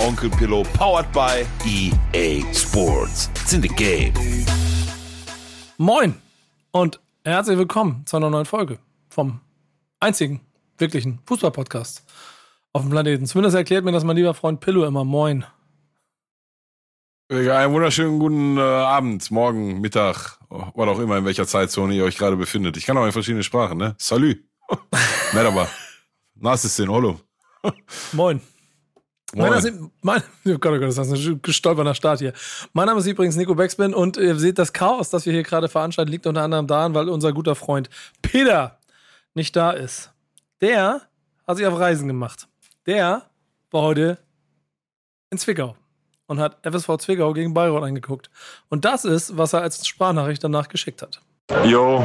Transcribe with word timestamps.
Onkel 0.00 0.30
Pillow, 0.30 0.62
powered 0.72 1.12
by 1.12 1.46
EA 1.66 2.42
Sports. 2.54 3.28
It's 3.34 3.52
in 3.52 3.60
the 3.60 3.68
game. 3.68 4.14
Moin 5.76 6.14
und 6.70 6.98
herzlich 7.22 7.58
willkommen 7.58 8.06
zu 8.06 8.16
einer 8.16 8.30
neuen 8.30 8.46
Folge 8.46 8.78
vom 9.10 9.40
einzigen 10.00 10.40
wirklichen 10.78 11.18
Fußball-Podcast 11.26 12.04
auf 12.72 12.80
dem 12.80 12.90
Planeten. 12.90 13.26
Zumindest 13.26 13.56
erklärt 13.56 13.84
mir 13.84 13.92
das 13.92 14.04
mein 14.04 14.16
lieber 14.16 14.32
Freund 14.32 14.60
Pillow 14.60 14.86
immer. 14.86 15.04
Moin. 15.04 15.44
Einen 17.28 17.72
wunderschönen 17.74 18.18
guten 18.18 18.56
äh, 18.56 18.60
Abend, 18.62 19.30
morgen, 19.30 19.82
Mittag, 19.82 20.38
was 20.48 20.88
auch 20.88 20.98
immer, 20.98 21.18
in 21.18 21.26
welcher 21.26 21.46
Zeitzone 21.46 21.94
ihr 21.94 22.04
euch 22.04 22.16
gerade 22.16 22.36
befindet. 22.36 22.78
Ich 22.78 22.86
kann 22.86 22.96
auch 22.96 23.04
in 23.04 23.12
verschiedene 23.12 23.42
Sprachen, 23.42 23.76
ne? 23.76 23.94
Salü. 23.98 24.44
Merhaba. 25.34 25.68
Nasissin, 26.36 26.90
hallo. 26.90 27.20
Moin. 28.12 28.40
Mein, 29.34 29.52
ist, 29.52 29.72
mein, 30.02 30.22
oh 30.46 30.58
Gott, 30.58 30.72
oh 30.72 30.78
Gott, 30.78 30.82
das 30.82 30.98
ist 30.98 31.26
ein 31.26 31.42
gestolperner 31.42 31.94
Start 31.94 32.18
hier. 32.18 32.32
Mein 32.72 32.86
Name 32.86 33.00
ist 33.00 33.06
übrigens 33.06 33.36
Nico 33.36 33.54
Beckspin 33.54 33.94
und 33.94 34.16
ihr 34.16 34.36
seht, 34.36 34.58
das 34.58 34.72
Chaos, 34.72 35.10
das 35.10 35.26
wir 35.26 35.32
hier 35.32 35.42
gerade 35.42 35.68
veranstalten, 35.68 36.10
liegt 36.10 36.26
unter 36.26 36.42
anderem 36.42 36.66
daran, 36.66 36.94
weil 36.94 37.08
unser 37.08 37.32
guter 37.32 37.54
Freund 37.54 37.88
Peter 38.22 38.78
nicht 39.34 39.54
da 39.54 39.70
ist. 39.70 40.12
Der 40.60 41.02
hat 41.46 41.56
sich 41.56 41.66
auf 41.66 41.78
Reisen 41.78 42.08
gemacht. 42.08 42.48
Der 42.86 43.30
war 43.70 43.82
heute 43.82 44.18
in 45.30 45.38
Zwickau 45.38 45.76
und 46.26 46.40
hat 46.40 46.58
FSV 46.66 46.96
Zwickau 46.98 47.32
gegen 47.32 47.54
Bayreuth 47.54 47.84
angeguckt. 47.84 48.30
Und 48.68 48.84
das 48.84 49.04
ist, 49.04 49.36
was 49.36 49.52
er 49.52 49.62
als 49.62 49.86
Sprachnachricht 49.86 50.42
danach 50.42 50.68
geschickt 50.68 51.02
hat. 51.02 51.20
Jo, 51.64 52.02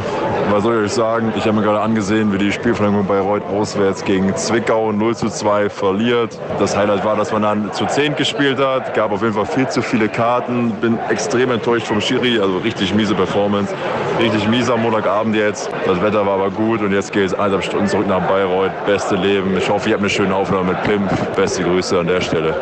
was 0.50 0.64
soll 0.64 0.76
ich 0.76 0.86
euch 0.86 0.94
sagen? 0.94 1.32
Ich 1.38 1.44
habe 1.44 1.54
mir 1.54 1.62
gerade 1.62 1.80
angesehen, 1.80 2.34
wie 2.34 2.38
die 2.38 2.52
Spielverlängerung 2.52 3.06
Bayreuth 3.06 3.44
auswärts 3.44 4.04
gegen 4.04 4.36
Zwickau 4.36 4.92
0 4.92 5.16
zu 5.16 5.30
2 5.30 5.70
verliert. 5.70 6.40
Das 6.60 6.76
Highlight 6.76 7.06
war, 7.06 7.16
dass 7.16 7.32
man 7.32 7.44
dann 7.44 7.72
zu 7.72 7.86
10 7.86 8.16
gespielt 8.16 8.60
hat. 8.60 8.94
Gab 8.96 9.12
auf 9.12 9.22
jeden 9.22 9.34
Fall 9.34 9.46
viel 9.46 9.68
zu 9.70 9.82
viele 9.82 10.10
Karten. 10.10 10.72
Bin 10.82 10.98
extrem 11.10 11.52
enttäuscht 11.52 11.88
vom 11.88 12.02
Schiri. 12.02 12.40
Also 12.40 12.58
richtig 12.58 12.94
miese 12.94 13.14
Performance. 13.14 13.74
Richtig 14.20 14.48
mieser 14.48 14.78
Montagabend 14.78 15.36
jetzt. 15.36 15.70
Das 15.86 16.02
Wetter 16.02 16.26
war 16.26 16.34
aber 16.34 16.50
gut 16.50 16.82
und 16.82 16.92
jetzt 16.92 17.14
geht 17.14 17.28
es 17.28 17.34
eineinhalb 17.34 17.64
Stunden 17.64 17.88
zurück 17.88 18.08
nach 18.08 18.28
Bayreuth. 18.28 18.72
Beste 18.86 19.16
Leben. 19.16 19.56
Ich 19.58 19.70
hoffe, 19.70 19.90
ihr 19.90 19.94
habt 19.94 20.02
eine 20.02 20.10
schöne 20.10 20.36
Aufnahme 20.36 20.72
mit 20.74 20.84
Pimp. 20.84 21.36
Beste 21.36 21.64
Grüße 21.64 22.00
an 22.00 22.08
der 22.08 22.22
Stelle. 22.22 22.56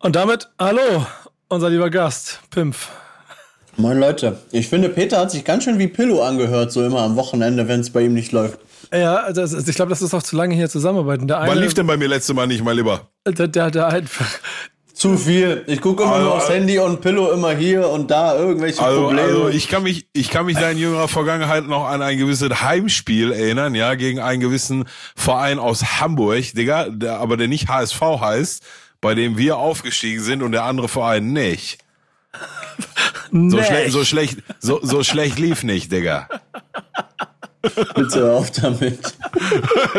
Und 0.00 0.16
damit, 0.16 0.48
hallo, 0.58 1.06
unser 1.48 1.70
lieber 1.70 1.90
Gast, 1.90 2.40
Pimpf. 2.50 2.90
Moin 3.76 3.98
Leute, 3.98 4.38
ich 4.52 4.68
finde, 4.68 4.88
Peter 4.88 5.18
hat 5.18 5.30
sich 5.30 5.44
ganz 5.44 5.64
schön 5.64 5.78
wie 5.78 5.88
Pillow 5.88 6.22
angehört, 6.22 6.72
so 6.72 6.84
immer 6.84 7.00
am 7.00 7.16
Wochenende, 7.16 7.66
wenn 7.68 7.80
es 7.80 7.90
bei 7.90 8.02
ihm 8.02 8.14
nicht 8.14 8.32
läuft. 8.32 8.58
Ja, 8.92 9.16
also 9.16 9.58
ich 9.58 9.74
glaube, 9.74 9.90
das 9.90 10.02
ist 10.02 10.14
auch 10.14 10.22
zu 10.22 10.36
lange 10.36 10.54
hier 10.54 10.68
zusammenarbeiten. 10.68 11.26
Der 11.26 11.40
eine, 11.40 11.50
Wann 11.50 11.58
lief 11.58 11.74
denn 11.74 11.86
bei 11.86 11.96
mir 11.96 12.08
letzte 12.08 12.34
Mal 12.34 12.46
nicht, 12.46 12.62
mein 12.62 12.76
Lieber? 12.76 13.08
Der, 13.26 13.48
der, 13.48 13.70
der 13.70 13.88
einfach. 13.88 14.30
Zu 14.92 15.18
viel. 15.18 15.64
Ich 15.66 15.80
gucke 15.80 16.04
immer 16.04 16.12
also, 16.12 16.24
nur 16.26 16.34
aufs 16.36 16.48
Handy 16.48 16.78
und 16.78 17.00
Pillow 17.00 17.32
immer 17.32 17.50
hier 17.50 17.88
und 17.88 18.12
da 18.12 18.38
irgendwelche 18.38 18.80
also, 18.80 19.02
Probleme. 19.02 19.22
Also 19.22 19.48
ich 19.48 19.68
kann 19.68 19.82
mich, 19.82 20.06
ich 20.12 20.30
kann 20.30 20.46
mich 20.46 20.56
da 20.56 20.70
in 20.70 20.78
jüngerer 20.78 21.08
Vergangenheit 21.08 21.66
noch 21.66 21.84
an 21.88 22.00
ein 22.00 22.16
gewisses 22.16 22.62
Heimspiel 22.62 23.32
erinnern, 23.32 23.74
ja, 23.74 23.96
gegen 23.96 24.20
einen 24.20 24.40
gewissen 24.40 24.84
Verein 25.16 25.58
aus 25.58 26.00
Hamburg, 26.00 26.54
Digga, 26.54 26.90
der, 26.90 27.18
aber 27.18 27.36
der 27.36 27.48
nicht 27.48 27.68
HSV 27.68 28.00
heißt 28.00 28.62
bei 29.04 29.14
dem 29.14 29.36
wir 29.36 29.58
aufgestiegen 29.58 30.22
sind 30.22 30.42
und 30.42 30.52
der 30.52 30.64
andere 30.64 30.88
Verein 30.88 31.34
nicht. 31.34 31.83
So, 33.32 33.60
schle 33.64 33.90
so 33.90 34.04
schlecht, 34.04 34.38
so, 34.60 34.78
so 34.82 35.02
schlecht 35.02 35.40
lief 35.40 35.64
nicht, 35.64 35.90
Digga. 35.90 36.28
Bitte 37.94 38.32
auf 38.32 38.50
damit. 38.52 39.00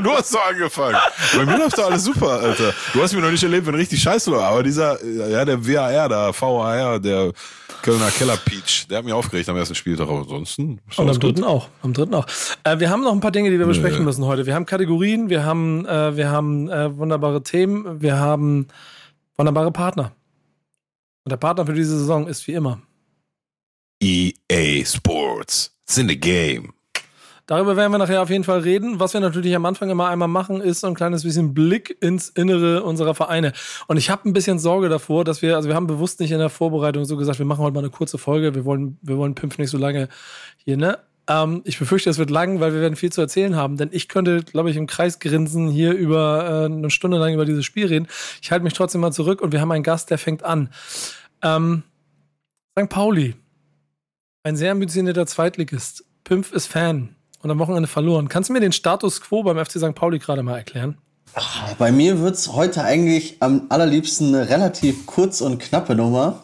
du 0.04 0.12
hast 0.12 0.34
doch 0.34 0.48
angefangen. 0.48 0.96
Bei 1.36 1.46
mir 1.46 1.58
läuft 1.58 1.78
doch 1.78 1.90
alles 1.90 2.06
super, 2.06 2.40
Alter. 2.40 2.74
Du 2.94 3.02
hast 3.02 3.14
mir 3.14 3.22
noch 3.22 3.32
nicht 3.32 3.44
erlebt, 3.44 3.66
wenn 3.68 3.76
richtig 3.76 4.02
scheiße 4.02 4.32
war. 4.32 4.44
Aber 4.50 4.64
dieser, 4.64 5.04
ja, 5.04 5.44
der 5.44 5.68
WAR 5.68 6.08
da, 6.08 6.32
VAR, 6.32 7.00
der 7.00 7.34
Kölner 7.82 8.10
Keller 8.12 8.38
Peach, 8.38 8.88
der 8.88 9.00
hat 9.00 9.06
mich 9.06 9.14
aufgeregt 9.14 9.50
am 9.50 9.58
ersten 9.58 9.76
Spieltag. 9.76 10.08
Aber 10.08 10.20
ansonsten. 10.20 10.80
Und 10.96 11.10
am 11.10 11.20
dritten 11.20 11.44
auch. 11.44 11.68
Am 11.82 11.94
dritten 11.94 12.14
auch. 12.14 12.28
Äh, 12.64 12.80
wir 12.80 12.90
haben 12.90 13.02
noch 13.02 13.14
ein 13.14 13.20
paar 13.20 13.32
Dinge, 13.32 13.50
die 13.50 13.60
wir 13.60 13.66
besprechen 13.66 14.00
nee. 14.00 14.06
müssen 14.06 14.26
heute. 14.26 14.46
Wir 14.46 14.56
haben 14.56 14.66
Kategorien, 14.66 15.30
wir 15.30 15.44
haben, 15.44 15.86
äh, 15.86 16.16
wir 16.16 16.30
haben 16.30 16.70
äh, 16.70 16.96
wunderbare 16.96 17.44
Themen, 17.44 18.02
wir 18.02 18.20
haben 18.20 18.68
Wunderbare 19.38 19.72
Partner. 19.72 20.14
Und 21.26 21.32
der 21.32 21.38
Partner 21.38 21.66
für 21.66 21.74
diese 21.74 21.98
Saison 21.98 22.28
ist 22.28 22.48
wie 22.48 22.54
immer 22.54 22.82
EA 24.00 24.86
Sports. 24.86 25.76
It's 25.88 25.98
in 25.98 26.08
the 26.08 26.20
game. 26.20 26.74
Darüber 27.48 27.76
werden 27.76 27.92
wir 27.92 27.98
nachher 28.00 28.22
auf 28.22 28.30
jeden 28.30 28.44
Fall 28.44 28.60
reden. 28.60 29.00
Was 29.00 29.14
wir 29.14 29.22
natürlich 29.22 29.56
am 29.56 29.66
Anfang 29.66 29.90
immer 29.90 30.08
einmal 30.10 30.28
machen, 30.28 30.62
ist 30.62 30.82
so 30.82 30.88
ein 30.88 30.96
kleines 30.96 31.24
bisschen 31.24 31.54
Blick 31.54 31.98
ins 32.00 32.30
Innere 32.30 32.84
unserer 32.84 33.16
Vereine. 33.16 33.54
Und 33.88 33.98
ich 33.98 34.10
habe 34.10 34.28
ein 34.30 34.34
bisschen 34.34 34.60
Sorge 34.60 34.90
davor, 34.90 35.24
dass 35.24 35.42
wir, 35.42 35.56
also 35.56 35.68
wir 35.68 35.76
haben 35.76 35.88
bewusst 35.88 36.20
nicht 36.20 36.32
in 36.32 36.40
der 36.40 36.50
Vorbereitung 36.50 37.06
so 37.06 37.18
gesagt, 37.18 37.40
wir 37.40 37.46
machen 37.46 37.64
heute 37.64 37.74
mal 37.74 37.82
eine 37.82 37.92
kurze 37.92 38.18
Folge. 38.18 38.54
Wir 38.56 38.66
wollen, 38.66 38.98
wir 39.02 39.18
wollen 39.18 39.36
Pimpf 39.36 39.58
nicht 39.58 39.70
so 39.70 39.78
lange 39.78 40.10
hier, 40.58 40.78
ne? 40.78 41.00
Ähm, 41.28 41.62
ich 41.66 41.80
befürchte, 41.80 42.10
es 42.10 42.18
wird 42.18 42.30
lang, 42.30 42.60
weil 42.60 42.74
wir 42.74 42.82
werden 42.82 42.96
viel 42.96 43.12
zu 43.12 43.22
erzählen 43.22 43.56
haben. 43.56 43.78
Denn 43.78 43.90
ich 43.92 44.08
könnte, 44.08 44.44
glaube 44.44 44.70
ich, 44.70 44.78
im 44.78 44.88
Kreis 44.88 45.20
grinsen 45.20 45.70
hier 45.70 45.94
über 45.94 46.64
äh, 46.64 46.66
eine 46.66 46.90
Stunde 46.90 47.18
lang 47.18 47.34
über 47.34 47.46
dieses 47.46 47.66
Spiel 47.66 47.88
reden. 47.88 48.08
Ich 48.42 48.52
halte 48.52 48.64
mich 48.64 48.74
trotzdem 48.74 49.02
mal 49.02 49.12
zurück 49.12 49.42
und 49.42 49.52
wir 49.52 49.62
haben 49.62 49.72
einen 49.72 49.84
Gast, 49.84 50.10
der 50.10 50.18
fängt 50.18 50.44
an. 50.44 50.70
Ähm, 51.42 51.84
St. 52.78 52.90
Pauli, 52.90 53.36
ein 54.44 54.56
sehr 54.56 54.72
ambitionierter 54.72 55.26
Zweitligist. 55.26 56.04
Pimpf 56.24 56.52
ist 56.52 56.68
Fan 56.68 57.16
und 57.42 57.52
am 57.52 57.60
Wochenende 57.60 57.88
verloren. 57.88 58.28
Kannst 58.28 58.50
du 58.50 58.54
mir 58.54 58.60
den 58.60 58.72
Status 58.72 59.22
quo 59.22 59.44
beim 59.44 59.64
FC 59.64 59.74
St. 59.74 59.96
Pauli 59.96 60.20
gerade 60.20 60.44
mal 60.44 60.58
erklären? 60.58 60.98
Ach, 61.34 61.74
bei 61.76 61.92
mir 61.92 62.22
wird 62.22 62.36
es 62.36 62.54
heute 62.54 62.84
eigentlich 62.84 63.38
am 63.42 63.68
allerliebsten 63.70 64.34
eine 64.34 64.50
relativ 64.50 65.06
kurz 65.06 65.42
und 65.42 65.60
knappe 65.60 65.96
Nummer. 65.96 66.44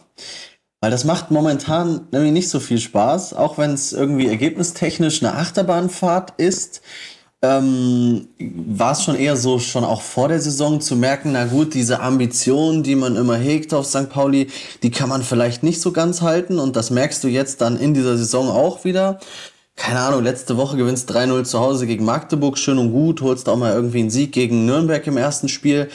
Weil 0.82 0.90
das 0.90 1.04
macht 1.04 1.30
momentan 1.30 2.08
nämlich 2.10 2.32
nicht 2.32 2.48
so 2.48 2.58
viel 2.58 2.80
Spaß, 2.80 3.34
auch 3.34 3.56
wenn 3.56 3.70
es 3.70 3.92
irgendwie 3.92 4.26
ergebnistechnisch 4.26 5.22
eine 5.22 5.36
Achterbahnfahrt 5.36 6.32
ist. 6.38 6.82
Ähm, 7.40 8.26
war 8.66 8.90
es 8.90 9.04
schon 9.04 9.14
eher 9.14 9.36
so, 9.36 9.60
schon 9.60 9.84
auch 9.84 10.02
vor 10.02 10.26
der 10.26 10.40
Saison 10.40 10.80
zu 10.80 10.96
merken, 10.96 11.32
na 11.32 11.44
gut, 11.44 11.74
diese 11.74 12.00
Ambition, 12.00 12.82
die 12.82 12.96
man 12.96 13.14
immer 13.14 13.36
hegt 13.36 13.72
auf 13.74 13.86
St. 13.86 14.10
Pauli, 14.10 14.48
die 14.82 14.90
kann 14.90 15.08
man 15.08 15.22
vielleicht 15.22 15.62
nicht 15.62 15.80
so 15.80 15.92
ganz 15.92 16.20
halten 16.20 16.58
und 16.58 16.74
das 16.74 16.90
merkst 16.90 17.22
du 17.22 17.28
jetzt 17.28 17.60
dann 17.60 17.78
in 17.78 17.94
dieser 17.94 18.16
Saison 18.16 18.48
auch 18.50 18.84
wieder. 18.84 19.20
Keine 19.76 20.00
Ahnung, 20.00 20.24
letzte 20.24 20.56
Woche 20.56 20.76
gewinnst 20.76 21.10
3-0 21.12 21.44
zu 21.44 21.60
Hause 21.60 21.86
gegen 21.86 22.04
Magdeburg, 22.04 22.58
schön 22.58 22.78
und 22.78 22.90
gut, 22.90 23.22
holst 23.22 23.48
auch 23.48 23.56
mal 23.56 23.72
irgendwie 23.72 24.00
einen 24.00 24.10
Sieg 24.10 24.32
gegen 24.32 24.66
Nürnberg 24.66 25.06
im 25.06 25.16
ersten 25.16 25.48
Spiel. 25.48 25.88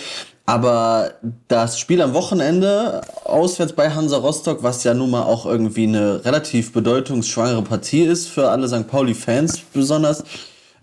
Aber 0.49 1.11
das 1.49 1.77
Spiel 1.77 2.01
am 2.01 2.13
Wochenende 2.13 3.01
auswärts 3.25 3.73
bei 3.73 3.91
Hansa 3.91 4.15
Rostock, 4.15 4.63
was 4.63 4.85
ja 4.85 4.93
nun 4.93 5.11
mal 5.11 5.23
auch 5.23 5.45
irgendwie 5.45 5.83
eine 5.83 6.23
relativ 6.23 6.71
bedeutungsschwangere 6.71 7.63
Partie 7.63 8.03
ist 8.03 8.29
für 8.29 8.49
alle 8.49 8.69
St. 8.69 8.87
Pauli-Fans 8.87 9.59
besonders, 9.73 10.23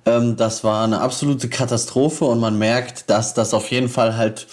ähm, 0.04 0.36
das 0.36 0.64
war 0.64 0.84
eine 0.84 1.00
absolute 1.00 1.48
Katastrophe 1.48 2.26
und 2.26 2.41
man 2.41 2.58
merkt, 2.58 3.08
dass 3.08 3.32
das 3.32 3.54
auf 3.54 3.70
jeden 3.70 3.88
Fall 3.88 4.19
halt 4.19 4.47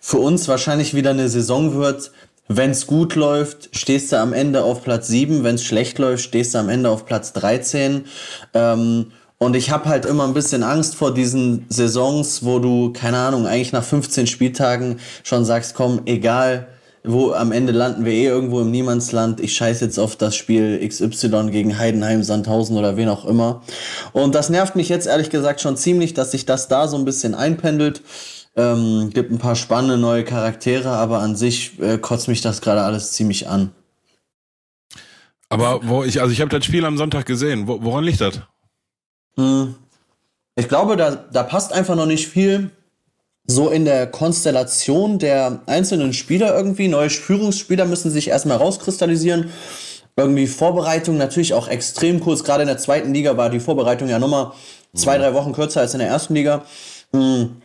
für 0.00 0.18
uns 0.18 0.46
wahrscheinlich 0.46 0.94
wieder 0.94 1.10
eine 1.10 1.28
Saison 1.28 1.74
wird. 1.74 2.12
Wenn 2.46 2.70
es 2.70 2.86
gut 2.86 3.16
läuft, 3.16 3.76
stehst 3.76 4.12
du 4.12 4.20
am 4.20 4.32
Ende 4.32 4.62
auf 4.62 4.84
Platz 4.84 5.08
7. 5.08 5.42
Wenn 5.42 5.56
es 5.56 5.64
schlecht 5.64 5.98
läuft, 5.98 6.22
stehst 6.22 6.54
du 6.54 6.58
am 6.58 6.68
Ende 6.68 6.90
auf 6.90 7.04
Platz 7.04 7.32
13. 7.32 8.04
Ähm, 8.54 9.10
und 9.38 9.54
ich 9.54 9.70
habe 9.70 9.88
halt 9.88 10.06
immer 10.06 10.24
ein 10.24 10.34
bisschen 10.34 10.62
Angst 10.62 10.94
vor 10.94 11.12
diesen 11.12 11.66
Saisons, 11.68 12.44
wo 12.44 12.58
du, 12.58 12.92
keine 12.92 13.18
Ahnung, 13.18 13.46
eigentlich 13.46 13.72
nach 13.72 13.84
15 13.84 14.26
Spieltagen 14.26 14.98
schon 15.24 15.44
sagst, 15.44 15.74
komm, 15.74 16.02
egal, 16.06 16.68
wo 17.04 17.32
am 17.32 17.52
Ende 17.52 17.72
landen 17.72 18.04
wir 18.04 18.12
eh 18.12 18.26
irgendwo 18.26 18.60
im 18.60 18.70
Niemandsland. 18.70 19.40
Ich 19.40 19.54
scheiß 19.54 19.80
jetzt 19.80 19.98
auf 19.98 20.16
das 20.16 20.34
Spiel 20.34 20.86
XY 20.86 21.50
gegen 21.50 21.78
Heidenheim, 21.78 22.22
Sandhausen 22.22 22.76
oder 22.76 22.96
wen 22.96 23.08
auch 23.08 23.24
immer. 23.26 23.62
Und 24.12 24.34
das 24.34 24.48
nervt 24.48 24.74
mich 24.74 24.88
jetzt 24.88 25.06
ehrlich 25.06 25.30
gesagt 25.30 25.60
schon 25.60 25.76
ziemlich, 25.76 26.14
dass 26.14 26.32
sich 26.32 26.46
das 26.46 26.68
da 26.68 26.88
so 26.88 26.96
ein 26.96 27.04
bisschen 27.04 27.34
einpendelt. 27.34 28.02
Ähm, 28.56 29.10
gibt 29.12 29.30
ein 29.30 29.38
paar 29.38 29.54
spannende 29.54 29.98
neue 29.98 30.24
Charaktere, 30.24 30.88
aber 30.88 31.18
an 31.18 31.36
sich 31.36 31.78
äh, 31.78 31.98
kotzt 31.98 32.26
mich 32.26 32.40
das 32.40 32.62
gerade 32.62 32.80
alles 32.80 33.12
ziemlich 33.12 33.48
an. 33.48 33.70
Aber 35.50 35.80
wo 35.84 36.02
ich, 36.02 36.20
also 36.20 36.32
ich 36.32 36.40
habe 36.40 36.50
das 36.50 36.64
Spiel 36.64 36.84
am 36.86 36.96
Sonntag 36.96 37.26
gesehen. 37.26 37.68
Wo, 37.68 37.82
woran 37.82 38.02
liegt 38.02 38.20
das? 38.20 38.40
Hm. 39.36 39.74
Ich 40.56 40.68
glaube, 40.68 40.96
da, 40.96 41.10
da 41.32 41.42
passt 41.42 41.72
einfach 41.72 41.96
noch 41.96 42.06
nicht 42.06 42.28
viel 42.28 42.70
so 43.46 43.68
in 43.68 43.84
der 43.84 44.06
Konstellation 44.06 45.18
der 45.18 45.60
einzelnen 45.66 46.12
Spieler 46.12 46.54
irgendwie. 46.56 46.88
Neue 46.88 47.10
Führungsspieler 47.10 47.84
müssen 47.84 48.10
sich 48.10 48.28
erstmal 48.28 48.56
rauskristallisieren. 48.56 49.50
irgendwie 50.16 50.46
Vorbereitung 50.46 51.18
natürlich 51.18 51.54
auch 51.54 51.68
extrem 51.68 52.20
kurz. 52.20 52.42
Gerade 52.42 52.62
in 52.62 52.68
der 52.68 52.78
zweiten 52.78 53.12
Liga 53.12 53.36
war 53.36 53.50
die 53.50 53.60
Vorbereitung 53.60 54.08
ja 54.08 54.18
nochmal 54.18 54.52
zwei, 54.94 55.18
drei 55.18 55.34
Wochen 55.34 55.52
kürzer 55.52 55.80
als 55.80 55.92
in 55.92 56.00
der 56.00 56.08
ersten 56.08 56.34
Liga. 56.34 56.64
Hm, 57.12 57.56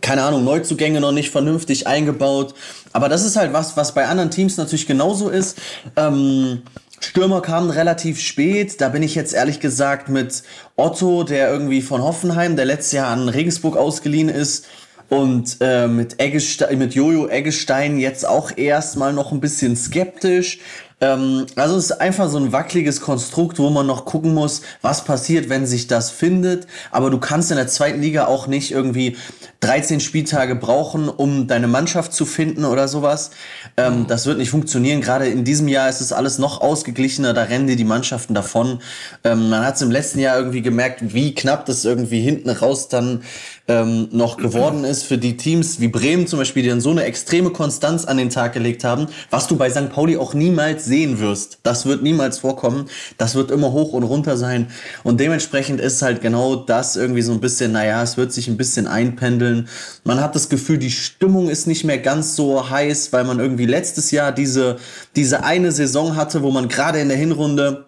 keine 0.00 0.22
Ahnung, 0.22 0.44
Neuzugänge 0.44 1.00
noch 1.00 1.12
nicht 1.12 1.30
vernünftig 1.30 1.86
eingebaut. 1.86 2.54
Aber 2.92 3.08
das 3.08 3.24
ist 3.24 3.36
halt 3.36 3.52
was, 3.52 3.76
was 3.76 3.92
bei 3.92 4.06
anderen 4.06 4.30
Teams 4.30 4.56
natürlich 4.56 4.86
genauso 4.86 5.28
ist. 5.28 5.58
Ähm, 5.96 6.62
Stürmer 7.04 7.40
kamen 7.42 7.70
relativ 7.70 8.20
spät. 8.20 8.80
Da 8.80 8.88
bin 8.88 9.02
ich 9.02 9.14
jetzt 9.14 9.34
ehrlich 9.34 9.60
gesagt 9.60 10.08
mit 10.08 10.42
Otto, 10.76 11.24
der 11.24 11.50
irgendwie 11.50 11.82
von 11.82 12.02
Hoffenheim, 12.02 12.56
der 12.56 12.64
letztes 12.64 12.92
Jahr 12.92 13.08
an 13.08 13.28
Regensburg 13.28 13.76
ausgeliehen 13.76 14.28
ist, 14.28 14.66
und 15.12 15.58
äh, 15.60 15.88
mit, 15.88 16.18
Eggestein, 16.20 16.78
mit 16.78 16.94
Jojo 16.94 17.28
Eggestein 17.28 17.98
jetzt 17.98 18.26
auch 18.26 18.56
erstmal 18.56 19.12
noch 19.12 19.30
ein 19.30 19.40
bisschen 19.40 19.76
skeptisch. 19.76 20.58
Ähm, 21.02 21.46
also 21.56 21.76
es 21.76 21.86
ist 21.86 22.00
einfach 22.00 22.30
so 22.30 22.38
ein 22.38 22.52
wackeliges 22.52 23.00
Konstrukt, 23.00 23.58
wo 23.58 23.68
man 23.68 23.86
noch 23.86 24.04
gucken 24.04 24.32
muss, 24.32 24.62
was 24.80 25.04
passiert, 25.04 25.48
wenn 25.48 25.66
sich 25.66 25.88
das 25.88 26.10
findet. 26.10 26.66
Aber 26.90 27.10
du 27.10 27.18
kannst 27.18 27.50
in 27.50 27.56
der 27.56 27.66
zweiten 27.66 28.00
Liga 28.00 28.26
auch 28.26 28.46
nicht 28.46 28.70
irgendwie 28.70 29.16
13 29.60 30.00
Spieltage 30.00 30.54
brauchen, 30.54 31.08
um 31.08 31.48
deine 31.48 31.66
Mannschaft 31.66 32.12
zu 32.14 32.24
finden 32.24 32.64
oder 32.64 32.86
sowas. 32.88 33.32
Ähm, 33.76 34.00
mhm. 34.00 34.06
Das 34.06 34.26
wird 34.26 34.38
nicht 34.38 34.50
funktionieren. 34.50 35.00
Gerade 35.00 35.26
in 35.26 35.44
diesem 35.44 35.68
Jahr 35.68 35.88
ist 35.88 36.00
es 36.00 36.12
alles 36.12 36.38
noch 36.38 36.60
ausgeglichener. 36.60 37.34
Da 37.34 37.42
rennen 37.42 37.66
dir 37.66 37.76
die 37.76 37.84
Mannschaften 37.84 38.34
davon. 38.34 38.80
Ähm, 39.24 39.50
man 39.50 39.66
hat 39.66 39.76
es 39.76 39.82
im 39.82 39.90
letzten 39.90 40.20
Jahr 40.20 40.38
irgendwie 40.38 40.62
gemerkt, 40.62 41.14
wie 41.14 41.34
knapp 41.34 41.66
das 41.66 41.84
irgendwie 41.84 42.20
hinten 42.20 42.48
raus 42.48 42.88
dann 42.88 43.22
ähm, 43.68 44.08
noch 44.10 44.36
geworden 44.38 44.84
ist 44.84 45.04
für 45.04 45.18
die 45.18 45.36
Teams 45.36 45.80
wie 45.80 45.88
Bremen 45.88 46.26
zum 46.26 46.38
Beispiel, 46.38 46.62
die 46.62 46.68
dann 46.68 46.80
so 46.80 46.90
eine 46.90 47.04
extreme 47.04 47.50
Konstanz 47.50 48.04
an 48.04 48.16
den 48.16 48.30
Tag 48.30 48.52
gelegt 48.54 48.82
haben, 48.82 49.06
was 49.30 49.46
du 49.46 49.56
bei 49.56 49.70
St. 49.70 49.90
Pauli 49.90 50.16
auch 50.16 50.34
niemals 50.34 50.84
sehen 50.84 51.20
wirst. 51.20 51.58
Das 51.62 51.86
wird 51.86 52.02
niemals 52.02 52.38
vorkommen. 52.38 52.88
Das 53.18 53.34
wird 53.34 53.50
immer 53.50 53.72
hoch 53.72 53.92
und 53.92 54.02
runter 54.02 54.36
sein. 54.36 54.68
Und 55.04 55.20
dementsprechend 55.20 55.80
ist 55.80 56.02
halt 56.02 56.20
genau 56.20 56.56
das 56.56 56.96
irgendwie 56.96 57.22
so 57.22 57.32
ein 57.32 57.40
bisschen, 57.40 57.72
naja, 57.72 58.02
es 58.02 58.16
wird 58.16 58.32
sich 58.32 58.48
ein 58.48 58.56
bisschen 58.56 58.86
einpendeln. 58.86 59.68
Man 60.04 60.20
hat 60.20 60.34
das 60.34 60.48
Gefühl, 60.48 60.78
die 60.78 60.90
Stimmung 60.90 61.48
ist 61.48 61.66
nicht 61.66 61.84
mehr 61.84 61.98
ganz 61.98 62.34
so 62.34 62.68
heiß, 62.68 63.12
weil 63.12 63.24
man 63.24 63.38
irgendwie 63.38 63.66
letztes 63.66 64.10
Jahr 64.10 64.32
diese, 64.32 64.76
diese 65.14 65.44
eine 65.44 65.70
Saison 65.70 66.16
hatte, 66.16 66.42
wo 66.42 66.50
man 66.50 66.68
gerade 66.68 66.98
in 66.98 67.08
der 67.08 67.18
Hinrunde 67.18 67.86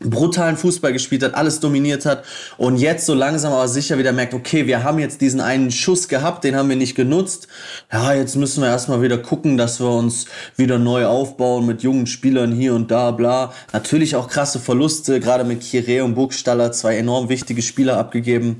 brutalen 0.00 0.56
Fußball 0.56 0.92
gespielt 0.92 1.22
hat, 1.22 1.34
alles 1.34 1.60
dominiert 1.60 2.04
hat 2.04 2.24
und 2.58 2.76
jetzt 2.76 3.06
so 3.06 3.14
langsam 3.14 3.52
aber 3.52 3.68
sicher 3.68 3.98
wieder 3.98 4.12
merkt, 4.12 4.34
okay, 4.34 4.66
wir 4.66 4.84
haben 4.84 4.98
jetzt 4.98 5.20
diesen 5.20 5.40
einen 5.40 5.70
Schuss 5.70 6.08
gehabt, 6.08 6.44
den 6.44 6.56
haben 6.56 6.68
wir 6.68 6.76
nicht 6.76 6.94
genutzt. 6.94 7.48
Ja, 7.92 8.12
jetzt 8.12 8.36
müssen 8.36 8.62
wir 8.62 8.68
erstmal 8.68 9.02
wieder 9.02 9.18
gucken, 9.18 9.56
dass 9.56 9.80
wir 9.80 9.88
uns 9.88 10.26
wieder 10.56 10.78
neu 10.78 11.06
aufbauen 11.06 11.66
mit 11.66 11.82
jungen 11.82 12.06
Spielern 12.06 12.52
hier 12.52 12.74
und 12.74 12.90
da, 12.90 13.10
bla. 13.10 13.52
Natürlich 13.72 14.16
auch 14.16 14.28
krasse 14.28 14.58
Verluste, 14.58 15.20
gerade 15.20 15.44
mit 15.44 15.60
Kire 15.62 16.04
und 16.04 16.14
Burgstaller, 16.14 16.72
zwei 16.72 16.96
enorm 16.96 17.28
wichtige 17.28 17.62
Spieler 17.62 17.96
abgegeben. 17.98 18.58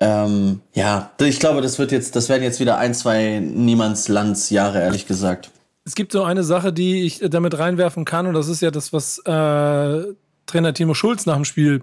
Ähm, 0.00 0.60
ja, 0.74 1.12
ich 1.20 1.40
glaube, 1.40 1.60
das 1.60 1.78
wird 1.78 1.92
jetzt, 1.92 2.16
das 2.16 2.28
werden 2.28 2.42
jetzt 2.42 2.60
wieder 2.60 2.78
ein, 2.78 2.94
zwei 2.94 3.38
Niemandslandsjahre, 3.38 4.80
ehrlich 4.80 5.06
gesagt. 5.06 5.50
Es 5.86 5.94
gibt 5.94 6.12
so 6.12 6.22
eine 6.22 6.42
Sache, 6.42 6.72
die 6.72 7.02
ich 7.04 7.20
damit 7.20 7.58
reinwerfen 7.58 8.04
kann, 8.04 8.26
und 8.26 8.34
das 8.34 8.48
ist 8.48 8.62
ja 8.62 8.70
das, 8.70 8.92
was 8.92 9.18
äh, 9.26 10.14
Trainer 10.46 10.74
Timo 10.74 10.94
Schulz 10.94 11.26
nach 11.26 11.36
dem 11.36 11.44
Spiel 11.44 11.82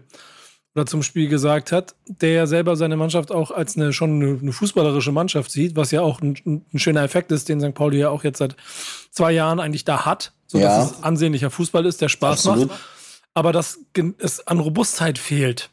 oder 0.73 0.85
zum 0.85 1.03
Spiel 1.03 1.27
gesagt 1.27 1.71
hat, 1.71 1.95
der 2.05 2.31
ja 2.31 2.47
selber 2.47 2.75
seine 2.75 2.95
Mannschaft 2.95 3.31
auch 3.31 3.51
als 3.51 3.75
eine 3.75 3.91
schon 3.91 4.21
eine, 4.21 4.39
eine 4.39 4.53
fußballerische 4.53 5.11
Mannschaft 5.11 5.51
sieht, 5.51 5.75
was 5.75 5.91
ja 5.91 6.01
auch 6.01 6.21
ein, 6.21 6.37
ein, 6.45 6.79
schöner 6.79 7.03
Effekt 7.03 7.31
ist, 7.31 7.49
den 7.49 7.59
St. 7.59 7.73
Pauli 7.73 7.99
ja 7.99 8.09
auch 8.09 8.23
jetzt 8.23 8.37
seit 8.37 8.55
zwei 9.11 9.33
Jahren 9.33 9.59
eigentlich 9.59 9.83
da 9.83 10.05
hat, 10.05 10.31
so 10.47 10.59
ja. 10.59 10.67
dass 10.67 10.91
es 10.91 11.03
ansehnlicher 11.03 11.51
Fußball 11.51 11.85
ist, 11.85 12.01
der 12.01 12.09
Spaß 12.09 12.47
Absolut. 12.47 12.69
macht, 12.69 12.79
aber 13.33 13.51
dass 13.51 13.79
es 14.19 14.47
an 14.47 14.59
Robustheit 14.59 15.17
fehlt. 15.17 15.69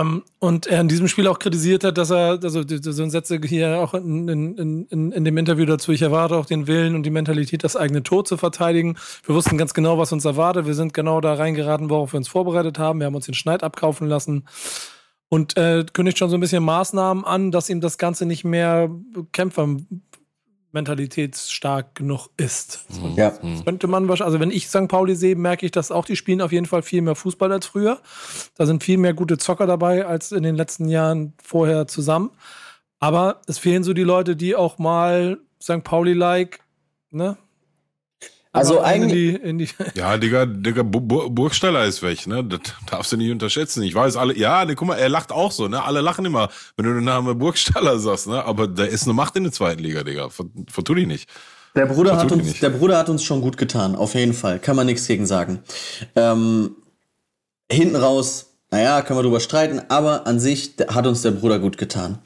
Ähm, 0.00 0.22
und 0.38 0.66
er 0.66 0.80
in 0.80 0.88
diesem 0.88 1.08
Spiel 1.08 1.26
auch 1.28 1.38
kritisiert 1.38 1.84
hat, 1.84 1.98
dass 1.98 2.10
er, 2.10 2.38
also 2.42 2.62
so 2.66 3.02
ein 3.02 3.10
Sätze 3.10 3.40
hier 3.44 3.78
auch 3.78 3.94
in, 3.94 4.28
in, 4.28 4.86
in, 4.88 5.12
in 5.12 5.24
dem 5.24 5.36
Interview 5.36 5.64
dazu, 5.64 5.92
ich 5.92 6.02
erwarte 6.02 6.36
auch 6.36 6.46
den 6.46 6.66
Willen 6.66 6.94
und 6.94 7.04
die 7.04 7.10
Mentalität, 7.10 7.64
das 7.64 7.76
eigene 7.76 8.02
Tor 8.02 8.24
zu 8.24 8.36
verteidigen. 8.36 8.96
Wir 9.24 9.34
wussten 9.34 9.58
ganz 9.58 9.74
genau, 9.74 9.98
was 9.98 10.12
uns 10.12 10.24
erwartet. 10.24 10.66
Wir 10.66 10.74
sind 10.74 10.94
genau 10.94 11.20
da 11.20 11.34
reingeraten, 11.34 11.90
worauf 11.90 12.12
wir 12.12 12.18
uns 12.18 12.28
vorbereitet 12.28 12.78
haben. 12.78 13.00
Wir 13.00 13.06
haben 13.06 13.14
uns 13.14 13.26
den 13.26 13.34
Schneid 13.34 13.62
abkaufen 13.62 14.08
lassen. 14.08 14.44
Und 15.28 15.56
äh, 15.56 15.84
kündigt 15.92 16.18
schon 16.18 16.30
so 16.30 16.36
ein 16.36 16.40
bisschen 16.40 16.62
Maßnahmen 16.62 17.24
an, 17.24 17.50
dass 17.50 17.68
ihm 17.68 17.80
das 17.80 17.98
Ganze 17.98 18.26
nicht 18.26 18.44
mehr 18.44 18.88
Kämpfer 19.32 19.76
mentalitätsstark 20.76 21.94
genug 21.94 22.28
ist. 22.36 22.84
Ja. 23.16 23.30
Das 23.30 23.64
könnte 23.64 23.86
man 23.86 24.08
wahrscheinlich, 24.08 24.26
also 24.26 24.40
wenn 24.40 24.50
ich 24.50 24.68
St. 24.68 24.88
Pauli 24.88 25.16
sehe, 25.16 25.34
merke 25.34 25.64
ich, 25.64 25.72
dass 25.72 25.90
auch 25.90 26.04
die 26.04 26.16
spielen 26.16 26.42
auf 26.42 26.52
jeden 26.52 26.66
Fall 26.66 26.82
viel 26.82 27.00
mehr 27.00 27.14
Fußball 27.14 27.50
als 27.50 27.64
früher. 27.64 27.98
Da 28.56 28.66
sind 28.66 28.84
viel 28.84 28.98
mehr 28.98 29.14
gute 29.14 29.38
Zocker 29.38 29.66
dabei 29.66 30.04
als 30.04 30.32
in 30.32 30.42
den 30.42 30.54
letzten 30.54 30.88
Jahren 30.88 31.32
vorher 31.42 31.86
zusammen. 31.86 32.30
Aber 32.98 33.40
es 33.46 33.56
fehlen 33.58 33.84
so 33.84 33.94
die 33.94 34.02
Leute, 34.02 34.36
die 34.36 34.54
auch 34.54 34.76
mal 34.78 35.38
St. 35.62 35.82
Pauli-like, 35.82 36.60
ne, 37.10 37.38
also 38.56 38.80
eigentlich. 38.80 39.34
In 39.34 39.42
die, 39.42 39.48
in 39.48 39.58
die 39.58 39.68
ja, 39.94 40.16
Digga, 40.16 40.46
Digga, 40.46 40.82
Burgstaller 40.82 41.84
ist 41.84 42.02
weg, 42.02 42.26
ne? 42.26 42.44
Das 42.44 42.60
darfst 42.86 43.12
du 43.12 43.16
nicht 43.16 43.30
unterschätzen. 43.30 43.82
Ich 43.82 43.94
weiß, 43.94 44.16
alle, 44.16 44.36
ja, 44.36 44.64
ne, 44.64 44.74
guck 44.74 44.88
mal, 44.88 44.96
er 44.96 45.08
lacht 45.08 45.32
auch 45.32 45.52
so, 45.52 45.68
ne? 45.68 45.82
Alle 45.82 46.00
lachen 46.00 46.24
immer, 46.24 46.48
wenn 46.76 46.86
du 46.86 46.94
den 46.94 47.04
Namen 47.04 47.38
Burgstaller 47.38 47.98
sagst, 48.00 48.26
ne? 48.26 48.44
Aber 48.44 48.68
da 48.68 48.84
ist 48.84 49.04
eine 49.04 49.14
Macht 49.14 49.36
in 49.36 49.44
der 49.44 49.52
zweiten 49.52 49.82
Liga, 49.82 50.02
Digga. 50.02 50.28
Vertu 50.30 50.94
dich 50.94 51.06
nicht. 51.06 51.28
Der 51.74 51.86
Bruder, 51.86 52.16
hat 52.16 52.32
uns, 52.32 52.58
der 52.60 52.70
Bruder 52.70 52.96
hat 52.96 53.10
uns 53.10 53.22
schon 53.22 53.42
gut 53.42 53.58
getan, 53.58 53.96
auf 53.96 54.14
jeden 54.14 54.32
Fall. 54.32 54.58
Kann 54.58 54.76
man 54.76 54.86
nichts 54.86 55.06
gegen 55.06 55.26
sagen. 55.26 55.62
Ähm, 56.14 56.76
hinten 57.70 57.96
raus, 57.96 58.56
naja, 58.70 59.02
können 59.02 59.18
wir 59.18 59.22
drüber 59.22 59.40
streiten, 59.40 59.82
aber 59.88 60.26
an 60.26 60.40
sich 60.40 60.74
hat 60.88 61.06
uns 61.06 61.20
der 61.20 61.32
Bruder 61.32 61.58
gut 61.58 61.76
getan. 61.76 62.18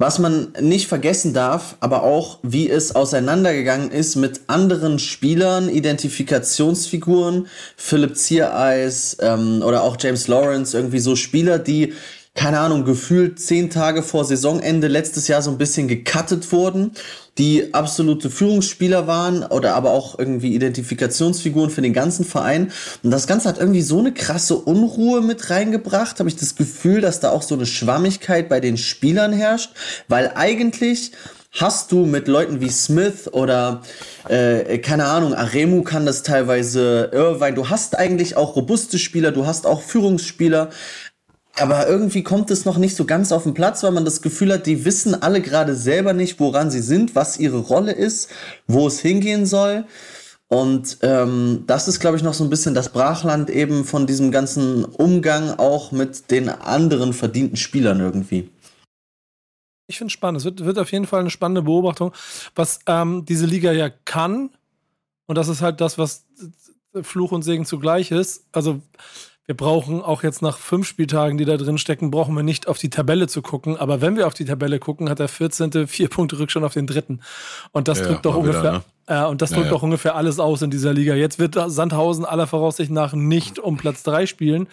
Was 0.00 0.20
man 0.20 0.52
nicht 0.60 0.86
vergessen 0.86 1.34
darf, 1.34 1.76
aber 1.80 2.04
auch, 2.04 2.38
wie 2.44 2.70
es 2.70 2.94
auseinandergegangen 2.94 3.90
ist 3.90 4.14
mit 4.14 4.42
anderen 4.46 5.00
Spielern, 5.00 5.68
Identifikationsfiguren, 5.68 7.48
Philipp 7.76 8.16
Ziereis 8.16 9.16
ähm, 9.20 9.60
oder 9.60 9.82
auch 9.82 9.96
James 9.98 10.28
Lawrence, 10.28 10.76
irgendwie 10.76 11.00
so 11.00 11.16
Spieler, 11.16 11.58
die 11.58 11.94
keine 12.38 12.60
Ahnung, 12.60 12.84
gefühlt 12.84 13.40
zehn 13.40 13.68
Tage 13.68 14.04
vor 14.04 14.24
Saisonende 14.24 14.86
letztes 14.86 15.26
Jahr 15.26 15.42
so 15.42 15.50
ein 15.50 15.58
bisschen 15.58 15.88
gecuttet 15.88 16.52
wurden, 16.52 16.92
die 17.36 17.74
absolute 17.74 18.30
Führungsspieler 18.30 19.08
waren 19.08 19.42
oder 19.42 19.74
aber 19.74 19.90
auch 19.90 20.20
irgendwie 20.20 20.54
Identifikationsfiguren 20.54 21.68
für 21.68 21.82
den 21.82 21.92
ganzen 21.92 22.24
Verein. 22.24 22.70
Und 23.02 23.10
das 23.10 23.26
Ganze 23.26 23.48
hat 23.48 23.58
irgendwie 23.58 23.82
so 23.82 23.98
eine 23.98 24.14
krasse 24.14 24.54
Unruhe 24.54 25.20
mit 25.20 25.50
reingebracht, 25.50 26.20
habe 26.20 26.28
ich 26.28 26.36
das 26.36 26.54
Gefühl, 26.54 27.00
dass 27.00 27.18
da 27.18 27.30
auch 27.30 27.42
so 27.42 27.56
eine 27.56 27.66
Schwammigkeit 27.66 28.48
bei 28.48 28.60
den 28.60 28.76
Spielern 28.76 29.32
herrscht, 29.32 29.72
weil 30.06 30.30
eigentlich 30.36 31.10
hast 31.52 31.92
du 31.92 32.04
mit 32.04 32.28
Leuten 32.28 32.60
wie 32.60 32.68
Smith 32.68 33.28
oder 33.32 33.82
äh, 34.28 34.78
keine 34.78 35.06
Ahnung, 35.06 35.34
Aremu 35.34 35.82
kann 35.82 36.06
das 36.06 36.22
teilweise, 36.22 37.10
Irvine, 37.12 37.54
du 37.54 37.68
hast 37.68 37.98
eigentlich 37.98 38.36
auch 38.36 38.54
robuste 38.54 38.98
Spieler, 38.98 39.32
du 39.32 39.46
hast 39.46 39.66
auch 39.66 39.80
Führungsspieler, 39.82 40.70
aber 41.60 41.88
irgendwie 41.88 42.22
kommt 42.22 42.50
es 42.50 42.64
noch 42.64 42.78
nicht 42.78 42.96
so 42.96 43.04
ganz 43.04 43.32
auf 43.32 43.44
den 43.44 43.54
Platz, 43.54 43.82
weil 43.82 43.92
man 43.92 44.04
das 44.04 44.22
Gefühl 44.22 44.52
hat, 44.52 44.66
die 44.66 44.84
wissen 44.84 45.20
alle 45.20 45.40
gerade 45.40 45.74
selber 45.74 46.12
nicht, 46.12 46.40
woran 46.40 46.70
sie 46.70 46.80
sind, 46.80 47.14
was 47.14 47.38
ihre 47.38 47.58
Rolle 47.58 47.92
ist, 47.92 48.30
wo 48.66 48.86
es 48.86 49.00
hingehen 49.00 49.46
soll. 49.46 49.84
Und 50.48 50.98
ähm, 51.02 51.64
das 51.66 51.88
ist, 51.88 52.00
glaube 52.00 52.16
ich, 52.16 52.22
noch 52.22 52.32
so 52.32 52.42
ein 52.42 52.50
bisschen 52.50 52.74
das 52.74 52.90
Brachland 52.90 53.50
eben 53.50 53.84
von 53.84 54.06
diesem 54.06 54.30
ganzen 54.30 54.84
Umgang 54.84 55.58
auch 55.58 55.92
mit 55.92 56.30
den 56.30 56.48
anderen 56.48 57.12
verdienten 57.12 57.56
Spielern 57.56 58.00
irgendwie. 58.00 58.50
Ich 59.88 59.98
finde 59.98 60.08
es 60.08 60.12
spannend. 60.12 60.38
Es 60.38 60.44
wird, 60.44 60.64
wird 60.64 60.78
auf 60.78 60.90
jeden 60.90 61.06
Fall 61.06 61.20
eine 61.20 61.30
spannende 61.30 61.62
Beobachtung, 61.62 62.12
was 62.54 62.80
ähm, 62.86 63.24
diese 63.26 63.46
Liga 63.46 63.72
ja 63.72 63.90
kann. 63.90 64.50
Und 65.26 65.36
das 65.36 65.48
ist 65.48 65.60
halt 65.60 65.80
das, 65.82 65.98
was 65.98 66.24
Fluch 67.02 67.32
und 67.32 67.42
Segen 67.42 67.66
zugleich 67.66 68.10
ist. 68.10 68.46
Also 68.52 68.80
wir 69.48 69.56
brauchen 69.56 70.02
auch 70.02 70.22
jetzt 70.22 70.42
nach 70.42 70.58
fünf 70.58 70.86
Spieltagen, 70.86 71.38
die 71.38 71.46
da 71.46 71.56
drin 71.56 71.78
stecken, 71.78 72.10
brauchen 72.10 72.34
wir 72.36 72.42
nicht 72.42 72.68
auf 72.68 72.76
die 72.76 72.90
Tabelle 72.90 73.28
zu 73.28 73.40
gucken. 73.40 73.78
Aber 73.78 74.02
wenn 74.02 74.14
wir 74.14 74.26
auf 74.26 74.34
die 74.34 74.44
Tabelle 74.44 74.78
gucken, 74.78 75.08
hat 75.08 75.20
der 75.20 75.28
14. 75.28 75.88
vier 75.88 76.08
Punkte 76.10 76.38
Rückstand 76.38 76.66
auf 76.66 76.74
den 76.74 76.86
dritten. 76.86 77.22
Und 77.72 77.88
das 77.88 78.00
ja, 78.00 78.08
drückt 78.08 78.26
doch 78.26 78.36
ungefähr, 78.36 78.60
wieder, 78.60 78.72
ne? 78.72 78.84
Äh, 79.08 79.24
und 79.24 79.40
das 79.40 79.50
drückt 79.50 79.66
ja, 79.66 79.70
doch 79.70 79.82
ungefähr 79.82 80.14
alles 80.14 80.38
aus 80.38 80.60
in 80.60 80.70
dieser 80.70 80.92
Liga. 80.92 81.14
Jetzt 81.14 81.38
wird 81.38 81.56
Sandhausen 81.66 82.26
aller 82.26 82.46
Voraussicht 82.46 82.90
nach 82.90 83.14
nicht 83.14 83.58
um 83.58 83.78
Platz 83.78 84.02
drei 84.02 84.26
spielen, 84.26 84.68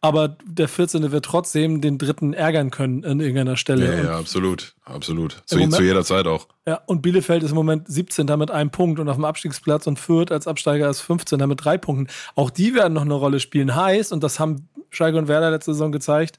aber 0.00 0.36
der 0.44 0.68
14. 0.68 1.10
wird 1.10 1.24
trotzdem 1.24 1.80
den 1.80 1.98
dritten 1.98 2.32
ärgern 2.32 2.70
können 2.70 3.04
an 3.04 3.18
irgendeiner 3.18 3.56
Stelle. 3.56 3.96
Ja, 3.96 4.04
ja, 4.04 4.18
absolut. 4.18 4.74
Absolut. 4.84 5.42
Zu, 5.46 5.56
Moment, 5.56 5.74
zu, 5.74 5.82
jeder 5.82 6.04
Zeit 6.04 6.26
auch. 6.26 6.46
Ja, 6.66 6.80
und 6.86 7.02
Bielefeld 7.02 7.42
ist 7.42 7.50
im 7.50 7.56
Moment 7.56 7.88
17. 7.88 8.26
mit 8.38 8.50
einem 8.50 8.70
Punkt 8.70 9.00
und 9.00 9.08
auf 9.08 9.16
dem 9.16 9.24
Abstiegsplatz 9.24 9.86
und 9.86 9.98
Fürth 9.98 10.30
als 10.30 10.46
Absteiger 10.46 10.88
ist 10.88 11.00
15. 11.00 11.38
mit 11.48 11.64
drei 11.64 11.76
Punkten. 11.76 12.06
Auch 12.36 12.50
die 12.50 12.74
werden 12.74 12.94
noch 12.94 13.02
eine 13.02 13.14
Rolle 13.14 13.40
spielen. 13.40 13.74
Heißt, 13.74 14.12
und 14.12 14.22
das 14.22 14.38
haben 14.38 14.68
Schalke 14.90 15.18
und 15.18 15.28
Werder 15.28 15.50
letzte 15.50 15.72
Saison 15.72 15.92
gezeigt, 15.92 16.38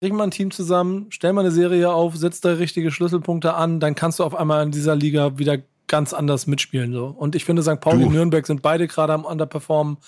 kriegen 0.00 0.16
wir 0.16 0.24
ein 0.24 0.30
Team 0.30 0.50
zusammen, 0.50 1.06
stellen 1.10 1.34
wir 1.34 1.40
eine 1.40 1.50
Serie 1.50 1.92
auf, 1.92 2.16
setzt 2.16 2.44
da 2.44 2.52
richtige 2.52 2.90
Schlüsselpunkte 2.90 3.54
an, 3.54 3.80
dann 3.80 3.94
kannst 3.94 4.18
du 4.18 4.24
auf 4.24 4.34
einmal 4.34 4.62
in 4.62 4.70
dieser 4.70 4.94
Liga 4.94 5.38
wieder 5.38 5.58
ganz 5.86 6.12
anders 6.12 6.46
mitspielen. 6.46 6.92
So. 6.92 7.06
Und 7.06 7.34
ich 7.34 7.44
finde, 7.44 7.62
St. 7.62 7.80
Pauli 7.80 8.00
Du. 8.00 8.06
und 8.06 8.14
Nürnberg 8.14 8.46
sind 8.46 8.62
beide 8.62 8.86
gerade 8.86 9.12
am 9.12 9.24
Underperformen. 9.24 9.98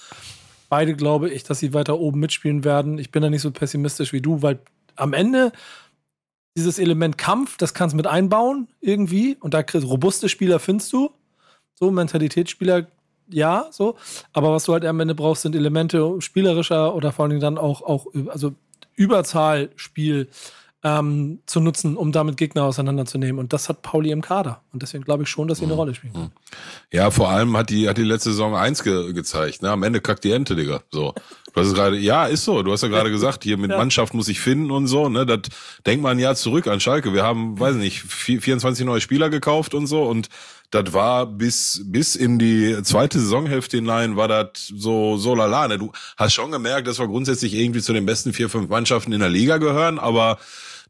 Beide 0.68 0.94
glaube 0.94 1.30
ich, 1.30 1.44
dass 1.44 1.60
sie 1.60 1.72
weiter 1.72 1.98
oben 1.98 2.20
mitspielen 2.20 2.64
werden. 2.64 2.98
Ich 2.98 3.10
bin 3.10 3.22
da 3.22 3.30
nicht 3.30 3.42
so 3.42 3.50
pessimistisch 3.50 4.12
wie 4.12 4.20
du, 4.20 4.42
weil 4.42 4.58
am 4.96 5.12
Ende 5.12 5.52
dieses 6.56 6.78
Element 6.78 7.16
Kampf, 7.16 7.56
das 7.56 7.72
kannst 7.72 7.92
du 7.92 7.96
mit 7.96 8.06
einbauen 8.06 8.68
irgendwie. 8.80 9.36
Und 9.40 9.54
da 9.54 9.62
kriegst 9.62 9.86
robuste 9.86 10.28
Spieler 10.28 10.58
findest 10.58 10.92
du. 10.92 11.10
So, 11.74 11.90
Mentalitätsspieler, 11.90 12.88
ja, 13.30 13.68
so. 13.70 13.96
Aber 14.32 14.52
was 14.52 14.64
du 14.64 14.72
halt 14.72 14.84
am 14.84 15.00
Ende 15.00 15.14
brauchst, 15.14 15.42
sind 15.42 15.54
Elemente 15.54 16.20
spielerischer 16.20 16.94
oder 16.94 17.12
vor 17.12 17.24
allen 17.24 17.30
Dingen 17.30 17.40
dann 17.40 17.58
auch, 17.58 17.82
auch 17.82 18.06
also 18.28 18.52
Überzahlspiel 18.96 20.28
ähm, 20.84 21.40
zu 21.46 21.58
nutzen, 21.60 21.96
um 21.96 22.12
damit 22.12 22.36
Gegner 22.36 22.62
auseinanderzunehmen. 22.64 23.40
Und 23.40 23.52
das 23.52 23.68
hat 23.68 23.82
Pauli 23.82 24.10
im 24.12 24.22
Kader. 24.22 24.62
Und 24.72 24.82
deswegen 24.82 25.02
glaube 25.02 25.24
ich 25.24 25.28
schon, 25.28 25.48
dass 25.48 25.58
sie 25.58 25.64
eine 25.64 25.74
Rolle 25.74 25.94
spielen. 25.94 26.12
können. 26.12 26.32
Ja, 26.92 27.10
vor 27.10 27.30
allem 27.30 27.56
hat 27.56 27.70
die, 27.70 27.88
hat 27.88 27.98
die 27.98 28.04
letzte 28.04 28.30
Saison 28.30 28.54
eins 28.54 28.84
ge 28.84 29.12
gezeigt. 29.12 29.60
Ne? 29.62 29.70
Am 29.70 29.82
Ende 29.82 30.00
kackt 30.00 30.22
die 30.22 30.30
Ente, 30.30 30.54
Digga. 30.54 30.82
So. 30.92 31.14
Du 31.52 31.60
hast 31.60 31.74
gerade, 31.74 31.96
ja, 31.98 32.26
ist 32.26 32.44
so. 32.44 32.62
Du 32.62 32.70
hast 32.70 32.82
ja 32.82 32.88
gerade 32.88 33.10
gesagt, 33.18 33.42
hier 33.42 33.56
mit 33.58 33.70
Ja. 33.72 33.76
Mannschaft 33.78 34.14
muss 34.14 34.28
ich 34.28 34.38
finden 34.38 34.70
und 34.70 34.86
so. 34.86 35.08
Ne? 35.08 35.26
Das 35.26 35.40
denkt 35.84 36.02
man 36.02 36.12
ein 36.16 36.20
Jahr 36.20 36.36
zurück 36.36 36.68
an 36.68 36.78
Schalke. 36.78 37.12
Wir 37.12 37.24
haben, 37.24 37.58
weiß 37.58 37.74
nicht, 37.74 38.00
vier- 38.02 38.40
24 38.40 38.86
neue 38.86 39.00
Spieler 39.00 39.30
gekauft 39.30 39.74
und 39.74 39.88
so. 39.88 40.04
Und 40.04 40.28
das 40.70 40.92
war 40.92 41.26
bis, 41.26 41.80
bis 41.86 42.14
in 42.14 42.38
die 42.38 42.76
zweite 42.84 43.18
Saisonhälfte 43.18 43.78
hinein, 43.78 44.16
war 44.16 44.28
das 44.28 44.48
so, 44.76 45.16
so 45.16 45.34
lala. 45.34 45.66
Ne? 45.66 45.78
Du 45.78 45.90
hast 46.16 46.34
schon 46.34 46.52
gemerkt, 46.52 46.86
dass 46.86 47.00
wir 47.00 47.08
grundsätzlich 47.08 47.54
irgendwie 47.54 47.80
zu 47.80 47.92
den 47.92 48.06
besten 48.06 48.32
vier, 48.32 48.48
fünf 48.48 48.68
Mannschaften 48.68 49.12
in 49.12 49.20
der 49.20 49.30
Liga 49.30 49.56
gehören, 49.56 49.98
aber 49.98 50.38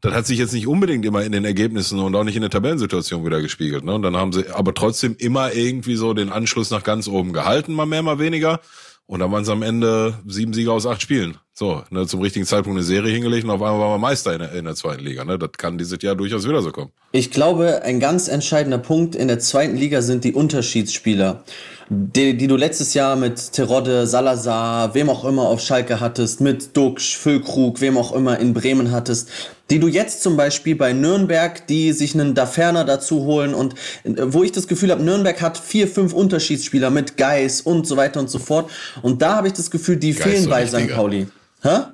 das 0.01 0.13
hat 0.13 0.25
sich 0.25 0.39
jetzt 0.39 0.53
nicht 0.53 0.67
unbedingt 0.67 1.05
immer 1.05 1.23
in 1.23 1.31
den 1.31 1.45
Ergebnissen 1.45 1.99
und 1.99 2.15
auch 2.15 2.23
nicht 2.23 2.35
in 2.35 2.41
der 2.41 2.49
Tabellensituation 2.49 3.25
wieder 3.25 3.41
gespiegelt. 3.41 3.83
Ne? 3.83 3.93
Und 3.93 4.01
dann 4.01 4.15
haben 4.15 4.31
sie 4.31 4.49
aber 4.49 4.73
trotzdem 4.73 5.15
immer 5.17 5.53
irgendwie 5.53 5.95
so 5.95 6.13
den 6.13 6.29
Anschluss 6.29 6.69
nach 6.69 6.83
ganz 6.83 7.07
oben 7.07 7.33
gehalten, 7.33 7.73
mal 7.73 7.85
mehr, 7.85 8.01
mal 8.01 8.19
weniger. 8.19 8.61
Und 9.05 9.19
dann 9.19 9.31
waren 9.31 9.43
es 9.43 9.49
am 9.49 9.63
Ende 9.63 10.19
sieben 10.25 10.53
Siege 10.53 10.71
aus 10.71 10.85
acht 10.85 11.01
Spielen. 11.01 11.37
So, 11.59 11.83
ne, 11.89 12.07
zum 12.07 12.21
richtigen 12.21 12.45
Zeitpunkt 12.45 12.77
eine 12.77 12.85
Serie 12.85 13.11
hingelegt 13.11 13.43
und 13.43 13.49
auf 13.49 13.61
einmal 13.61 13.81
waren 13.81 13.91
wir 13.91 13.97
Meister 13.97 14.31
in 14.31 14.39
der, 14.39 14.53
in 14.53 14.63
der 14.63 14.75
zweiten 14.75 15.03
Liga. 15.03 15.25
Ne? 15.25 15.37
Das 15.37 15.49
kann 15.57 15.77
dieses 15.77 16.01
Jahr 16.01 16.15
durchaus 16.15 16.47
wieder 16.47 16.61
so 16.61 16.71
kommen. 16.71 16.91
Ich 17.11 17.31
glaube, 17.31 17.81
ein 17.83 17.99
ganz 17.99 18.29
entscheidender 18.29 18.77
Punkt 18.77 19.13
in 19.13 19.27
der 19.27 19.39
zweiten 19.39 19.75
Liga 19.75 20.01
sind 20.01 20.23
die 20.23 20.31
Unterschiedsspieler, 20.31 21.43
die, 21.89 22.37
die 22.37 22.47
du 22.47 22.55
letztes 22.55 22.93
Jahr 22.93 23.17
mit 23.17 23.51
Terodde, 23.51 24.07
Salazar, 24.07 24.95
wem 24.95 25.09
auch 25.09 25.25
immer 25.25 25.49
auf 25.49 25.59
Schalke 25.59 25.99
hattest, 25.99 26.39
mit 26.39 26.77
Duxch, 26.77 27.17
Füllkrug, 27.17 27.81
wem 27.81 27.97
auch 27.97 28.13
immer 28.13 28.39
in 28.39 28.53
Bremen 28.53 28.91
hattest, 28.91 29.29
die 29.69 29.79
du 29.79 29.89
jetzt 29.89 30.23
zum 30.23 30.37
Beispiel 30.37 30.77
bei 30.77 30.93
Nürnberg, 30.93 31.67
die 31.67 31.91
sich 31.91 32.13
einen 32.13 32.35
Daferner 32.35 32.85
dazu 32.85 33.25
holen 33.25 33.53
und 33.53 33.75
wo 34.05 34.43
ich 34.43 34.53
das 34.53 34.69
Gefühl 34.69 34.91
habe, 34.91 35.03
Nürnberg 35.03 35.41
hat 35.41 35.57
vier, 35.57 35.89
fünf 35.89 36.13
Unterschiedsspieler 36.13 36.89
mit 36.89 37.17
Geis 37.17 37.59
und 37.59 37.85
so 37.85 37.97
weiter 37.97 38.21
und 38.21 38.29
so 38.29 38.39
fort. 38.39 38.71
Und 39.01 39.21
da 39.21 39.35
habe 39.35 39.47
ich 39.47 39.53
das 39.53 39.69
Gefühl, 39.69 39.97
die 39.97 40.13
Geis 40.13 40.23
fehlen 40.23 40.49
bei 40.49 40.65
St. 40.65 40.87
Pauli. 40.87 41.27
Huh? 41.61 41.91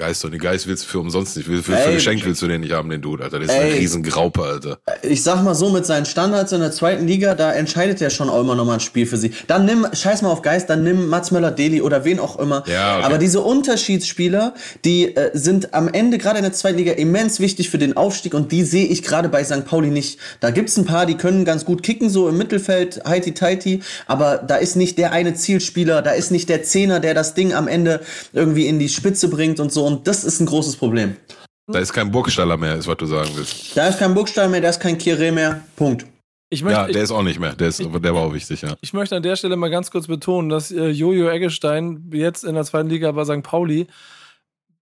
Geist 0.00 0.24
und 0.24 0.32
die 0.32 0.38
Geist 0.38 0.66
willst 0.66 0.84
du 0.84 0.88
für 0.88 0.98
umsonst 0.98 1.36
nicht. 1.36 1.46
Für, 1.46 1.62
für, 1.62 1.76
Ey. 1.76 1.84
für 1.84 1.94
geschenkt 1.94 2.24
willst 2.24 2.40
du 2.40 2.48
den 2.48 2.62
nicht 2.62 2.72
haben, 2.72 2.88
den 2.88 3.02
Dude, 3.02 3.22
Alter. 3.22 3.38
Das 3.38 3.48
ist 3.50 3.54
Ey. 3.54 3.78
riesen 3.78 4.02
Graupe, 4.02 4.42
Alter. 4.42 4.78
ich 5.02 5.22
sag 5.22 5.42
mal 5.42 5.54
so, 5.54 5.68
mit 5.68 5.84
seinen 5.84 6.06
Standards 6.06 6.52
in 6.52 6.60
der 6.60 6.72
zweiten 6.72 7.06
Liga, 7.06 7.34
da 7.34 7.52
entscheidet 7.52 8.00
er 8.00 8.08
schon 8.10 8.30
auch 8.30 8.40
immer 8.40 8.54
noch 8.54 8.64
mal 8.64 8.74
ein 8.74 8.80
Spiel 8.80 9.06
für 9.06 9.18
sie. 9.18 9.32
Dann 9.46 9.66
nimm, 9.66 9.86
scheiß 9.92 10.22
mal 10.22 10.30
auf 10.30 10.42
Geist, 10.42 10.70
dann 10.70 10.82
nimm 10.82 11.08
Mats 11.08 11.30
Möller-Deli 11.30 11.82
oder 11.82 12.04
wen 12.04 12.18
auch 12.18 12.38
immer. 12.38 12.64
Ja, 12.66 12.96
okay. 12.96 13.06
Aber 13.06 13.18
diese 13.18 13.40
Unterschiedsspieler, 13.40 14.54
die 14.84 15.14
äh, 15.14 15.30
sind 15.34 15.74
am 15.74 15.88
Ende 15.88 16.16
gerade 16.16 16.38
in 16.38 16.44
der 16.44 16.54
zweiten 16.54 16.78
Liga 16.78 16.92
immens 16.92 17.38
wichtig 17.38 17.68
für 17.68 17.78
den 17.78 17.96
Aufstieg 17.96 18.32
und 18.32 18.52
die 18.52 18.62
sehe 18.62 18.86
ich 18.86 19.02
gerade 19.02 19.28
bei 19.28 19.44
St. 19.44 19.66
Pauli 19.66 19.90
nicht. 19.90 20.18
Da 20.40 20.50
gibt's 20.50 20.78
ein 20.78 20.86
paar, 20.86 21.04
die 21.04 21.16
können 21.16 21.44
ganz 21.44 21.66
gut 21.66 21.82
kicken, 21.82 22.08
so 22.08 22.28
im 22.28 22.38
Mittelfeld, 22.38 23.02
heiti 23.06 23.34
teiti, 23.34 23.82
aber 24.06 24.38
da 24.38 24.56
ist 24.56 24.76
nicht 24.76 24.96
der 24.96 25.12
eine 25.12 25.34
Zielspieler, 25.34 26.00
da 26.00 26.12
ist 26.12 26.30
nicht 26.30 26.48
der 26.48 26.62
Zehner, 26.62 27.00
der 27.00 27.12
das 27.12 27.34
Ding 27.34 27.52
am 27.52 27.68
Ende 27.68 28.00
irgendwie 28.32 28.66
in 28.66 28.78
die 28.78 28.88
Spitze 28.88 29.28
bringt 29.28 29.60
und 29.60 29.70
so 29.72 29.89
und 29.90 30.06
das 30.06 30.24
ist 30.24 30.40
ein 30.40 30.46
großes 30.46 30.76
Problem. 30.76 31.16
Da 31.66 31.78
ist 31.78 31.92
kein 31.92 32.10
Burgstaller 32.10 32.56
mehr, 32.56 32.76
ist 32.76 32.86
was 32.88 32.96
du 32.96 33.06
sagen 33.06 33.30
willst. 33.34 33.76
Da 33.76 33.86
ist 33.88 33.98
kein 33.98 34.14
Burgstall 34.14 34.48
mehr, 34.48 34.60
da 34.60 34.70
ist 34.70 34.80
kein 34.80 34.98
Kire 34.98 35.30
mehr. 35.30 35.62
Punkt. 35.76 36.04
Ich 36.52 36.64
möchte, 36.64 36.80
Ja, 36.80 36.86
der 36.88 37.02
ist 37.02 37.12
auch 37.12 37.22
nicht 37.22 37.38
mehr. 37.38 37.54
Der, 37.54 37.68
ist, 37.68 37.78
der 37.78 38.14
war 38.14 38.22
auch 38.22 38.34
wichtig, 38.34 38.62
ja. 38.62 38.74
Ich 38.80 38.92
möchte 38.92 39.14
an 39.14 39.22
der 39.22 39.36
Stelle 39.36 39.56
mal 39.56 39.70
ganz 39.70 39.90
kurz 39.90 40.08
betonen, 40.08 40.48
dass 40.48 40.72
äh, 40.72 40.88
Jojo 40.88 41.28
Eggestein 41.28 42.10
jetzt 42.12 42.42
in 42.42 42.56
der 42.56 42.64
zweiten 42.64 42.88
Liga 42.88 43.12
bei 43.12 43.24
St. 43.24 43.44
Pauli 43.44 43.86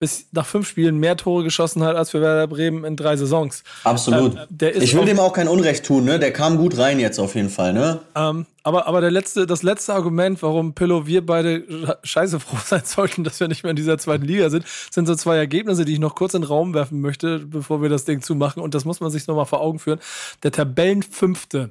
bis 0.01 0.27
nach 0.33 0.47
fünf 0.47 0.67
Spielen 0.67 0.97
mehr 0.97 1.17
Tore 1.17 1.45
geschossen 1.45 1.85
hat 1.85 1.95
als 1.95 2.11
für 2.11 2.21
Werder 2.23 2.47
Bremen 2.47 2.85
in 2.85 2.97
drei 2.97 3.17
Saisons. 3.17 3.63
Absolut. 3.85 4.35
Ähm, 4.35 4.73
ich 4.81 4.95
will 4.95 5.03
auch- 5.03 5.05
dem 5.07 5.21
auch 5.21 5.33
kein 5.35 5.47
Unrecht 5.47 5.85
tun, 5.85 6.05
ne? 6.07 6.19
Der 6.19 6.33
kam 6.33 6.57
gut 6.57 6.77
rein 6.79 6.99
jetzt 6.99 7.19
auf 7.21 7.35
jeden 7.35 7.51
Fall, 7.51 7.75
ne? 7.75 8.01
Ähm, 8.17 8.47
aber 8.63 8.87
aber 8.87 9.03
der 9.03 9.11
letzte, 9.11 9.47
das 9.47 9.63
letzte 9.63 9.93
Argument, 9.93 10.43
warum 10.43 10.75
Pillow 10.75 11.07
wir 11.07 11.25
beide 11.25 11.59
sch- 11.59 11.97
scheiße 12.03 12.41
froh 12.41 12.57
sein 12.65 12.83
sollten, 12.85 13.25
dass 13.25 13.39
wir 13.41 13.49
nicht 13.49 13.63
mehr 13.63 13.71
in 13.71 13.77
dieser 13.77 13.99
zweiten 13.99 14.25
Liga 14.25 14.49
sind, 14.49 14.65
sind 14.91 15.07
so 15.07 15.15
zwei 15.15 15.37
Ergebnisse, 15.37 15.85
die 15.85 15.93
ich 15.93 15.99
noch 16.01 16.15
kurz 16.15 16.33
in 16.33 16.41
den 16.43 16.49
Raum 16.49 16.73
werfen 16.73 17.01
möchte, 17.03 17.41
bevor 17.41 17.83
wir 17.83 17.91
das 17.91 18.07
Ding 18.07 18.23
zumachen. 18.23 18.63
Und 18.63 18.75
das 18.75 18.87
muss 18.87 19.01
man 19.01 19.11
sich 19.11 19.27
nochmal 19.27 19.45
vor 19.47 19.61
Augen 19.61 19.79
führen. 19.79 20.01
Der 20.43 20.51
Tabellenfünfte 20.53 21.71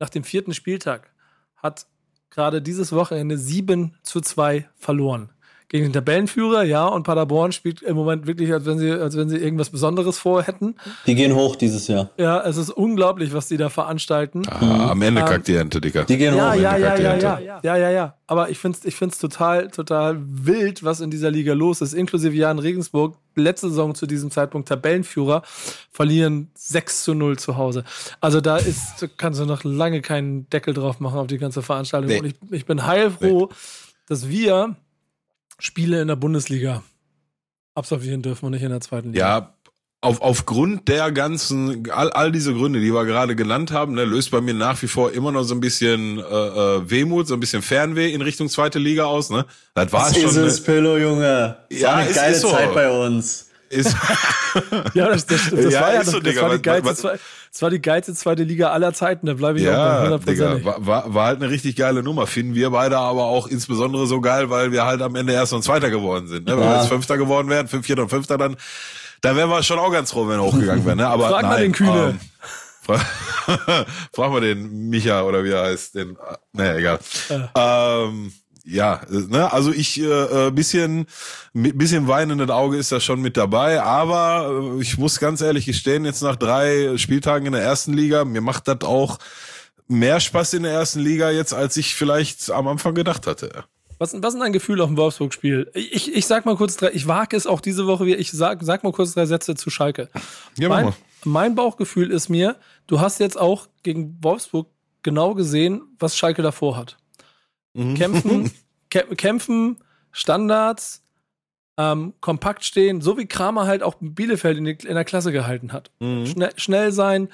nach 0.00 0.08
dem 0.08 0.24
vierten 0.24 0.54
Spieltag 0.54 1.10
hat 1.56 1.86
gerade 2.30 2.62
dieses 2.62 2.90
Wochenende 2.92 3.36
7 3.38 3.94
zu 4.02 4.20
2 4.22 4.66
verloren. 4.76 5.28
Gegen 5.74 5.86
den 5.86 5.92
Tabellenführer, 5.92 6.62
ja, 6.62 6.86
und 6.86 7.02
Paderborn 7.02 7.50
spielt 7.50 7.82
im 7.82 7.96
Moment 7.96 8.28
wirklich, 8.28 8.52
als 8.52 8.64
wenn 8.64 8.78
sie, 8.78 8.92
als 8.92 9.16
wenn 9.16 9.28
sie 9.28 9.38
irgendwas 9.38 9.70
Besonderes 9.70 10.18
vorhätten. 10.20 10.76
Die 11.04 11.16
gehen 11.16 11.34
hoch 11.34 11.56
dieses 11.56 11.88
Jahr. 11.88 12.10
Ja, 12.16 12.40
es 12.42 12.56
ist 12.58 12.70
unglaublich, 12.70 13.34
was 13.34 13.48
die 13.48 13.56
da 13.56 13.68
veranstalten. 13.70 14.46
Ah, 14.48 14.92
am 14.92 15.02
Ende 15.02 15.22
Ähm, 15.22 15.26
kackt 15.26 15.48
die 15.48 15.56
Ente, 15.56 15.80
Dicker. 15.80 16.04
Die 16.04 16.16
gehen 16.16 16.36
Ja, 16.36 16.52
hoch. 16.52 16.60
ja, 16.60 16.76
ja, 16.76 16.96
ja, 16.96 17.16
ja, 17.16 17.40
ja, 17.64 17.76
ja, 17.76 17.90
ja. 17.90 18.14
Aber 18.28 18.50
ich 18.50 18.58
find's, 18.60 18.84
ich 18.84 18.94
find's 18.94 19.18
total, 19.18 19.66
total 19.68 20.16
wild, 20.24 20.84
was 20.84 21.00
in 21.00 21.10
dieser 21.10 21.32
Liga 21.32 21.54
los 21.54 21.80
ist. 21.80 21.92
Inklusive 21.92 22.36
Jan 22.36 22.60
Regensburg, 22.60 23.16
letzte 23.34 23.68
Saison 23.68 23.96
zu 23.96 24.06
diesem 24.06 24.30
Zeitpunkt 24.30 24.68
Tabellenführer, 24.68 25.42
verlieren 25.90 26.52
6 26.54 27.02
zu 27.02 27.14
0 27.14 27.36
zu 27.40 27.56
Hause. 27.56 27.82
Also 28.20 28.40
da 28.40 28.58
ist, 28.58 29.02
da 29.02 29.08
kannst 29.16 29.40
du 29.40 29.44
noch 29.44 29.64
lange 29.64 30.02
keinen 30.02 30.48
Deckel 30.50 30.72
drauf 30.72 31.00
machen 31.00 31.18
auf 31.18 31.26
die 31.26 31.38
ganze 31.38 31.62
Veranstaltung. 31.62 32.10
Nee. 32.10 32.18
Und 32.20 32.26
ich, 32.26 32.34
ich 32.52 32.64
bin 32.64 32.86
heilfroh, 32.86 33.48
dass 34.06 34.28
wir 34.28 34.76
Spiele 35.58 36.00
in 36.02 36.08
der 36.08 36.16
Bundesliga 36.16 36.82
absolvieren 37.74 38.22
dürfen 38.22 38.46
und 38.46 38.52
nicht 38.52 38.62
in 38.62 38.70
der 38.70 38.80
zweiten 38.80 39.12
Liga. 39.12 39.26
Ja, 39.38 39.54
auf, 40.00 40.20
aufgrund 40.20 40.86
der 40.88 41.10
ganzen, 41.12 41.90
all, 41.90 42.10
all 42.10 42.30
diese 42.30 42.52
Gründe, 42.52 42.78
die 42.80 42.92
wir 42.92 43.04
gerade 43.06 43.34
genannt 43.34 43.70
haben, 43.72 43.94
ne, 43.94 44.04
löst 44.04 44.30
bei 44.30 44.40
mir 44.42 44.52
nach 44.52 44.80
wie 44.82 44.86
vor 44.86 45.12
immer 45.12 45.32
noch 45.32 45.44
so 45.44 45.54
ein 45.54 45.60
bisschen 45.60 46.18
äh, 46.18 46.22
äh, 46.22 46.90
Wehmut, 46.90 47.26
so 47.26 47.34
ein 47.34 47.40
bisschen 47.40 47.62
Fernweh 47.62 48.12
in 48.12 48.20
Richtung 48.20 48.48
zweite 48.50 48.78
Liga 48.78 49.04
aus. 49.06 49.30
Ne? 49.30 49.46
Das 49.74 49.90
war 49.92 50.12
schon. 50.12 50.24
ist 50.24 50.36
es, 50.36 50.62
Pillow, 50.62 50.98
Junge? 50.98 51.56
Das 51.70 51.80
Ja, 51.80 51.88
war 51.88 51.96
eine 51.96 52.10
ist- 52.10 52.16
geile 52.16 52.34
ist 52.34 52.42
so. 52.42 52.50
Zeit 52.50 52.74
bei 52.74 52.90
uns. 52.90 53.48
Ist, 53.74 53.96
Ja, 54.94 55.08
das, 55.08 55.26
das, 55.26 55.50
das, 55.50 55.72
Ja, 55.72 55.80
war 55.80 55.94
ja 55.94 56.04
so, 56.04 56.20
das, 56.20 56.34
das, 56.34 56.42
war 56.42 56.48
die 56.50 56.54
was- 56.56 56.62
geilste, 56.62 56.88
was- 56.90 56.98
zwei- 56.98 57.18
das 57.52 57.62
war 57.62 57.70
die 57.70 57.80
geilste 57.82 58.14
zweite 58.14 58.42
Liga 58.42 58.70
aller 58.70 58.92
Zeiten. 58.92 59.26
Da 59.26 59.34
bleibe 59.34 59.60
ich 59.60 59.68
auch 59.68 59.72
bei 59.72 59.78
ja, 59.78 59.98
100 60.00 60.28
Digga, 60.28 60.64
war, 60.64 60.86
war, 60.86 61.14
war 61.14 61.26
halt 61.26 61.40
eine 61.42 61.50
richtig 61.50 61.76
geile 61.76 62.02
Nummer. 62.02 62.26
Finden 62.26 62.54
wir 62.54 62.70
beide 62.70 62.98
aber 62.98 63.24
auch 63.24 63.46
insbesondere 63.46 64.06
so 64.06 64.20
geil, 64.20 64.50
weil 64.50 64.72
wir 64.72 64.84
halt 64.84 65.02
am 65.02 65.14
Ende 65.14 65.32
Erster 65.34 65.56
und 65.56 65.62
Zweiter 65.62 65.88
geworden 65.90 66.26
sind. 66.26 66.46
Ne? 66.46 66.52
Wenn 66.52 66.60
wir 66.64 66.66
Ja. 66.66 66.78
jetzt 66.80 66.88
Fünfter 66.88 67.16
geworden 67.16 67.48
wären, 67.48 67.68
Fünf, 67.68 67.86
Vierter 67.86 68.02
und 68.02 68.08
Fünfter, 68.08 68.38
dann, 68.38 68.56
dann 69.20 69.36
wären 69.36 69.50
wir 69.50 69.62
schon 69.62 69.78
auch 69.78 69.92
ganz 69.92 70.10
froh, 70.10 70.26
wenn 70.28 70.38
wir 70.38 70.42
hochgegangen 70.44 70.84
wären. 70.84 70.98
Ne? 70.98 71.06
Aber 71.06 71.28
Frag 71.28 71.42
mal 71.42 71.48
nein, 71.50 71.62
den 71.62 71.72
Kühne. 71.72 72.08
Ähm, 72.10 72.20
fra 72.82 73.00
frag 74.12 74.30
mal 74.32 74.40
den 74.40 74.88
Micha 74.90 75.22
oder 75.22 75.44
wie 75.44 75.50
er 75.50 75.62
heißt. 75.64 75.94
Den, 75.94 76.16
naja, 76.52 76.74
egal. 76.76 76.98
Ähm, 77.56 78.32
ja, 78.64 79.02
äh, 79.10 79.26
ne, 79.28 79.52
also 79.52 79.72
ich 79.72 80.00
äh, 80.00 80.46
äh, 80.46 80.50
bisschen 80.50 81.06
bisschen 81.52 82.08
weinendes 82.08 82.48
Auge 82.50 82.78
ist 82.78 82.92
da 82.92 83.00
schon 83.00 83.20
mit 83.20 83.36
dabei, 83.36 83.82
aber 83.82 84.76
äh, 84.76 84.80
ich 84.80 84.98
muss 84.98 85.20
ganz 85.20 85.40
ehrlich 85.40 85.66
gestehen, 85.66 86.04
jetzt 86.04 86.22
nach 86.22 86.36
drei 86.36 86.96
Spieltagen 86.96 87.46
in 87.46 87.52
der 87.52 87.62
ersten 87.62 87.92
Liga, 87.92 88.24
mir 88.24 88.40
macht 88.40 88.68
das 88.68 88.80
auch 88.82 89.18
mehr 89.86 90.18
Spaß 90.18 90.54
in 90.54 90.62
der 90.62 90.72
ersten 90.72 91.00
Liga 91.00 91.30
jetzt, 91.30 91.52
als 91.52 91.76
ich 91.76 91.94
vielleicht 91.94 92.50
am 92.50 92.66
Anfang 92.68 92.94
gedacht 92.94 93.26
hatte. 93.26 93.64
Was, 93.98 94.12
was 94.20 94.34
ist 94.34 94.40
dein 94.40 94.52
Gefühl 94.52 94.80
auf 94.80 94.88
dem 94.88 94.96
Wolfsburg-Spiel? 94.96 95.70
Ich, 95.74 96.12
ich 96.12 96.26
sag 96.26 96.46
mal 96.46 96.56
kurz 96.56 96.76
drei, 96.76 96.90
ich 96.92 97.06
wage 97.06 97.36
es 97.36 97.46
auch 97.46 97.60
diese 97.60 97.86
Woche 97.86 98.06
wieder, 98.06 98.18
ich 98.18 98.32
sag, 98.32 98.62
sag 98.62 98.82
mal 98.82 98.92
kurz 98.92 99.12
drei 99.12 99.26
Sätze 99.26 99.54
zu 99.54 99.70
Schalke. 99.70 100.08
Ja, 100.58 100.68
mach 100.68 100.76
mein, 100.76 100.84
mal. 100.86 100.94
mein 101.24 101.54
Bauchgefühl 101.54 102.10
ist 102.10 102.28
mir, 102.28 102.56
du 102.86 103.00
hast 103.00 103.20
jetzt 103.20 103.38
auch 103.38 103.68
gegen 103.82 104.18
Wolfsburg 104.22 104.68
genau 105.02 105.34
gesehen, 105.34 105.82
was 105.98 106.16
Schalke 106.16 106.42
davor 106.42 106.76
hat. 106.76 106.96
Mhm. 107.74 107.94
Kämpfen, 107.94 108.50
kä 108.90 109.02
kämpfen, 109.16 109.76
Standards, 110.12 111.02
ähm, 111.76 112.14
kompakt 112.20 112.64
stehen, 112.64 113.00
so 113.00 113.18
wie 113.18 113.26
Kramer 113.26 113.66
halt 113.66 113.82
auch 113.82 113.96
Bielefeld 114.00 114.58
in, 114.58 114.64
die, 114.64 114.72
in 114.72 114.94
der 114.94 115.04
Klasse 115.04 115.32
gehalten 115.32 115.72
hat. 115.72 115.90
Mhm. 116.00 116.26
Schnell, 116.26 116.52
schnell 116.56 116.92
sein 116.92 117.28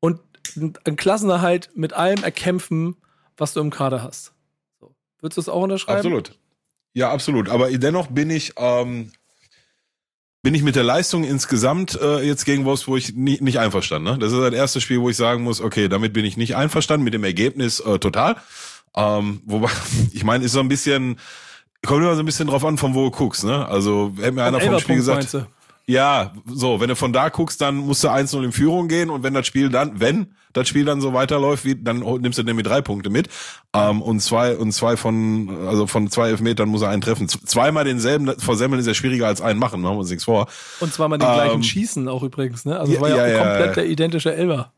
und 0.00 0.20
ein, 0.56 0.74
ein 0.84 0.96
Klassenerhalt 0.96 1.70
mit 1.74 1.92
allem 1.92 2.22
erkämpfen, 2.22 2.96
was 3.36 3.54
du 3.54 3.60
im 3.60 3.70
Kader 3.70 4.02
hast. 4.02 4.32
So. 4.80 4.94
Würdest 5.20 5.38
du 5.38 5.40
es 5.40 5.48
auch 5.48 5.62
unterschreiben? 5.62 5.98
Absolut. 5.98 6.38
Ja, 6.92 7.10
absolut. 7.10 7.48
Aber 7.48 7.70
dennoch 7.70 8.08
bin 8.08 8.30
ich, 8.30 8.54
ähm, 8.56 9.12
bin 10.42 10.54
ich 10.54 10.62
mit 10.62 10.76
der 10.76 10.82
Leistung 10.82 11.24
insgesamt 11.24 11.98
äh, 12.00 12.20
jetzt 12.20 12.44
gegen 12.44 12.64
Wolfsburg 12.64 13.14
nicht, 13.14 13.40
nicht 13.40 13.58
einverstanden. 13.58 14.12
Ne? 14.12 14.18
Das 14.18 14.32
ist 14.32 14.38
das 14.38 14.52
erste 14.52 14.80
Spiel, 14.80 15.00
wo 15.00 15.08
ich 15.08 15.16
sagen 15.16 15.42
muss, 15.42 15.60
okay, 15.60 15.88
damit 15.88 16.12
bin 16.12 16.24
ich 16.24 16.36
nicht 16.36 16.56
einverstanden, 16.56 17.04
mit 17.04 17.14
dem 17.14 17.24
Ergebnis 17.24 17.80
äh, 17.80 17.98
total. 17.98 18.36
Ähm, 18.96 19.42
wobei, 19.44 19.70
ich 20.12 20.24
meine, 20.24 20.44
ist 20.44 20.52
so 20.52 20.60
ein 20.60 20.68
bisschen, 20.68 21.16
kommt 21.84 22.02
immer 22.02 22.14
so 22.14 22.22
ein 22.22 22.26
bisschen 22.26 22.48
drauf 22.48 22.64
an, 22.64 22.78
von 22.78 22.94
wo 22.94 23.04
du 23.04 23.10
guckst. 23.10 23.44
Ne? 23.44 23.66
Also 23.66 24.12
hätte 24.16 24.32
mir 24.32 24.44
einer 24.44 24.60
vom 24.60 24.78
Spiel 24.78 24.96
gesagt, 24.96 25.36
ja, 25.86 26.32
so, 26.46 26.80
wenn 26.80 26.88
du 26.88 26.94
von 26.94 27.12
da 27.12 27.30
guckst, 27.30 27.60
dann 27.60 27.76
musst 27.76 28.04
du 28.04 28.08
1-0 28.08 28.44
in 28.44 28.52
Führung 28.52 28.86
gehen 28.86 29.10
und 29.10 29.24
wenn 29.24 29.34
das 29.34 29.46
Spiel 29.46 29.70
dann, 29.70 29.98
wenn 29.98 30.28
das 30.52 30.68
Spiel 30.68 30.84
dann 30.84 31.00
so 31.00 31.14
weiterläuft, 31.14 31.64
wie, 31.64 31.74
dann 31.74 31.98
nimmst 31.98 32.38
du 32.38 32.44
nämlich 32.44 32.66
drei 32.66 32.80
Punkte 32.80 33.10
mit. 33.10 33.28
Ähm, 33.74 34.00
und 34.00 34.20
zwei, 34.20 34.56
und 34.56 34.72
zwei 34.72 34.96
von, 34.96 35.66
also 35.66 35.86
von 35.88 36.08
zwei 36.10 36.28
Elfmetern 36.28 36.68
muss 36.68 36.82
er 36.82 36.90
einen 36.90 37.02
treffen. 37.02 37.28
Zweimal 37.28 37.84
denselben 37.84 38.32
versemmeln 38.38 38.80
ist 38.80 38.86
ja 38.86 38.94
schwieriger 38.94 39.26
als 39.26 39.40
einen 39.40 39.58
machen, 39.58 39.80
machen 39.80 39.96
wir 39.96 40.00
uns 40.00 40.10
nichts 40.10 40.24
vor. 40.24 40.46
Und 40.78 40.92
zweimal 40.92 41.18
den 41.18 41.28
gleichen 41.28 41.56
ähm, 41.56 41.62
schießen 41.62 42.08
auch 42.08 42.22
übrigens, 42.22 42.64
ne? 42.64 42.78
Also 42.78 42.92
es 42.92 43.00
war 43.00 43.08
ja, 43.08 43.16
ja, 43.16 43.28
ja 43.28 43.38
komplett 43.38 43.76
der 43.76 43.86
identische 43.86 44.34
Elber. 44.34 44.72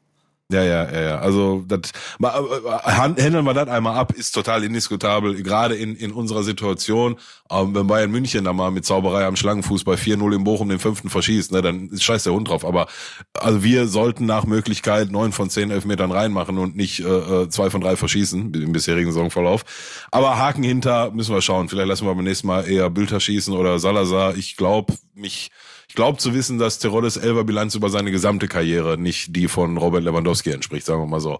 Ja, 0.52 0.62
ja, 0.62 0.92
ja, 0.92 1.00
ja. 1.00 1.18
Also 1.18 1.64
das 1.66 1.92
handeln 2.20 3.44
wir 3.44 3.54
das 3.54 3.68
einmal 3.68 3.96
ab, 3.96 4.12
ist 4.12 4.32
total 4.32 4.64
indiskutabel, 4.64 5.42
gerade 5.42 5.74
in, 5.74 5.96
in 5.96 6.12
unserer 6.12 6.42
Situation. 6.42 7.16
Ähm, 7.50 7.74
wenn 7.74 7.86
Bayern 7.86 8.10
München 8.10 8.44
da 8.44 8.52
mal 8.52 8.70
mit 8.70 8.84
Zauberei 8.84 9.24
am 9.24 9.36
Schlangenfuß 9.36 9.84
bei 9.84 9.94
4-0 9.94 10.34
im 10.34 10.44
Bochum 10.44 10.68
den 10.68 10.78
fünften 10.78 11.08
verschießt, 11.08 11.52
ne, 11.52 11.62
dann 11.62 11.88
ist 11.88 12.02
scheiß 12.04 12.24
der 12.24 12.34
Hund 12.34 12.48
drauf. 12.48 12.66
Aber 12.66 12.86
also 13.34 13.64
wir 13.64 13.86
sollten 13.88 14.26
nach 14.26 14.44
Möglichkeit 14.44 15.10
neun 15.10 15.32
von 15.32 15.48
zehn 15.48 15.70
Elfmetern 15.70 16.12
reinmachen 16.12 16.58
und 16.58 16.76
nicht 16.76 17.00
äh, 17.00 17.04
äh, 17.04 17.48
zwei 17.48 17.70
von 17.70 17.80
drei 17.80 17.96
verschießen 17.96 18.52
im 18.52 18.72
bisherigen 18.72 19.10
Saisonverlauf. 19.10 19.64
Aber 20.10 20.38
Haken 20.38 20.62
hinter 20.62 21.10
müssen 21.12 21.34
wir 21.34 21.40
schauen. 21.40 21.70
Vielleicht 21.70 21.88
lassen 21.88 22.06
wir 22.06 22.14
beim 22.14 22.24
nächsten 22.24 22.46
Mal 22.46 22.68
eher 22.68 22.90
Bülter 22.90 23.20
schießen 23.20 23.54
oder 23.54 23.78
Salazar. 23.78 24.36
Ich 24.36 24.56
glaube, 24.56 24.94
mich 25.14 25.50
ich 25.92 25.96
glaube 25.96 26.16
zu 26.16 26.32
wissen, 26.32 26.58
dass 26.58 26.78
Teroddes 26.78 27.18
Elber-Bilanz 27.18 27.74
über 27.74 27.90
seine 27.90 28.10
gesamte 28.10 28.48
Karriere 28.48 28.96
nicht 28.96 29.36
die 29.36 29.46
von 29.46 29.76
Robert 29.76 30.02
Lewandowski 30.02 30.50
entspricht, 30.50 30.86
sagen 30.86 31.02
wir 31.02 31.06
mal 31.06 31.20
so. 31.20 31.38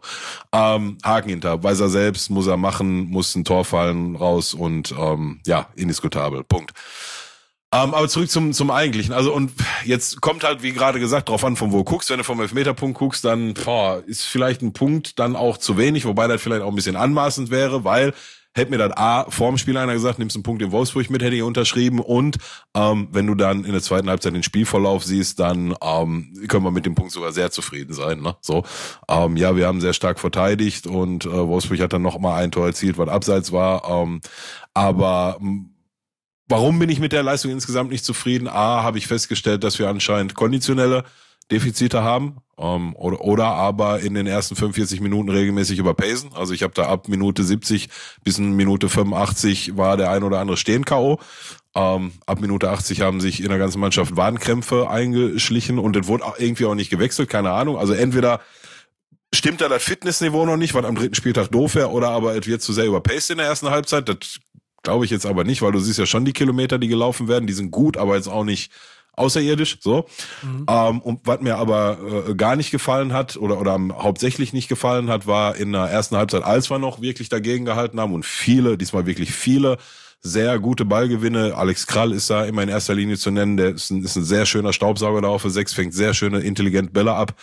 Ähm, 0.52 0.98
Haken 1.02 1.30
hinter, 1.30 1.62
weiß 1.62 1.80
er 1.80 1.88
selbst, 1.88 2.28
muss 2.28 2.46
er 2.46 2.58
machen, 2.58 3.08
muss 3.08 3.34
ein 3.34 3.44
Tor 3.44 3.64
fallen 3.64 4.14
raus 4.14 4.52
und 4.52 4.92
ähm, 4.92 5.40
ja, 5.46 5.68
indiskutabel. 5.74 6.44
Punkt. 6.44 6.72
Ähm, 7.72 7.94
aber 7.94 8.06
zurück 8.10 8.28
zum, 8.28 8.52
zum 8.52 8.70
Eigentlichen. 8.70 9.14
Also, 9.14 9.32
und 9.32 9.52
jetzt 9.86 10.20
kommt 10.20 10.44
halt, 10.44 10.62
wie 10.62 10.74
gerade 10.74 11.00
gesagt, 11.00 11.30
drauf 11.30 11.46
an, 11.46 11.56
von 11.56 11.72
wo 11.72 11.78
du 11.78 11.84
guckst. 11.84 12.10
Wenn 12.10 12.18
du 12.18 12.24
vom 12.24 12.38
Elfmeterpunkt 12.38 12.98
guckst, 12.98 13.24
dann 13.24 13.54
boah, 13.54 14.02
ist 14.06 14.24
vielleicht 14.24 14.60
ein 14.60 14.74
Punkt 14.74 15.18
dann 15.18 15.34
auch 15.34 15.56
zu 15.56 15.78
wenig, 15.78 16.04
wobei 16.04 16.26
das 16.26 16.42
vielleicht 16.42 16.60
auch 16.60 16.68
ein 16.68 16.76
bisschen 16.76 16.96
anmaßend 16.96 17.50
wäre, 17.50 17.84
weil 17.84 18.12
hätte 18.54 18.70
mir 18.70 18.78
dann 18.78 18.92
A, 18.92 19.30
vorm 19.30 19.58
Spiel 19.58 19.76
einer 19.76 19.92
gesagt, 19.92 20.18
nimmst 20.18 20.36
einen 20.36 20.42
Punkt 20.42 20.62
in 20.62 20.72
Wolfsburg 20.72 21.10
mit, 21.10 21.22
hätte 21.22 21.36
ich 21.36 21.42
unterschrieben. 21.42 22.00
Und 22.00 22.36
ähm, 22.74 23.08
wenn 23.10 23.26
du 23.26 23.34
dann 23.34 23.64
in 23.64 23.72
der 23.72 23.82
zweiten 23.82 24.08
Halbzeit 24.08 24.34
den 24.34 24.42
Spielverlauf 24.42 25.04
siehst, 25.04 25.40
dann 25.40 25.74
ähm, 25.82 26.34
können 26.48 26.64
wir 26.64 26.70
mit 26.70 26.86
dem 26.86 26.94
Punkt 26.94 27.12
sogar 27.12 27.32
sehr 27.32 27.50
zufrieden 27.50 27.94
sein. 27.94 28.20
Ne? 28.20 28.36
So, 28.40 28.64
ähm, 29.08 29.36
ja, 29.36 29.56
wir 29.56 29.66
haben 29.66 29.80
sehr 29.80 29.94
stark 29.94 30.20
verteidigt 30.20 30.86
und 30.86 31.24
äh, 31.24 31.30
Wolfsburg 31.30 31.80
hat 31.80 31.92
dann 31.92 32.02
noch 32.02 32.18
mal 32.18 32.36
ein 32.36 32.50
Tor 32.50 32.66
erzielt, 32.66 32.98
was 32.98 33.08
abseits 33.08 33.52
war. 33.52 33.88
Ähm, 33.88 34.20
aber 34.74 35.38
Warum 36.48 36.78
bin 36.78 36.90
ich 36.90 37.00
mit 37.00 37.12
der 37.12 37.22
Leistung 37.22 37.50
insgesamt 37.50 37.90
nicht 37.90 38.04
zufrieden? 38.04 38.46
A, 38.46 38.82
habe 38.82 38.98
ich 38.98 39.06
festgestellt, 39.06 39.64
dass 39.64 39.78
wir 39.78 39.88
anscheinend 39.88 40.34
konditionelle 40.34 41.04
Defizite 41.50 42.02
haben 42.02 42.36
ähm, 42.58 42.94
oder, 42.96 43.20
oder 43.22 43.46
aber 43.46 44.00
in 44.00 44.14
den 44.14 44.26
ersten 44.26 44.56
45 44.56 45.00
Minuten 45.00 45.28
regelmäßig 45.28 45.78
überpacen. 45.78 46.30
Also 46.34 46.54
ich 46.54 46.62
habe 46.62 46.74
da 46.74 46.84
ab 46.84 47.08
Minute 47.08 47.42
70 47.42 47.88
bis 48.24 48.38
Minute 48.38 48.88
85 48.88 49.76
war 49.76 49.96
der 49.96 50.10
ein 50.10 50.22
oder 50.22 50.38
andere 50.40 50.56
stehen 50.56 50.84
K.O. 50.84 51.18
Ähm, 51.74 52.12
ab 52.26 52.40
Minute 52.40 52.70
80 52.70 53.00
haben 53.00 53.20
sich 53.20 53.42
in 53.42 53.48
der 53.48 53.58
ganzen 53.58 53.80
Mannschaft 53.80 54.16
Wadenkrämpfe 54.16 54.90
eingeschlichen 54.90 55.78
und 55.78 55.96
es 55.96 56.06
wurde 56.06 56.24
auch 56.24 56.38
irgendwie 56.38 56.66
auch 56.66 56.74
nicht 56.74 56.90
gewechselt, 56.90 57.28
keine 57.28 57.52
Ahnung. 57.52 57.78
Also 57.78 57.94
entweder 57.94 58.40
stimmt 59.34 59.60
da 59.60 59.68
das 59.68 59.82
Fitnessniveau 59.82 60.44
noch 60.44 60.58
nicht, 60.58 60.74
was 60.74 60.84
am 60.84 60.94
dritten 60.94 61.14
Spieltag 61.14 61.50
doof 61.50 61.74
wäre, 61.74 61.90
oder 61.90 62.10
aber 62.10 62.36
es 62.36 62.46
wird 62.46 62.62
zu 62.62 62.72
sehr 62.72 62.86
überpaced 62.86 63.30
in 63.30 63.38
der 63.38 63.46
ersten 63.46 63.70
Halbzeit. 63.70 64.08
Das 64.08 64.40
glaube 64.82 65.04
ich 65.04 65.10
jetzt 65.10 65.26
aber 65.26 65.44
nicht, 65.44 65.62
weil 65.62 65.72
du 65.72 65.78
siehst 65.78 65.98
ja 65.98 66.06
schon 66.06 66.24
die 66.24 66.32
Kilometer, 66.34 66.78
die 66.78 66.88
gelaufen 66.88 67.28
werden, 67.28 67.46
die 67.46 67.52
sind 67.54 67.70
gut, 67.70 67.96
aber 67.96 68.16
jetzt 68.16 68.28
auch 68.28 68.44
nicht 68.44 68.70
außerirdisch, 69.14 69.78
so. 69.80 70.06
Mhm. 70.42 70.66
Ähm, 70.68 71.00
und 71.00 71.20
was 71.24 71.40
mir 71.40 71.56
aber 71.56 71.98
äh, 72.28 72.34
gar 72.34 72.56
nicht 72.56 72.70
gefallen 72.70 73.12
hat 73.12 73.36
oder, 73.36 73.60
oder 73.60 73.78
hauptsächlich 73.98 74.52
nicht 74.52 74.68
gefallen 74.68 75.08
hat, 75.08 75.26
war 75.26 75.56
in 75.56 75.72
der 75.72 75.82
ersten 75.82 76.16
Halbzeit, 76.16 76.42
als 76.42 76.70
wir 76.70 76.78
noch 76.78 77.00
wirklich 77.00 77.28
dagegen 77.28 77.64
gehalten 77.64 78.00
haben 78.00 78.14
und 78.14 78.24
viele, 78.24 78.78
diesmal 78.78 79.06
wirklich 79.06 79.32
viele 79.32 79.78
sehr 80.22 80.58
gute 80.60 80.84
Ballgewinne. 80.84 81.56
Alex 81.56 81.86
Krall 81.86 82.12
ist 82.12 82.30
da 82.30 82.44
immer 82.44 82.62
in 82.62 82.68
erster 82.68 82.94
Linie 82.94 83.18
zu 83.18 83.30
nennen. 83.30 83.56
Der 83.56 83.70
ist 83.70 83.90
ein, 83.90 84.04
ist 84.04 84.16
ein 84.16 84.24
sehr 84.24 84.46
schöner 84.46 84.72
Staubsauger 84.72 85.20
da 85.20 85.28
auf 85.28 85.42
der 85.42 85.50
Sechs, 85.50 85.74
fängt 85.74 85.94
sehr 85.94 86.14
schöne, 86.14 86.40
intelligent 86.40 86.92
Bälle 86.92 87.12
ab. 87.12 87.34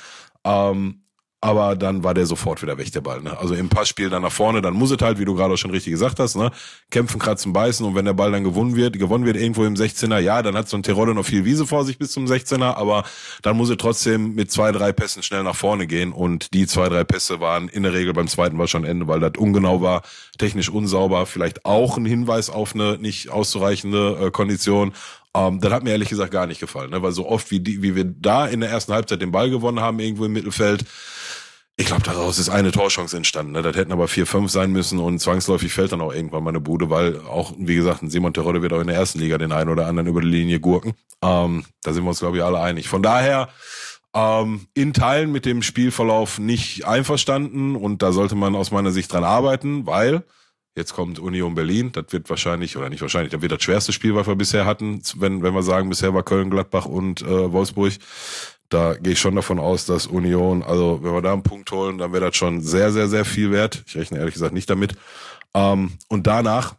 Ähm, 0.45 1.01
aber 1.41 1.75
dann 1.75 2.03
war 2.03 2.13
der 2.13 2.25
sofort 2.25 2.61
wieder 2.61 2.77
weg, 2.77 2.91
der 2.91 3.01
Ball. 3.01 3.21
Ne? 3.21 3.37
Also 3.37 3.53
im 3.53 3.69
Passspiel 3.69 4.09
dann 4.09 4.23
nach 4.23 4.31
vorne, 4.31 4.61
dann 4.61 4.73
muss 4.73 4.91
es 4.91 4.97
halt, 5.01 5.19
wie 5.19 5.25
du 5.25 5.35
gerade 5.35 5.53
auch 5.53 5.57
schon 5.57 5.71
richtig 5.71 5.91
gesagt 5.91 6.19
hast, 6.19 6.35
ne? 6.35 6.51
kämpfen, 6.89 7.17
kratzen, 7.17 7.53
beißen 7.53 7.85
und 7.85 7.95
wenn 7.95 8.05
der 8.05 8.13
Ball 8.13 8.31
dann 8.31 8.43
gewonnen 8.43 8.75
wird, 8.75 8.99
gewonnen 8.99 9.25
wird 9.25 9.37
irgendwo 9.37 9.63
im 9.63 9.75
16er, 9.75 10.19
ja, 10.19 10.41
dann 10.41 10.55
hat 10.55 10.67
so 10.67 10.75
ein 10.75 10.83
Terodde 10.83 11.15
noch 11.15 11.25
viel 11.25 11.45
Wiese 11.45 11.65
vor 11.65 11.85
sich 11.85 11.97
bis 11.97 12.11
zum 12.11 12.25
16er, 12.25 12.75
aber 12.75 13.03
dann 13.41 13.55
muss 13.55 13.69
er 13.69 13.77
trotzdem 13.77 14.35
mit 14.35 14.51
zwei, 14.51 14.73
drei 14.73 14.91
Pässen 14.91 15.23
schnell 15.23 15.43
nach 15.43 15.55
vorne 15.55 15.87
gehen 15.87 16.11
und 16.11 16.53
die 16.53 16.67
zwei, 16.67 16.89
drei 16.89 17.05
Pässe 17.05 17.39
waren 17.39 17.69
in 17.69 17.83
der 17.83 17.93
Regel 17.93 18.13
beim 18.13 18.27
zweiten 18.27 18.57
war 18.57 18.67
schon 18.67 18.83
Ende, 18.83 19.07
weil 19.07 19.21
das 19.21 19.33
ungenau 19.37 19.81
war, 19.81 20.01
technisch 20.37 20.69
unsauber, 20.69 21.25
vielleicht 21.25 21.63
auch 21.63 21.97
ein 21.97 22.05
Hinweis 22.05 22.49
auf 22.49 22.75
eine 22.75 22.97
nicht 22.97 23.29
auszureichende 23.29 24.25
äh, 24.25 24.31
Kondition 24.31 24.93
ähm, 25.35 25.59
das 25.59 25.71
hat 25.71 25.83
mir 25.83 25.91
ehrlich 25.91 26.09
gesagt 26.09 26.31
gar 26.31 26.47
nicht 26.47 26.59
gefallen, 26.59 26.89
ne? 26.89 27.03
weil 27.03 27.11
so 27.11 27.27
oft 27.27 27.51
wie, 27.51 27.59
die, 27.59 27.83
wie 27.83 27.95
wir 27.95 28.03
da 28.03 28.47
in 28.47 28.61
der 28.61 28.69
ersten 28.69 28.93
Halbzeit 28.93 29.21
den 29.21 29.31
Ball 29.31 29.49
gewonnen 29.49 29.79
haben, 29.79 29.99
irgendwo 29.99 30.25
im 30.25 30.33
Mittelfeld, 30.33 30.85
ich 31.79 31.85
glaube, 31.85 32.03
daraus 32.03 32.39
ist 32.39 32.49
eine 32.49 32.73
Torchance 32.73 33.15
entstanden. 33.15 33.53
Ne? 33.53 33.61
Das 33.61 33.77
hätten 33.77 33.93
aber 33.93 34.09
vier, 34.09 34.27
fünf 34.27 34.51
sein 34.51 34.73
müssen 34.73 34.99
und 34.99 35.19
zwangsläufig 35.19 35.71
fällt 35.71 35.93
dann 35.93 36.01
auch 36.01 36.13
irgendwann 36.13 36.43
mal 36.43 36.49
eine 36.49 36.59
Bude, 36.59 36.89
weil 36.89 37.21
auch, 37.21 37.53
wie 37.57 37.75
gesagt, 37.75 38.03
ein 38.03 38.09
Simon 38.09 38.33
Terodde 38.33 38.61
wird 38.61 38.73
auch 38.73 38.81
in 38.81 38.87
der 38.87 38.97
ersten 38.97 39.19
Liga 39.19 39.37
den 39.37 39.53
einen 39.53 39.69
oder 39.69 39.87
anderen 39.87 40.09
über 40.09 40.19
die 40.19 40.27
Linie 40.27 40.59
gurken. 40.59 40.93
Ähm, 41.21 41.63
da 41.81 41.93
sind 41.93 42.03
wir 42.03 42.09
uns, 42.09 42.19
glaube 42.19 42.35
ich, 42.35 42.43
alle 42.43 42.59
einig. 42.59 42.89
Von 42.89 43.01
daher, 43.01 43.47
ähm, 44.13 44.67
in 44.73 44.91
Teilen 44.91 45.31
mit 45.31 45.45
dem 45.45 45.61
Spielverlauf 45.61 46.37
nicht 46.37 46.85
einverstanden 46.85 47.77
und 47.77 48.01
da 48.01 48.11
sollte 48.11 48.35
man 48.35 48.55
aus 48.55 48.71
meiner 48.71 48.91
Sicht 48.91 49.13
dran 49.13 49.23
arbeiten, 49.23 49.85
weil 49.85 50.25
jetzt 50.75 50.93
kommt 50.93 51.17
Union 51.17 51.55
Berlin, 51.55 51.93
das 51.93 52.07
wird 52.09 52.29
wahrscheinlich, 52.29 52.75
oder 52.75 52.89
nicht 52.89 53.01
wahrscheinlich, 53.01 53.31
das 53.31 53.41
wird 53.41 53.53
das 53.53 53.63
schwerste 53.63 53.93
Spiel, 53.93 54.15
was 54.15 54.27
wir 54.27 54.35
bisher 54.35 54.65
hatten, 54.65 55.01
wenn, 55.15 55.43
wenn 55.43 55.53
wir 55.53 55.63
sagen, 55.63 55.87
bisher 55.87 56.13
war 56.13 56.23
Köln, 56.23 56.49
Gladbach 56.49 56.85
und 56.87 57.21
äh, 57.21 57.51
Wolfsburg 57.53 57.93
da 58.69 58.93
gehe 58.93 59.13
ich 59.13 59.19
schon 59.19 59.35
davon 59.35 59.59
aus, 59.59 59.85
dass 59.85 60.07
Union, 60.07 60.61
also 60.61 60.99
wenn 61.01 61.13
wir 61.13 61.21
da 61.21 61.33
einen 61.33 61.43
Punkt 61.43 61.71
holen, 61.71 61.97
dann 61.97 62.13
wäre 62.13 62.25
das 62.25 62.35
schon 62.35 62.61
sehr, 62.61 62.91
sehr, 62.91 63.07
sehr 63.07 63.25
viel 63.25 63.51
wert. 63.51 63.83
Ich 63.87 63.95
rechne 63.95 64.19
ehrlich 64.19 64.35
gesagt 64.35 64.53
nicht 64.53 64.69
damit. 64.69 64.93
Ähm, 65.55 65.97
und 66.07 66.27
danach, 66.27 66.75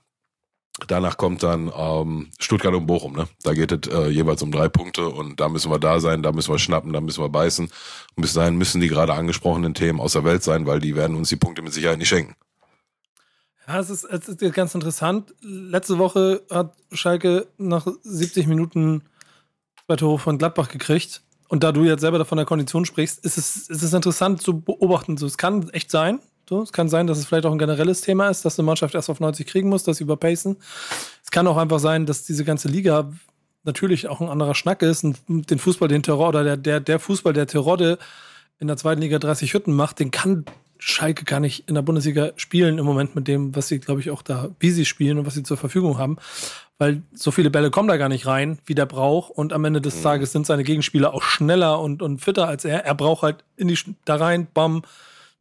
danach 0.87 1.17
kommt 1.17 1.43
dann 1.43 1.71
ähm, 1.77 2.29
Stuttgart 2.39 2.75
und 2.75 2.87
Bochum. 2.87 3.17
Ne? 3.17 3.27
Da 3.43 3.55
geht 3.55 3.73
es 3.73 3.93
äh, 3.93 4.09
jeweils 4.09 4.41
um 4.43 4.53
drei 4.53 4.69
Punkte 4.69 5.09
und 5.09 5.41
da 5.41 5.49
müssen 5.49 5.71
wir 5.71 5.81
da 5.81 5.99
sein, 5.99 6.23
da 6.23 6.31
müssen 6.31 6.53
wir 6.53 6.61
schnappen, 6.61 6.93
da 6.93 7.01
müssen 7.01 7.25
wir 7.25 7.29
beißen. 7.29 7.67
Und 7.67 8.21
bis 8.23 8.35
dahin 8.35 8.57
müssen 8.57 8.81
die 8.81 8.89
gerade 8.89 9.13
angesprochenen 9.13 9.75
Themen 9.75 9.99
aus 10.01 10.13
der 10.13 10.25
Welt 10.25 10.45
sein, 10.45 10.67
weil 10.67 10.79
die 10.79 10.95
werden 10.95 11.17
uns 11.17 11.29
die 11.29 11.37
Punkte 11.37 11.63
mit 11.63 11.73
Sicherheit 11.73 11.99
nicht 11.99 12.09
schenken. 12.09 12.37
Ja, 13.67 13.81
es 13.81 13.91
ist, 13.91 14.05
es 14.05 14.29
ist 14.29 14.55
ganz 14.55 14.75
interessant. 14.77 15.35
Letzte 15.41 15.99
Woche 15.99 16.43
hat 16.51 16.75
Schalke 16.93 17.49
nach 17.59 17.89
70 18.03 18.47
Minuten 18.47 19.03
zwei 19.87 19.97
Tore 19.97 20.21
von 20.21 20.39
Gladbach 20.39 20.69
gekriegt 20.69 21.23
und 21.51 21.65
da 21.65 21.73
du 21.73 21.83
jetzt 21.83 22.03
selber 22.03 22.25
von 22.25 22.37
der 22.39 22.47
Kondition 22.47 22.85
sprichst, 22.85 23.25
ist 23.25 23.37
es, 23.37 23.69
ist 23.69 23.83
es 23.83 23.93
interessant 23.93 24.41
zu 24.41 24.61
beobachten. 24.61 25.17
So, 25.17 25.27
es 25.27 25.37
kann 25.37 25.69
echt 25.71 25.91
sein. 25.91 26.21
So, 26.49 26.63
es 26.63 26.73
kann 26.73 26.89
sein, 26.89 27.09
dass 27.09 27.19
es 27.19 27.27
vielleicht 27.27 27.45
auch 27.45 27.51
ein 27.51 27.59
generelles 27.59 28.03
Thema 28.03 28.29
ist, 28.29 28.45
dass 28.45 28.57
eine 28.57 28.67
Mannschaft 28.67 28.95
erst 28.95 29.11
auf 29.11 29.19
90 29.19 29.49
kriegen 29.49 29.69
muss, 29.69 29.83
dass 29.83 29.97
sie 29.97 30.05
überpacen. 30.05 30.59
Es 31.25 31.33
kann 31.33 31.49
auch 31.49 31.57
einfach 31.57 31.81
sein, 31.81 32.07
dass 32.07 32.23
diese 32.23 32.45
ganze 32.45 32.69
Liga 32.69 33.11
natürlich 33.65 34.07
auch 34.07 34.21
ein 34.21 34.29
anderer 34.29 34.55
Schnack 34.55 34.83
ist 34.83 35.03
und 35.03 35.51
den 35.51 35.59
Fußball, 35.59 35.89
den 35.89 36.05
Terror 36.05 36.29
oder 36.29 36.45
der, 36.45 36.57
der, 36.57 36.79
der 36.79 37.01
Fußball, 37.01 37.33
der 37.33 37.49
Terodde 37.49 37.99
in 38.61 38.69
der 38.69 38.77
zweiten 38.77 39.01
Liga 39.01 39.19
30 39.19 39.53
Hütten 39.53 39.75
macht, 39.75 39.99
den 39.99 40.13
kann 40.13 40.45
Schalke 40.79 41.25
gar 41.25 41.41
nicht 41.41 41.69
in 41.69 41.75
der 41.75 41.83
Bundesliga 41.83 42.31
spielen 42.37 42.79
im 42.79 42.85
Moment 42.85 43.17
mit 43.17 43.27
dem, 43.27 43.57
was 43.57 43.67
sie, 43.67 43.81
glaube 43.81 44.01
ich, 44.01 44.13
auch 44.13 44.23
da, 44.23 44.51
wie 44.61 44.71
sie 44.71 44.85
spielen 44.85 45.19
und 45.19 45.27
was 45.27 45.35
sie 45.35 45.43
zur 45.43 45.57
Verfügung 45.57 45.99
haben 45.99 46.17
weil 46.81 47.03
so 47.13 47.31
viele 47.31 47.51
Bälle 47.51 47.71
kommen 47.71 47.89
da 47.89 47.99
gar 47.99 48.09
nicht 48.09 48.27
rein, 48.27 48.59
wie 48.65 48.75
der 48.75 48.87
braucht. 48.87 49.31
Und 49.31 49.53
am 49.53 49.67
Ende 49.67 49.83
des 49.83 49.99
mhm. 49.99 50.03
Tages 50.03 50.33
sind 50.33 50.47
seine 50.47 50.65
Gegenspieler 50.65 51.13
auch 51.13 51.23
schneller 51.23 51.79
und, 51.79 52.01
und 52.01 52.23
fitter 52.23 52.49
als 52.49 52.65
er. 52.65 52.87
Er 52.87 52.95
braucht 52.95 53.23
halt 53.23 53.45
in 53.59 53.69
die, 53.69 53.79
da 54.07 54.17
rein, 54.17 54.49
bam, 54.55 54.81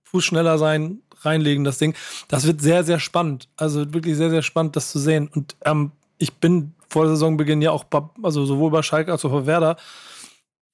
Fuß 0.04 0.26
schneller 0.26 0.58
sein, 0.58 1.00
reinlegen, 1.22 1.64
das 1.64 1.78
Ding. 1.78 1.96
Das 2.28 2.46
wird 2.46 2.60
sehr, 2.60 2.84
sehr 2.84 3.00
spannend. 3.00 3.48
Also 3.56 3.94
wirklich 3.94 4.18
sehr, 4.18 4.30
sehr 4.30 4.42
spannend, 4.42 4.76
das 4.76 4.92
zu 4.92 5.00
sehen. 5.00 5.30
Und 5.34 5.56
ähm, 5.64 5.94
ich 6.18 6.34
bin 6.34 6.74
vor 6.90 7.08
Saisonbeginn 7.08 7.62
ja 7.62 7.72
auch, 7.72 7.86
bei, 7.86 8.02
also 8.22 8.44
sowohl 8.46 8.72
bei 8.72 8.82
Schalke 8.82 9.14
als 9.14 9.24
auch 9.24 9.32
bei 9.32 9.46
Werder, 9.46 9.78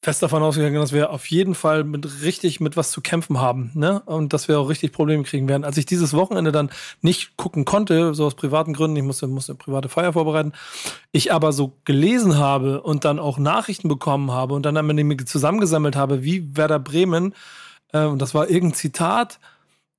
fest 0.05 0.21
davon 0.21 0.43
ausgegangen, 0.43 0.75
dass 0.75 0.93
wir 0.93 1.09
auf 1.09 1.25
jeden 1.31 1.55
Fall 1.55 1.83
mit 1.83 2.21
richtig 2.21 2.59
mit 2.59 2.77
was 2.77 2.91
zu 2.91 3.01
kämpfen 3.01 3.41
haben, 3.41 3.71
ne? 3.73 4.01
Und 4.05 4.33
dass 4.33 4.47
wir 4.47 4.59
auch 4.59 4.69
richtig 4.69 4.91
Probleme 4.91 5.23
kriegen 5.23 5.49
werden. 5.49 5.63
Als 5.63 5.77
ich 5.77 5.87
dieses 5.87 6.13
Wochenende 6.13 6.51
dann 6.51 6.69
nicht 7.01 7.37
gucken 7.37 7.65
konnte, 7.65 8.13
so 8.13 8.25
aus 8.25 8.35
privaten 8.35 8.73
Gründen, 8.73 8.97
ich 8.97 9.03
musste, 9.03 9.25
musste 9.25 9.53
eine 9.53 9.57
private 9.57 9.89
Feier 9.89 10.13
vorbereiten, 10.13 10.53
ich 11.11 11.33
aber 11.33 11.51
so 11.53 11.73
gelesen 11.85 12.37
habe 12.37 12.83
und 12.83 13.03
dann 13.03 13.17
auch 13.17 13.39
Nachrichten 13.39 13.87
bekommen 13.87 14.31
habe 14.31 14.53
und 14.53 14.63
dann 14.63 14.77
am 14.77 15.25
zusammengesammelt 15.25 15.95
habe, 15.95 16.23
wie 16.23 16.55
Werder 16.55 16.79
Bremen, 16.79 17.33
äh, 17.91 18.05
und 18.05 18.21
das 18.21 18.35
war 18.35 18.47
irgendein 18.47 18.75
Zitat, 18.75 19.39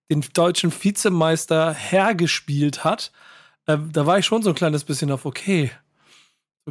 den 0.09 0.25
deutschen 0.35 0.73
Vizemeister 0.73 1.75
hergespielt 1.75 2.85
hat, 2.85 3.11
äh, 3.67 3.77
da 3.93 4.07
war 4.07 4.19
ich 4.21 4.27
schon 4.27 4.43
so 4.45 4.51
ein 4.51 4.55
kleines 4.55 4.85
bisschen 4.85 5.11
auf 5.11 5.27
okay. 5.27 5.73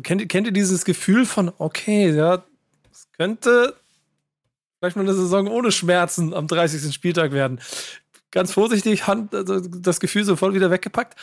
Kennt, 0.04 0.28
kennt 0.30 0.48
ihr 0.48 0.54
dieses 0.54 0.86
Gefühl 0.86 1.26
von, 1.26 1.52
okay, 1.58 2.15
ja, 2.15 2.45
könnte 3.17 3.75
vielleicht 4.80 4.95
mal 4.97 5.04
eine 5.04 5.13
Saison 5.13 5.47
ohne 5.47 5.71
Schmerzen 5.71 6.34
am 6.34 6.47
30. 6.47 6.93
Spieltag 6.93 7.32
werden. 7.32 7.60
Ganz 8.32 8.51
vorsichtig, 8.51 9.08
Hand, 9.08 9.34
also 9.34 9.60
das 9.60 9.99
Gefühl 9.99 10.25
sofort 10.25 10.54
wieder 10.54 10.69
weggepackt. 10.69 11.15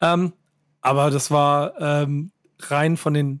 Ähm, 0.00 0.32
aber 0.80 1.10
das 1.10 1.30
war 1.30 1.80
ähm, 1.80 2.30
rein 2.60 2.96
von 2.96 3.14
den, 3.14 3.40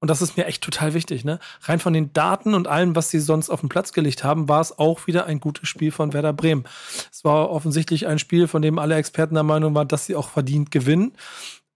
und 0.00 0.08
das 0.08 0.22
ist 0.22 0.36
mir 0.36 0.46
echt 0.46 0.62
total 0.62 0.94
wichtig, 0.94 1.24
ne? 1.24 1.38
Rein 1.62 1.80
von 1.80 1.92
den 1.92 2.12
Daten 2.12 2.54
und 2.54 2.68
allem, 2.68 2.96
was 2.96 3.10
sie 3.10 3.20
sonst 3.20 3.50
auf 3.50 3.60
den 3.60 3.68
Platz 3.68 3.92
gelegt 3.92 4.24
haben, 4.24 4.48
war 4.48 4.60
es 4.60 4.78
auch 4.78 5.06
wieder 5.06 5.26
ein 5.26 5.40
gutes 5.40 5.68
Spiel 5.68 5.90
von 5.90 6.12
Werder 6.12 6.32
Bremen. 6.32 6.64
Es 7.10 7.24
war 7.24 7.50
offensichtlich 7.50 8.06
ein 8.06 8.18
Spiel, 8.18 8.46
von 8.46 8.62
dem 8.62 8.78
alle 8.78 8.94
Experten 8.96 9.34
der 9.34 9.42
Meinung 9.42 9.74
waren, 9.74 9.88
dass 9.88 10.06
sie 10.06 10.16
auch 10.16 10.28
verdient 10.28 10.70
gewinnen. 10.70 11.12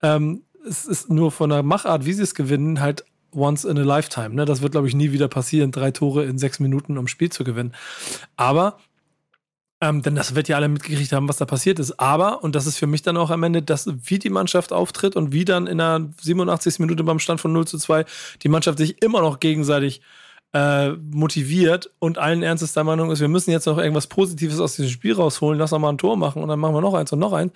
Ähm, 0.03 0.43
es 0.67 0.87
ist 0.87 1.11
nur 1.11 1.33
von 1.33 1.51
der 1.51 1.63
Machart, 1.63 2.07
wie 2.07 2.13
sie 2.13 2.23
es 2.23 2.35
gewinnen, 2.35 2.81
halt 2.81 3.05
once 3.35 3.65
in 3.65 3.79
a 3.79 3.83
lifetime. 3.83 4.35
Ne? 4.35 4.45
Das 4.45 4.63
wird, 4.63 4.73
glaube 4.73 4.89
ich, 4.89 4.95
nie 4.95 5.13
wieder 5.13 5.29
passieren, 5.29 5.71
drei 5.73 5.91
Tore 5.91 6.25
in 6.25 6.39
sechs 6.39 6.61
Minuten, 6.61 6.99
um 6.99 7.09
Spiel 7.09 7.31
zu 7.31 7.45
gewinnen. 7.45 7.75
Aber, 8.37 8.79
ähm, 9.81 10.03
denn 10.03 10.15
das 10.15 10.35
wird 10.35 10.49
ja 10.49 10.57
alle 10.57 10.69
mitgekriegt 10.69 11.13
haben, 11.13 11.29
was 11.29 11.37
da 11.37 11.45
passiert 11.45 11.79
ist. 11.79 11.99
Aber, 12.01 12.43
und 12.43 12.55
das 12.55 12.67
ist 12.67 12.79
für 12.79 12.87
mich 12.87 13.03
dann 13.03 13.17
auch 13.17 13.31
am 13.31 13.43
Ende, 13.43 13.63
dass 13.63 13.89
wie 14.05 14.19
die 14.19 14.31
Mannschaft 14.31 14.73
auftritt 14.73 15.17
und 15.17 15.33
wie 15.33 15.45
dann 15.45 15.67
in 15.67 15.79
der 15.79 16.09
87. 16.21 16.79
Minute 16.79 17.05
beim 17.05 17.19
Stand 17.19 17.41
von 17.41 17.53
0 17.53 17.67
zu 17.67 17.79
2 17.79 18.05
die 18.43 18.49
Mannschaft 18.49 18.79
sich 18.79 19.03
immer 19.03 19.21
noch 19.21 19.41
gegenseitig 19.41 20.01
äh, 20.55 20.91
motiviert 21.11 21.91
und 21.99 22.17
allen 22.17 22.45
Ernstes 22.45 22.75
der 22.75 22.85
Meinung 22.85 23.11
ist, 23.11 23.21
wir 23.21 23.27
müssen 23.27 23.51
jetzt 23.51 23.67
noch 23.67 23.77
irgendwas 23.77 24.07
Positives 24.07 24.61
aus 24.61 24.77
diesem 24.77 24.91
Spiel 24.91 25.13
rausholen, 25.13 25.59
lass 25.59 25.73
noch 25.73 25.81
mal 25.81 25.91
ein 25.91 25.99
Tor 25.99 26.17
machen 26.17 26.43
und 26.43 26.49
dann 26.49 26.61
machen 26.61 26.75
wir 26.75 26.81
noch 26.81 26.95
eins 26.95 27.13
und 27.13 27.19
noch 27.19 27.33
eins. 27.33 27.53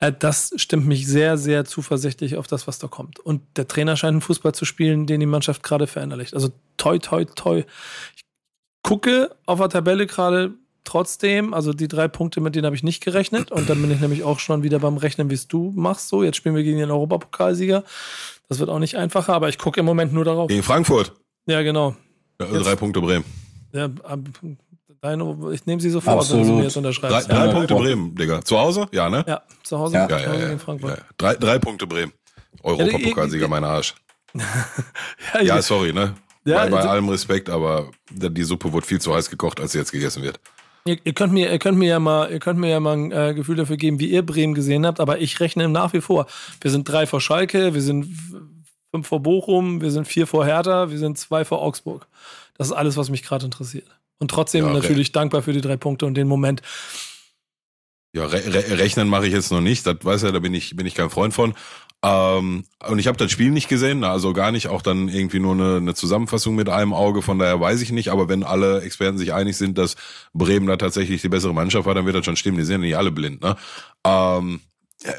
Äh, 0.00 0.12
das 0.16 0.52
stimmt 0.56 0.86
mich 0.86 1.06
sehr, 1.06 1.38
sehr 1.38 1.64
zuversichtlich 1.64 2.36
auf 2.36 2.46
das, 2.46 2.66
was 2.66 2.78
da 2.78 2.88
kommt. 2.88 3.18
Und 3.20 3.40
der 3.56 3.66
Trainer 3.66 3.96
scheint 3.96 4.12
einen 4.12 4.20
Fußball 4.20 4.54
zu 4.54 4.66
spielen, 4.66 5.06
den 5.06 5.20
die 5.20 5.26
Mannschaft 5.26 5.62
gerade 5.62 5.86
verinnerlicht. 5.86 6.34
Also 6.34 6.50
toi, 6.76 6.98
toi, 6.98 7.24
toi. 7.24 7.64
Ich 8.14 8.22
gucke 8.82 9.34
auf 9.46 9.58
der 9.58 9.70
Tabelle 9.70 10.06
gerade 10.06 10.52
trotzdem, 10.84 11.54
also 11.54 11.72
die 11.72 11.88
drei 11.88 12.06
Punkte, 12.06 12.42
mit 12.42 12.54
denen 12.54 12.66
habe 12.66 12.76
ich 12.76 12.82
nicht 12.82 13.02
gerechnet. 13.02 13.50
Und 13.50 13.70
dann 13.70 13.80
bin 13.80 13.90
ich 13.90 14.00
nämlich 14.00 14.24
auch 14.24 14.40
schon 14.40 14.62
wieder 14.62 14.78
beim 14.78 14.98
Rechnen, 14.98 15.30
wie 15.30 15.34
es 15.34 15.48
du 15.48 15.72
machst. 15.74 16.08
So, 16.08 16.22
jetzt 16.22 16.36
spielen 16.36 16.54
wir 16.54 16.62
gegen 16.62 16.78
den 16.78 16.90
Europapokalsieger. 16.90 17.82
Das 18.50 18.58
wird 18.58 18.68
auch 18.68 18.78
nicht 18.78 18.96
einfacher, 18.96 19.32
aber 19.32 19.48
ich 19.48 19.56
gucke 19.56 19.80
im 19.80 19.86
Moment 19.86 20.12
nur 20.12 20.26
darauf. 20.26 20.48
Gegen 20.48 20.62
Frankfurt. 20.62 21.14
Ja, 21.46 21.62
genau. 21.62 21.96
Ja, 22.40 22.46
drei 22.46 22.76
Punkte 22.76 23.00
Bremen. 23.00 23.24
Ja, 23.72 23.88
deine, 25.00 25.36
ich 25.52 25.66
nehme 25.66 25.80
sie 25.80 25.90
sofort, 25.90 26.18
Absolut. 26.18 26.44
wenn 26.44 26.52
du 26.52 26.58
mir 26.58 26.64
jetzt 26.64 26.76
unterschreibst. 26.76 27.28
Drei, 27.28 27.34
drei 27.34 27.46
Ja, 27.46 27.52
Punkte. 27.52 27.74
Bremen, 27.74 28.14
Digga. 28.14 28.42
Zu 28.42 28.58
Hause? 28.58 28.86
Ja, 28.92 29.08
ne? 29.08 29.24
Ja, 29.26 29.42
zu 29.62 29.78
Hause, 29.78 29.94
Ja. 29.96 30.08
zu 30.08 30.14
Ja, 30.14 30.26
Hause 30.26 30.40
ja, 30.40 30.46
gegen 30.48 30.58
Frankfurt. 30.58 30.98
ja. 30.98 31.04
Drei, 31.16 31.34
drei 31.36 31.58
Punkte 31.58 31.86
Bremen. 31.86 32.12
Europapokalsieger, 32.62 33.48
mein 33.48 33.64
Arsch. 33.64 33.94
Ja, 35.34 35.40
Ja, 35.42 35.62
sorry, 35.62 35.92
ne? 35.92 36.14
Ja, 36.44 36.64
bei, 36.64 36.70
bei 36.70 36.76
also- 36.78 36.88
allem 36.90 37.08
Respekt, 37.08 37.48
aber 37.50 37.90
die 38.10 38.44
Suppe 38.44 38.72
wurde 38.72 38.86
viel 38.86 39.00
zu 39.00 39.14
heiß 39.14 39.30
gekocht, 39.30 39.60
als 39.60 39.72
sie 39.72 39.78
jetzt 39.78 39.92
gegessen 39.92 40.22
wird. 40.22 40.38
Ihr, 40.84 40.98
ihr, 41.02 41.14
könnt 41.14 41.32
mir, 41.32 41.50
ihr 41.50 41.58
könnt 41.58 41.76
mir 41.78 41.88
ja 41.88 41.98
mal, 41.98 42.30
ihr 42.30 42.38
könnt 42.38 42.60
mir 42.60 42.70
ja 42.70 42.78
mal 42.78 42.92
ein 42.96 43.10
äh, 43.10 43.34
Gefühl 43.34 43.56
dafür 43.56 43.76
geben, 43.76 43.98
wie 43.98 44.06
ihr 44.08 44.24
Bremen 44.24 44.54
gesehen 44.54 44.86
habt, 44.86 45.00
aber 45.00 45.18
ich 45.18 45.40
rechne 45.40 45.68
nach 45.68 45.92
wie 45.92 46.00
vor. 46.00 46.26
Wir 46.60 46.70
sind 46.70 46.88
drei 46.88 47.06
vor 47.06 47.20
Schalke, 47.20 47.74
wir 47.74 47.82
sind 47.82 48.06
fünf 48.96 49.08
vor 49.08 49.20
Bochum, 49.20 49.80
wir 49.82 49.90
sind 49.90 50.06
vier 50.06 50.26
vor 50.26 50.46
Hertha, 50.46 50.90
wir 50.90 50.98
sind 50.98 51.18
zwei 51.18 51.44
vor 51.44 51.60
Augsburg. 51.62 52.06
Das 52.56 52.68
ist 52.68 52.72
alles, 52.72 52.96
was 52.96 53.10
mich 53.10 53.22
gerade 53.22 53.44
interessiert. 53.44 53.86
Und 54.18 54.30
trotzdem 54.30 54.64
Ja, 54.64 54.70
okay. 54.70 54.80
natürlich 54.80 55.12
dankbar 55.12 55.42
für 55.42 55.52
die 55.52 55.60
drei 55.60 55.76
Punkte 55.76 56.06
und 56.06 56.14
den 56.14 56.26
Moment. 56.26 56.62
Ja, 58.14 58.24
re 58.24 58.42
re 58.46 58.78
rechnen 58.78 59.08
mache 59.08 59.26
ich 59.26 59.34
jetzt 59.34 59.52
noch 59.52 59.60
nicht. 59.60 59.86
Das 59.86 59.96
weiß 60.00 60.22
ja, 60.22 60.32
da 60.32 60.38
bin 60.38 60.54
ich, 60.54 60.74
bin 60.74 60.86
ich 60.86 60.94
kein 60.94 61.10
Freund 61.10 61.34
von. 61.34 61.52
Ähm, 62.02 62.64
und 62.88 62.98
ich 62.98 63.06
habe 63.08 63.18
das 63.18 63.30
Spiel 63.30 63.50
nicht 63.50 63.68
gesehen, 63.68 64.04
also 64.04 64.32
gar 64.32 64.52
nicht, 64.52 64.68
auch 64.68 64.80
dann 64.80 65.08
irgendwie 65.08 65.38
nur 65.40 65.52
eine, 65.52 65.76
eine 65.76 65.94
Zusammenfassung 65.94 66.54
mit 66.54 66.68
einem 66.70 66.94
Auge, 66.94 67.20
von 67.20 67.38
daher 67.38 67.60
weiß 67.60 67.82
ich 67.82 67.90
nicht, 67.90 68.10
aber 68.10 68.28
wenn 68.28 68.42
alle 68.44 68.82
Experten 68.82 69.18
sich 69.18 69.32
einig 69.32 69.56
sind, 69.56 69.76
dass 69.76 69.96
Bremen 70.32 70.66
da 70.66 70.76
tatsächlich 70.76 71.22
die 71.22 71.30
bessere 71.30 71.54
Mannschaft 71.54 71.86
war, 71.86 71.94
dann 71.94 72.06
wird 72.06 72.16
das 72.16 72.24
schon 72.24 72.36
stimmen, 72.36 72.58
die 72.58 72.64
sind 72.64 72.82
ja 72.82 72.86
nicht 72.86 72.96
alle 72.96 73.10
blind, 73.12 73.42
ne? 73.42 73.56
Ähm, 74.04 74.60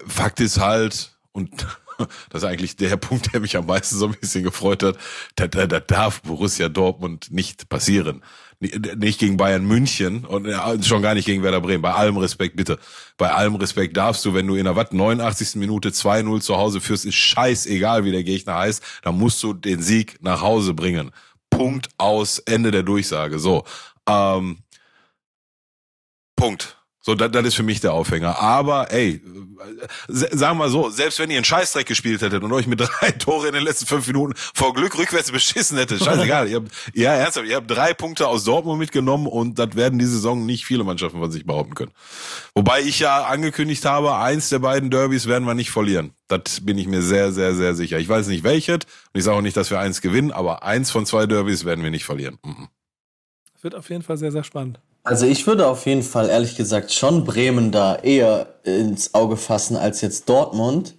Fakt 0.08 0.40
ist 0.40 0.60
halt, 0.60 1.18
und 1.32 1.50
das 2.30 2.44
ist 2.44 2.48
eigentlich 2.48 2.76
der 2.76 2.98
Punkt, 2.98 3.34
der 3.34 3.40
mich 3.40 3.58
am 3.58 3.66
meisten 3.66 3.98
so 3.98 4.08
ein 4.08 4.16
bisschen 4.20 4.44
gefreut 4.44 4.84
hat, 4.84 4.98
da, 5.36 5.48
da, 5.48 5.68
da 5.68 5.80
darf 5.80 6.22
Borussia 6.22 6.70
Dortmund 6.70 7.32
nicht 7.32 7.70
passieren. 7.70 8.24
Nicht 8.60 9.20
gegen 9.20 9.38
Bayern 9.38 9.66
München 9.66 10.26
und 10.26 10.48
schon 10.84 11.04
gar 11.04 11.14
nicht 11.14 11.26
gegen 11.26 11.44
Werder 11.44 11.62
Bremen. 11.62 11.84
Bei 11.84 11.94
allem 11.94 12.18
Respekt, 12.18 12.56
bitte. 12.56 12.80
Bei 13.16 13.32
allem 13.32 13.54
Respekt 13.54 13.96
darfst 13.96 14.26
du, 14.26 14.34
wenn 14.34 14.48
du 14.48 14.56
in 14.56 14.64
der 14.64 14.76
Watt 14.76 14.94
89. 14.94 15.58
Minute 15.58 15.90
2-0 15.90 16.42
zu 16.42 16.58
Hause 16.58 16.82
führst, 16.82 17.06
ist 17.06 17.16
scheißegal, 17.16 18.04
wie 18.04 18.12
der 18.12 18.24
Gegner 18.24 18.56
heißt, 18.56 18.82
dann 19.04 19.16
musst 19.16 19.44
du 19.44 19.54
den 19.54 19.84
Sieg 19.84 20.18
nach 20.22 20.42
Hause 20.42 20.74
bringen. 20.74 21.12
Punkt 21.52 21.90
aus, 22.00 22.40
Ende 22.40 22.72
der 22.72 22.82
Durchsage. 22.82 23.38
So. 23.38 23.64
Ähm, 24.10 24.58
Punkt. 26.36 26.77
So, 27.08 27.15
das, 27.15 27.32
das 27.32 27.46
ist 27.46 27.56
für 27.56 27.63
mich 27.63 27.80
der 27.80 27.93
Aufhänger. 27.93 28.38
Aber, 28.38 28.91
ey, 28.91 29.22
sagen 30.10 30.58
wir 30.58 30.67
so, 30.67 30.89
selbst 30.89 31.20
wenn 31.20 31.30
ihr 31.30 31.38
einen 31.38 31.46
Scheißdreck 31.46 31.88
gespielt 31.88 32.22
hättet 32.22 32.43
und 32.43 32.52
euch 32.52 32.67
mit 32.67 32.82
drei 32.82 33.12
Tore 33.17 33.48
in 33.48 33.54
den 33.54 33.63
letzten 33.63 33.86
fünf 33.86 34.08
Minuten 34.08 34.34
vor 34.36 34.74
Glück 34.74 34.98
rückwärts 34.98 35.32
beschissen 35.32 35.78
hättet, 35.78 36.04
scheißegal. 36.04 36.50
ihr 36.50 36.58
habt, 36.58 36.67
ja, 36.93 37.13
ernsthaft, 37.13 37.48
ihr 37.48 37.56
habt 37.56 37.72
drei 37.72 37.93
Punkte 37.93 38.28
aus 38.28 38.43
Dortmund 38.43 38.80
mitgenommen 38.80 39.26
und 39.26 39.58
das 39.58 39.74
werden 39.76 40.00
diese 40.00 40.15
Saison 40.15 40.46
nicht 40.46 40.65
viele 40.65 40.84
Mannschaften 40.84 41.20
von 41.20 41.32
sich 41.32 41.46
behaupten 41.46 41.76
können. 41.76 41.93
Wobei 42.54 42.82
ich 42.82 43.00
ja 43.00 43.24
angekündigt 43.24 43.86
habe, 43.86 44.17
eins 44.17 44.50
der 44.50 44.60
beiden 44.60 44.89
Derbys 44.89 45.28
werden 45.28 45.48
wir 45.48 45.54
nicht 45.54 45.72
verlieren. 45.72 46.12
Das 46.28 46.65
bin 46.65 46.78
ich 46.78 46.88
mir 46.88 47.02
sehr, 47.02 47.32
sehr, 47.32 47.56
sehr 47.56 47.74
sicher. 47.74 48.00
Ich 48.00 48.10
weiß 48.10 48.28
nicht 48.28 48.43
welches 48.43 48.80
und 48.80 48.82
ich 49.13 49.24
sage 49.24 49.38
auch 49.38 49.41
nicht, 49.41 49.56
dass 49.56 49.72
wir 49.72 49.80
eins 49.80 50.02
gewinnen, 50.02 50.34
aber 50.34 50.63
eins 50.63 50.91
von 50.91 51.06
zwei 51.06 51.26
Derbys 51.26 51.63
werden 51.63 51.86
wir 51.86 51.91
nicht 51.91 52.04
verlieren. 52.04 52.38
Mhm. 52.43 52.67
Wird 53.62 53.76
auf 53.76 53.89
jeden 53.89 54.04
Fall 54.04 54.17
sehr, 54.17 54.34
sehr 54.34 54.43
spannend. 54.43 54.82
Also 55.08 55.26
ich 55.26 55.48
würde 55.48 55.67
auf 55.67 55.86
jeden 55.86 56.04
Fall 56.04 56.28
ehrlich 56.30 56.58
gesagt 56.58 56.91
schon 56.91 57.24
Bremen 57.24 57.72
da 57.72 57.96
eher 57.96 58.48
ins 58.63 59.13
Auge 59.13 59.38
fassen 59.38 59.78
als 59.78 60.02
jetzt 60.02 60.28
Dortmund. 60.28 60.96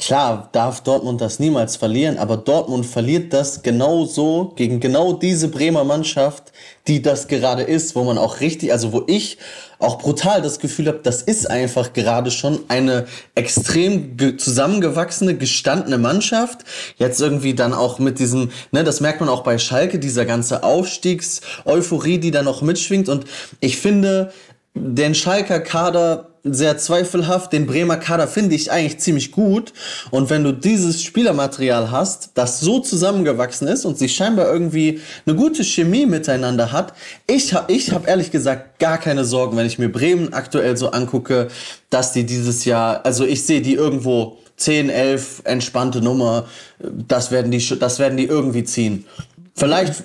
Klar 0.00 0.48
darf 0.52 0.80
Dortmund 0.80 1.20
das 1.20 1.40
niemals 1.40 1.76
verlieren, 1.76 2.16
aber 2.16 2.38
Dortmund 2.38 2.86
verliert 2.86 3.34
das 3.34 3.62
genau 3.62 4.06
so 4.06 4.54
gegen 4.56 4.80
genau 4.80 5.12
diese 5.12 5.48
Bremer 5.48 5.84
Mannschaft, 5.84 6.52
die 6.88 7.02
das 7.02 7.28
gerade 7.28 7.64
ist, 7.64 7.94
wo 7.94 8.02
man 8.02 8.16
auch 8.16 8.40
richtig, 8.40 8.72
also 8.72 8.94
wo 8.94 9.04
ich 9.06 9.36
auch 9.78 9.98
brutal 9.98 10.40
das 10.40 10.58
Gefühl 10.58 10.88
habe, 10.88 11.00
das 11.02 11.20
ist 11.20 11.50
einfach 11.50 11.92
gerade 11.92 12.30
schon 12.30 12.60
eine 12.68 13.06
extrem 13.34 14.16
ge 14.16 14.38
zusammengewachsene, 14.38 15.36
gestandene 15.36 15.98
Mannschaft. 15.98 16.60
Jetzt 16.96 17.20
irgendwie 17.20 17.54
dann 17.54 17.74
auch 17.74 17.98
mit 17.98 18.18
diesem, 18.18 18.52
ne, 18.72 18.84
das 18.84 19.02
merkt 19.02 19.20
man 19.20 19.28
auch 19.28 19.42
bei 19.42 19.58
Schalke, 19.58 19.98
dieser 19.98 20.24
ganze 20.24 20.62
Aufstiegs-Euphorie, 20.62 22.16
die 22.16 22.30
da 22.30 22.42
noch 22.42 22.62
mitschwingt. 22.62 23.10
Und 23.10 23.26
ich 23.60 23.76
finde 23.76 24.32
den 24.74 25.14
Schalker 25.14 25.60
Kader 25.60 26.29
sehr 26.44 26.78
zweifelhaft. 26.78 27.52
Den 27.52 27.66
Bremer 27.66 27.96
Kader 27.96 28.26
finde 28.26 28.54
ich 28.54 28.70
eigentlich 28.70 28.98
ziemlich 28.98 29.32
gut. 29.32 29.72
Und 30.10 30.30
wenn 30.30 30.44
du 30.44 30.52
dieses 30.52 31.02
Spielermaterial 31.02 31.90
hast, 31.90 32.30
das 32.34 32.60
so 32.60 32.80
zusammengewachsen 32.80 33.68
ist 33.68 33.84
und 33.84 33.98
sich 33.98 34.14
scheinbar 34.14 34.50
irgendwie 34.52 35.00
eine 35.26 35.36
gute 35.36 35.64
Chemie 35.64 36.06
miteinander 36.06 36.72
hat, 36.72 36.94
ich 37.26 37.52
habe 37.54 37.72
ich 37.72 37.92
hab 37.92 38.08
ehrlich 38.08 38.30
gesagt 38.30 38.78
gar 38.78 38.98
keine 38.98 39.24
Sorgen, 39.24 39.56
wenn 39.56 39.66
ich 39.66 39.78
mir 39.78 39.90
Bremen 39.90 40.32
aktuell 40.32 40.76
so 40.76 40.90
angucke, 40.90 41.48
dass 41.90 42.12
die 42.12 42.24
dieses 42.24 42.64
Jahr, 42.64 43.04
also 43.04 43.24
ich 43.24 43.44
sehe 43.44 43.60
die 43.60 43.74
irgendwo 43.74 44.38
10, 44.56 44.90
11, 44.90 45.42
entspannte 45.44 46.02
Nummer, 46.02 46.46
das 46.78 47.30
werden 47.30 47.50
die, 47.50 47.78
das 47.78 47.98
werden 47.98 48.16
die 48.16 48.26
irgendwie 48.26 48.64
ziehen. 48.64 49.06
Vielleicht, 49.54 50.02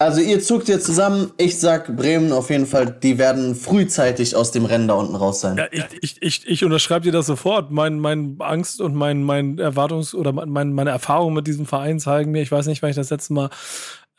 also 0.00 0.22
ihr 0.22 0.40
zuckt 0.40 0.68
jetzt 0.68 0.86
zusammen, 0.86 1.30
ich 1.36 1.60
sag 1.60 1.94
Bremen 1.94 2.32
auf 2.32 2.48
jeden 2.48 2.64
Fall, 2.64 2.90
die 3.02 3.18
werden 3.18 3.54
frühzeitig 3.54 4.34
aus 4.34 4.50
dem 4.50 4.64
Rennen 4.64 4.88
da 4.88 4.94
unten 4.94 5.14
raus 5.14 5.42
sein. 5.42 5.58
Ja, 5.58 5.66
ich, 5.70 5.84
ich, 6.00 6.22
ich, 6.22 6.48
ich 6.48 6.64
unterschreibe 6.64 7.04
dir 7.04 7.12
das 7.12 7.26
sofort. 7.26 7.70
Mein, 7.70 8.00
mein 8.00 8.36
Angst 8.38 8.80
und 8.80 8.94
mein, 8.94 9.22
mein 9.22 9.58
Erwartungs- 9.58 10.14
oder 10.14 10.32
mein, 10.32 10.72
meine 10.72 10.88
Erfahrungen 10.88 11.34
mit 11.34 11.46
diesem 11.46 11.66
Verein 11.66 12.00
zeigen 12.00 12.30
mir, 12.30 12.40
ich 12.40 12.50
weiß 12.50 12.64
nicht, 12.66 12.80
wann 12.80 12.88
ich 12.88 12.96
das 12.96 13.10
letzte 13.10 13.34
Mal 13.34 13.50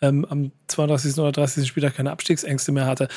ähm, 0.04 0.24
am 0.30 0.52
32. 0.68 1.18
oder 1.18 1.32
30. 1.32 1.68
Spieltag 1.68 1.96
keine 1.96 2.12
Abstiegsängste 2.12 2.72
mehr 2.72 2.86
hatte. 2.86 3.08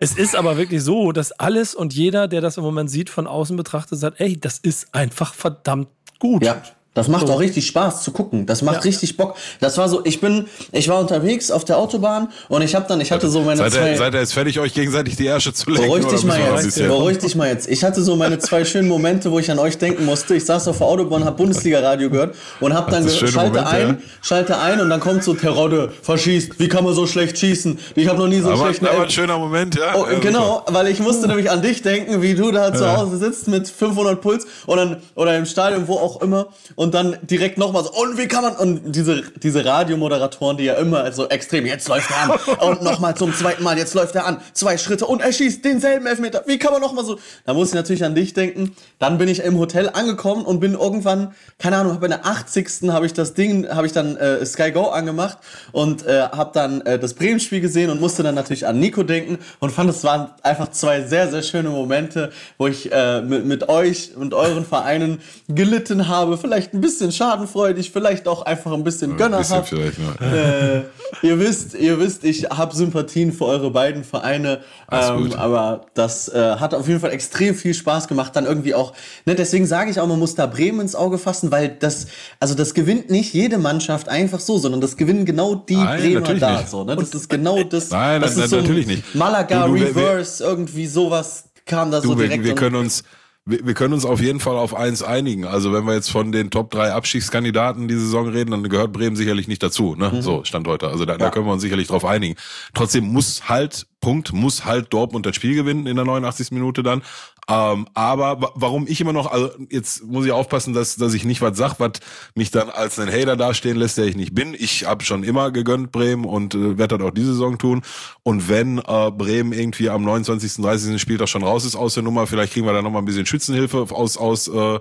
Es 0.00 0.16
ist 0.18 0.34
aber 0.34 0.56
wirklich 0.56 0.82
so, 0.82 1.12
dass 1.12 1.30
alles 1.30 1.72
und 1.72 1.94
jeder, 1.94 2.26
der 2.26 2.40
das 2.40 2.56
im 2.56 2.64
Moment 2.64 2.90
sieht, 2.90 3.10
von 3.10 3.28
außen 3.28 3.56
betrachtet, 3.56 4.00
sagt, 4.00 4.18
ey, 4.20 4.40
das 4.40 4.58
ist 4.58 4.92
einfach 4.92 5.34
verdammt 5.34 5.86
gut. 6.18 6.44
Ja. 6.44 6.62
Das 6.94 7.08
macht 7.08 7.26
So. 7.26 7.32
auch 7.32 7.40
richtig 7.40 7.66
Spaß 7.68 8.02
zu 8.02 8.10
gucken. 8.10 8.44
Das 8.44 8.60
macht 8.60 8.76
Ja. 8.76 8.80
richtig 8.82 9.16
Bock. 9.16 9.34
Das 9.60 9.78
war 9.78 9.88
so, 9.88 10.02
ich 10.04 10.20
bin, 10.20 10.46
ich 10.72 10.88
war 10.88 11.00
unterwegs 11.00 11.50
auf 11.50 11.64
der 11.64 11.78
Autobahn 11.78 12.28
und 12.50 12.60
ich 12.60 12.74
habe 12.74 12.84
dann, 12.86 13.00
ich 13.00 13.10
hatte 13.10 13.30
so 13.30 13.40
meine 13.40 13.56
Seid 13.56 13.72
zwei. 13.72 13.90
ihr, 13.92 13.96
seid 13.96 14.12
ihr 14.12 14.20
jetzt 14.20 14.34
fertig, 14.34 14.60
euch 14.60 14.74
gegenseitig 14.74 15.16
die 15.16 15.26
Ärsche 15.26 15.54
zu 15.54 15.70
lecken? 15.70 15.86
Beruhig 15.86 16.04
oder 16.04 16.16
dich 16.16 16.24
mal 16.24 16.38
jetzt. 16.62 16.76
Beruhig 16.78 17.16
dich 17.18 17.34
mal 17.34 17.48
jetzt. 17.48 17.66
Ich 17.68 17.82
hatte 17.82 18.02
so 18.02 18.14
meine 18.16 18.38
zwei 18.40 18.64
schönen 18.66 18.88
Momente, 18.88 19.30
wo 19.30 19.38
ich 19.38 19.50
an 19.50 19.58
euch 19.58 19.78
denken 19.78 20.04
musste. 20.04 20.34
Ich 20.34 20.44
saß 20.44 20.68
auf 20.68 20.78
der 20.78 20.86
Autobahn, 20.86 21.24
hab 21.24 21.38
Bundesliga-Radio 21.38 22.10
gehört 22.10 22.34
und 22.60 22.74
hab 22.74 22.90
dann 22.90 23.08
schöne 23.08 23.32
schalte 23.32 23.48
Momente, 23.60 23.66
ein, 23.68 23.88
ja. 23.88 23.96
schalte 24.20 24.58
ein 24.58 24.80
und 24.80 24.90
dann 24.90 25.00
kommt 25.00 25.24
so 25.24 25.32
Terodde, 25.32 25.90
verschießt. 26.02 26.58
Wie 26.60 26.68
kann 26.68 26.84
man 26.84 26.92
so 26.94 27.06
schlecht 27.06 27.38
schießen? 27.38 27.78
Ich 27.94 28.06
habe 28.06 28.18
noch 28.18 28.28
nie 28.28 28.40
so 28.40 28.48
einen 28.50 28.56
Aber, 28.60 28.64
schlechten 28.66 28.86
aber 28.86 29.04
ein 29.04 29.10
schöner 29.10 29.38
Moment, 29.38 29.76
ja. 29.76 29.94
Oh, 29.96 30.06
Ja, 30.12 30.18
genau, 30.18 30.62
weil 30.68 30.88
ich 30.88 30.98
musste 31.00 31.26
nämlich 31.26 31.50
an 31.50 31.62
dich 31.62 31.80
denken, 31.80 32.20
wie 32.20 32.34
du 32.34 32.50
da 32.52 32.74
zu 32.74 32.94
Hause 32.94 33.16
sitzt 33.16 33.48
mit 33.48 33.66
500 33.66 34.20
Puls 34.20 34.46
und 34.66 34.76
dann, 34.76 34.96
oder 35.14 35.38
im 35.38 35.46
Stadion, 35.46 35.88
wo 35.88 35.94
auch 35.94 36.20
immer, 36.20 36.48
und 36.76 36.81
dann 36.90 37.16
direkt 37.22 37.58
nochmal 37.58 37.84
so, 37.84 37.92
und 37.92 38.18
wie 38.18 38.26
kann 38.26 38.42
man, 38.42 38.56
und 38.56 38.92
diese, 38.92 39.22
diese 39.42 39.64
Radiomoderatoren, 39.64 40.56
die 40.56 40.64
ja 40.64 40.74
immer 40.74 41.12
so 41.12 41.28
extrem, 41.28 41.66
jetzt 41.66 41.88
läuft 41.88 42.10
er 42.10 42.22
an, 42.22 42.68
und 42.68 42.82
nochmal 42.82 43.16
zum 43.16 43.32
zweiten 43.32 43.62
Mal, 43.62 43.78
jetzt 43.78 43.94
läuft 43.94 44.14
er 44.14 44.26
an, 44.26 44.40
zwei 44.52 44.76
Schritte, 44.76 45.06
und 45.06 45.22
er 45.22 45.32
schießt 45.32 45.64
denselben 45.64 46.06
Elfmeter, 46.06 46.42
wie 46.46 46.58
kann 46.58 46.72
man 46.72 46.80
nochmal 46.80 47.04
so, 47.04 47.18
da 47.44 47.54
muss 47.54 47.68
ich 47.68 47.74
natürlich 47.74 48.04
an 48.04 48.14
dich 48.14 48.34
denken, 48.34 48.74
dann 48.98 49.18
bin 49.18 49.28
ich 49.28 49.40
im 49.44 49.58
Hotel 49.58 49.90
angekommen 49.90 50.44
und 50.44 50.60
bin 50.60 50.74
irgendwann, 50.74 51.34
keine 51.58 51.76
Ahnung, 51.76 52.00
bei 52.00 52.08
der 52.08 52.26
80. 52.26 52.88
habe 52.88 53.06
ich 53.06 53.12
das 53.12 53.34
Ding, 53.34 53.68
habe 53.68 53.86
ich 53.86 53.92
dann 53.92 54.16
äh, 54.16 54.44
Sky 54.44 54.72
Go 54.72 54.88
angemacht 54.88 55.38
und 55.72 56.06
äh, 56.06 56.22
habe 56.22 56.50
dann 56.54 56.80
äh, 56.82 56.98
das 56.98 57.14
Bremen-Spiel 57.14 57.60
gesehen 57.60 57.90
und 57.90 58.00
musste 58.00 58.22
dann 58.22 58.34
natürlich 58.34 58.66
an 58.66 58.78
Nico 58.78 59.02
denken 59.02 59.38
und 59.60 59.70
fand, 59.70 59.90
es 59.90 60.04
waren 60.04 60.30
einfach 60.42 60.70
zwei 60.70 61.02
sehr, 61.02 61.28
sehr 61.28 61.42
schöne 61.42 61.70
Momente, 61.70 62.32
wo 62.58 62.66
ich 62.66 62.90
äh, 62.92 63.20
mit, 63.22 63.44
mit 63.44 63.68
euch 63.68 64.16
und 64.16 64.34
euren 64.34 64.64
Vereinen 64.64 65.20
gelitten 65.48 66.08
habe. 66.08 66.38
Vielleicht 66.38 66.71
ein 66.74 66.80
bisschen 66.80 67.12
schadenfreudig, 67.12 67.90
vielleicht 67.90 68.26
auch 68.28 68.42
einfach 68.42 68.72
ein 68.72 68.84
bisschen 68.84 69.12
Ein 69.12 69.16
bisschen 69.16 69.30
gönnerhaft. 69.32 69.68
vielleicht, 69.68 69.98
ne? 69.98 70.86
Äh, 71.22 71.26
ihr 71.26 71.38
wisst, 71.38 71.74
ihr 71.74 71.98
wisst, 71.98 72.24
ich 72.24 72.44
habe 72.50 72.74
Sympathien 72.74 73.32
für 73.32 73.44
eure 73.46 73.70
beiden 73.70 74.04
Vereine, 74.04 74.60
ähm, 74.90 75.32
aber 75.34 75.86
das 75.94 76.28
äh, 76.28 76.56
hat 76.56 76.74
auf 76.74 76.88
jeden 76.88 77.00
Fall 77.00 77.12
extrem 77.12 77.54
viel 77.54 77.74
Spaß 77.74 78.08
gemacht. 78.08 78.34
Dann 78.36 78.46
irgendwie 78.46 78.74
auch, 78.74 78.92
ne, 79.26 79.34
deswegen 79.34 79.66
sage 79.66 79.90
ich 79.90 80.00
auch, 80.00 80.06
man 80.06 80.18
muss 80.18 80.34
da 80.34 80.46
Bremen 80.46 80.80
ins 80.80 80.94
Auge 80.94 81.18
fassen, 81.18 81.50
weil 81.50 81.68
das, 81.68 82.06
also 82.40 82.54
das 82.54 82.74
gewinnt 82.74 83.10
nicht 83.10 83.32
jede 83.34 83.58
Mannschaft 83.58 84.08
einfach 84.08 84.40
so, 84.40 84.58
sondern 84.58 84.80
das 84.80 84.96
gewinnen 84.96 85.24
genau 85.24 85.54
die 85.54 85.76
Nein, 85.76 86.00
Bremer 86.00 86.20
natürlich 86.20 86.40
da. 86.40 86.56
nicht. 86.58 86.68
So, 86.70 86.84
ne? 86.84 86.96
Das 86.96 87.10
ist 87.14 87.28
genau 87.28 87.62
das. 87.70 87.90
Nein, 87.90 88.20
das 88.20 88.36
nein, 88.36 88.44
ist 88.44 88.50
so 88.50 88.56
ein 88.56 88.62
natürlich 88.62 88.86
nicht. 88.86 89.14
Malaga 89.14 89.66
Du, 89.66 89.74
du, 89.74 89.80
wir- 89.80 89.86
Reverse, 89.88 90.42
irgendwie 90.42 90.86
sowas 90.86 91.44
kam 91.66 91.90
da 91.90 92.00
so 92.00 92.14
Du, 92.14 92.18
wir, 92.20 92.26
direkt. 92.26 92.44
wir 92.44 92.52
und- 92.52 92.58
können 92.58 92.76
uns, 92.76 93.02
wir, 93.44 93.66
wir 93.66 93.74
können 93.74 93.94
uns 93.94 94.04
auf 94.04 94.20
jeden 94.20 94.40
Fall 94.40 94.56
auf 94.56 94.74
eins 94.74 95.02
einigen. 95.02 95.44
Also 95.44 95.72
wenn 95.72 95.84
wir 95.84 95.94
jetzt 95.94 96.10
von 96.10 96.30
den 96.32 96.50
Top 96.50 96.70
3 96.70 96.92
Abstiegskandidaten 96.92 97.88
die 97.88 97.94
Saison 97.94 98.28
reden, 98.28 98.52
dann 98.52 98.68
gehört 98.68 98.92
Bremen 98.92 99.16
sicherlich 99.16 99.48
nicht 99.48 99.62
dazu. 99.62 99.96
Ne? 99.96 100.10
Mhm. 100.10 100.22
So, 100.22 100.44
Stand 100.44 100.68
heute. 100.68 100.88
Also 100.88 101.04
da, 101.04 101.16
da 101.18 101.30
können 101.30 101.46
wir 101.46 101.52
uns 101.52 101.62
sicherlich 101.62 101.88
drauf 101.88 102.04
einigen. 102.04 102.36
Trotzdem 102.74 103.04
muss 103.04 103.48
halt, 103.48 103.86
Punkt, 104.00 104.32
muss 104.32 104.64
halt 104.64 104.92
Dortmund 104.92 105.26
das 105.26 105.34
Spiel 105.34 105.54
gewinnen 105.54 105.86
in 105.86 105.96
der 105.96 106.04
89. 106.04 106.52
Minute 106.52 106.82
dann. 106.82 107.02
Ähm, 107.48 107.88
aber 107.94 108.40
wa- 108.40 108.52
warum 108.54 108.86
ich 108.86 109.00
immer 109.00 109.12
noch, 109.12 109.30
also 109.30 109.50
jetzt 109.68 110.04
muss 110.04 110.24
ich 110.24 110.30
aufpassen, 110.32 110.74
dass, 110.74 110.94
dass 110.96 111.12
ich 111.12 111.24
nicht 111.24 111.40
was 111.42 111.56
sag, 111.58 111.80
was 111.80 111.92
mich 112.36 112.52
dann 112.52 112.70
als 112.70 112.98
einen 113.00 113.10
Hater 113.12 113.36
dastehen 113.36 113.76
lässt, 113.76 113.98
der 113.98 114.04
ich 114.04 114.14
nicht 114.16 114.32
bin. 114.34 114.54
Ich 114.56 114.86
habe 114.86 115.04
schon 115.04 115.24
immer 115.24 115.50
gegönnt 115.50 115.90
Bremen 115.90 116.24
und 116.24 116.54
äh, 116.54 116.78
werde 116.78 116.98
das 116.98 117.06
auch 117.08 117.10
diese 117.12 117.32
Saison 117.32 117.58
tun. 117.58 117.82
Und 118.22 118.48
wenn 118.48 118.78
äh, 118.78 119.10
Bremen 119.10 119.52
irgendwie 119.52 119.90
am 119.90 120.04
29., 120.04 120.62
30. 120.62 121.00
Spieltag 121.02 121.28
schon 121.28 121.42
raus 121.42 121.64
ist 121.64 121.74
aus 121.74 121.94
der 121.94 122.04
Nummer, 122.04 122.28
vielleicht 122.28 122.52
kriegen 122.52 122.64
wir 122.66 122.72
da 122.72 122.80
noch 122.80 122.90
mal 122.92 123.00
ein 123.00 123.04
bisschen 123.06 123.26
Schützenhilfe 123.26 123.86
aus 123.90 124.16
aus 124.16 124.46
äh, 124.46 124.78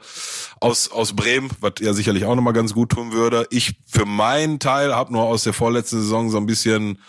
aus 0.60 0.92
aus 0.92 1.14
Bremen, 1.14 1.50
was 1.62 1.74
ja 1.80 1.94
sicherlich 1.94 2.26
auch 2.26 2.36
noch 2.36 2.44
mal 2.44 2.52
ganz 2.52 2.74
gut 2.76 2.90
tun 2.92 3.12
würde. 3.12 3.48
Ich 3.50 3.78
für 3.88 4.06
meinen 4.06 4.60
Teil 4.60 4.96
habe 4.96 5.12
nur 5.12 5.24
aus 5.24 5.44
der 5.44 5.54
vorletzten 5.54 5.98
Saison 6.00 6.30
so 6.30 6.38
ein 6.38 6.46
bisschen 6.46 7.00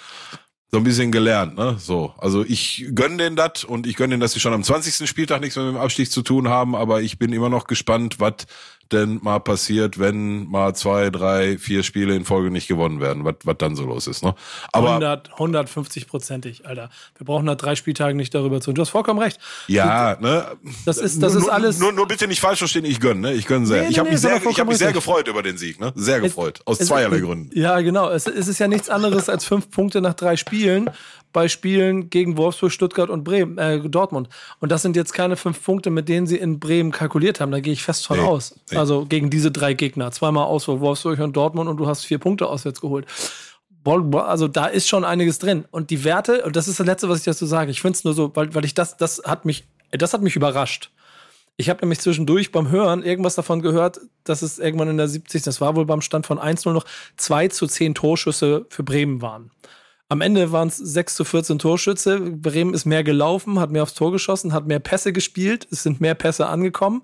so 0.74 0.80
ein 0.80 0.84
bisschen 0.84 1.12
gelernt, 1.12 1.54
ne? 1.58 1.76
So, 1.78 2.14
also 2.16 2.42
ich 2.46 2.86
gönn 2.94 3.18
denen 3.18 3.36
das 3.36 3.62
und 3.62 3.86
ich 3.86 3.94
gönn 3.94 4.08
denen, 4.08 4.20
dass 4.20 4.32
sie 4.32 4.40
schon 4.40 4.54
am 4.54 4.62
20. 4.62 5.06
Spieltag 5.06 5.42
nichts 5.42 5.56
mehr 5.56 5.66
mit 5.66 5.74
dem 5.74 5.80
Abstieg 5.80 6.10
zu 6.10 6.22
tun 6.22 6.48
haben, 6.48 6.74
aber 6.74 7.02
ich 7.02 7.18
bin 7.18 7.34
immer 7.34 7.50
noch 7.50 7.66
gespannt, 7.66 8.20
was 8.20 8.46
denn 8.92 9.20
mal 9.22 9.38
passiert, 9.40 9.98
wenn 9.98 10.48
mal 10.48 10.74
zwei, 10.74 11.10
drei, 11.10 11.58
vier 11.58 11.82
Spiele 11.82 12.14
in 12.14 12.24
Folge 12.24 12.50
nicht 12.50 12.68
gewonnen 12.68 13.00
werden, 13.00 13.24
was 13.24 13.56
dann 13.58 13.76
so 13.76 13.84
los 13.84 14.06
ist, 14.06 14.22
ne? 14.22 14.34
Aber 14.72 14.90
100, 14.90 15.32
150 15.32 16.06
prozentig, 16.06 16.66
Alter. 16.66 16.90
Wir 17.16 17.24
brauchen 17.26 17.44
nach 17.44 17.56
drei 17.56 17.74
Spieltagen 17.76 18.16
nicht 18.16 18.34
darüber 18.34 18.60
zu. 18.60 18.72
Du 18.72 18.82
hast 18.82 18.90
vollkommen 18.90 19.20
recht. 19.20 19.38
ja, 19.68 20.16
ne? 20.20 20.46
Das 20.84 20.98
ist, 20.98 21.22
das 21.22 21.34
nur, 21.34 21.42
ist 21.42 21.48
alles. 21.48 21.78
Nur, 21.78 21.92
nur 21.92 22.06
bitte 22.06 22.28
nicht 22.28 22.40
falsch 22.40 22.58
verstehen, 22.58 22.84
ich 22.84 23.00
gönn, 23.00 23.20
ne? 23.20 23.32
Ich 23.32 23.46
gönn 23.46 23.66
sehr. 23.66 23.82
Nee, 23.82 23.88
ich 23.88 23.98
habe 23.98 24.08
nee, 24.08 24.14
mich 24.14 24.20
sehr, 24.20 24.36
ich 24.36 24.58
habe 24.58 24.68
mich 24.68 24.78
sehr 24.78 24.92
gefreut 24.92 25.28
über 25.28 25.42
den 25.42 25.58
Sieg, 25.58 25.80
ne? 25.80 25.92
Sehr 25.94 26.20
gefreut, 26.20 26.60
aus 26.64 26.80
Es- 26.80 26.88
zweierlei 26.88 27.20
Gründen. 27.20 27.50
Ja, 27.58 27.80
genau. 27.80 28.10
Es, 28.10 28.26
es 28.26 28.48
ist 28.48 28.58
ja 28.58 28.68
nichts 28.68 28.88
anderes 28.90 29.28
als 29.28 29.44
fünf 29.44 29.70
Punkte 29.70 30.00
nach 30.00 30.14
drei 30.14 30.36
Spielen 30.36 30.90
bei 31.32 31.48
Spielen 31.48 32.10
gegen 32.10 32.36
Wolfsburg, 32.36 32.72
Stuttgart 32.72 33.10
und 33.10 33.24
Bremen, 33.24 33.58
äh, 33.58 33.80
Dortmund. 33.80 34.28
Und 34.60 34.70
das 34.72 34.82
sind 34.82 34.96
jetzt 34.96 35.12
keine 35.14 35.36
fünf 35.36 35.62
Punkte, 35.64 35.90
mit 35.90 36.08
denen 36.08 36.26
sie 36.26 36.36
in 36.36 36.60
Bremen 36.60 36.90
kalkuliert 36.92 37.40
haben. 37.40 37.52
Da 37.52 37.60
gehe 37.60 37.72
ich 37.72 37.82
fest 37.82 38.06
von 38.06 38.18
Nee, 38.18 38.24
aus. 38.24 38.54
nee. 38.70 38.76
Also 38.76 39.06
gegen 39.06 39.30
diese 39.30 39.50
drei 39.50 39.74
Gegner. 39.74 40.10
Zweimal 40.12 40.44
Auswahl 40.44 40.80
Wolfsburg 40.80 41.18
und 41.20 41.36
Dortmund 41.36 41.68
und 41.70 41.76
du 41.78 41.86
hast 41.86 42.04
vier 42.04 42.18
Punkte 42.18 42.46
auswärts 42.48 42.80
geholt. 42.80 43.06
Also 43.84 44.46
da 44.48 44.66
ist 44.66 44.88
schon 44.88 45.04
einiges 45.04 45.38
drin. 45.38 45.64
Und 45.70 45.90
die 45.90 46.04
Werte, 46.04 46.44
und 46.44 46.54
das 46.54 46.68
ist 46.68 46.78
das 46.78 46.86
Letzte, 46.86 47.08
was 47.08 47.18
ich 47.18 47.24
dazu 47.24 47.46
sage. 47.46 47.70
Ich 47.70 47.80
finde 47.80 47.96
es 47.96 48.04
nur 48.04 48.14
so, 48.14 48.30
weil, 48.36 48.54
weil 48.54 48.64
ich 48.64 48.74
das, 48.74 48.96
das 48.96 49.22
hat 49.24 49.44
mich, 49.44 49.64
das 49.90 50.12
hat 50.14 50.22
mich 50.22 50.36
überrascht. 50.36 50.90
Ich 51.56 51.68
habe 51.68 51.80
nämlich 51.82 51.98
zwischendurch 52.00 52.50
beim 52.52 52.70
Hören 52.70 53.02
irgendwas 53.02 53.34
davon 53.34 53.60
gehört, 53.60 54.00
dass 54.24 54.42
es 54.42 54.58
irgendwann 54.58 54.88
in 54.88 54.96
der 54.96 55.08
70. 55.08 55.42
Das 55.42 55.60
war 55.60 55.76
wohl 55.76 55.84
beim 55.84 56.00
Stand 56.00 56.26
von 56.26 56.38
1-0 56.38 56.72
noch 56.72 56.84
2 57.16 57.48
zu 57.48 57.66
10 57.66 57.94
Torschüsse 57.94 58.66
für 58.70 58.82
Bremen 58.82 59.20
waren. 59.20 59.50
Am 60.12 60.20
Ende 60.20 60.52
waren 60.52 60.68
es 60.68 60.76
6 60.76 61.14
zu 61.14 61.24
14 61.24 61.58
Torschütze. 61.58 62.20
Bremen 62.20 62.74
ist 62.74 62.84
mehr 62.84 63.02
gelaufen, 63.02 63.58
hat 63.58 63.70
mehr 63.70 63.82
aufs 63.82 63.94
Tor 63.94 64.12
geschossen, 64.12 64.52
hat 64.52 64.66
mehr 64.66 64.78
Pässe 64.78 65.10
gespielt. 65.14 65.66
Es 65.70 65.84
sind 65.84 66.02
mehr 66.02 66.14
Pässe 66.14 66.48
angekommen. 66.48 67.02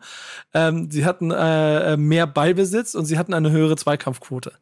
Ähm, 0.53 0.91
sie 0.91 1.07
hatten 1.07 1.31
äh, 1.31 1.97
mehr 1.97 2.27
Ballbesitz 2.27 2.95
und 2.95 3.07
sie 3.07 3.17
hatten 3.17 3.33
eine 3.33 3.51
höhere 3.51 3.77
Zweikampfquote. 3.77 4.53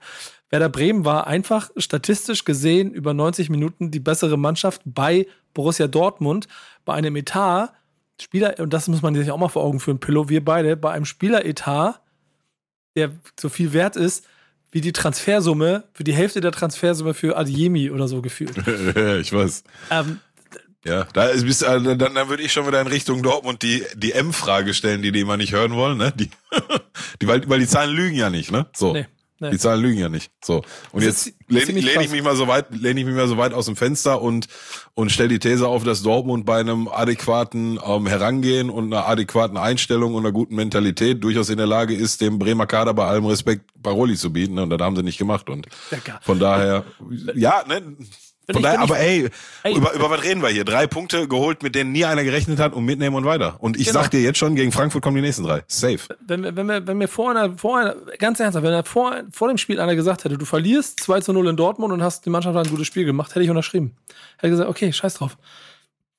Werder 0.49 0.69
Bremen 0.69 1.05
war 1.05 1.27
einfach 1.27 1.71
statistisch 1.77 2.45
gesehen 2.45 2.93
über 2.93 3.15
90 3.15 3.51
Minuten 3.51 3.91
die 3.91 3.99
bessere 3.99 4.37
Mannschaft 4.37 4.81
bei 4.85 5.27
Borussia 5.53 5.89
Dortmund 5.89 6.47
bei 6.85 6.95
einem 6.95 7.17
Etat. 7.17 7.73
Spieler, 8.23 8.61
und 8.61 8.73
das 8.73 8.87
muss 8.87 9.03
man 9.03 9.17
sich 9.17 9.33
auch 9.33 9.39
mal 9.39 9.49
vor 9.49 9.65
Augen 9.65 9.81
führen, 9.81 9.99
Pillow, 9.99 10.29
wir 10.29 10.45
beide, 10.45 10.77
bei 10.77 10.93
einem 10.93 11.05
Spieleretat, 11.05 12.01
der 12.95 13.11
so 13.41 13.49
viel 13.49 13.73
wert 13.73 13.97
ist, 13.97 14.25
wie 14.73 14.81
die 14.81 14.93
Transfersumme, 14.93 15.85
für 15.93 16.05
die 16.05 16.13
Hälfte 16.15 16.41
der 16.41 16.53
Transfersumme 16.53 17.15
für 17.15 17.37
Adiemi 17.37 17.91
oder 17.91 18.09
so 18.09 18.23
gefühlt. 18.23 18.57
ich 19.21 19.33
weiß. 19.33 19.65
ähm, 19.91 20.21
Ja, 20.85 21.07
da 21.13 21.27
ist 21.27 21.63
äh, 21.63 21.81
dann, 21.81 21.99
dann 21.99 22.29
würde 22.29 22.43
ich 22.43 22.53
schon 22.53 22.67
wieder 22.67 22.81
in 22.81 22.87
Richtung 22.87 23.23
Dortmund 23.23 23.63
die 23.63 23.85
die 23.97 24.13
M-Frage 24.13 24.75
stellen, 24.75 25.03
die 25.03 25.13
die 25.13 25.21
immer 25.21 25.37
nicht 25.37 25.53
hören 25.53 25.75
wollen, 25.75 25.99
ne? 25.99 26.13
Die, 26.17 26.31
die 27.23 27.27
weil, 27.27 27.49
weil 27.49 27.61
die 27.61 27.67
Zahlen 27.67 27.95
lügen 27.95 28.17
ja 28.17 28.31
nicht, 28.31 28.53
ne? 28.53 28.67
So. 28.75 28.93
Nee, 28.93 29.07
nee. 29.41 29.51
Die 29.51 29.59
Zahlen 29.59 29.83
lügen 29.83 29.99
ja 29.99 30.09
nicht. 30.09 30.31
So. 30.45 30.63
Und 30.93 31.05
Das 31.05 31.27
jetzt 31.27 31.35
lehne 31.49 31.81
lehn 31.81 32.01
ich 32.01 32.11
mich 32.11 32.23
mal 32.23 32.37
so 32.37 32.49
weit, 32.49 32.67
lehne 32.71 33.01
ich 33.01 33.07
mich 33.07 33.15
mal 33.15 33.29
so 33.29 33.37
weit 33.37 33.53
aus 33.53 33.67
dem 33.67 33.77
Fenster 33.77 34.23
und 34.23 34.49
und 34.95 35.11
stell 35.11 35.29
die 35.29 35.39
These 35.39 35.67
auf, 35.69 35.85
dass 35.85 36.03
Dortmund 36.03 36.47
bei 36.47 36.61
einem 36.61 36.89
adäquaten 36.89 37.79
ähm, 37.85 38.07
Herangehen 38.07 38.71
und 38.71 38.93
einer 38.93 39.07
adäquaten 39.07 39.57
Einstellung 39.57 40.15
und 40.15 40.25
einer 40.25 40.33
guten 40.33 40.55
Mentalität 40.55 41.23
durchaus 41.23 41.51
in 41.51 41.59
der 41.59 41.67
Lage 41.67 41.95
ist, 41.95 42.21
dem 42.21 42.39
Bremer 42.39 42.67
Kader 42.67 42.95
bei 42.95 43.07
allem 43.07 43.27
Respekt 43.27 43.71
Paroli 43.83 44.17
zu 44.17 44.33
bieten. 44.33 44.59
Und 44.59 44.71
das 44.71 44.81
haben 44.81 44.97
sie 44.97 45.03
nicht 45.03 45.19
gemacht. 45.19 45.51
Und 45.51 45.67
von 46.23 46.39
daher, 46.39 46.85
ja, 47.35 47.63
ne? 47.67 47.97
Von 48.53 48.63
daher, 48.63 48.79
aber 48.81 48.99
ey, 49.01 49.29
Ey. 49.65 49.75
über, 49.77 49.93
über 49.95 50.09
was 50.09 50.23
reden 50.23 50.41
wir 50.41 50.49
hier? 50.51 50.65
Drei 50.65 50.87
Punkte 50.87 51.27
geholt, 51.27 51.65
mit 51.65 51.75
denen 51.75 51.91
nie 51.91 52.05
einer 52.05 52.23
gerechnet 52.23 52.61
hat 52.61 52.75
und 52.75 52.85
mitnehmen 52.85 53.17
und 53.17 53.25
weiter. 53.25 53.57
Und 53.59 53.77
ich 53.77 53.89
Genau. 53.89 54.03
sag 54.03 54.11
dir 54.13 54.21
jetzt 54.21 54.39
schon, 54.39 54.55
gegen 54.55 54.71
Frankfurt 54.71 55.03
kommen 55.03 55.17
die 55.17 55.23
nächsten 55.23 55.43
drei. 55.43 55.65
Safe. 55.67 55.99
wenn, 56.27 56.45
wir- 56.45 56.55
wenn, 56.55 56.67
wir, 56.67 56.87
wenn 56.87 56.97
mir 56.97 57.09
vor 57.09 57.31
einer, 57.33 57.59
vor 57.59 57.79
einer, 57.79 57.97
ganz 58.19 58.39
ernsthaft, 58.39 58.65
wenn 58.65 58.73
er 58.73 58.85
vor, 58.85 59.17
vor 59.33 59.49
dem 59.49 59.59
Spiel 59.59 59.81
einer 59.81 59.97
gesagt 59.97 60.25
hätte, 60.25 60.39
du 60.39 60.45
verlierst 60.45 61.01
2 61.01 61.21
zu 61.23 61.33
0 61.33 61.49
in 61.49 61.57
Dortmund 61.57 61.93
und 61.93 62.03
hast 62.05 62.25
die 62.25 62.31
Mannschaft 62.31 62.57
ein 62.57 62.71
gutes 62.71 62.87
Spiel 62.87 63.05
gemacht, 63.05 63.31
hätte 63.35 63.43
ich 63.43 63.51
unterschrieben. 63.51 63.97
Hätte 64.39 64.51
gesagt, 64.51 64.71
okay, 64.71 64.93
scheiß 64.93 65.15
drauf. 65.15 65.37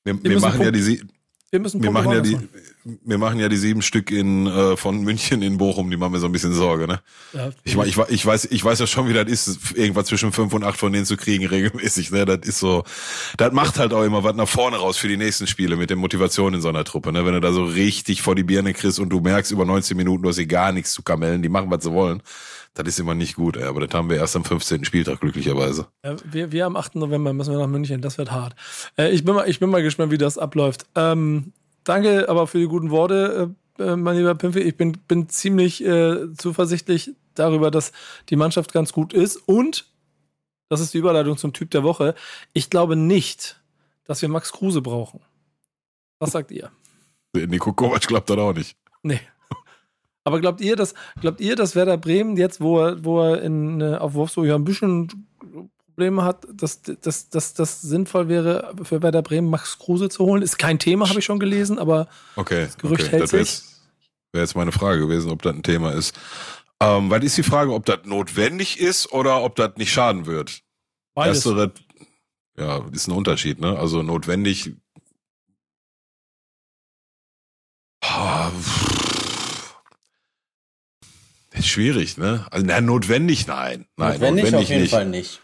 Wir, 0.03 0.21
wir 0.21 0.31
müssen 0.31 0.41
machen 0.41 0.57
ja 0.59 0.65
Punkt- 0.65 0.75
die, 0.75 0.81
Sie- 0.81 1.01
Wir 1.49 1.59
müssen 1.61 1.81
wir 1.81 1.91
Punkte 1.91 2.03
machen 2.09 2.15
ja 2.17 2.21
die, 2.21 2.35
holen. 2.35 2.49
Wir 3.03 3.17
machen 3.17 3.39
ja 3.39 3.49
die 3.49 3.57
sieben 3.57 3.81
Stück 3.81 4.11
in 4.11 4.47
äh, 4.47 4.77
von 4.77 5.01
München 5.01 5.41
in 5.41 5.57
Bochum, 5.57 5.91
die 5.91 5.97
machen 5.97 6.13
mir 6.13 6.19
so 6.19 6.27
ein 6.27 6.31
bisschen 6.31 6.53
Sorge, 6.53 6.87
ne? 6.87 6.99
Ja, 7.33 7.49
Ich, 7.63 7.75
ich, 7.75 7.97
ich 7.97 8.25
weiß, 8.25 8.45
ich 8.45 8.63
weiß 8.63 8.79
ja 8.79 8.87
schon, 8.87 9.09
wie 9.09 9.13
das 9.13 9.27
ist, 9.27 9.75
irgendwas 9.75 10.05
zwischen 10.05 10.31
fünf 10.31 10.53
und 10.53 10.63
acht 10.63 10.77
von 10.77 10.93
denen 10.93 11.05
zu 11.05 11.17
kriegen 11.17 11.45
regelmäßig. 11.45 12.11
Ne, 12.11 12.25
das 12.25 12.47
ist 12.47 12.59
so, 12.59 12.83
das 13.37 13.51
macht 13.51 13.77
halt 13.77 13.93
auch 13.93 14.03
immer 14.03 14.23
was 14.23 14.35
nach 14.35 14.47
vorne 14.47 14.77
raus 14.77 14.97
für 14.97 15.07
die 15.07 15.17
nächsten 15.17 15.47
Spiele 15.47 15.75
mit 15.75 15.89
der 15.89 15.97
Motivation 15.97 16.53
in 16.53 16.61
so 16.61 16.69
einer 16.69 16.83
Truppe. 16.83 17.11
Ne, 17.11 17.25
wenn 17.25 17.33
du 17.33 17.41
da 17.41 17.51
so 17.51 17.65
richtig 17.65 18.21
vor 18.21 18.35
die 18.35 18.43
Birne 18.43 18.73
kriegst 18.73 18.99
und 18.99 19.09
du 19.09 19.19
merkst 19.19 19.51
über 19.51 19.65
19 19.65 19.97
Minuten, 19.97 20.23
du 20.23 20.29
hast 20.29 20.37
hier 20.37 20.47
gar 20.47 20.71
nichts 20.71 20.93
zu 20.93 21.03
kamellen, 21.03 21.41
die 21.41 21.49
machen 21.49 21.69
was 21.69 21.83
sie 21.83 21.91
wollen. 21.91 22.21
Das 22.77 22.87
ist 22.87 22.99
immer 22.99 23.15
nicht 23.15 23.35
gut. 23.35 23.57
Ey. 23.57 23.63
Aber 23.63 23.85
das 23.85 23.95
haben 23.97 24.09
wir 24.09 24.17
erst 24.17 24.35
am 24.35 24.45
15. 24.45 24.85
Spieltag 24.85 25.19
glücklicherweise. 25.19 25.87
Wir, 26.31 26.51
wir 26.51 26.65
am 26.67 26.75
8. 26.75 26.95
November 26.95 27.33
müssen 27.33 27.51
wir 27.51 27.59
nach 27.59 27.67
München, 27.67 28.01
das 28.01 28.19
wird 28.19 28.31
hart. 28.31 28.55
Äh, 28.97 29.09
ich, 29.09 29.25
bin 29.25 29.33
mal, 29.33 29.49
ich 29.49 29.59
bin 29.59 29.69
mal 29.69 29.81
gespannt, 29.81 30.11
wie 30.11 30.17
das 30.17 30.37
abläuft. 30.37 30.85
Ähm, 30.95 31.53
danke 31.87 32.29
aber 32.29 32.47
für 32.47 32.59
die 32.59 32.67
guten 32.67 32.89
Worte. 32.91 33.55
Äh, 33.79 33.83
äh, 33.83 33.95
mein 33.95 34.17
lieber 34.17 34.35
Pimpfi, 34.35 34.59
ich 34.59 34.75
bin, 34.75 34.93
bin 35.07 35.29
ziemlich 35.29 35.83
äh, 35.85 36.33
zuversichtlich 36.33 37.11
darüber, 37.35 37.71
dass 37.71 37.91
die 38.29 38.35
Mannschaft 38.35 38.73
ganz 38.73 38.93
gut 38.93 39.13
ist. 39.13 39.37
Und, 39.37 39.85
das 40.69 40.79
ist 40.79 40.93
die 40.93 40.97
Überleitung 40.97 41.37
zum 41.37 41.53
Typ 41.53 41.71
der 41.71 41.83
Woche, 41.83 42.15
ich 42.53 42.69
glaube 42.69 42.95
nicht, 42.95 43.61
dass 44.05 44.21
wir 44.21 44.29
Max 44.29 44.51
Kruse 44.51 44.81
brauchen. 44.81 45.21
Was 46.19 46.31
sagt 46.31 46.51
ihr? 46.51 46.71
Nico 47.33 47.73
Kovac 47.73 48.07
glaubt 48.07 48.29
das 48.29 48.37
auch 48.37 48.53
nicht. 48.53 48.75
Nee. 49.03 49.19
Aber 50.23 50.41
glaubt 50.41 50.59
ihr, 50.59 50.75
dass, 50.75 50.93
glaubt 51.21 51.39
ihr, 51.39 51.55
dass 51.55 51.75
Werder 51.75 51.97
Bremen 51.97 52.35
jetzt, 52.35 52.59
wo 52.59 52.79
er, 52.79 53.05
wo 53.05 53.21
er 53.21 53.41
in, 53.43 53.79
äh, 53.79 53.95
auf 53.95 54.13
Wolfsburg 54.13 54.47
ja 54.47 54.55
ein 54.55 54.65
bisschen 54.65 55.27
Probleme 55.97 56.23
hat, 56.23 56.45
dass 56.53 56.83
das 56.83 57.29
dass, 57.31 57.55
dass 57.55 57.81
sinnvoll 57.81 58.27
wäre, 58.29 58.75
für 58.83 59.01
Werder 59.01 59.23
Bremen 59.23 59.49
Max 59.49 59.79
Kruse 59.79 60.09
zu 60.09 60.25
holen? 60.25 60.43
Ist 60.43 60.59
kein 60.59 60.77
Thema, 60.77 61.09
habe 61.09 61.17
ich 61.17 61.25
schon 61.25 61.39
gelesen, 61.39 61.79
aber 61.79 62.07
Okay, 62.35 62.65
das 62.65 62.77
Gerücht 62.77 63.01
okay. 63.05 63.11
hält 63.13 63.23
das 63.23 63.33
wäre 63.33 63.43
sich. 63.43 63.55
jetzt, 63.55 63.81
wär 64.31 64.41
jetzt 64.43 64.55
meine 64.55 64.71
Frage 64.71 64.99
gewesen, 64.99 65.31
ob 65.31 65.41
das 65.41 65.55
ein 65.55 65.63
Thema 65.63 65.93
ist. 65.93 66.15
Ähm, 66.79 67.09
weil 67.09 67.23
ist 67.23 67.35
die 67.35 67.41
Frage, 67.41 67.73
ob 67.73 67.85
das 67.85 68.01
notwendig 68.05 68.79
ist 68.79 69.11
oder 69.11 69.41
ob 69.43 69.55
das 69.55 69.71
nicht 69.77 69.91
schaden 69.91 70.27
wird? 70.27 70.61
Beides. 71.15 71.37
Erstere, 71.37 71.71
ja, 72.59 72.85
ist 72.91 73.07
ein 73.07 73.13
Unterschied, 73.13 73.59
ne? 73.59 73.75
Also 73.79 74.03
notwendig. 74.03 74.73
Ist 81.53 81.67
schwierig, 81.67 82.17
ne? 82.17 82.45
Also, 82.51 82.67
na, 82.67 82.81
notwendig, 82.81 83.47
nein. 83.47 83.87
Nein, 83.97 84.11
Notwendig 84.13 84.43
notwendig 84.43 84.55
auf 84.65 84.69
jeden 84.69 84.81
nicht. 84.83 84.91
Fall 84.91 85.05
nicht. 85.07 85.41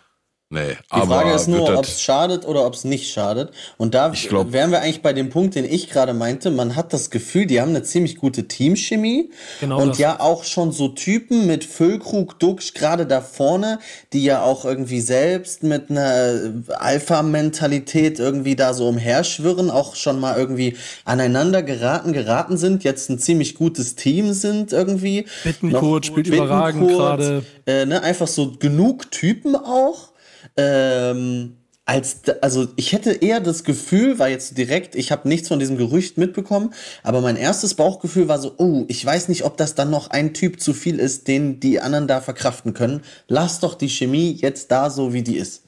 Nee, 0.53 0.77
Die 0.77 0.77
aber 0.91 1.21
Frage 1.21 1.31
ist 1.33 1.47
nur, 1.47 1.75
ob 1.75 1.83
es 1.83 1.99
schadet 1.99 2.45
oder 2.45 2.63
ob 2.67 2.75
es 2.75 2.83
nicht 2.83 3.11
schadet. 3.11 3.49
Und 3.77 3.95
da 3.95 4.11
Ich 4.13 4.29
glaub- 4.29 4.51
wären 4.53 4.69
wir 4.69 4.81
eigentlich 4.81 5.01
bei 5.01 5.11
dem 5.11 5.31
Punkt, 5.31 5.55
den 5.55 5.65
ich 5.65 5.89
gerade 5.89 6.13
meinte. 6.13 6.51
Man 6.51 6.75
hat 6.75 6.93
das 6.93 7.09
Gefühl, 7.09 7.47
die 7.47 7.59
haben 7.59 7.69
eine 7.69 7.81
ziemlich 7.81 8.17
gute 8.17 8.47
Teamchemie. 8.47 9.31
Genau 9.61 9.81
und 9.81 9.89
das. 9.89 9.97
ja 9.97 10.19
auch 10.19 10.43
schon 10.43 10.71
so 10.71 10.89
Typen 10.89 11.47
mit 11.47 11.63
Füllkrug, 11.63 12.37
Duxch 12.37 12.75
gerade 12.75 13.07
da 13.07 13.19
vorne, 13.21 13.79
die 14.13 14.23
ja 14.23 14.43
auch 14.43 14.63
irgendwie 14.63 15.01
selbst 15.01 15.63
mit 15.63 15.89
einer 15.89 16.53
Alpha-Mentalität 16.67 18.19
irgendwie 18.19 18.55
da 18.55 18.75
so 18.75 18.87
umherschwirren, 18.87 19.71
auch 19.71 19.95
schon 19.95 20.19
mal 20.19 20.37
irgendwie 20.37 20.77
aneinander 21.03 21.63
geraten, 21.63 22.13
geraten 22.13 22.57
sind, 22.57 22.83
jetzt 22.83 23.09
ein 23.09 23.17
ziemlich 23.17 23.55
gutes 23.55 23.95
Team 23.95 24.33
sind 24.33 24.71
irgendwie. 24.71 25.25
Bittenkurt 25.43 26.05
spielt 26.05 26.27
überragend 26.27 26.89
gerade. 26.89 27.43
Äh, 27.65 27.87
ne, 27.87 28.03
einfach 28.03 28.27
so 28.27 28.51
genug 28.51 29.09
Typen 29.09 29.55
auch. 29.55 30.12
Ähm, 30.57 31.57
als 31.85 32.21
also 32.41 32.67
ich 32.77 32.93
hätte 32.93 33.11
eher 33.11 33.41
das 33.41 33.65
Gefühl, 33.65 34.17
war 34.17 34.29
jetzt 34.29 34.57
direkt, 34.57 34.95
ich 34.95 35.11
habe 35.11 35.27
nichts 35.27 35.49
von 35.49 35.59
diesem 35.59 35.75
Gerücht 35.77 36.17
mitbekommen, 36.17 36.73
aber 37.03 37.19
mein 37.19 37.35
erstes 37.35 37.73
Bauchgefühl 37.73 38.29
war 38.29 38.39
so, 38.39 38.53
oh, 38.57 38.85
ich 38.87 39.05
weiß 39.05 39.27
nicht, 39.27 39.43
ob 39.43 39.57
das 39.57 39.75
dann 39.75 39.89
noch 39.89 40.09
ein 40.09 40.33
Typ 40.33 40.61
zu 40.61 40.73
viel 40.73 40.97
ist, 40.99 41.27
den 41.27 41.59
die 41.59 41.81
anderen 41.81 42.07
da 42.07 42.21
verkraften 42.21 42.73
können. 42.73 43.01
Lass 43.27 43.59
doch 43.59 43.75
die 43.75 43.89
Chemie 43.89 44.31
jetzt 44.31 44.71
da 44.71 44.89
so, 44.89 45.11
wie 45.13 45.23
die 45.23 45.35
ist. 45.35 45.65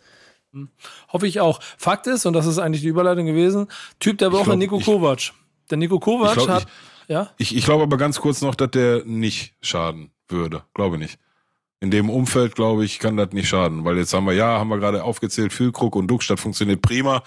Hoffe 1.11 1.27
ich 1.27 1.41
auch. 1.41 1.59
Fakt 1.77 2.07
ist, 2.07 2.25
und 2.25 2.31
das 2.31 2.45
ist 2.45 2.59
eigentlich 2.59 2.81
die 2.81 2.87
Überleitung 2.87 3.25
gewesen, 3.25 3.67
Typ 3.99 4.17
der 4.19 4.31
Woche 4.31 4.55
Nico 4.55 4.79
ich- 4.79 4.85
Kovac. 4.85 5.33
Der 5.69 5.77
Nico 5.77 5.99
Kovac 5.99 6.29
Ich 6.37 6.43
glaub, 6.45 6.49
hat. 6.61 6.67
ja? 7.09 7.31
Ich, 7.37 7.53
ich 7.53 7.65
glaube 7.65 7.83
aber 7.83 7.97
ganz 7.97 8.21
kurz 8.21 8.41
noch, 8.41 8.55
dass 8.55 8.71
der 8.71 9.03
nicht 9.03 9.55
schaden 9.61 10.11
würde. 10.29 10.63
Glaube 10.73 10.97
nicht. 10.97 11.19
In 11.81 11.91
dem 11.91 12.09
Umfeld, 12.09 12.55
glaube 12.55 12.85
ich, 12.85 12.99
kann 12.99 13.17
das 13.17 13.31
nicht 13.31 13.47
schaden. 13.47 13.85
Weil 13.85 13.97
jetzt 13.97 14.13
haben 14.13 14.25
wir, 14.25 14.33
ja, 14.33 14.59
haben 14.59 14.69
wir 14.69 14.79
gerade 14.79 15.03
aufgezählt, 15.03 15.53
Füllkrug 15.53 15.95
und 15.95 16.07
Duckstadt 16.07 16.39
funktioniert 16.39 16.81
prima. 16.81 17.21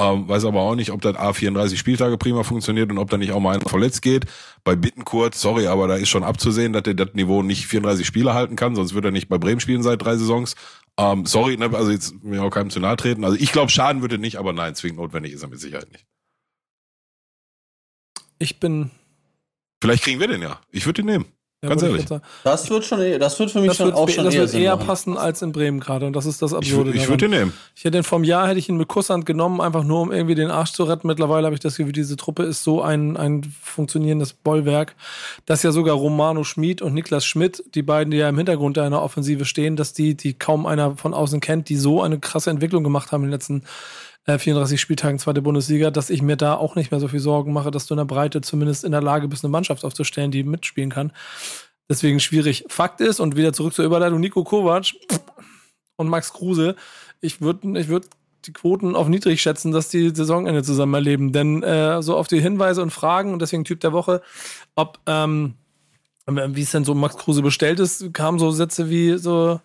Ähm, 0.00 0.26
weiß 0.26 0.46
aber 0.46 0.62
auch 0.62 0.76
nicht, 0.76 0.92
ob 0.92 1.02
das 1.02 1.14
A34 1.14 1.76
Spieltage 1.76 2.16
prima 2.16 2.42
funktioniert 2.42 2.90
und 2.90 2.96
ob 2.96 3.10
da 3.10 3.18
nicht 3.18 3.32
auch 3.32 3.40
mal 3.40 3.56
einer 3.56 3.68
verletzt 3.68 4.00
geht. 4.00 4.24
Bei 4.64 4.74
Bittenkurt, 4.74 5.34
sorry, 5.34 5.66
aber 5.66 5.88
da 5.88 5.96
ist 5.96 6.08
schon 6.08 6.24
abzusehen, 6.24 6.72
dass 6.72 6.84
der 6.84 6.94
das 6.94 7.12
Niveau 7.12 7.42
nicht 7.42 7.66
34 7.66 8.06
Spiele 8.06 8.32
halten 8.32 8.56
kann, 8.56 8.74
sonst 8.74 8.94
würde 8.94 9.08
er 9.08 9.12
nicht 9.12 9.28
bei 9.28 9.36
Bremen 9.36 9.60
spielen 9.60 9.82
seit 9.82 10.02
drei 10.02 10.16
Saisons. 10.16 10.54
Ähm, 10.96 11.26
sorry, 11.26 11.58
ne, 11.58 11.70
also 11.74 11.90
jetzt 11.90 12.14
mir 12.24 12.42
auch 12.42 12.50
keinem 12.50 12.70
zu 12.70 12.80
nahe 12.80 12.96
treten. 12.96 13.24
Also 13.24 13.36
ich 13.38 13.52
glaube, 13.52 13.70
schaden 13.70 14.00
würde 14.00 14.16
nicht, 14.16 14.38
aber 14.38 14.54
nein, 14.54 14.74
zwingend 14.74 15.00
notwendig 15.00 15.34
ist 15.34 15.42
er 15.42 15.48
mit 15.48 15.60
Sicherheit 15.60 15.90
nicht. 15.92 16.06
Ich 18.38 18.58
bin. 18.58 18.90
Vielleicht 19.82 20.04
kriegen 20.04 20.18
wir 20.18 20.28
den 20.28 20.40
ja. 20.40 20.60
Ich 20.70 20.86
würde 20.86 21.02
ihn 21.02 21.06
nehmen. 21.06 21.26
Ganz 21.62 21.82
ich 21.82 21.90
ehrlich. 21.90 22.06
Das 22.42 22.70
wird 22.70 22.86
schon, 22.86 23.00
eh- 23.02 23.18
das 23.18 23.38
wird 23.38 23.50
für 23.50 23.58
mich 23.60 23.68
Das 23.68 23.76
schon 23.76 23.86
wird, 23.88 23.96
auch 23.96 24.08
schon 24.08 24.24
das 24.24 24.34
eher 24.34 24.40
wird 24.44 24.54
eher 24.54 24.76
passen 24.78 25.18
als 25.18 25.42
in 25.42 25.52
Bremen 25.52 25.78
gerade. 25.78 26.06
Und 26.06 26.14
das 26.14 26.24
ist 26.24 26.40
das 26.40 26.52
Ich, 26.52 26.56
Absurde. 26.56 26.90
ich 26.92 26.96
daran. 27.02 27.08
würde 27.10 27.24
ihn 27.26 27.30
nehmen. 27.32 27.52
Ich 27.76 27.84
hätte 27.84 27.98
ihn 27.98 28.02
vom 28.02 28.24
Jahr 28.24 28.48
hätte 28.48 28.58
ich 28.58 28.70
ihn 28.70 28.78
mit 28.78 28.88
Kusshand 28.88 29.26
genommen, 29.26 29.60
einfach 29.60 29.84
nur 29.84 30.00
um 30.00 30.10
irgendwie 30.10 30.34
den 30.34 30.50
Arsch 30.50 30.72
zu 30.72 30.84
retten. 30.84 31.06
Mittlerweile 31.06 31.44
habe 31.44 31.54
ich 31.54 31.60
das 31.60 31.76
Gefühl, 31.76 31.92
diese 31.92 32.16
Truppe 32.16 32.44
ist 32.44 32.64
so 32.64 32.80
ein, 32.80 33.18
ein 33.18 33.42
funktionierendes 33.62 34.32
Bollwerk, 34.32 34.94
dass 35.44 35.62
ja 35.62 35.70
sogar 35.70 35.96
Romano 35.96 36.44
Schmid 36.44 36.80
und 36.80 36.94
Niklas 36.94 37.26
Schmidt, 37.26 37.62
die 37.74 37.82
beiden, 37.82 38.10
die 38.10 38.16
ja 38.16 38.30
im 38.30 38.38
Hintergrund 38.38 38.78
einer 38.78 39.02
Offensive 39.02 39.44
stehen, 39.44 39.76
dass 39.76 39.92
die, 39.92 40.14
die 40.16 40.32
kaum 40.32 40.64
einer 40.64 40.96
von 40.96 41.12
außen 41.12 41.40
kennt, 41.40 41.68
die 41.68 41.76
so 41.76 42.00
eine 42.00 42.18
krasse 42.18 42.48
Entwicklung 42.48 42.84
gemacht 42.84 43.12
haben 43.12 43.22
in 43.22 43.28
den 43.28 43.32
letzten 43.32 43.64
äh, 44.26 44.38
34 44.38 44.80
Spieltagen 44.80 45.18
zweite 45.18 45.42
Bundesliga, 45.42 45.90
dass 45.90 46.10
ich 46.10 46.22
mir 46.22 46.36
da 46.36 46.54
auch 46.54 46.74
nicht 46.76 46.90
mehr 46.90 47.00
so 47.00 47.08
viel 47.08 47.20
Sorgen 47.20 47.52
mache, 47.52 47.70
dass 47.70 47.86
du 47.86 47.94
in 47.94 47.98
der 47.98 48.04
Breite 48.04 48.40
zumindest 48.40 48.84
in 48.84 48.92
der 48.92 49.02
Lage 49.02 49.28
bist, 49.28 49.44
eine 49.44 49.50
Mannschaft 49.50 49.84
aufzustellen, 49.84 50.30
die 50.30 50.42
mitspielen 50.42 50.90
kann. 50.90 51.12
Deswegen 51.88 52.20
schwierig. 52.20 52.64
Fakt 52.68 53.00
ist, 53.00 53.18
und 53.18 53.36
wieder 53.36 53.52
zurück 53.52 53.74
zur 53.74 53.84
Überleitung, 53.84 54.20
Nico 54.20 54.44
Kovac 54.44 54.92
und 55.96 56.08
Max 56.08 56.32
Kruse, 56.32 56.76
ich 57.20 57.40
würde 57.40 57.78
ich 57.78 57.88
würd 57.88 58.06
die 58.46 58.52
Quoten 58.52 58.96
auf 58.96 59.08
niedrig 59.08 59.42
schätzen, 59.42 59.72
dass 59.72 59.88
die 59.88 60.10
Saisonende 60.14 60.62
zusammen 60.62 60.94
erleben. 60.94 61.32
Denn 61.32 61.62
äh, 61.62 62.02
so 62.02 62.16
auf 62.16 62.28
die 62.28 62.40
Hinweise 62.40 62.82
und 62.82 62.90
Fragen, 62.90 63.32
und 63.32 63.42
deswegen 63.42 63.64
Typ 63.64 63.80
der 63.80 63.92
Woche, 63.92 64.22
ob, 64.74 64.98
ähm, 65.06 65.54
wie 66.26 66.62
es 66.62 66.70
denn 66.70 66.84
so 66.84 66.94
Max 66.94 67.16
Kruse 67.16 67.42
bestellt 67.42 67.80
ist, 67.80 68.14
kamen 68.14 68.38
so 68.38 68.50
Sätze 68.50 68.88
wie 68.88 69.18
so, 69.18 69.60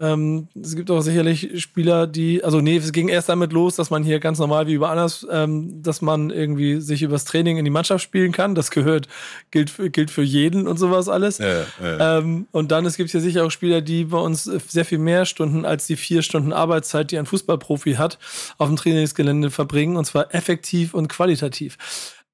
ähm, 0.00 0.48
es 0.60 0.74
gibt 0.74 0.90
auch 0.90 1.02
sicherlich 1.02 1.62
Spieler, 1.62 2.06
die, 2.06 2.42
also 2.42 2.60
nee, 2.60 2.76
es 2.78 2.90
ging 2.92 3.08
erst 3.08 3.28
damit 3.28 3.52
los, 3.52 3.76
dass 3.76 3.90
man 3.90 4.02
hier 4.02 4.18
ganz 4.18 4.38
normal 4.38 4.66
wie 4.66 4.72
über 4.72 4.90
anders, 4.90 5.26
ähm, 5.30 5.82
dass 5.82 6.00
man 6.00 6.30
irgendwie 6.30 6.80
sich 6.80 7.02
übers 7.02 7.24
Training 7.26 7.58
in 7.58 7.64
die 7.64 7.70
Mannschaft 7.70 8.02
spielen 8.02 8.32
kann. 8.32 8.54
Das 8.54 8.70
gehört, 8.70 9.08
gilt, 9.50 9.68
für- 9.70 9.90
gilt 9.90 10.10
für 10.10 10.22
jeden 10.22 10.66
und 10.66 10.78
sowas 10.78 11.08
alles. 11.08 11.38
Ja, 11.38 11.64
ja. 11.82 12.18
Ähm, 12.18 12.46
und 12.50 12.72
dann 12.72 12.86
es 12.86 12.96
gibt 12.96 13.10
hier 13.10 13.20
sicher 13.20 13.44
auch 13.44 13.50
Spieler, 13.50 13.82
die 13.82 14.04
bei 14.06 14.18
uns 14.18 14.44
sehr 14.44 14.84
viel 14.84 14.98
mehr 14.98 15.26
Stunden 15.26 15.64
als 15.64 15.86
die 15.86 15.96
vier 15.96 16.22
Stunden 16.22 16.52
Arbeitszeit, 16.52 17.10
die 17.10 17.18
ein 17.18 17.26
Fußballprofi 17.26 17.94
hat, 17.94 18.18
auf 18.58 18.68
dem 18.68 18.76
Trainingsgelände 18.76 19.50
verbringen 19.50 19.96
und 19.96 20.06
zwar 20.06 20.34
effektiv 20.34 20.94
und 20.94 21.08
qualitativ. 21.08 21.76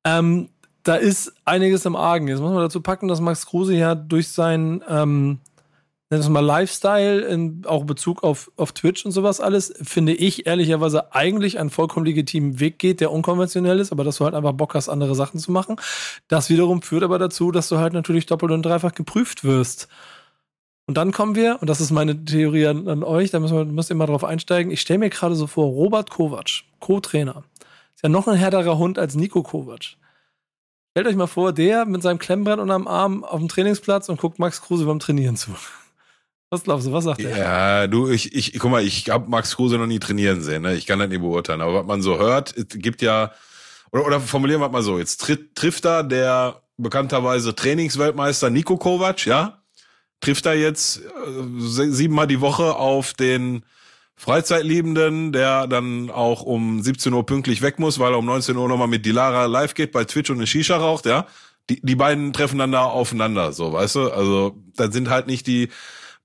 Ähm, 0.05 0.49
da 0.85 0.95
ist 0.95 1.33
einiges 1.45 1.85
im 1.85 1.97
Argen. 1.97 2.29
Jetzt 2.29 2.39
muss 2.39 2.53
man 2.53 2.61
dazu 2.63 2.81
packen, 2.81 3.09
dass 3.09 3.21
Max 3.21 3.45
Kruse 3.47 3.75
ja 3.75 3.97
durch 3.97 4.29
seinen 4.29 4.85
ähm, 4.89 5.39
nenn 6.11 6.21
es 6.21 6.29
mal 6.29 6.41
Lifestyle, 6.41 7.21
in 7.23 7.65
auch 7.67 7.85
Bezug 7.85 8.23
auf, 8.23 8.51
auf 8.57 8.73
Twitch 8.73 9.05
und 9.05 9.13
sowas 9.13 9.41
alles, 9.41 9.75
finde 9.83 10.15
ich 10.15 10.47
ehrlicherweise 10.47 11.13
eigentlich 11.15 11.59
einen 11.59 11.71
vollkommen 11.71 12.07
legitimen 12.07 12.61
Weg 12.61 12.79
geht, 12.79 13.01
der 13.01 13.11
unkonventionell 13.11 13.81
ist, 13.81 13.93
aber 13.93 14.05
dass 14.05 14.19
du 14.19 14.25
halt 14.25 14.35
einfach 14.35 14.53
Bock 14.53 14.75
hast, 14.75 14.89
andere 14.89 15.15
Sachen 15.15 15.41
zu 15.41 15.51
machen. 15.51 15.77
Das 16.29 16.49
wiederum 16.49 16.83
führt 16.83 17.03
aber 17.03 17.19
dazu, 17.19 17.51
dass 17.51 17.69
du 17.69 17.79
halt 17.79 17.93
natürlich 17.93 18.27
doppelt 18.27 18.53
und 18.53 18.63
dreifach 18.63 18.95
geprüft 18.95 19.43
wirst. 19.45 19.89
Und 20.89 20.97
dann 20.97 21.11
kommen 21.11 21.35
wir, 21.35 21.59
und 21.61 21.69
das 21.69 21.81
ist 21.81 21.91
meine 21.91 22.25
Theorie 22.25 22.69
an, 22.69 22.87
an 22.87 23.03
euch, 23.03 23.33
da 23.33 23.41
müssen 23.41 23.57
wir, 23.57 23.65
müsst 23.65 23.91
ihr 23.91 23.97
mal 23.97 24.07
drauf 24.07 24.23
einsteigen. 24.23 24.71
Ich 24.71 24.81
stelle 24.81 25.01
mir 25.01 25.11
gerade 25.11 25.35
so 25.35 25.49
vor, 25.49 25.67
Robert 25.67 26.11
Kovac, 26.11 26.63
Co-Trainer, 26.79 27.43
ist 27.97 28.05
ja 28.05 28.09
noch 28.09 28.29
ein 28.29 28.37
härterer 28.37 28.79
Hund 28.79 28.97
als 28.97 29.17
Nico 29.17 29.43
Kovac. 29.43 29.97
Stellt 30.93 31.09
euch 31.09 31.17
mal 31.17 31.27
vor, 31.27 31.53
der 31.53 31.85
mit 31.85 32.03
seinem 32.03 32.21
Klemmbrett 32.21 32.61
unterm 32.61 32.87
Arm 32.87 33.25
auf 33.25 33.41
dem 33.41 33.49
Trainingsplatz 33.49 34.09
und 34.09 34.21
guckt 34.21 34.39
Max 34.39 34.63
Kruse 34.63 34.87
beim 34.87 35.01
Trainieren 35.01 35.37
zu. 35.37 35.51
Was 36.51 36.63
glaubst 36.63 36.87
du, 36.87 36.93
was 36.93 37.05
sagt 37.05 37.21
er? 37.21 37.37
Ja, 37.37 37.87
du, 37.89 38.09
ich, 38.09 38.33
ich, 38.35 38.59
guck 38.59 38.71
mal, 38.71 38.83
ich 38.85 39.11
habe 39.11 39.29
Max 39.29 39.57
Kruse 39.57 39.79
noch 39.79 39.87
nie 39.87 39.99
trainieren 39.99 40.43
sehen, 40.43 40.63
ne? 40.63 40.77
Ich 40.77 40.87
kann 40.87 40.99
das 40.99 41.09
nicht 41.09 41.21
beurteilen. 41.21 41.61
Aber 41.61 41.75
was 41.81 41.87
man 41.87 42.03
so 42.03 42.19
hört, 42.19 42.55
gibt 42.71 43.03
ja, 43.03 43.33
oder, 43.91 44.07
oder 44.07 44.21
formulieren 44.21 44.61
wir 44.61 44.69
mal 44.69 44.83
so, 44.83 44.99
jetzt 44.99 45.21
tritt, 45.21 45.57
trifft 45.57 45.85
da 45.85 46.03
der 46.05 46.63
bekannterweise 46.77 47.55
Trainingsweltmeister 47.55 48.51
Nico 48.51 48.77
Kovac, 48.77 49.27
ja? 49.27 49.61
Trifft 50.21 50.47
er 50.47 50.55
jetzt 50.55 50.99
äh, 50.99 51.03
sie- 51.59 51.91
siebenmal 51.93 52.27
die 52.29 52.41
Woche 52.41 52.77
auf 52.77 53.13
den 53.15 53.65
Freizeitliebenden, 54.15 55.33
der 55.33 55.67
dann 55.67 56.11
auch 56.11 56.43
um 56.43 56.83
17 56.83 57.13
Uhr 57.13 57.27
pünktlich 57.27 57.61
weg 57.63 57.79
muss, 57.79 57.99
weil 57.99 58.13
er 58.13 58.19
um 58.19 58.25
19 58.27 58.57
Uhr 58.57 58.69
nochmal 58.69 58.89
mit 58.89 59.05
Dilara 59.05 59.47
live 59.47 59.75
geht 59.75 59.93
bei 59.93 60.05
Twitch 60.05 60.31
und 60.31 60.37
eine 60.37 60.47
Shisha 60.47 60.77
raucht, 60.77 61.07
ja? 61.07 61.27
Die, 61.69 61.81
die 61.83 61.97
beiden 61.97 62.33
treffen 62.33 62.59
dann 62.59 62.73
da 62.73 62.85
aufeinander, 62.85 63.53
so, 63.53 63.73
weißt 63.73 63.95
du? 63.97 64.11
Also, 64.13 64.57
das 64.77 64.93
sind 64.93 65.11
halt 65.11 65.27
nicht 65.27 65.47
die 65.49 65.69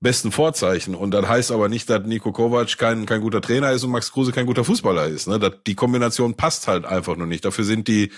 besten 0.02 0.32
Vorzeichen. 0.32 0.94
Und 0.94 1.12
das 1.12 1.26
heißt 1.26 1.52
aber 1.52 1.68
nicht, 1.68 1.88
dass 1.88 2.04
Nico 2.04 2.32
Kovac 2.32 2.76
kein, 2.76 3.06
kein 3.06 3.20
guter 3.20 3.40
Trainer 3.40 3.70
ist 3.72 3.84
und 3.84 3.90
Max 3.90 4.12
Kruse 4.12 4.32
kein 4.32 4.46
guter 4.46 4.64
Fußballer 4.64 5.06
ist. 5.06 5.28
Ne? 5.28 5.38
Das, 5.38 5.52
die 5.66 5.74
Kombination 5.74 6.34
passt 6.34 6.68
halt 6.68 6.84
einfach 6.84 7.16
nur 7.16 7.26
nicht. 7.26 7.44
Dafür 7.44 7.64
sind 7.64 7.88
die, 7.88 8.10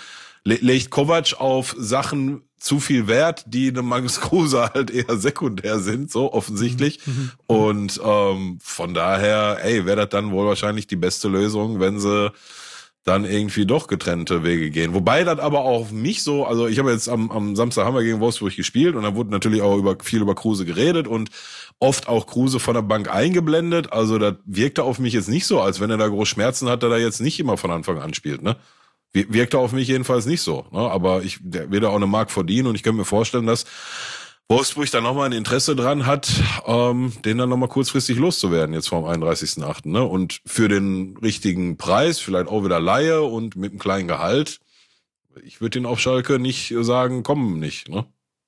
le 0.43 0.57
legt 0.57 0.91
Kovac 0.91 1.35
auf 1.39 1.75
Sachen 1.79 2.43
zu 2.59 2.81
viel 2.81 3.07
Wert, 3.07 3.45
die 3.47 3.73
dem 3.73 3.87
Max 3.87 4.21
Kruse 4.21 4.71
halt 4.73 4.91
eher 4.91 5.17
sekundär 5.19 5.79
sind, 5.79 6.11
so 6.11 6.33
offensichtlich. 6.33 7.01
Und 7.47 8.01
ähm, 8.03 8.59
von 8.63 8.95
daher, 8.95 9.59
ey, 9.63 9.85
wäre 9.85 9.97
das 9.97 10.09
dann 10.09 10.33
wohl 10.33 10.47
wahrscheinlich 10.47 10.87
die 10.87 10.97
beste 10.97 11.29
Lösung, 11.29 11.79
wenn 11.79 12.01
sie 12.01 12.33
dann 13.05 13.27
irgendwie 13.27 13.67
doch 13.67 13.87
getrennte 13.87 14.45
Wege 14.45 14.71
gehen. 14.71 14.95
Wobei 14.95 15.25
das 15.25 15.39
aber 15.39 15.61
auch 15.61 15.91
mich 15.91 16.23
so, 16.23 16.47
also 16.47 16.67
ich 16.67 16.79
habe 16.79 16.91
jetzt 16.91 17.09
am, 17.09 17.31
am 17.31 17.55
Samstag 17.55 17.85
haben 17.85 17.95
wir 17.95 18.03
gegen 18.03 18.21
Wolfsburg 18.21 18.57
gespielt 18.57 18.97
und 18.97 19.03
da 19.03 19.15
wurde 19.15 19.31
natürlich 19.31 19.61
auch 19.61 19.77
über 19.77 19.97
viel 20.03 20.23
über 20.23 20.35
Kruse 20.35 20.65
geredet 20.65 21.07
und 21.07 21.29
oft 21.79 22.09
auch 22.09 22.27
Kruse 22.27 22.61
von 22.61 22.75
der 22.75 22.83
Bank 22.83 23.15
eingeblendet. 23.15 23.93
Also 23.93 24.19
das 24.19 24.37
wirkte 24.47 24.85
auf 24.85 24.99
mich 24.99 25.13
jetzt 25.13 25.29
nicht 25.29 25.47
so, 25.47 25.61
als 25.61 25.81
wenn 25.81 25.91
er 25.91 25.99
da 25.99 26.09
groß 26.09 26.27
Schmerzen 26.27 26.69
hat, 26.71 26.83
er 26.83 26.99
jetzt 26.99 27.21
nicht 27.21 27.39
immer 27.39 27.59
von 27.59 27.71
Anfang 27.71 27.99
an 27.99 28.15
spielt. 28.15 28.43
Ne? 28.43 28.57
Wirkte 29.13 29.59
auf 29.59 29.73
mich 29.73 29.87
jedenfalls 29.89 30.25
nicht 30.25 30.41
so. 30.41 30.65
Ne? 30.73 30.81
Aber 30.81 31.23
ich 31.23 31.41
da 31.43 31.89
auch 31.89 31.97
eine 31.97 32.07
Mark 32.07 32.31
verdienen 32.31 32.69
und 32.69 32.75
ich 32.75 32.83
kann 32.83 32.97
mir 32.97 33.05
vorstellen, 33.05 33.47
dass 33.47 33.67
Wolfsburg 34.49 34.91
da 34.91 35.01
nochmal 35.01 35.27
ein 35.27 35.33
Interesse 35.33 35.75
dran 35.75 36.05
hat, 36.05 36.31
ähm, 36.67 37.13
den 37.25 37.39
dann 37.39 37.49
nochmal 37.49 37.71
kurzfristig 37.71 38.19
loszuwerden, 38.19 38.75
jetzt 38.75 38.89
vom 38.89 39.05
31.8. 39.05 39.89
Ne? 39.89 40.05
Und 40.05 40.41
für 40.45 40.69
den 40.69 41.17
richtigen 41.17 41.79
Preis, 41.79 42.19
vielleicht 42.19 42.49
auch 42.49 42.63
wieder 42.65 42.79
Laie 42.79 43.23
und 43.23 43.57
mit 43.57 43.73
einem 43.73 43.79
kleinen 43.79 44.07
Gehalt, 44.07 44.61
ich 45.43 45.61
würde 45.61 45.81
den 45.81 45.87
auf 45.87 45.99
Schalke 45.99 46.39
nicht 46.39 46.75
sagen, 46.81 47.23
kommen 47.23 47.59
nicht. 47.59 47.89
Ne? 47.89 48.05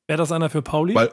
Wäre 0.06 0.18
das 0.18 0.32
einer 0.32 0.50
für 0.50 0.62
Pauli? 0.62 0.94
Weil, 0.94 1.10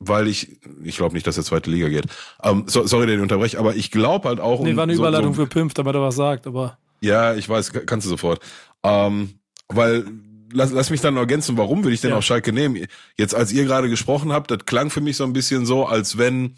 weil 0.00 0.26
ich, 0.26 0.58
ich 0.82 0.96
glaube 0.96 1.14
nicht, 1.14 1.26
dass 1.26 1.34
der 1.34 1.44
zweite 1.44 1.70
Liga 1.70 1.88
geht. 1.88 2.06
Ähm, 2.42 2.64
so, 2.66 2.86
sorry, 2.86 3.06
den 3.06 3.20
unterbreche, 3.20 3.58
aber 3.58 3.76
ich 3.76 3.90
glaube 3.90 4.28
halt 4.28 4.40
auch. 4.40 4.60
Nee, 4.60 4.74
war 4.74 4.84
eine 4.84 4.96
so, 4.96 5.02
Überleitung 5.02 5.34
so, 5.34 5.42
für 5.42 5.48
Pimp, 5.48 5.74
damit 5.74 5.94
er 5.94 6.00
was 6.00 6.16
sagt, 6.16 6.46
aber. 6.46 6.78
Ja, 7.00 7.34
ich 7.34 7.48
weiß, 7.48 7.72
kannst 7.86 8.06
du 8.06 8.10
sofort. 8.10 8.40
Ähm, 8.82 9.38
weil 9.68 10.06
lass, 10.54 10.70
lass 10.72 10.90
mich 10.90 11.00
dann 11.00 11.14
noch 11.14 11.20
ergänzen, 11.22 11.56
warum 11.58 11.84
würde 11.84 11.94
ich 11.94 12.00
denn 12.00 12.10
Ja. 12.10 12.16
auf 12.16 12.24
Schalke 12.24 12.52
nehmen? 12.52 12.86
Jetzt, 13.16 13.34
als 13.34 13.52
ihr 13.52 13.64
gerade 13.64 13.88
gesprochen 13.90 14.32
habt, 14.32 14.50
das 14.50 14.60
klang 14.66 14.90
für 14.90 15.00
mich 15.00 15.16
so 15.16 15.24
ein 15.24 15.32
bisschen 15.32 15.66
so, 15.66 15.84
als 15.86 16.16
wenn 16.18 16.54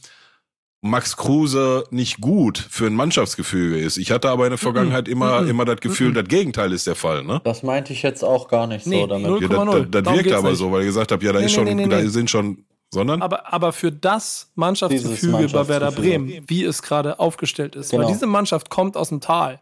Max 0.83 1.17
Kruse 1.17 1.85
nicht 1.91 2.21
gut 2.21 2.59
für 2.71 2.87
ein 2.87 2.95
Mannschaftsgefüge 2.95 3.79
ist. 3.79 3.97
Ich 3.97 4.13
hatte 4.13 4.29
aber 4.31 4.45
in 4.45 4.51
der 4.51 4.59
Vergangenheit 4.59 5.09
immer, 5.09 5.41
Mhm. 5.41 5.49
immer 5.49 5.65
das 5.65 5.81
Gefühl, 5.81 6.13
das 6.13 6.29
Gegenteil 6.29 6.73
ist 6.73 6.87
der 6.87 6.95
Fall, 6.95 7.25
ne? 7.25 7.41
Das 7.45 7.63
meinte 7.65 7.93
ich 7.93 8.03
jetzt 8.03 8.23
auch 8.23 8.47
gar 8.49 8.67
nicht 8.69 8.87
Nee, 8.87 9.01
so 9.01 9.07
damit. 9.09 9.27
null- 9.27 9.43
Ja, 9.43 9.49
das, 9.49 9.59
0,0. 9.59 9.87
das, 9.91 10.13
geht's 10.23 10.33
aber 10.33 10.51
nicht. 10.51 10.59
so, 10.59 10.71
weil 10.71 10.81
ihr 10.83 10.87
gesagt 10.87 11.11
habt, 11.11 11.23
ja, 11.23 11.33
da 11.33 11.41
Nee, 11.41 11.47
ist 11.47 11.53
nee, 11.53 11.55
schon, 11.57 11.65
nee, 11.65 11.75
nee, 11.75 11.89
da 11.89 12.03
nee. 12.03 12.09
sind 12.09 12.31
schon, 12.31 12.65
sondern? 12.93 13.21
Aber, 13.23 13.53
aber 13.53 13.73
für 13.73 13.91
das 13.91 14.53
Mannschaftsgefüge 14.55 15.39
Dieses 15.39 15.53
bei 15.53 15.67
Werder 15.67 15.87
Mannschaftsgefüge. 15.87 16.19
Bremen, 16.35 16.45
wie 16.47 16.63
es 16.63 16.83
gerade 16.83 17.19
aufgestellt 17.19 17.75
ist. 17.75 17.91
Genau. 17.91 18.05
Weil 18.05 18.13
diese 18.13 18.27
Mannschaft 18.27 18.69
kommt 18.71 18.97
aus 18.97 19.09
dem 19.09 19.21
Tal. 19.21 19.61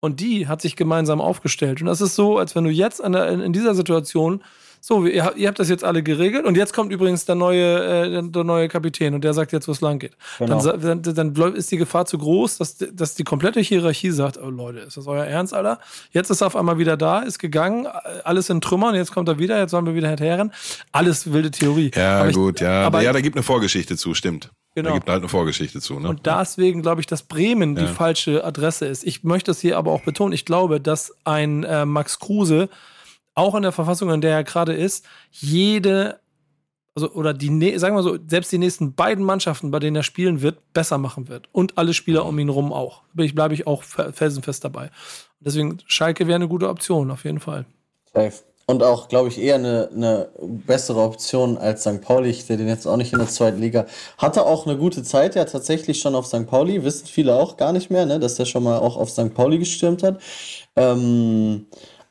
Und 0.00 0.20
die 0.20 0.46
hat 0.46 0.60
sich 0.60 0.76
gemeinsam 0.76 1.20
aufgestellt. 1.20 1.80
Und 1.80 1.86
das 1.86 2.00
ist 2.00 2.14
so, 2.14 2.38
als 2.38 2.54
wenn 2.54 2.64
du 2.64 2.70
jetzt 2.70 3.00
der, 3.12 3.28
in 3.28 3.52
dieser 3.52 3.74
Situation, 3.74 4.42
so, 4.88 5.04
ihr, 5.04 5.24
habt- 5.24 5.36
ihr 5.36 5.48
habt 5.48 5.58
das 5.58 5.68
jetzt 5.68 5.82
alle 5.82 6.00
geregelt 6.04 6.44
und 6.46 6.56
jetzt 6.56 6.72
kommt 6.72 6.92
übrigens 6.92 7.24
der 7.24 7.34
neue, 7.34 8.14
äh, 8.18 8.22
der, 8.22 8.44
neue 8.44 8.68
Kapitän 8.68 9.14
und 9.14 9.24
der 9.24 9.34
sagt 9.34 9.50
jetzt, 9.52 9.66
wo 9.66 9.72
es 9.72 9.80
lang 9.80 9.98
geht. 9.98 10.12
Genau. 10.38 10.62
Dann, 10.62 11.02
dann, 11.02 11.34
dann 11.34 11.54
ist 11.56 11.72
die 11.72 11.76
Gefahr 11.76 12.06
zu 12.06 12.18
groß, 12.18 12.58
dass, 12.58 12.76
dass 12.92 13.16
die 13.16 13.24
komplette 13.24 13.58
Hierarchie 13.58 14.12
sagt, 14.12 14.38
oh 14.40 14.48
Leute, 14.48 14.78
ist 14.78 14.96
das 14.96 15.08
euer 15.08 15.24
Ernst, 15.24 15.52
Alter? 15.54 15.80
Jetzt 16.12 16.30
ist 16.30 16.40
er 16.40 16.46
auf 16.46 16.54
einmal 16.54 16.78
wieder 16.78 16.96
da, 16.96 17.18
ist 17.22 17.40
gegangen, 17.40 17.88
alles 18.22 18.48
in 18.48 18.60
Trümmern, 18.60 18.94
jetzt 18.94 19.10
kommt 19.12 19.28
er 19.28 19.40
wieder, 19.40 19.58
jetzt 19.58 19.72
sollen 19.72 19.86
wir 19.86 19.96
wieder 19.96 20.06
hinterherren. 20.08 20.52
Alles 20.92 21.32
wilde 21.32 21.50
Theorie. 21.50 21.90
ja, 21.96 22.20
Aber 22.20 22.28
ich- 22.30 22.36
gut, 22.36 22.60
ja. 22.60 22.82
aber 22.86 23.02
ja, 23.02 23.12
da 23.12 23.20
gibt 23.20 23.34
eine 23.36 23.42
Vorgeschichte 23.42 23.96
zu, 23.96 24.14
stimmt. 24.14 24.50
Genau. 24.76 24.90
Da 24.90 24.94
gibt 24.94 25.08
halt 25.08 25.20
eine 25.22 25.28
Vorgeschichte 25.28 25.80
zu, 25.80 25.98
ne? 25.98 26.08
Und 26.10 26.26
deswegen 26.26 26.82
glaube 26.82 27.00
ich, 27.00 27.06
dass 27.06 27.22
Bremen 27.22 27.74
die 27.76 27.82
Ja. 27.86 27.88
falsche 27.88 28.44
Adresse 28.44 28.84
ist. 28.86 29.04
Ich 29.04 29.24
möchte 29.24 29.50
es 29.50 29.58
hier 29.60 29.78
aber 29.78 29.90
auch 29.90 30.02
betonen. 30.02 30.32
Ich 30.34 30.44
glaube, 30.44 30.80
dass 30.82 31.12
ein 31.24 31.64
äh, 31.64 31.86
Max 31.86 32.18
Kruse 32.18 32.68
auch 33.36 33.54
in 33.54 33.62
der 33.62 33.70
Verfassung, 33.72 34.10
in 34.10 34.20
der 34.20 34.32
er 34.32 34.44
gerade 34.44 34.72
ist, 34.72 35.04
jede, 35.30 36.18
also 36.94 37.12
oder 37.12 37.32
die, 37.32 37.78
sagen 37.78 37.94
wir 37.94 38.02
so, 38.02 38.18
selbst 38.26 38.50
die 38.50 38.58
nächsten 38.58 38.94
beiden 38.94 39.24
Mannschaften, 39.24 39.70
bei 39.70 39.78
denen 39.78 39.94
er 39.94 40.02
spielen 40.02 40.42
wird, 40.42 40.72
besser 40.72 40.98
machen 40.98 41.28
wird. 41.28 41.48
Und 41.52 41.78
alle 41.78 41.94
Spieler 41.94 42.26
um 42.26 42.38
ihn 42.38 42.48
rum 42.48 42.72
auch. 42.72 43.02
Ich, 43.16 43.34
bleibe 43.34 43.54
ich 43.54 43.66
auch 43.66 43.84
fe- 43.84 44.12
felsenfest 44.12 44.64
dabei. 44.64 44.90
Deswegen, 45.38 45.78
Schalke 45.86 46.26
wäre 46.26 46.36
eine 46.36 46.48
gute 46.48 46.68
Option, 46.68 47.10
auf 47.10 47.24
jeden 47.24 47.40
Fall. 47.40 47.66
Safe. 48.12 48.32
Und 48.68 48.82
auch, 48.82 49.06
glaube 49.06 49.28
ich, 49.28 49.38
eher 49.38 49.54
eine, 49.54 49.90
eine 49.94 50.28
bessere 50.40 51.00
Option 51.00 51.56
als 51.56 51.82
St. 51.82 52.00
Pauli. 52.00 52.30
Ich 52.30 52.46
sehe 52.46 52.56
den 52.56 52.66
jetzt 52.66 52.84
auch 52.84 52.96
nicht 52.96 53.12
in 53.12 53.20
der 53.20 53.28
zweiten 53.28 53.60
Liga. 53.60 53.86
Hatte 54.18 54.44
auch 54.44 54.66
eine 54.66 54.76
gute 54.76 55.04
Zeit, 55.04 55.36
ja, 55.36 55.44
tatsächlich 55.44 56.00
schon 56.00 56.16
auf 56.16 56.26
St. 56.26 56.48
Pauli. 56.48 56.82
Wissen 56.82 57.06
viele 57.06 57.36
auch 57.36 57.56
gar 57.56 57.72
nicht 57.72 57.90
mehr, 57.90 58.06
ne, 58.06 58.18
dass 58.18 58.34
der 58.34 58.44
schon 58.44 58.64
mal 58.64 58.78
auch 58.78 58.96
auf 58.96 59.10
St. 59.10 59.32
Pauli 59.34 59.58
gestürmt 59.60 60.02
hat. 60.02 60.20
Ähm, 60.74 61.66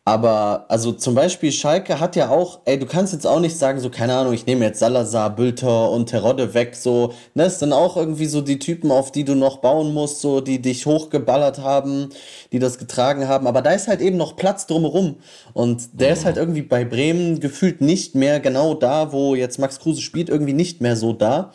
aber, 0.07 0.65
also 0.69 0.91
zum 0.91 1.15
Beispiel 1.15 1.51
Schalke 1.51 1.99
hat 1.99 2.15
ja 2.15 2.29
auch, 2.29 2.59
ey, 2.65 2.77
du 2.77 2.85
kannst 2.85 3.11
jetzt 3.11 3.25
auch 3.25 3.39
nicht 3.39 3.57
sagen, 3.57 3.79
so, 3.79 3.89
keine 3.89 4.15
Ahnung, 4.15 4.33
ich 4.33 4.45
nehme 4.45 4.63
jetzt 4.63 4.77
Salazar, 4.77 5.35
Bülter 5.35 5.89
und 5.89 6.09
Terodde 6.09 6.53
weg, 6.53 6.75
so, 6.75 7.13
ne, 7.33 7.45
es 7.45 7.57
sind 7.57 7.73
auch 7.73 7.97
irgendwie 7.97 8.27
so 8.27 8.41
die 8.41 8.59
Typen, 8.59 8.91
auf 8.91 9.11
die 9.11 9.23
du 9.23 9.33
noch 9.33 9.57
bauen 9.57 9.95
musst, 9.95 10.21
so, 10.21 10.41
die 10.41 10.61
dich 10.61 10.85
hochgeballert 10.85 11.57
haben, 11.57 12.09
die 12.51 12.59
das 12.59 12.77
getragen 12.77 13.27
haben, 13.27 13.47
aber 13.47 13.63
da 13.63 13.71
ist 13.71 13.87
halt 13.87 13.99
eben 13.99 14.17
noch 14.17 14.35
Platz 14.35 14.67
drumherum 14.67 15.15
und 15.53 15.99
der 15.99 16.13
ist 16.13 16.23
halt 16.23 16.37
irgendwie 16.37 16.61
bei 16.61 16.85
Bremen 16.85 17.39
gefühlt 17.39 17.81
nicht 17.81 18.13
mehr 18.13 18.39
genau 18.39 18.75
da, 18.75 19.11
wo 19.11 19.33
jetzt 19.33 19.57
Max 19.57 19.79
Kruse 19.79 20.01
spielt, 20.01 20.29
irgendwie 20.29 20.53
nicht 20.53 20.81
mehr 20.81 20.95
so 20.95 21.13
da. 21.13 21.51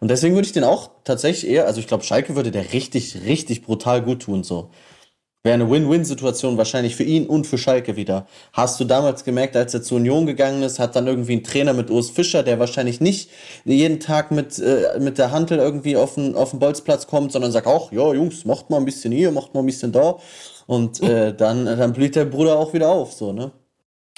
Und 0.00 0.10
deswegen 0.10 0.34
würde 0.34 0.46
ich 0.46 0.52
den 0.52 0.64
auch 0.64 0.90
tatsächlich 1.04 1.50
eher, 1.50 1.66
also 1.66 1.80
ich 1.80 1.86
glaube, 1.86 2.04
Schalke 2.04 2.36
würde 2.36 2.50
der 2.50 2.74
richtig, 2.74 3.22
richtig 3.24 3.62
brutal 3.62 4.02
gut 4.02 4.20
tun, 4.20 4.44
so. 4.44 4.68
Wäre 5.46 5.54
eine 5.54 5.70
Win-Win-Situation 5.70 6.58
wahrscheinlich 6.58 6.96
für 6.96 7.04
ihn 7.04 7.26
und 7.26 7.46
für 7.46 7.56
Schalke 7.56 7.96
wieder. 7.96 8.26
Hast 8.52 8.80
du 8.80 8.84
damals 8.84 9.22
gemerkt, 9.24 9.56
als 9.56 9.72
er 9.74 9.82
zur 9.82 9.98
Union 9.98 10.26
gegangen 10.26 10.62
ist, 10.64 10.78
hat 10.78 10.96
dann 10.96 11.06
irgendwie 11.06 11.36
ein 11.36 11.44
Trainer 11.44 11.72
mit 11.72 11.88
Urs 11.90 12.10
Fischer, 12.10 12.42
der 12.42 12.58
wahrscheinlich 12.58 13.00
nicht 13.00 13.30
jeden 13.64 14.00
Tag 14.00 14.32
mit, 14.32 14.58
äh, 14.58 14.98
mit 14.98 15.18
der 15.18 15.30
Hantel 15.30 15.58
irgendwie 15.58 15.96
auf 15.96 16.14
den, 16.16 16.34
auf 16.34 16.50
den 16.50 16.58
Bolzplatz 16.58 17.06
kommt, 17.06 17.30
sondern 17.32 17.52
sagt 17.52 17.66
auch, 17.68 17.92
ja 17.92 18.12
Jungs, 18.12 18.44
macht 18.44 18.70
mal 18.70 18.78
ein 18.78 18.84
bisschen 18.84 19.12
hier, 19.12 19.30
macht 19.30 19.54
mal 19.54 19.60
ein 19.60 19.66
bisschen 19.66 19.92
da. 19.92 20.16
Und 20.66 21.00
äh, 21.02 21.32
dann, 21.36 21.64
dann 21.64 21.92
blüht 21.92 22.16
der 22.16 22.24
Bruder 22.24 22.56
auch 22.58 22.74
wieder 22.74 22.88
auf, 22.88 23.12
so, 23.12 23.32
ne? 23.32 23.52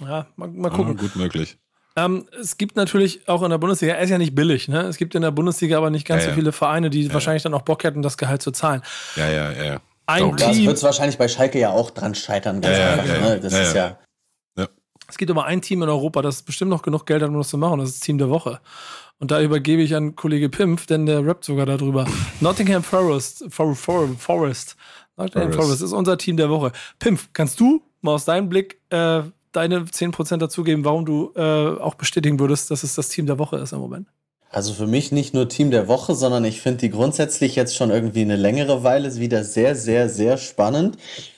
Ja, 0.00 0.26
mal, 0.36 0.48
mal 0.48 0.70
Ja, 0.70 0.76
gucken. 0.76 0.96
gut 0.96 1.14
möglich. 1.16 1.58
Ähm, 1.96 2.26
es 2.40 2.56
gibt 2.56 2.76
natürlich 2.76 3.28
auch 3.28 3.42
in 3.42 3.50
der 3.50 3.58
Bundesliga, 3.58 3.94
er 3.94 4.02
ist 4.04 4.10
ja 4.10 4.18
nicht 4.18 4.34
billig, 4.34 4.68
ne? 4.68 4.82
Es 4.82 4.96
gibt 4.96 5.14
in 5.14 5.22
der 5.22 5.32
Bundesliga 5.32 5.76
aber 5.76 5.90
nicht 5.90 6.06
ganz 6.06 6.22
Ja, 6.22 6.26
so 6.26 6.30
ja. 6.30 6.36
viele 6.36 6.52
Vereine, 6.52 6.90
die 6.90 7.12
wahrscheinlich 7.12 7.42
dann 7.42 7.54
auch 7.54 7.62
Bock 7.62 7.82
hätten, 7.84 8.02
das 8.02 8.16
Gehalt 8.16 8.40
zu 8.40 8.50
zahlen. 8.52 8.82
Ja, 9.16 9.28
ja, 9.28 9.50
ja. 9.52 9.80
Ein 10.08 10.20
Darum- 10.20 10.36
Das 10.36 10.56
Team, 10.56 10.66
wird 10.66 10.82
wahrscheinlich 10.82 11.18
bei 11.18 11.28
Schalke 11.28 11.58
ja 11.58 11.70
auch 11.70 11.90
dran 11.90 12.14
scheitern, 12.14 12.60
ganz 12.60 12.76
Ja, 12.78 12.92
einfach, 12.94 13.06
ja, 13.06 13.14
ja. 13.14 13.20
ne? 13.20 13.40
Das 13.40 13.52
Ja, 13.52 13.60
ist 13.62 13.74
ja. 13.76 13.98
ja. 14.56 14.68
es 15.08 15.18
gibt 15.18 15.30
aber 15.30 15.44
ein 15.44 15.60
Team 15.62 15.82
in 15.82 15.88
Europa, 15.88 16.22
das 16.22 16.42
bestimmt 16.42 16.70
noch 16.70 16.82
genug 16.82 17.06
Geld 17.06 17.22
hat, 17.22 17.28
um 17.28 17.36
das 17.36 17.48
zu 17.48 17.58
machen. 17.58 17.78
Das 17.78 17.90
ist 17.90 18.00
das 18.00 18.06
Team 18.06 18.18
der 18.18 18.30
Woche. 18.30 18.60
Und 19.20 19.30
da 19.30 19.40
übergebe 19.42 19.82
ich 19.82 19.94
an 19.94 20.14
Kollege 20.16 20.48
Pimpf, 20.48 20.86
denn 20.86 21.04
der 21.06 21.26
rappt 21.26 21.44
sogar 21.44 21.66
darüber. 21.66 22.06
Nottingham 22.40 22.82
Forest, 22.82 23.44
For, 23.50 23.74
For, 23.74 24.08
Forest. 24.16 24.76
Nottingham 25.16 25.52
Forest. 25.52 25.60
Forest 25.66 25.82
ist 25.82 25.92
unser 25.92 26.16
Team 26.18 26.36
der 26.36 26.48
Woche. 26.48 26.72
Pimpf, 26.98 27.28
kannst 27.32 27.58
du 27.60 27.82
mal 28.00 28.12
aus 28.14 28.24
deinem 28.24 28.48
Blick 28.48 28.80
äh, 28.90 29.22
deine 29.52 29.80
10% 29.80 30.36
dazugeben, 30.36 30.84
warum 30.84 31.04
du 31.04 31.32
äh, 31.34 31.40
auch 31.80 31.96
bestätigen 31.96 32.38
würdest, 32.38 32.70
dass 32.70 32.82
es 32.82 32.94
das 32.94 33.08
Team 33.08 33.26
der 33.26 33.38
Woche 33.38 33.56
ist 33.56 33.72
im 33.72 33.80
Moment? 33.80 34.08
Also 34.50 34.72
für 34.72 34.86
mich 34.86 35.12
nicht 35.12 35.34
nur 35.34 35.48
Team 35.48 35.70
der 35.70 35.88
Woche, 35.88 36.14
sondern 36.14 36.44
ich 36.44 36.62
finde 36.62 36.78
die 36.78 36.90
grundsätzlich 36.90 37.54
jetzt 37.54 37.76
schon 37.76 37.90
irgendwie 37.90 38.22
eine 38.22 38.36
längere 38.36 38.82
Weile 38.82 39.14
wieder 39.16 39.44
sehr, 39.44 39.74
sehr, 39.74 40.08
sehr 40.08 40.38
spannend. 40.38 40.96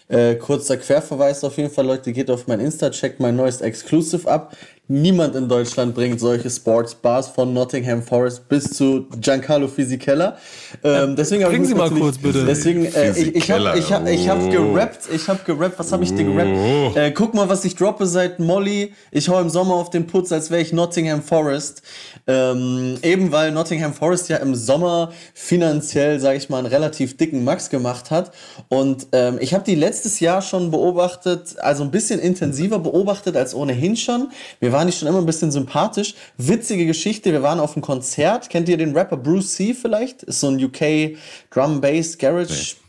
Äh, 0.09 0.37
kurzer 0.37 0.77
Querverweis 0.77 1.43
auf 1.45 1.57
jeden 1.57 1.71
Fall, 1.71 1.87
Leute, 1.87 2.13
geht 2.13 2.31
auf 2.31 2.47
mein 2.47 2.61
Insta, 2.61 2.91
checkt 2.91 3.21
mein 3.21 3.37
neues 3.37 3.61
Exclusive 3.61 4.31
ab. 4.31 4.57
Niemand 4.93 5.37
in 5.37 5.49
Deutschland 5.49 5.95
bringt 5.95 6.19
solche 6.19 6.51
Sportsbars 6.51 7.29
von 7.29 7.55
Nottingham 7.55 8.03
Forest 8.03 8.49
bis 8.49 8.65
zu 8.65 9.07
Giancarlo 9.21 9.69
Fisichella. 9.69 10.37
Ähm, 10.83 11.15
deswegen 11.15 11.45
bringen 11.45 11.65
Sie 11.65 11.77
mal 11.77 11.91
kurz, 11.91 12.19
bitte. 12.19 12.45
Deswegen, 12.45 12.87
äh, 12.87 13.13
ich, 13.13 13.37
ich 13.37 13.51
habe 13.53 13.79
ich 13.79 13.93
hab, 13.93 14.09
ich 14.09 14.29
hab 14.29 14.41
Oh. 14.43 14.51
gerappt, 14.51 15.03
ich 15.15 15.29
habe 15.29 15.39
gerappt, 15.47 15.79
was 15.79 15.93
habe 15.93 16.03
ich 16.03 16.13
denn 16.13 16.35
gerappt? 16.35 16.97
Äh, 16.97 17.13
guck 17.13 17.35
mal, 17.35 17.49
was 17.49 17.65
ich 17.65 17.77
droppe 17.77 18.05
seit 18.07 18.41
Molly. 18.41 18.93
Ich 19.13 19.29
hau 19.29 19.39
im 19.41 19.49
Sommer 19.49 19.75
auf 19.75 19.91
den 19.91 20.09
Putz, 20.09 20.33
als 20.33 20.51
wäre 20.51 20.61
ich 20.61 20.73
Nottingham 20.73 21.23
Forest. 21.23 21.83
Ähm, 22.27 22.97
eben 23.03 23.31
weil 23.31 23.53
Nottingham 23.53 23.95
Forest 23.95 24.29
ja 24.29 24.39
im 24.39 24.57
Sommer 24.57 25.13
finanziell, 25.35 26.19
sage 26.19 26.37
ich 26.39 26.49
mal, 26.49 26.59
einen 26.59 26.67
relativ 26.67 27.17
dicken 27.17 27.45
Max 27.45 27.71
gemacht 27.71 28.11
hat. 28.11 28.33
Und 28.69 29.07
ähm, 29.13 29.39
ich 29.41 29.55
habe 29.55 29.63
die 29.63 29.77
letztes 29.77 30.19
Jahr 30.19 30.43
schon 30.43 30.73
beobachtet, 30.73 31.55
also 31.61 31.85
ein 31.85 31.93
bisschen 31.93 32.19
intensiver 32.19 32.81
beobachtet 32.81 33.37
als 33.37 33.55
ohnehin 33.55 33.97
schon. 33.97 34.31
Wir 34.59 34.73
waren 34.73 34.80
nicht 34.85 34.99
schon 34.99 35.09
immer 35.09 35.19
ein 35.19 35.27
bisschen 35.27 35.51
sympathisch. 35.51 36.15
Witzige 36.37 36.87
Geschichte, 36.87 37.33
wir 37.33 37.43
waren 37.43 37.61
auf 37.61 37.75
einem 37.75 37.83
Konzert. 37.83 38.51
Kennt 38.51 38.69
ihr 38.69 38.77
den 38.77 38.97
Rapper 38.97 39.17
Bruce 39.17 39.55
C 39.55 39.75
vielleicht? 39.75 40.23
Ist 40.23 40.41
so 40.41 40.49
ein 40.49 40.63
UK 40.63 41.17
Drum 41.51 41.81
Bass 41.81 42.19
Garage. 42.19 42.80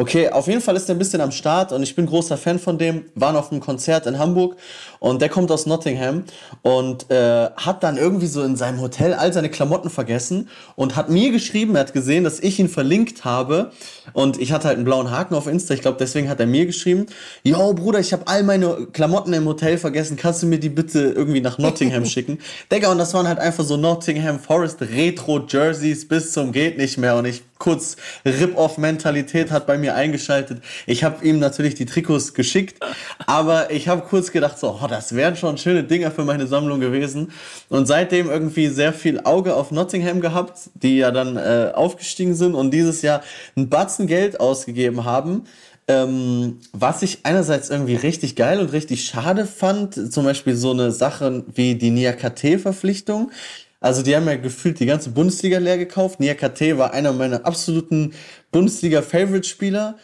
Okay, 0.00 0.30
auf 0.30 0.46
jeden 0.46 0.62
Fall 0.62 0.76
ist 0.76 0.88
er 0.88 0.94
ein 0.94 0.98
bisschen 0.98 1.20
am 1.20 1.30
Start 1.30 1.72
und 1.72 1.82
ich 1.82 1.94
bin 1.94 2.06
großer 2.06 2.38
Fan 2.38 2.58
von 2.58 2.78
dem. 2.78 3.04
Waren 3.16 3.36
auf 3.36 3.52
einem 3.52 3.60
Konzert 3.60 4.06
in 4.06 4.18
Hamburg 4.18 4.56
und 4.98 5.20
der 5.20 5.28
kommt 5.28 5.50
aus 5.50 5.66
Nottingham 5.66 6.24
und 6.62 7.10
äh, 7.10 7.50
hat 7.54 7.82
dann 7.82 7.98
irgendwie 7.98 8.26
so 8.26 8.42
in 8.42 8.56
seinem 8.56 8.80
Hotel 8.80 9.12
all 9.12 9.30
seine 9.30 9.50
Klamotten 9.50 9.90
vergessen 9.90 10.48
und 10.74 10.96
hat 10.96 11.10
mir 11.10 11.30
geschrieben, 11.32 11.74
er 11.74 11.82
hat 11.82 11.92
gesehen, 11.92 12.24
dass 12.24 12.40
ich 12.40 12.58
ihn 12.58 12.70
verlinkt 12.70 13.26
habe 13.26 13.72
und 14.14 14.40
ich 14.40 14.52
hatte 14.52 14.68
halt 14.68 14.76
einen 14.76 14.86
blauen 14.86 15.10
Haken 15.10 15.34
auf 15.34 15.46
Insta. 15.46 15.74
Ich 15.74 15.82
glaube, 15.82 15.98
deswegen 16.00 16.30
hat 16.30 16.40
er 16.40 16.46
mir 16.46 16.64
geschrieben, 16.64 17.04
yo 17.42 17.74
Bruder, 17.74 17.98
ich 17.98 18.14
habe 18.14 18.26
all 18.26 18.42
meine 18.42 18.86
Klamotten 18.94 19.34
im 19.34 19.44
Hotel 19.44 19.76
vergessen, 19.76 20.16
kannst 20.16 20.42
du 20.42 20.46
mir 20.46 20.58
die 20.58 20.70
bitte 20.70 21.12
irgendwie 21.14 21.42
nach 21.42 21.58
Nottingham 21.58 22.04
schicken? 22.06 22.38
Digga, 22.72 22.90
und 22.90 22.96
das 22.96 23.12
waren 23.12 23.28
halt 23.28 23.38
einfach 23.38 23.64
so 23.64 23.76
Nottingham 23.76 24.40
Forest 24.40 24.80
Retro 24.80 25.44
Jerseys 25.46 26.08
bis 26.08 26.32
zum 26.32 26.52
geht 26.52 26.78
nicht 26.78 26.96
mehr 26.96 27.16
und 27.16 27.26
ich 27.26 27.42
kurz 27.60 27.96
Rip-Off-Mentalität 28.24 29.52
hat 29.52 29.66
bei 29.68 29.78
mir 29.78 29.94
eingeschaltet. 29.94 30.62
Ich 30.86 31.04
habe 31.04 31.24
ihm 31.24 31.38
natürlich 31.38 31.76
die 31.76 31.86
Trikots 31.86 32.34
geschickt, 32.34 32.82
aber 33.26 33.70
ich 33.70 33.86
habe 33.86 34.02
kurz 34.02 34.32
gedacht, 34.32 34.58
so, 34.58 34.80
oh, 34.82 34.86
das 34.88 35.14
wären 35.14 35.36
schon 35.36 35.58
schöne 35.58 35.84
Dinger 35.84 36.10
für 36.10 36.24
meine 36.24 36.48
Sammlung 36.48 36.80
gewesen. 36.80 37.30
Und 37.68 37.86
seitdem 37.86 38.28
irgendwie 38.28 38.66
sehr 38.66 38.92
viel 38.92 39.20
Auge 39.20 39.54
auf 39.54 39.70
Nottingham 39.70 40.20
gehabt, 40.20 40.70
die 40.74 40.96
ja 40.96 41.12
dann 41.12 41.36
äh, 41.36 41.70
aufgestiegen 41.74 42.34
sind 42.34 42.54
und 42.54 42.72
dieses 42.72 43.02
Jahr 43.02 43.22
ein 43.56 43.68
Batzen 43.68 44.08
Geld 44.08 44.40
ausgegeben 44.40 45.04
haben. 45.04 45.44
Ähm, 45.86 46.60
was 46.72 47.02
ich 47.02 47.20
einerseits 47.24 47.68
irgendwie 47.68 47.96
richtig 47.96 48.36
geil 48.36 48.60
und 48.60 48.72
richtig 48.72 49.04
schade 49.04 49.44
fand, 49.44 50.12
zum 50.12 50.24
Beispiel 50.24 50.54
so 50.54 50.70
eine 50.70 50.92
Sache 50.92 51.44
wie 51.52 51.74
die 51.74 51.90
Niakate-Verpflichtung. 51.90 53.32
Also 53.80 54.02
die 54.02 54.14
haben 54.14 54.26
ja 54.26 54.36
gefühlt 54.36 54.78
die 54.78 54.86
ganze 54.86 55.10
Bundesliga 55.10 55.58
leer 55.58 55.78
gekauft. 55.78 56.20
Niakate 56.20 56.76
war 56.76 56.92
einer 56.92 57.12
meiner 57.12 57.46
absoluten 57.46 58.12
Bundesliga-Favorite-Spieler. 58.52 59.96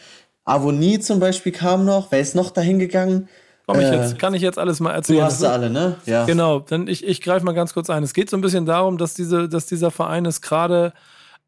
Avoni 0.45 0.99
zum 1.01 1.21
Beispiel 1.21 1.53
kam 1.53 1.85
noch. 1.85 2.11
Wer 2.11 2.21
ist 2.21 2.35
noch 2.35 2.51
dahin 2.51 2.79
gegangen? 2.79 3.29
Komm 3.67 3.81
ich 3.81 3.91
jetzt, 3.91 4.19
kann 4.19 4.33
ich 4.33 4.43
jetzt 4.43 4.59
alles 4.59 4.79
mal 4.79 4.93
erzählen? 4.93 5.19
Du 5.19 5.25
hast 5.25 5.41
sie 5.41 5.51
alle, 5.51 5.69
ne? 5.71 5.97
Ja. 6.07 6.25
Genau, 6.25 6.61
dann 6.61 6.87
ich, 6.87 7.05
ich 7.05 7.21
greife 7.21 7.45
mal 7.45 7.53
ganz 7.53 7.75
kurz 7.75 7.91
ein. 7.91 8.05
Es 8.05 8.15
geht 8.15 8.31
so 8.31 8.37
ein 8.37 8.41
bisschen 8.41 8.65
darum, 8.65 8.97
dass, 8.97 9.15
diese, 9.15 9.49
dass 9.49 9.67
dieser 9.67 9.91
Verein 9.91 10.25
es 10.25 10.41
gerade 10.41 10.93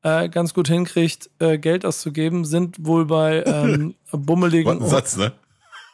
äh, 0.03 0.29
ganz 0.29 0.53
gut 0.53 0.69
hinkriegt, 0.69 1.31
äh, 1.39 1.59
Geld 1.59 1.87
auszugeben, 1.87 2.45
sind 2.45 2.85
wohl 2.85 3.07
bei 3.07 3.45
ähm, 3.47 3.95
bummeligen. 4.13 4.81
Was 4.81 4.83
ein 4.83 4.91
Satz, 4.91 5.17
ne? 5.17 5.33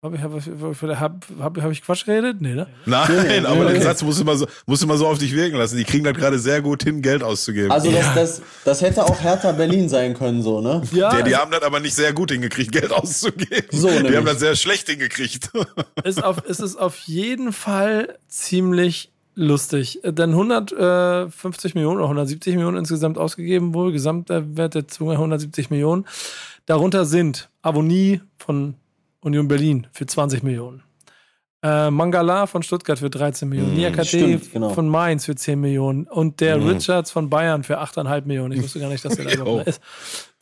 Habe 0.03 0.15
ich, 0.15 0.21
hab, 0.21 0.31
hab, 0.31 1.25
hab, 1.39 1.61
hab 1.63 1.71
ich 1.71 1.81
Quatsch 1.81 2.05
geredet? 2.05 2.37
Nee, 2.39 2.53
ne? 2.53 2.67
Nein, 2.85 3.07
nee, 3.27 3.39
aber 3.39 3.61
okay. 3.61 3.73
der 3.73 3.81
Satz 3.81 4.03
muss 4.03 4.19
immer, 4.19 4.37
so, 4.37 4.45
muss 4.67 4.83
immer 4.83 4.95
so 4.95 5.07
auf 5.07 5.17
dich 5.17 5.33
wirken 5.33 5.57
lassen. 5.57 5.75
Die 5.75 5.85
kriegen 5.85 6.03
das 6.03 6.15
gerade 6.15 6.37
sehr 6.37 6.61
gut 6.61 6.83
hin, 6.83 7.01
Geld 7.01 7.23
auszugeben. 7.23 7.71
Also 7.71 7.91
das, 7.91 8.13
das, 8.13 8.41
das 8.63 8.81
hätte 8.81 9.03
auch 9.03 9.19
Hertha 9.19 9.53
Berlin 9.53 9.89
sein 9.89 10.13
können, 10.13 10.43
so, 10.43 10.61
ne? 10.61 10.83
Ja. 10.91 11.15
Die, 11.15 11.23
die 11.23 11.35
haben 11.35 11.49
das 11.49 11.63
aber 11.63 11.79
nicht 11.79 11.95
sehr 11.95 12.13
gut 12.13 12.29
hingekriegt, 12.29 12.71
Geld 12.71 12.93
auszugeben. 12.93 13.65
So, 13.71 13.87
nämlich. 13.87 14.11
Die 14.11 14.17
haben 14.17 14.27
das 14.27 14.39
sehr 14.39 14.55
schlecht 14.55 14.87
hingekriegt. 14.87 15.49
Ist 16.03 16.23
auf, 16.23 16.45
ist 16.45 16.59
es 16.59 16.75
auf 16.75 16.99
jeden 16.99 17.51
Fall 17.51 18.19
ziemlich 18.27 19.11
lustig. 19.33 19.99
Denn 20.03 20.29
150 20.29 21.73
Millionen 21.73 21.97
oder 21.97 22.05
170 22.05 22.53
Millionen 22.53 22.77
insgesamt 22.77 23.17
ausgegeben 23.17 23.73
wohl. 23.73 23.91
Gesamtwert 23.91 24.75
der 24.75 24.87
Zunge 24.87 25.13
170 25.13 25.71
Millionen. 25.71 26.05
Darunter 26.67 27.05
sind 27.05 27.49
Avonie 27.63 28.21
von 28.37 28.75
Union 29.21 29.47
Berlin 29.47 29.87
für 29.91 30.05
20 30.05 30.43
Millionen. 30.43 30.83
Äh, 31.63 31.89
Mangala 31.89 32.45
von 32.45 32.61
Stuttgart 32.61 32.99
für 32.99 33.09
13 33.09 33.49
Millionen. 33.49 33.73
Mm, 33.73 33.77
Niakate 33.77 34.39
genau. 34.53 34.69
von 34.69 34.87
Mainz 34.87 35.25
für 35.25 35.35
10 35.35 35.59
Millionen. 35.59 36.05
Und 36.05 36.39
der 36.39 36.57
mm. 36.59 36.67
Richards 36.67 37.09
von 37.09 37.29
Bayern 37.29 37.63
für 37.63 37.81
8,5 37.81 38.25
Millionen. 38.25 38.51
Ich 38.53 38.61
wusste 38.61 38.79
gar 38.79 38.89
nicht, 38.89 39.03
dass 39.03 39.15
der 39.15 39.25
da 39.25 39.33
überhaupt 39.41 39.67
ist. 39.67 39.81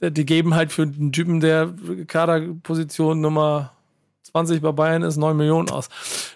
Die 0.01 0.25
geben 0.25 0.55
halt 0.55 0.73
für 0.73 0.81
einen 0.81 1.13
Typen, 1.13 1.39
der 1.39 1.73
Kaderposition 2.07 3.21
Nummer 3.21 3.71
20 4.23 4.61
bei 4.61 4.73
Bayern 4.73 5.03
ist 5.03 5.15
9 5.15 5.37
Millionen 5.37 5.69
aus. 5.69 5.87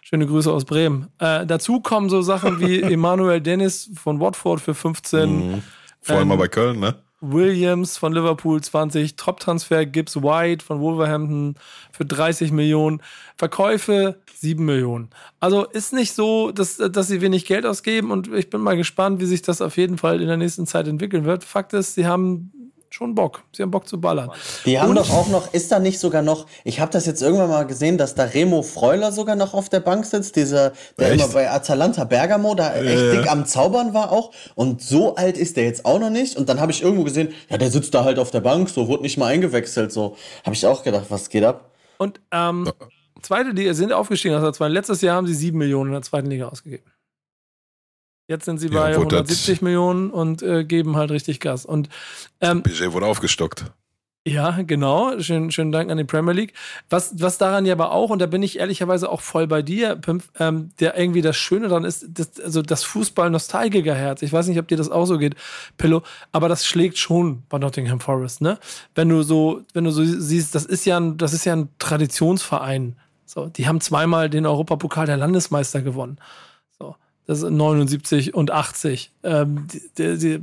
Schöne 0.01 0.25
Grüße 0.25 0.49
aus 0.49 0.63
Bremen. 0.63 1.09
Äh, 1.19 1.45
dazu 1.45 1.81
kommen 1.81 2.07
so 2.07 2.21
Sachen 2.21 2.61
wie 2.61 2.81
Emanuel 2.81 3.41
Dennis 3.41 3.91
von 3.95 4.21
Watford 4.21 4.61
für 4.61 4.73
15. 4.73 5.57
Mm. 5.57 5.63
Vor 6.01 6.15
allem 6.15 6.21
ähm, 6.21 6.27
mal 6.29 6.37
bei 6.37 6.47
Köln, 6.47 6.79
ne? 6.79 6.95
Williams 7.21 7.97
von 7.97 8.13
Liverpool 8.13 8.61
20, 8.61 9.15
Top-Transfer 9.15 9.85
Gibbs 9.85 10.17
White 10.17 10.63
von 10.63 10.79
Wolverhampton 10.79 11.55
für 11.91 12.05
30 12.05 12.51
Millionen, 12.51 13.01
Verkäufe 13.35 14.19
7 14.35 14.63
Millionen. 14.63 15.09
Also 15.39 15.65
ist 15.65 15.93
nicht 15.93 16.13
so, 16.13 16.51
dass, 16.51 16.77
dass 16.77 17.07
sie 17.07 17.21
wenig 17.21 17.45
Geld 17.45 17.65
ausgeben 17.65 18.11
und 18.11 18.33
ich 18.33 18.49
bin 18.49 18.61
mal 18.61 18.77
gespannt, 18.77 19.19
wie 19.19 19.25
sich 19.25 19.41
das 19.41 19.61
auf 19.61 19.77
jeden 19.77 19.97
Fall 19.97 20.21
in 20.21 20.27
der 20.27 20.37
nächsten 20.37 20.65
Zeit 20.65 20.87
entwickeln 20.87 21.25
wird. 21.25 21.43
Fakt 21.43 21.73
ist, 21.73 21.95
sie 21.95 22.07
haben 22.07 22.51
schon 22.99 23.15
Bock. 23.15 23.43
Sie 23.53 23.63
haben 23.63 23.71
Bock 23.71 23.87
zu 23.87 23.99
ballern. 23.99 24.29
Die 24.65 24.77
haben 24.77 24.89
und 24.89 24.97
doch 24.97 25.09
auch 25.09 25.29
noch, 25.29 25.53
ist 25.53 25.71
da 25.71 25.79
nicht 25.79 25.99
sogar 25.99 26.21
noch, 26.21 26.45
ich 26.65 26.81
habe 26.81 26.91
das 26.91 27.05
jetzt 27.05 27.21
irgendwann 27.21 27.49
mal 27.49 27.65
gesehen, 27.65 27.97
dass 27.97 28.13
da 28.13 28.25
Remo 28.25 28.61
Freuler 28.61 29.13
sogar 29.13 29.37
noch 29.37 29.53
auf 29.53 29.69
der 29.69 29.79
Bank 29.79 30.05
sitzt, 30.05 30.35
dieser, 30.35 30.73
der 30.99 31.11
echt? 31.11 31.23
immer 31.23 31.33
bei 31.33 31.49
Atalanta 31.49 32.03
Bergamo 32.03 32.55
da 32.55 32.75
echt 32.75 33.01
ja. 33.01 33.11
dick 33.11 33.31
am 33.31 33.45
Zaubern 33.45 33.93
war 33.93 34.11
auch. 34.11 34.31
Und 34.55 34.81
so 34.81 35.15
alt 35.15 35.37
ist 35.37 35.55
der 35.55 35.63
jetzt 35.63 35.85
auch 35.85 35.99
noch 35.99 36.09
nicht. 36.09 36.35
Und 36.35 36.49
dann 36.49 36.59
habe 36.59 36.73
ich 36.73 36.83
irgendwo 36.83 37.05
gesehen, 37.05 37.29
ja, 37.49 37.57
der 37.57 37.71
sitzt 37.71 37.93
da 37.93 38.03
halt 38.03 38.19
auf 38.19 38.31
der 38.31 38.41
Bank, 38.41 38.69
so 38.69 38.89
wurde 38.89 39.03
nicht 39.03 39.17
mal 39.17 39.27
eingewechselt. 39.27 39.93
So 39.93 40.17
habe 40.43 40.55
ich 40.55 40.65
auch 40.67 40.83
gedacht, 40.83 41.05
was 41.07 41.29
geht 41.29 41.45
ab? 41.45 41.71
Und 41.97 42.19
ähm, 42.31 42.69
zweite 43.21 43.51
Liga 43.51 43.73
sind 43.73 43.93
aufgestiegen. 43.93 44.35
Also 44.35 44.65
letztes 44.65 45.01
Jahr 45.01 45.15
haben 45.15 45.27
sie 45.27 45.33
sieben 45.33 45.57
Millionen 45.57 45.91
in 45.91 45.93
der 45.93 46.01
zweiten 46.01 46.29
Liga 46.29 46.49
ausgegeben. 46.49 46.83
Jetzt 48.29 48.45
sind 48.45 48.59
sie 48.59 48.69
bei 48.69 48.91
ja, 48.91 48.97
170 48.97 49.63
Millionen 49.63 50.11
und 50.11 50.43
äh, 50.43 50.63
geben 50.63 50.95
halt 50.95 51.09
richtig 51.09 51.39
Gas. 51.39 51.65
Und 51.65 51.89
ähm, 52.41 52.61
Budget 52.61 52.93
wurde 52.93 53.07
aufgestockt. 53.07 53.65
Ja, 54.23 54.61
genau. 54.61 55.19
Schön, 55.19 55.49
schönen 55.49 55.71
Dank 55.71 55.89
an 55.89 55.97
die 55.97 56.03
Premier 56.03 56.33
League. 56.33 56.53
Was, 56.91 57.19
was 57.19 57.39
daran 57.39 57.65
ja 57.65 57.73
aber 57.73 57.91
auch, 57.91 58.11
und 58.11 58.19
da 58.19 58.27
bin 58.27 58.43
ich 58.43 58.59
ehrlicherweise 58.59 59.09
auch 59.09 59.21
voll 59.21 59.47
bei 59.47 59.63
dir, 59.63 59.95
Pimp, 59.95 60.25
ähm, 60.39 60.69
der 60.79 60.95
irgendwie 60.95 61.23
das 61.23 61.37
Schöne 61.37 61.69
daran 61.69 61.85
ist, 61.85 62.05
das, 62.07 62.39
also 62.39 62.61
das 62.61 62.83
Fußball-Nostalgiker-Herz. 62.83 64.21
Ich 64.21 64.31
weiß 64.31 64.45
nicht, 64.47 64.59
ob 64.59 64.67
dir 64.67 64.77
das 64.77 64.91
auch 64.91 65.05
so 65.05 65.17
geht, 65.17 65.33
Pillow, 65.77 66.03
aber 66.31 66.47
das 66.49 66.67
schlägt 66.67 66.99
schon 66.99 67.41
bei 67.49 67.57
Nottingham 67.57 67.99
Forest, 67.99 68.41
ne? 68.41 68.59
Wenn 68.93 69.09
du 69.09 69.23
so, 69.23 69.61
wenn 69.73 69.85
du 69.85 69.91
so 69.91 70.03
siehst, 70.03 70.53
das 70.53 70.65
ist 70.65 70.85
ja 70.85 70.99
ein, 70.99 71.17
das 71.17 71.33
ist 71.33 71.45
ja 71.45 71.55
ein 71.55 71.69
Traditionsverein. 71.79 72.95
So, 73.25 73.47
die 73.47 73.67
haben 73.67 73.81
zweimal 73.81 74.29
den 74.29 74.45
Europapokal 74.45 75.07
der 75.07 75.17
Landesmeister 75.17 75.81
gewonnen. 75.81 76.19
Das 77.29 77.41
sind 77.41 77.57
79 77.57 78.33
und 78.33 78.49
80. 78.49 79.11
Ähm, 79.21 79.67
die, 79.99 80.17
die, 80.17 80.39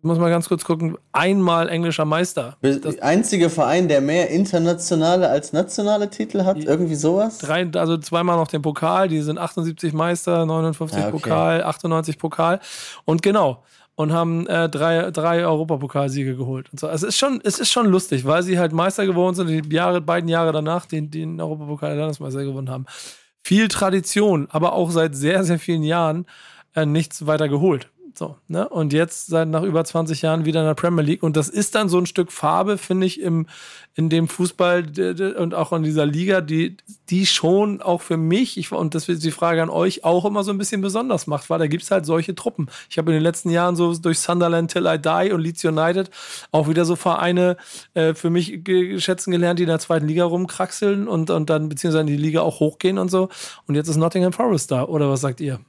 muss 0.00 0.16
mal 0.16 0.30
ganz 0.30 0.48
kurz 0.48 0.64
gucken, 0.64 0.96
einmal 1.10 1.68
englischer 1.68 2.04
Meister. 2.04 2.56
Der 2.62 3.02
einzige 3.02 3.50
Verein, 3.50 3.88
der 3.88 4.00
mehr 4.00 4.30
internationale 4.30 5.28
als 5.28 5.52
nationale 5.52 6.08
Titel 6.08 6.44
hat, 6.44 6.58
irgendwie 6.58 6.94
sowas? 6.94 7.38
Drei, 7.38 7.68
also 7.74 7.98
zweimal 7.98 8.36
noch 8.36 8.46
den 8.46 8.62
Pokal, 8.62 9.08
die 9.08 9.20
sind 9.22 9.38
78 9.38 9.92
Meister, 9.92 10.46
59 10.46 10.98
ah, 10.98 11.00
okay. 11.00 11.10
Pokal, 11.10 11.64
98 11.64 12.16
Pokal 12.16 12.60
und 13.04 13.22
genau. 13.22 13.64
Und 13.96 14.12
haben 14.12 14.46
äh, 14.46 14.68
drei, 14.68 15.10
drei 15.10 15.44
Europapokalsiege 15.44 16.36
geholt. 16.36 16.70
Und 16.70 16.78
so. 16.78 16.86
Also 16.86 17.08
es 17.08 17.14
ist 17.14 17.18
schon, 17.18 17.40
es 17.42 17.58
ist 17.58 17.72
schon 17.72 17.86
lustig, 17.86 18.24
weil 18.24 18.44
sie 18.44 18.56
halt 18.56 18.72
Meister 18.72 19.04
geworden 19.04 19.34
sind, 19.34 19.48
die 19.48 19.74
Jahre, 19.74 20.00
beiden 20.00 20.28
Jahre 20.28 20.52
danach 20.52 20.86
den, 20.86 21.10
den 21.10 21.40
Europapokal 21.40 21.88
der 21.90 21.98
Landesmeister 22.02 22.44
gewonnen 22.44 22.70
haben 22.70 22.86
viel 23.42 23.68
Tradition, 23.68 24.48
aber 24.50 24.72
auch 24.72 24.90
seit 24.90 25.16
sehr, 25.16 25.44
sehr 25.44 25.58
vielen 25.58 25.82
Jahren 25.82 26.26
äh, 26.74 26.86
nichts 26.86 27.26
weiter 27.26 27.48
geholt. 27.48 27.90
So, 28.18 28.34
ne? 28.48 28.68
Und 28.68 28.92
jetzt 28.92 29.28
seit 29.28 29.46
nach 29.46 29.62
über 29.62 29.84
20 29.84 30.22
Jahren 30.22 30.44
wieder 30.44 30.58
in 30.58 30.66
der 30.66 30.74
Premier 30.74 31.04
League. 31.04 31.22
Und 31.22 31.36
das 31.36 31.48
ist 31.48 31.76
dann 31.76 31.88
so 31.88 31.98
ein 31.98 32.06
Stück 32.06 32.32
Farbe, 32.32 32.76
finde 32.76 33.06
ich, 33.06 33.20
im, 33.20 33.46
in 33.94 34.08
dem 34.08 34.26
Fußball 34.26 34.86
und 35.38 35.54
auch 35.54 35.72
in 35.72 35.84
dieser 35.84 36.04
Liga, 36.04 36.40
die, 36.40 36.76
die 37.10 37.26
schon 37.26 37.80
auch 37.80 38.02
für 38.02 38.16
mich, 38.16 38.58
ich, 38.58 38.72
und 38.72 38.96
das 38.96 39.08
ist 39.08 39.22
die 39.22 39.30
Frage 39.30 39.62
an 39.62 39.70
euch, 39.70 40.02
auch 40.02 40.24
immer 40.24 40.42
so 40.42 40.50
ein 40.50 40.58
bisschen 40.58 40.80
besonders 40.80 41.28
macht, 41.28 41.48
weil 41.48 41.60
da 41.60 41.68
gibt 41.68 41.84
es 41.84 41.92
halt 41.92 42.06
solche 42.06 42.34
Truppen. 42.34 42.68
Ich 42.90 42.98
habe 42.98 43.12
in 43.12 43.14
den 43.14 43.22
letzten 43.22 43.50
Jahren 43.50 43.76
so 43.76 43.94
durch 43.94 44.18
Sunderland 44.18 44.72
Till 44.72 44.86
I 44.86 44.98
Die 44.98 45.30
und 45.32 45.40
Leeds 45.40 45.64
United 45.64 46.10
auch 46.50 46.68
wieder 46.68 46.84
so 46.84 46.96
Vereine 46.96 47.56
äh, 47.94 48.14
für 48.14 48.30
mich 48.30 48.64
schätzen 48.98 49.30
gelernt, 49.30 49.60
die 49.60 49.62
in 49.64 49.68
der 49.68 49.78
zweiten 49.78 50.08
Liga 50.08 50.24
rumkraxeln 50.24 51.06
und, 51.06 51.30
und 51.30 51.48
dann 51.50 51.68
beziehungsweise 51.68 52.00
in 52.00 52.08
die 52.08 52.16
Liga 52.16 52.40
auch 52.40 52.58
hochgehen 52.58 52.98
und 52.98 53.12
so. 53.12 53.28
Und 53.68 53.76
jetzt 53.76 53.86
ist 53.86 53.96
Nottingham 53.96 54.32
Forest 54.32 54.72
da, 54.72 54.86
oder 54.86 55.08
was 55.08 55.20
sagt 55.20 55.40
ihr? 55.40 55.60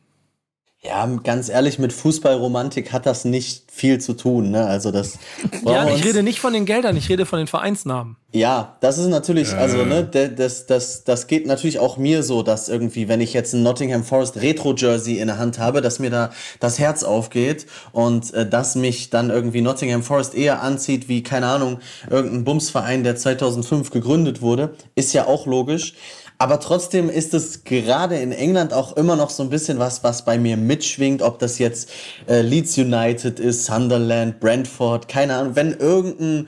Ja, 0.81 1.05
ganz 1.23 1.49
ehrlich, 1.49 1.77
mit 1.77 1.91
Fußballromantik 1.91 2.93
hat 2.93 3.05
das 3.05 3.25
nicht 3.25 3.69
viel 3.69 3.99
zu 3.99 4.13
tun. 4.13 4.51
Ne? 4.51 4.65
Also 4.65 4.91
das. 4.91 5.19
Ja, 5.65 5.87
ich 5.93 6.05
rede 6.05 6.23
nicht 6.23 6.39
von 6.39 6.53
den 6.53 6.65
Geldern, 6.65 6.95
ich 6.95 7.09
rede 7.09 7.25
von 7.25 7.37
den 7.37 7.47
Vereinsnamen. 7.47 8.15
Ja, 8.31 8.77
das 8.79 8.97
ist 8.97 9.07
natürlich, 9.07 9.53
also 9.53 9.83
ne, 9.83 10.03
das, 10.03 10.67
das, 10.67 11.03
das 11.03 11.27
geht 11.27 11.47
natürlich 11.47 11.79
auch 11.79 11.97
mir 11.97 12.23
so, 12.23 12.43
dass 12.43 12.69
irgendwie, 12.69 13.07
wenn 13.07 13.21
ich 13.21 13.33
jetzt 13.33 13.53
ein 13.53 13.63
Nottingham 13.63 14.03
Forest 14.03 14.37
Retro 14.37 14.73
Jersey 14.75 15.19
in 15.19 15.27
der 15.27 15.37
Hand 15.37 15.59
habe, 15.59 15.81
dass 15.81 15.99
mir 15.99 16.11
da 16.11 16.31
das 16.59 16.79
Herz 16.79 17.03
aufgeht 17.03 17.65
und 17.91 18.33
äh, 18.33 18.47
dass 18.47 18.75
mich 18.75 19.09
dann 19.09 19.31
irgendwie 19.31 19.61
Nottingham 19.61 20.03
Forest 20.03 20.35
eher 20.35 20.61
anzieht 20.61 21.09
wie 21.09 21.23
keine 21.23 21.47
Ahnung 21.47 21.79
irgendein 22.09 22.43
Bumsverein, 22.45 23.03
der 23.03 23.15
2005 23.15 23.89
gegründet 23.89 24.41
wurde, 24.41 24.75
ist 24.95 25.13
ja 25.13 25.25
auch 25.25 25.45
logisch. 25.45 25.95
Aber 26.41 26.61
trotzdem 26.61 27.09
ist 27.09 27.33
es 27.33 27.65
gerade 27.65 28.17
in 28.17 28.31
England 28.31 28.71
auch 28.71 28.95
immer 28.95 29.17
noch 29.17 29.29
so 29.29 29.43
ein 29.43 29.49
bisschen 29.49 29.77
was, 29.77 30.05
was 30.05 30.23
bei 30.23 30.37
mir 30.37 30.55
mitschwingt, 30.55 31.21
ob 31.21 31.37
das 31.37 31.59
jetzt 31.59 31.91
äh, 32.29 32.39
Leeds 32.39 32.77
United 32.77 33.41
ist, 33.41 33.65
Sunderland, 33.65 34.39
Brentford, 34.39 35.09
keine 35.09 35.35
Ahnung. 35.35 35.57
Wenn 35.57 35.73
irgendein, 35.73 36.47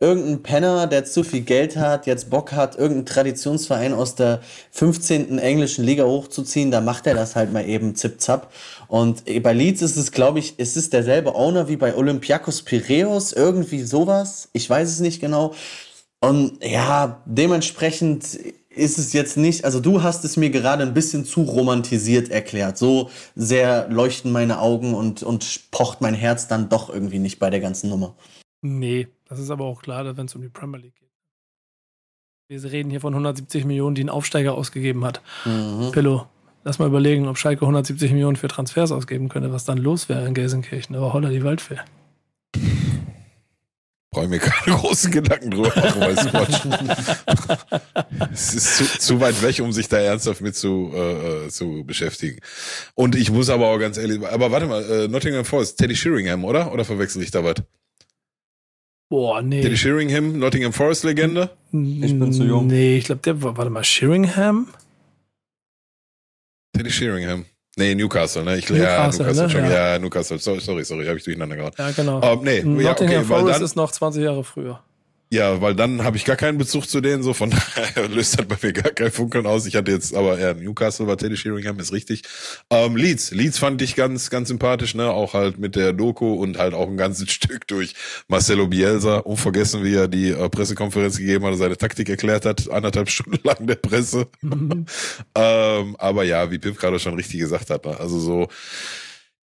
irgendein 0.00 0.42
Penner, 0.42 0.88
der 0.88 1.04
zu 1.04 1.22
viel 1.22 1.42
Geld 1.42 1.76
hat, 1.76 2.08
jetzt 2.08 2.30
Bock 2.30 2.50
hat, 2.50 2.74
irgendeinen 2.74 3.06
Traditionsverein 3.06 3.94
aus 3.94 4.16
der 4.16 4.40
15. 4.72 5.38
englischen 5.38 5.84
Liga 5.84 6.02
hochzuziehen, 6.04 6.72
dann 6.72 6.84
macht 6.84 7.06
er 7.06 7.14
das 7.14 7.36
halt 7.36 7.52
mal 7.52 7.64
eben 7.64 7.94
zip-zap. 7.94 8.52
Und 8.88 9.22
bei 9.44 9.52
Leeds 9.52 9.82
ist 9.82 9.96
es, 9.96 10.10
glaube 10.10 10.40
ich, 10.40 10.58
ist 10.58 10.76
es 10.76 10.90
derselbe 10.90 11.36
Owner 11.36 11.68
wie 11.68 11.76
bei 11.76 11.94
Olympiakos 11.94 12.62
Piraeus, 12.62 13.32
irgendwie 13.32 13.84
sowas. 13.84 14.48
Ich 14.52 14.68
weiß 14.68 14.88
es 14.88 14.98
nicht 14.98 15.20
genau. 15.20 15.54
Und 16.20 16.58
ja, 16.64 17.22
dementsprechend 17.26 18.24
ist 18.70 18.98
es 18.98 19.12
jetzt 19.12 19.36
nicht, 19.36 19.64
also 19.64 19.80
du 19.80 20.02
hast 20.02 20.24
es 20.24 20.36
mir 20.36 20.50
gerade 20.50 20.82
ein 20.82 20.94
bisschen 20.94 21.24
zu 21.24 21.42
romantisiert 21.42 22.30
erklärt. 22.30 22.78
So 22.78 23.10
sehr 23.34 23.88
leuchten 23.88 24.30
meine 24.30 24.60
Augen 24.60 24.94
und, 24.94 25.22
und 25.22 25.70
pocht 25.70 26.00
mein 26.00 26.14
Herz 26.14 26.48
dann 26.48 26.68
doch 26.68 26.90
irgendwie 26.90 27.18
nicht 27.18 27.38
bei 27.38 27.50
der 27.50 27.60
ganzen 27.60 27.90
Nummer. 27.90 28.14
Nee, 28.60 29.08
das 29.28 29.38
ist 29.38 29.50
aber 29.50 29.64
auch 29.64 29.82
klar, 29.82 30.16
wenn 30.16 30.26
es 30.26 30.34
um 30.34 30.42
die 30.42 30.48
Premier 30.48 30.80
League 30.80 30.96
geht. 30.96 31.08
Wir 32.50 32.64
reden 32.70 32.90
hier 32.90 33.00
von 33.00 33.12
170 33.12 33.64
Millionen, 33.64 33.94
die 33.94 34.04
ein 34.04 34.08
Aufsteiger 34.08 34.54
ausgegeben 34.54 35.04
hat. 35.04 35.20
Mhm. 35.44 35.90
Pillow, 35.92 36.26
lass 36.64 36.78
mal 36.78 36.88
überlegen, 36.88 37.28
ob 37.28 37.36
Schalke 37.36 37.62
170 37.62 38.12
Millionen 38.12 38.36
für 38.36 38.48
Transfers 38.48 38.90
ausgeben 38.90 39.28
könnte, 39.28 39.52
was 39.52 39.64
dann 39.64 39.78
los 39.78 40.08
wäre 40.08 40.26
in 40.26 40.34
Gelsenkirchen. 40.34 40.96
Aber 40.96 41.12
holla 41.12 41.28
die 41.28 41.44
Waldfee. 41.44 41.78
Brauche 44.18 44.26
ich 44.26 44.30
mir 44.30 44.38
keine 44.40 44.76
großen 44.80 45.12
Gedanken 45.12 45.50
drüber 45.52 45.72
machen, 45.76 46.00
weil 46.00 46.16
Squatch. 46.16 46.60
es 48.32 48.52
ist 48.52 48.76
zu, 48.76 48.98
zu 48.98 49.20
weit 49.20 49.40
weg, 49.42 49.60
um 49.60 49.70
sich 49.70 49.86
da 49.88 49.98
ernsthaft 49.98 50.40
mit 50.40 50.56
zu, 50.56 50.90
äh, 50.92 51.46
äh, 51.46 51.48
zu 51.50 51.84
beschäftigen. 51.86 52.40
Und 52.96 53.14
ich 53.14 53.30
muss 53.30 53.48
aber 53.48 53.68
auch 53.68 53.78
ganz 53.78 53.96
ehrlich, 53.96 54.20
aber 54.26 54.50
warte 54.50 54.66
mal, 54.66 54.82
äh, 54.82 55.06
Nottingham 55.06 55.44
Forest, 55.44 55.78
Teddy 55.78 55.94
Sheringham, 55.94 56.44
oder? 56.44 56.72
Oder 56.72 56.84
verwechsel 56.84 57.22
ich 57.22 57.30
da 57.30 57.44
was? 57.44 57.62
Boah, 59.08 59.40
nee. 59.40 59.62
Teddy 59.62 59.76
Sheringham, 59.76 60.36
Nottingham 60.36 60.72
Forest 60.72 61.04
Legende? 61.04 61.50
Ich 61.70 62.18
bin 62.18 62.32
zu 62.32 62.42
jung. 62.42 62.66
Nee, 62.66 62.98
ich 62.98 63.04
glaube, 63.04 63.20
der 63.24 63.40
war, 63.40 63.56
warte 63.56 63.70
mal, 63.70 63.84
Sheringham? 63.84 64.66
Teddy 66.76 66.90
Sheringham. 66.90 67.44
Nee, 67.78 67.94
Newcastle, 67.94 68.42
ne? 68.42 68.58
Ich, 68.58 68.68
Newcastle, 68.68 69.24
ja, 69.24 69.24
Newcastle, 69.24 69.42
ne? 69.44 69.50
schon, 69.50 69.64
Ja. 69.64 69.92
ja. 69.92 69.98
Newcastle, 70.00 70.38
sorry, 70.40 70.60
sorry, 70.60 70.84
sorry, 70.84 71.06
habe 71.06 71.16
ich 71.16 71.22
durcheinander 71.22 71.54
gehauen. 71.54 71.70
Ja, 71.78 71.90
genau. 71.92 72.20
Ähm, 72.22 72.40
nee, 72.42 72.56
ja, 72.56 72.64
Nottingham 72.64 72.96
okay, 72.96 73.16
weil 73.16 73.24
Forest 73.24 73.58
dann, 73.58 73.64
ist 73.64 73.76
noch 73.76 73.92
20 73.92 74.24
Jahre 74.24 74.42
früher. 74.42 74.80
Ja, 75.30 75.60
weil 75.60 75.74
dann 75.74 76.04
habe 76.04 76.16
ich 76.16 76.24
gar 76.24 76.36
keinen 76.36 76.56
Bezug 76.56 76.88
zu 76.88 77.00
denen, 77.00 77.22
so 77.22 77.34
von 77.34 77.50
daher 77.74 78.08
löst 78.08 78.38
das 78.38 78.46
bei 78.46 78.56
mir 78.62 78.72
gar 78.72 78.92
kein 78.92 79.12
Funkeln 79.12 79.46
aus. 79.46 79.66
Ich 79.66 79.76
hatte 79.76 79.90
jetzt, 79.90 80.14
aber 80.14 80.38
ja, 80.38 80.54
Newcastle 80.54 81.06
war 81.06 81.18
Teddy 81.18 81.36
Sheringham, 81.36 81.78
ist 81.78 81.92
richtig. 81.92 82.22
Ähm, 82.70 82.96
Leeds, 82.96 83.32
Leeds 83.32 83.58
fand 83.58 83.82
ich 83.82 83.94
ganz, 83.94 84.30
ganz 84.30 84.48
sympathisch, 84.48 84.94
ne? 84.94 85.10
Auch 85.10 85.34
halt 85.34 85.58
mit 85.58 85.76
der 85.76 85.92
Doku 85.92 86.32
und 86.34 86.58
halt 86.58 86.72
auch 86.72 86.88
ein 86.88 86.96
ganzes 86.96 87.30
Stück 87.32 87.66
durch 87.68 87.94
Marcelo 88.28 88.66
Bielsa. 88.68 89.18
Unvergessen, 89.18 89.84
wie 89.84 89.94
er 89.94 90.08
die 90.08 90.30
äh, 90.30 90.48
Pressekonferenz 90.48 91.18
gegeben 91.18 91.44
hat 91.44 91.52
und 91.52 91.58
seine 91.58 91.76
Taktik 91.76 92.08
erklärt 92.08 92.46
hat, 92.46 92.70
anderthalb 92.70 93.10
Stunden 93.10 93.38
lang 93.44 93.66
der 93.66 93.74
Presse. 93.76 94.28
ähm, 95.34 95.96
aber 95.98 96.24
ja, 96.24 96.50
wie 96.50 96.58
Pip 96.58 96.78
gerade 96.78 96.98
schon 96.98 97.14
richtig 97.14 97.40
gesagt 97.40 97.70
hat, 97.70 97.84
ne? 97.84 97.98
also 97.98 98.18
so 98.18 98.48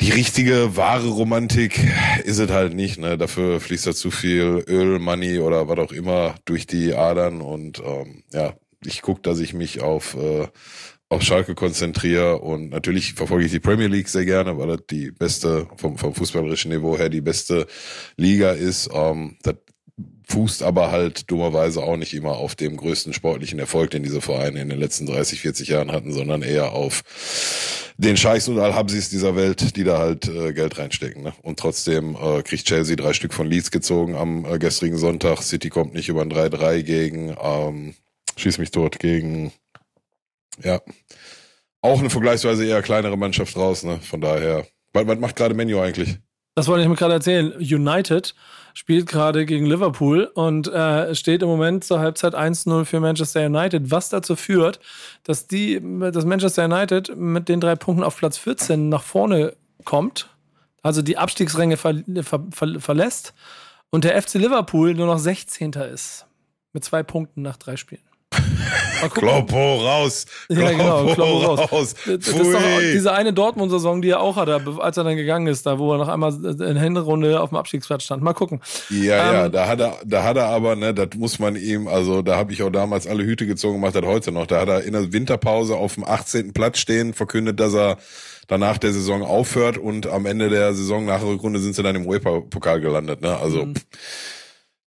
die 0.01 0.11
richtige, 0.11 0.75
wahre 0.75 1.07
Romantik 1.07 1.79
ist 2.23 2.39
es 2.39 2.49
halt 2.49 2.73
nicht. 2.73 2.99
Ne? 2.99 3.17
Dafür 3.17 3.59
fließt 3.59 3.87
da 3.87 3.93
zu 3.93 4.11
viel 4.11 4.63
Öl, 4.67 4.99
Money 4.99 5.39
oder 5.39 5.67
was 5.67 5.79
auch 5.79 5.91
immer 5.91 6.35
durch 6.45 6.67
die 6.67 6.93
Adern. 6.93 7.41
Und 7.41 7.81
ähm, 7.85 8.23
ja, 8.33 8.53
ich 8.83 9.01
guck, 9.01 9.23
dass 9.23 9.39
ich 9.39 9.53
mich 9.53 9.81
auf, 9.81 10.15
äh, 10.15 10.47
auf 11.07 11.21
Schalke 11.21 11.55
konzentriere. 11.55 12.39
Und 12.39 12.69
natürlich 12.69 13.13
verfolge 13.13 13.45
ich 13.45 13.51
die 13.51 13.59
Premier 13.59 13.87
League 13.87 14.09
sehr 14.09 14.25
gerne, 14.25 14.57
weil 14.57 14.67
das 14.67 14.85
die 14.89 15.11
beste, 15.11 15.67
vom, 15.77 15.97
vom 15.97 16.13
fußballerischen 16.13 16.71
Niveau 16.71 16.97
her, 16.97 17.09
die 17.09 17.21
beste 17.21 17.65
Liga 18.17 18.51
ist. 18.51 18.89
Ähm, 18.93 19.37
das 19.43 19.55
fußt 20.27 20.63
aber 20.63 20.91
halt 20.91 21.29
dummerweise 21.29 21.83
auch 21.83 21.97
nicht 21.97 22.13
immer 22.13 22.37
auf 22.37 22.55
dem 22.55 22.77
größten 22.77 23.13
sportlichen 23.13 23.59
Erfolg, 23.59 23.91
den 23.91 24.03
diese 24.03 24.21
Vereine 24.21 24.61
in 24.61 24.69
den 24.69 24.79
letzten 24.79 25.05
30, 25.05 25.41
40 25.41 25.67
Jahren 25.69 25.91
hatten, 25.91 26.11
sondern 26.11 26.41
eher 26.41 26.71
auf 26.71 27.03
den 27.97 28.17
Scheichs 28.17 28.47
und 28.47 28.59
Al-Habsis 28.59 29.09
dieser 29.09 29.35
Welt, 29.35 29.77
die 29.77 29.83
da 29.83 29.97
halt 29.97 30.27
äh, 30.27 30.53
Geld 30.53 30.77
reinstecken. 30.77 31.23
Ne? 31.23 31.33
Und 31.41 31.59
trotzdem 31.59 32.15
äh, 32.15 32.41
kriegt 32.43 32.65
Chelsea 32.65 32.95
drei 32.95 33.13
Stück 33.13 33.33
von 33.33 33.47
Leeds 33.47 33.71
gezogen 33.71 34.15
am 34.15 34.45
äh, 34.45 34.59
gestrigen 34.59 34.97
Sonntag. 34.97 35.41
City 35.41 35.69
kommt 35.69 35.93
nicht 35.93 36.09
über 36.09 36.21
ein 36.21 36.31
3-3 36.31 36.83
gegen, 36.83 37.35
ähm, 37.41 37.95
schieß 38.35 38.57
mich 38.57 38.71
tot, 38.71 38.99
gegen, 38.99 39.53
ja, 40.61 40.81
auch 41.81 41.99
eine 41.99 42.09
vergleichsweise 42.09 42.65
eher 42.65 42.81
kleinere 42.81 43.17
Mannschaft 43.17 43.55
raus. 43.55 43.83
Ne? 43.83 43.99
Von 43.99 44.19
daher, 44.19 44.65
was, 44.91 45.07
was 45.07 45.19
macht 45.19 45.35
gerade 45.35 45.53
Menu 45.53 45.79
eigentlich? 45.79 46.17
Das 46.55 46.67
wollte 46.67 46.83
ich 46.83 46.89
mir 46.89 46.95
gerade 46.95 47.13
erzählen. 47.13 47.53
United 47.57 48.33
spielt 48.75 49.07
gerade 49.07 49.45
gegen 49.45 49.65
Liverpool 49.65 50.25
und 50.35 50.67
äh, 50.67 51.15
steht 51.15 51.41
im 51.41 51.47
Moment 51.47 51.85
zur 51.85 51.99
Halbzeit 51.99 52.35
1-0 52.35 52.83
für 52.83 52.99
Manchester 52.99 53.45
United, 53.45 53.89
was 53.89 54.09
dazu 54.09 54.35
führt, 54.35 54.79
dass 55.23 55.47
die, 55.47 55.81
dass 56.11 56.25
Manchester 56.25 56.65
United 56.65 57.15
mit 57.15 57.49
den 57.49 57.61
drei 57.61 57.75
Punkten 57.75 58.03
auf 58.03 58.17
Platz 58.17 58.37
14 58.37 58.89
nach 58.89 59.01
vorne 59.01 59.55
kommt, 59.85 60.29
also 60.83 61.01
die 61.01 61.17
Abstiegsränge 61.17 61.77
ver 61.77 62.03
ver 62.21 62.43
ver 62.51 62.79
verlässt 62.79 63.33
und 63.89 64.03
der 64.03 64.21
FC 64.21 64.35
Liverpool 64.35 64.93
nur 64.93 65.07
noch 65.07 65.19
16. 65.19 65.71
ist. 65.71 66.27
Mit 66.73 66.83
zwei 66.83 67.01
Punkten 67.01 67.41
nach 67.41 67.55
drei 67.55 67.77
Spielen. 67.77 68.04
Kloppo 69.13 69.75
raus! 69.75 70.25
Ja, 70.49 70.71
genau, 70.71 71.05
Kloppo 71.13 71.37
raus. 71.39 71.71
raus! 71.71 71.95
Das 72.05 72.27
ist 72.27 72.37
doch 72.37 72.79
diese 72.79 73.11
eine 73.13 73.33
Dortmund-Saison, 73.33 74.01
die 74.01 74.09
er 74.09 74.21
auch 74.21 74.35
hatte, 74.35 74.61
als 74.79 74.97
er 74.97 75.03
dann 75.03 75.15
gegangen 75.15 75.47
ist, 75.47 75.65
da 75.65 75.77
wo 75.79 75.91
er 75.93 75.97
noch 75.97 76.07
einmal 76.07 76.33
in 76.45 76.77
Hinrunde 76.77 77.39
auf 77.41 77.49
dem 77.49 77.57
Abstiegsplatz 77.57 78.03
stand. 78.03 78.23
Mal 78.23 78.33
gucken. 78.33 78.61
Ja, 78.89 79.33
ja, 79.33 79.45
Ähm, 79.45 79.51
da 79.51 79.67
hat 79.67 79.79
er, 79.81 79.97
da 80.05 80.23
hat 80.23 80.37
er 80.37 80.47
aber, 80.47 80.75
ne, 80.75 80.93
das 80.93 81.09
muss 81.17 81.39
man 81.39 81.55
ihm, 81.55 81.87
also 81.87 82.21
da 82.21 82.37
habe 82.37 82.53
ich 82.53 82.63
auch 82.63 82.69
damals 82.71 83.05
alle 83.07 83.23
Hüte 83.23 83.45
gezogen, 83.45 83.79
macht 83.79 83.95
das 83.95 84.05
heute 84.05 84.31
noch. 84.31 84.47
Da 84.47 84.61
hat 84.61 84.69
er 84.69 84.83
in 84.83 84.93
der 84.93 85.11
Winterpause 85.13 85.75
auf 85.75 85.95
dem 85.95 86.03
18. 86.05 86.53
Platz 86.53 86.79
stehen, 86.79 87.13
verkündet, 87.13 87.59
dass 87.59 87.73
er 87.73 87.97
danach 88.47 88.77
der 88.77 88.93
Saison 88.93 89.23
aufhört 89.23 89.77
und 89.77 90.07
am 90.07 90.25
Ende 90.25 90.49
der 90.49 90.73
Saison 90.73 91.05
nach 91.05 91.19
der 91.19 91.29
Rückrunde 91.29 91.59
sind 91.59 91.75
sie 91.75 91.83
dann 91.83 91.95
im 91.95 92.05
UEFA-Pokal 92.07 92.79
gelandet, 92.79 93.21
ne? 93.21 93.37
Also 93.37 93.65
Mhm. 93.65 93.73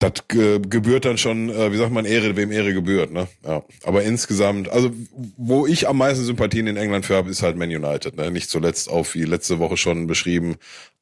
Das 0.02 0.26
ge 0.28 0.60
gebührt 0.68 1.04
dann 1.04 1.18
schon, 1.18 1.50
äh, 1.50 1.72
wie 1.72 1.76
sagt 1.76 1.92
man, 1.92 2.04
Ehre, 2.04 2.36
wem 2.36 2.50
Ehre 2.52 2.74
gebührt, 2.74 3.12
ne? 3.12 3.28
Ja. 3.46 3.62
Aber 3.84 4.02
insgesamt, 4.02 4.68
also 4.68 4.90
wo 5.36 5.66
ich 5.66 5.88
am 5.88 5.98
meisten 5.98 6.24
Sympathien 6.24 6.66
in 6.66 6.76
England 6.76 7.06
für 7.06 7.16
habe, 7.16 7.30
ist 7.30 7.42
halt 7.42 7.56
Man 7.56 7.70
United, 7.70 8.16
ne? 8.16 8.30
Nicht 8.30 8.50
zuletzt 8.50 8.88
auf, 8.90 9.14
wie 9.14 9.24
letzte 9.24 9.58
Woche 9.58 9.76
schon 9.76 10.06
beschrieben, 10.06 10.56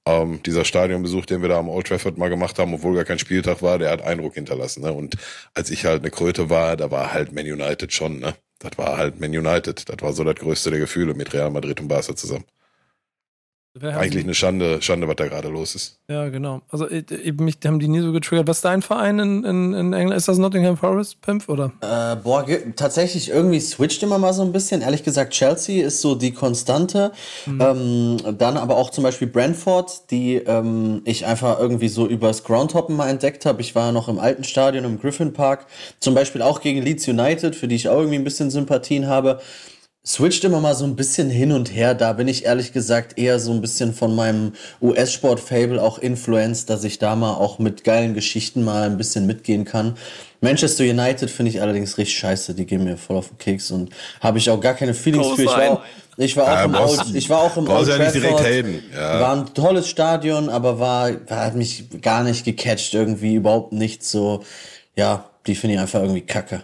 ähm, 0.07 0.43
dieser 0.45 0.65
Stadionbesuch, 0.65 1.27
den 1.27 1.43
wir 1.43 1.49
da 1.49 1.59
am 1.59 1.69
Old 1.69 1.87
Trafford 1.87 2.19
mal 2.19 2.29
gemacht 2.31 2.59
haben, 2.59 2.75
obwohl 2.75 2.95
gar 2.95 3.05
kein 3.05 3.19
Spieltag 3.19 3.63
war, 3.63 3.79
der 3.79 3.91
hat 3.91 4.03
Eindruck 4.03 4.35
hinterlassen, 4.35 4.83
ne? 4.83 4.93
Und 4.93 5.17
als 5.55 5.71
ich 5.71 5.85
halt 5.85 6.03
eine 6.03 6.11
Kröte 6.11 6.51
war, 6.51 6.77
da 6.77 6.91
war 6.91 7.13
halt 7.13 7.33
Man 7.33 7.47
United 7.47 7.93
schon, 7.93 8.21
ne? 8.21 8.35
Das 8.61 8.77
war 8.77 8.99
halt 8.99 9.21
Man 9.21 9.31
United. 9.31 9.89
Das 9.89 9.97
war 10.03 10.13
so 10.13 10.23
das 10.25 10.37
größte 10.37 10.71
der 10.71 10.81
Gefühle 10.81 11.15
mit 11.15 11.33
Real 11.33 11.51
Madrid 11.51 11.81
und 11.81 11.89
Barca 11.89 12.15
zusammen. 12.15 12.45
Eigentlich 13.81 14.25
eine 14.25 14.35
Schande, 14.35 14.83
Schande, 14.83 15.07
was 15.07 15.15
da 15.15 15.29
gerade 15.29 15.49
los 15.49 15.77
ist. 15.77 16.01
Ja, 16.09 16.29
genau. 16.29 16.63
Also 16.71 16.89
äh, 16.89 17.05
eben 17.23 17.45
mich 17.45 17.59
haben 17.65 17.79
die 17.79 17.87
nie 17.87 18.01
so 18.01 18.11
getriggert. 18.11 18.49
Was 18.49 18.59
ist 18.59 18.65
dein 18.65 18.83
Verein 18.83 19.21
in, 19.21 19.45
in, 19.45 19.75
in 19.75 19.93
England? 19.93 20.17
Ist 20.17 20.27
das 20.27 20.39
Nottingham 20.39 20.77
Forest, 20.77 21.21
Pimp, 21.21 21.49
oder? 21.49 21.73
Äh, 21.81 22.17
boah, 22.17 22.45
tatsächlich 22.75 23.29
irgendwie 23.29 23.61
switcht 23.61 24.03
immer 24.03 24.19
mal 24.19 24.33
so 24.33 24.43
ein 24.43 24.51
bisschen. 24.51 24.83
Ehrlich 24.83 25.05
gesagt, 25.05 25.35
Chelsea 25.35 25.87
ist 25.87 26.01
so 26.01 26.17
die 26.17 26.33
Konstante. 26.33 27.13
Ähm, 27.47 28.17
dann 28.39 28.57
aber 28.57 28.77
auch 28.77 28.91
zum 28.91 29.05
Beispiel 29.05 29.29
Brentford, 29.29 30.11
die 30.11 30.35
ähm, 30.35 31.03
ich 31.05 31.27
einfach 31.27 31.61
irgendwie 31.61 31.89
so 31.89 32.09
übers 32.09 32.43
Groundhoppen 32.43 32.97
mal 32.97 33.09
entdeckt 33.09 33.47
habe. 33.47 33.61
Ich 33.61 33.77
war 33.77 33.87
ja 33.87 33.93
noch 33.93 34.09
im 34.09 34.19
alten 34.19 34.43
Stadion 34.43 34.85
im 34.85 34.99
Griffin 35.01 35.33
Park. 35.33 35.67
Zum 36.01 36.17
Beispiel 36.17 36.43
auch 36.43 36.61
gegen 36.61 36.83
Leeds 36.83 37.07
United, 37.07 37.55
für 37.55 37.69
die 37.69 37.77
ich 37.77 37.89
auch 37.89 37.99
irgendwie 37.99 38.17
ein 38.17 38.25
bisschen 38.25 38.51
Sympathien 38.51 39.07
habe. 39.07 39.41
Switcht 40.07 40.45
immer 40.45 40.61
mal 40.61 40.75
so 40.75 40.87
ein 40.87 40.97
bisschen 40.97 41.29
hin 41.29 41.53
und 41.53 41.75
her. 41.75 41.95
Da 41.95 42.15
bin 42.15 42.27
ich 42.27 42.47
ehrlich 42.47 42.73
gesagt 42.73 43.19
eher 43.19 43.39
so 43.39 43.53
ein 43.53 43.61
bisschen 43.61 43.93
von 43.93 44.15
meinem 44.17 44.55
US-Sport-Fable 44.81 45.81
auch 45.83 45.99
influenced, 45.99 46.71
dass 46.71 46.85
ich 46.85 46.99
da 46.99 47.15
mal 47.17 47.35
auch 47.35 47.59
mit 47.59 47.85
geilen 47.85 48.15
Geschichten 48.15 48.65
mal 48.65 48.85
ein 48.85 48.97
bisschen 48.97 49.27
mitgehen 49.27 49.67
kann. 49.67 49.99
Manchester 50.41 50.85
United 50.85 51.31
finde 51.31 51.51
ich 51.51 51.61
allerdings 51.61 51.99
richtig 51.99 52.17
scheiße. 52.17 52.55
Die 52.55 52.65
gehen 52.65 52.85
mir 52.85 52.97
voll 52.97 53.17
auf 53.19 53.29
den 53.29 53.37
Keks 53.37 53.71
und 53.73 53.91
habe 54.21 54.39
ich 54.39 54.49
auch 54.49 54.59
gar 54.59 54.73
keine 54.73 54.95
Feelings 54.95 55.27
für. 55.37 55.43
Ich 55.43 55.49
war 55.49 55.71
auch, 55.71 55.83
ich 56.17 56.37
war 56.37 56.45
auch 56.45 56.49
Ja, 56.49 56.65
im 56.65 56.73
brauchst- 56.73 57.01
Old, 57.07 57.15
ich 57.15 57.29
war 57.31 57.41
auch 57.43 57.57
im 57.59 57.69
Old 57.69 57.87
ja 57.89 57.99
nicht 57.99 58.15
direkt 58.15 58.37
Trafford. 58.39 58.53
haten, 58.53 58.83
ja. 58.95 59.21
War 59.21 59.37
ein 59.37 59.53
tolles 59.55 59.87
Stadion, 59.87 60.49
aber 60.49 60.79
war, 60.81 61.11
war 61.29 61.45
hat 61.45 61.57
mich 61.57 61.85
gar 62.01 62.25
nicht 62.25 62.47
gecatcht 62.47 62.95
irgendwie, 62.95 63.35
überhaupt 63.35 63.73
nicht 63.75 64.03
so. 64.03 64.43
Ja, 64.97 65.29
die 65.47 65.55
finde 65.55 65.75
ich 65.75 65.81
einfach 65.81 66.01
irgendwie 66.01 66.23
kacke. 66.23 66.63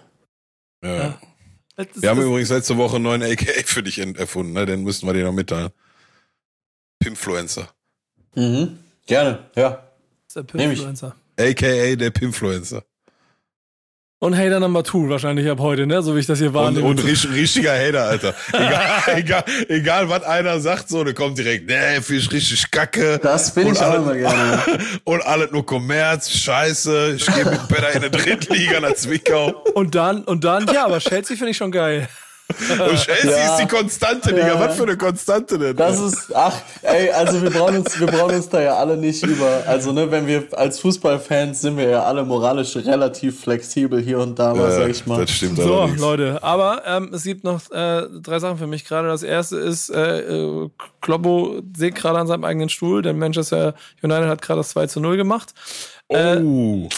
Ja. 0.83 1.09
Ist- 1.09 1.15
Wir 1.77 2.11
haben 2.11 2.23
übrigens 2.23 2.49
letzte 2.49 2.77
Woche 2.77 2.97
einen 2.97 3.05
neuen 3.05 3.23
AKA 3.23 3.63
für 3.65 3.83
dich 3.83 3.99
erfunden, 3.99 4.53
ne? 4.53 4.65
Den 4.65 4.83
müssten 4.83 5.07
wir 5.07 5.13
dir 5.13 5.25
noch 5.25 5.33
mitteilen. 5.33 5.71
Pimfluencer. 6.99 7.69
Mhm. 8.35 8.79
Gerne, 9.07 9.51
ja. 9.55 9.71
das 9.71 10.29
ist 10.29 10.37
der. 10.37 10.43
Pimfluencer. 10.43 11.17
AKA 11.39 11.97
der 11.97 12.11
Pimfluencer. 12.11 12.85
Und 14.19 14.35
Hater 14.35 14.61
Number 14.61 14.83
Two 14.83 15.11
wahrscheinlich 15.11 15.47
ab 15.47 15.59
heute, 15.61 15.87
ne? 15.87 16.01
So 16.03 16.17
wie 16.17 16.21
ich 16.21 16.27
das 16.27 16.39
hier 16.39 16.49
Und, 16.49 16.55
wahrnehme. 16.55 16.87
und 16.87 17.05
richt- 17.05 17.29
richtiger 17.31 17.73
Hater, 17.79 18.05
Alter. 18.05 18.35
Egal, 18.55 19.03
egal, 19.17 19.45
egal, 19.69 20.09
was 20.09 20.23
einer 20.23 20.59
sagt, 20.59 20.89
so, 20.89 21.05
der 21.05 21.13
kommt 21.13 21.37
direkt, 21.37 21.67
nee, 21.69 22.01
finde 22.01 22.23
ich 22.23 22.33
richtig 22.33 22.71
kacke. 22.71 23.19
Das 23.23 23.53
bin 23.53 23.67
Und 23.67 23.75
ich 23.75 23.79
auch 23.81 23.91
alle- 23.91 23.97
immer 23.99 24.15
gerne. 24.15 24.63
Und 25.05 25.23
alles 25.27 25.51
nur 25.51 25.67
Kommerz, 25.67 26.31
Scheiße, 26.31 27.15
ich 27.17 27.27
gehe 27.27 27.45
mit 27.45 27.69
Peter 27.69 27.93
in 27.93 28.01
der 28.01 28.11
Drittliga 28.11 28.81
nach 28.81 28.95
Zwickau. 28.95 29.49
Und 29.75 29.95
dann, 29.95 30.25
und 30.25 30.45
dann, 30.45 30.67
ja, 30.73 30.87
aber 30.87 30.99
Chelsea 30.99 31.37
finde 31.37 31.51
ich 31.51 31.57
schon 31.59 31.71
geil. 31.71 32.09
Und 32.49 32.97
Chelsea 32.97 33.31
Ja. 33.37 33.55
ist 33.55 33.63
die 33.63 33.67
Konstante, 33.67 34.33
Digga. 34.33 34.47
Ja. 34.47 34.61
Was 34.61 34.77
für 34.77 34.85
eine 34.85 34.97
Konstante 34.97 35.59
denn? 35.59 35.77
Das 35.77 35.99
ist, 36.01 36.35
ach, 36.35 36.55
ey, 36.83 37.11
also 37.11 37.43
wir 37.43 37.51
brauchen 37.51 37.79
uns, 37.79 37.99
wir 37.99 38.07
brauchen 38.07 38.37
uns 38.37 38.49
da 38.49 38.61
ja 38.63 38.77
alle 38.77 38.97
nicht 38.97 39.23
über, 39.25 39.65
also 39.67 39.93
ne, 39.93 40.11
wenn 40.11 40.27
wir 40.27 40.45
als 40.53 40.79
Fußballfans 40.81 41.61
sind 41.61 41.77
wir 41.77 41.89
ja 41.89 42.03
alle 42.05 42.25
moralisch 42.25 42.77
relativ 42.77 43.41
flexibel 43.41 44.01
hier 44.01 44.21
und 44.21 44.39
da, 44.39 44.55
mal, 44.55 44.71
sag 44.71 44.89
ich 44.89 45.05
mal. 45.07 45.21
Das 45.23 45.31
stimmt 45.33 45.57
So, 45.59 45.81
allerdings. 45.81 46.01
Leute, 46.01 46.43
aber 46.43 46.83
ähm, 46.87 47.11
es 47.13 47.25
gibt 47.25 47.43
noch 47.45 47.69
äh, 47.73 48.07
drei 48.23 48.39
Sachen 48.39 48.59
für 48.59 48.67
mich 48.69 48.85
gerade. 48.85 49.09
Das 49.09 49.23
erste 49.25 49.57
ist, 49.57 49.91
äh, 49.91 50.21
äh, 50.21 50.71
Kloppo 51.01 51.61
sägt 51.77 51.99
gerade 51.99 52.19
an 52.21 52.27
seinem 52.29 52.45
eigenen 52.45 52.69
Stuhl, 52.69 53.03
denn 53.03 53.19
Manchester 53.19 53.75
United 54.03 54.29
hat 54.29 54.41
gerade 54.43 54.61
das 54.61 54.69
2 54.71 54.87
zu 54.87 55.01
0 55.01 55.17
gemacht. 55.17 55.53
Äh, 56.09 56.37
Oh. 56.39 56.89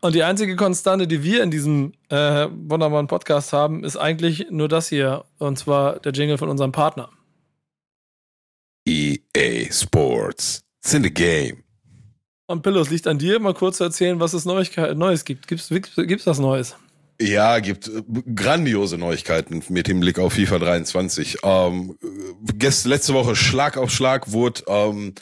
Und 0.00 0.14
die 0.14 0.22
einzige 0.22 0.56
Konstante, 0.56 1.06
die 1.06 1.22
wir 1.22 1.42
in 1.42 1.50
diesem 1.50 1.92
äh, 2.10 2.48
wunderbaren 2.50 3.06
Podcast 3.06 3.52
haben, 3.52 3.82
ist 3.84 3.96
eigentlich 3.96 4.46
nur 4.50 4.68
das 4.68 4.88
hier. 4.88 5.24
Und 5.38 5.58
zwar 5.58 5.98
der 6.00 6.12
Jingle 6.12 6.38
von 6.38 6.48
unserem 6.48 6.72
Partner. 6.72 7.08
EA 8.86 9.72
Sports. 9.72 10.62
It's 10.82 10.94
in 10.94 11.02
the 11.02 11.12
game. 11.12 11.64
Und 12.46 12.62
Pillows 12.62 12.90
liegt 12.90 13.08
an 13.08 13.18
dir, 13.18 13.40
mal 13.40 13.54
kurz 13.54 13.78
zu 13.78 13.84
erzählen, 13.84 14.20
was 14.20 14.32
es 14.32 14.44
Neuigkeit, 14.44 14.96
Neues 14.96 15.24
gibt. 15.24 15.48
Gibt's, 15.48 15.68
gibt's 15.68 16.26
was 16.26 16.38
Neues? 16.38 16.76
Ja, 17.20 17.58
gibt 17.58 17.88
äh, 17.88 18.02
grandiose 18.34 18.98
Neuigkeiten 18.98 19.62
mit 19.68 19.88
dem 19.88 20.00
Blick 20.00 20.18
auf 20.18 20.34
FIFA 20.34 20.58
23. 20.58 21.38
Ähm, 21.42 21.98
äh, 22.02 22.52
gest, 22.54 22.86
letzte 22.86 23.14
Woche 23.14 23.34
Schlag 23.34 23.76
auf 23.78 23.90
Schlag 23.90 24.30
wurde 24.30 24.62
ähm, 24.68 25.14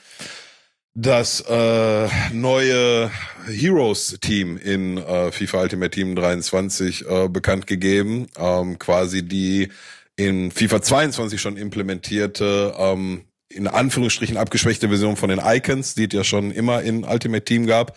das 0.94 1.40
äh, 1.40 2.08
neue 2.32 3.10
Heroes-Team 3.46 4.56
in 4.56 4.98
äh, 4.98 5.32
FIFA 5.32 5.62
Ultimate 5.62 5.90
Team 5.90 6.14
23 6.14 7.04
äh, 7.08 7.28
bekannt 7.28 7.66
gegeben. 7.66 8.28
Ähm, 8.38 8.78
quasi 8.78 9.26
die 9.26 9.70
in 10.16 10.52
FIFA 10.52 10.82
22 10.82 11.40
schon 11.40 11.56
implementierte, 11.56 12.74
ähm, 12.78 13.24
in 13.48 13.66
Anführungsstrichen 13.66 14.36
abgeschwächte 14.36 14.88
Version 14.88 15.16
von 15.16 15.30
den 15.30 15.40
Icons, 15.44 15.94
die 15.96 16.04
es 16.04 16.12
ja 16.12 16.22
schon 16.22 16.52
immer 16.52 16.82
in 16.82 17.04
Ultimate 17.04 17.44
Team 17.44 17.66
gab. 17.66 17.96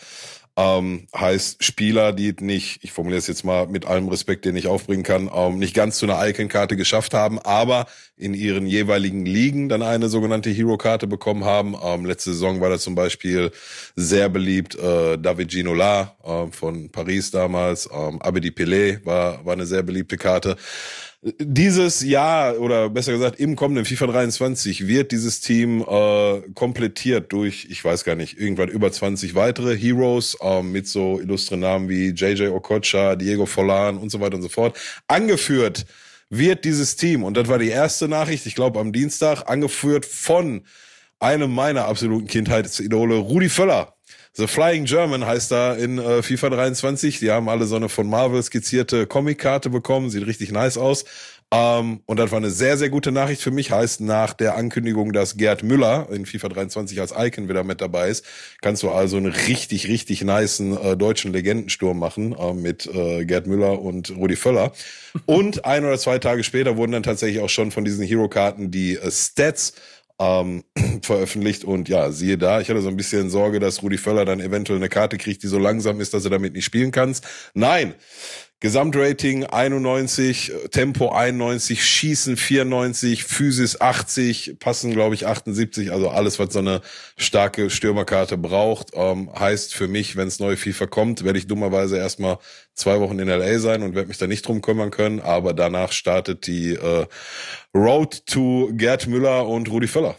Ähm, 0.59 1.05
heißt 1.15 1.63
Spieler, 1.63 2.13
die 2.13 2.33
nicht, 2.39 2.83
ich 2.83 2.91
formuliere 2.91 3.19
es 3.19 3.27
jetzt 3.27 3.45
mal 3.45 3.67
mit 3.67 3.85
allem 3.85 4.07
Respekt, 4.07 4.43
den 4.43 4.55
ich 4.55 4.65
aufbringen 4.65 5.03
kann, 5.03 5.29
ähm, 5.31 5.59
nicht 5.59 5.75
ganz 5.75 5.99
zu 5.99 6.07
einer 6.07 6.27
Icon-Karte 6.27 6.75
geschafft 6.75 7.13
haben, 7.13 7.37
aber 7.37 7.85
in 8.15 8.33
ihren 8.33 8.65
jeweiligen 8.65 9.23
Ligen 9.23 9.69
dann 9.69 9.83
eine 9.83 10.09
sogenannte 10.09 10.49
Hero-Karte 10.49 11.05
bekommen 11.05 11.45
haben. 11.45 11.75
Ähm, 11.79 12.05
letzte 12.05 12.31
Saison 12.33 12.59
war 12.59 12.71
da 12.71 12.79
zum 12.79 12.95
Beispiel 12.95 13.51
sehr 13.95 14.29
beliebt 14.29 14.73
äh, 14.73 15.19
David 15.19 15.51
Ginola 15.51 16.15
äh, 16.23 16.51
von 16.51 16.89
Paris 16.89 17.29
damals, 17.29 17.87
ähm, 17.93 18.19
Abedi 18.19 18.49
Pelé 18.49 19.05
war, 19.05 19.45
war 19.45 19.53
eine 19.53 19.67
sehr 19.67 19.83
beliebte 19.83 20.17
Karte. 20.17 20.57
Dieses 21.39 22.03
Jahr 22.03 22.57
oder 22.59 22.89
besser 22.89 23.11
gesagt 23.11 23.39
im 23.39 23.55
kommenden 23.55 23.85
FIFA 23.85 24.07
23 24.07 24.87
wird 24.87 25.11
dieses 25.11 25.41
Team 25.41 25.81
äh, 25.81 26.41
komplettiert 26.53 27.33
durch, 27.33 27.67
ich 27.69 27.83
weiß 27.83 28.05
gar 28.05 28.15
nicht, 28.15 28.39
irgendwann 28.39 28.69
über 28.69 28.91
20 28.91 29.35
weitere 29.35 29.75
Heroes 29.75 30.37
ähm, 30.41 30.71
mit 30.71 30.87
so 30.87 31.19
illustren 31.19 31.59
Namen 31.59 31.89
wie 31.89 32.09
JJ 32.09 32.47
Okocha, 32.47 33.15
Diego 33.15 33.45
Forlan 33.45 33.97
und 33.97 34.09
so 34.09 34.21
weiter 34.21 34.35
und 34.35 34.41
so 34.41 34.49
fort. 34.49 34.77
Angeführt 35.07 35.85
wird 36.29 36.63
dieses 36.63 36.95
Team, 36.95 37.23
und 37.23 37.35
das 37.35 37.47
war 37.47 37.59
die 37.59 37.69
erste 37.69 38.07
Nachricht, 38.07 38.45
ich 38.45 38.55
glaube 38.55 38.79
am 38.79 38.93
Dienstag, 38.93 39.49
angeführt 39.49 40.05
von 40.05 40.63
einem 41.19 41.53
meiner 41.53 41.85
absoluten 41.85 42.27
Kindheitsidole, 42.27 43.15
Rudi 43.15 43.49
Völler. 43.49 43.96
The 44.37 44.45
Flying 44.45 44.85
German 44.85 45.25
heißt 45.25 45.49
da 45.49 45.73
in 45.73 45.97
äh, 45.97 46.21
FIFA 46.21 46.51
23. 46.51 47.17
Die 47.17 47.31
haben 47.31 47.49
alle 47.49 47.65
so 47.65 47.75
eine 47.75 47.89
von 47.89 48.07
Marvel 48.07 48.43
skizzierte 48.43 49.07
Comic-Karte 49.07 49.71
bekommen. 49.71 50.11
Sieht 50.11 50.27
richtig 50.27 50.51
nice 50.51 50.77
aus. 50.77 51.05
Ähm, 51.49 52.01
und 52.05 52.19
das 52.19 52.29
war 52.29 52.37
eine 52.37 52.51
sehr, 52.51 52.77
sehr 52.77 52.91
gute 52.91 53.11
Nachricht 53.11 53.41
für 53.41 53.49
mich. 53.49 53.71
Heißt, 53.71 54.01
nach 54.01 54.33
der 54.33 54.55
Ankündigung, 54.55 55.11
dass 55.11 55.37
Gerd 55.37 55.63
Müller 55.63 56.07
in 56.11 56.27
FIFA 56.27 56.49
23 56.49 57.01
als 57.01 57.15
Icon 57.17 57.49
wieder 57.49 57.63
mit 57.63 57.81
dabei 57.81 58.09
ist, 58.09 58.25
kannst 58.61 58.83
du 58.83 58.91
also 58.91 59.17
einen 59.17 59.31
richtig, 59.31 59.87
richtig 59.87 60.23
nicen 60.23 60.77
äh, 60.77 60.95
deutschen 60.95 61.33
Legendensturm 61.33 61.97
machen 61.97 62.35
äh, 62.37 62.53
mit 62.53 62.85
äh, 62.85 63.25
Gerd 63.25 63.47
Müller 63.47 63.81
und 63.81 64.15
Rudi 64.15 64.35
Völler. 64.35 64.71
Und 65.25 65.65
ein 65.65 65.83
oder 65.83 65.97
zwei 65.97 66.19
Tage 66.19 66.43
später 66.43 66.77
wurden 66.77 66.91
dann 66.91 67.03
tatsächlich 67.03 67.41
auch 67.41 67.49
schon 67.49 67.71
von 67.71 67.85
diesen 67.85 68.05
Hero-Karten 68.05 68.69
die 68.69 68.97
äh, 68.97 69.09
Stats 69.09 69.73
ähm, 70.19 70.63
veröffentlicht 71.01 71.63
und 71.63 71.89
ja, 71.89 72.11
siehe 72.11 72.37
da, 72.37 72.59
ich 72.61 72.69
hatte 72.69 72.81
so 72.81 72.89
ein 72.89 72.97
bisschen 72.97 73.29
Sorge, 73.29 73.59
dass 73.59 73.83
Rudi 73.83 73.97
Völler 73.97 74.25
dann 74.25 74.39
eventuell 74.39 74.79
eine 74.79 74.89
Karte 74.89 75.17
kriegt, 75.17 75.43
die 75.43 75.47
so 75.47 75.59
langsam 75.59 76.01
ist, 76.01 76.13
dass 76.13 76.23
er 76.23 76.31
damit 76.31 76.53
nicht 76.53 76.65
spielen 76.65 76.91
kannst. 76.91 77.25
Nein, 77.53 77.93
Gesamtrating 78.59 79.45
91, 79.45 80.51
Tempo 80.71 81.11
91, 81.11 81.85
Schießen 81.85 82.37
94, 82.37 83.23
Physis 83.23 83.79
80, 83.79 84.57
Passen 84.59 84.93
glaube 84.93 85.13
ich 85.13 85.27
78, 85.27 85.91
also 85.91 86.09
alles, 86.09 86.39
was 86.39 86.53
so 86.53 86.59
eine 86.59 86.81
starke 87.17 87.69
Stürmerkarte 87.69 88.35
braucht. 88.35 88.91
Ähm, 88.95 89.29
heißt 89.37 89.75
für 89.75 89.87
mich, 89.87 90.15
wenn 90.15 90.27
es 90.27 90.39
neue 90.39 90.57
FIFA 90.57 90.87
kommt, 90.87 91.23
werde 91.23 91.37
ich 91.37 91.45
dummerweise 91.45 91.97
erstmal 91.97 92.39
zwei 92.73 92.99
Wochen 92.99 93.19
in 93.19 93.27
LA 93.27 93.59
sein 93.59 93.83
und 93.83 93.93
werde 93.93 94.07
mich 94.07 94.17
da 94.17 94.25
nicht 94.25 94.47
drum 94.47 94.61
kümmern 94.61 94.89
können, 94.89 95.19
aber 95.19 95.53
danach 95.53 95.91
startet 95.91 96.47
die 96.47 96.73
äh, 96.73 97.05
Road 97.75 98.25
to 98.25 98.71
Gerd 98.73 99.05
Müller 99.05 99.47
und 99.47 99.69
Rudi 99.69 99.87
Völler. 99.87 100.15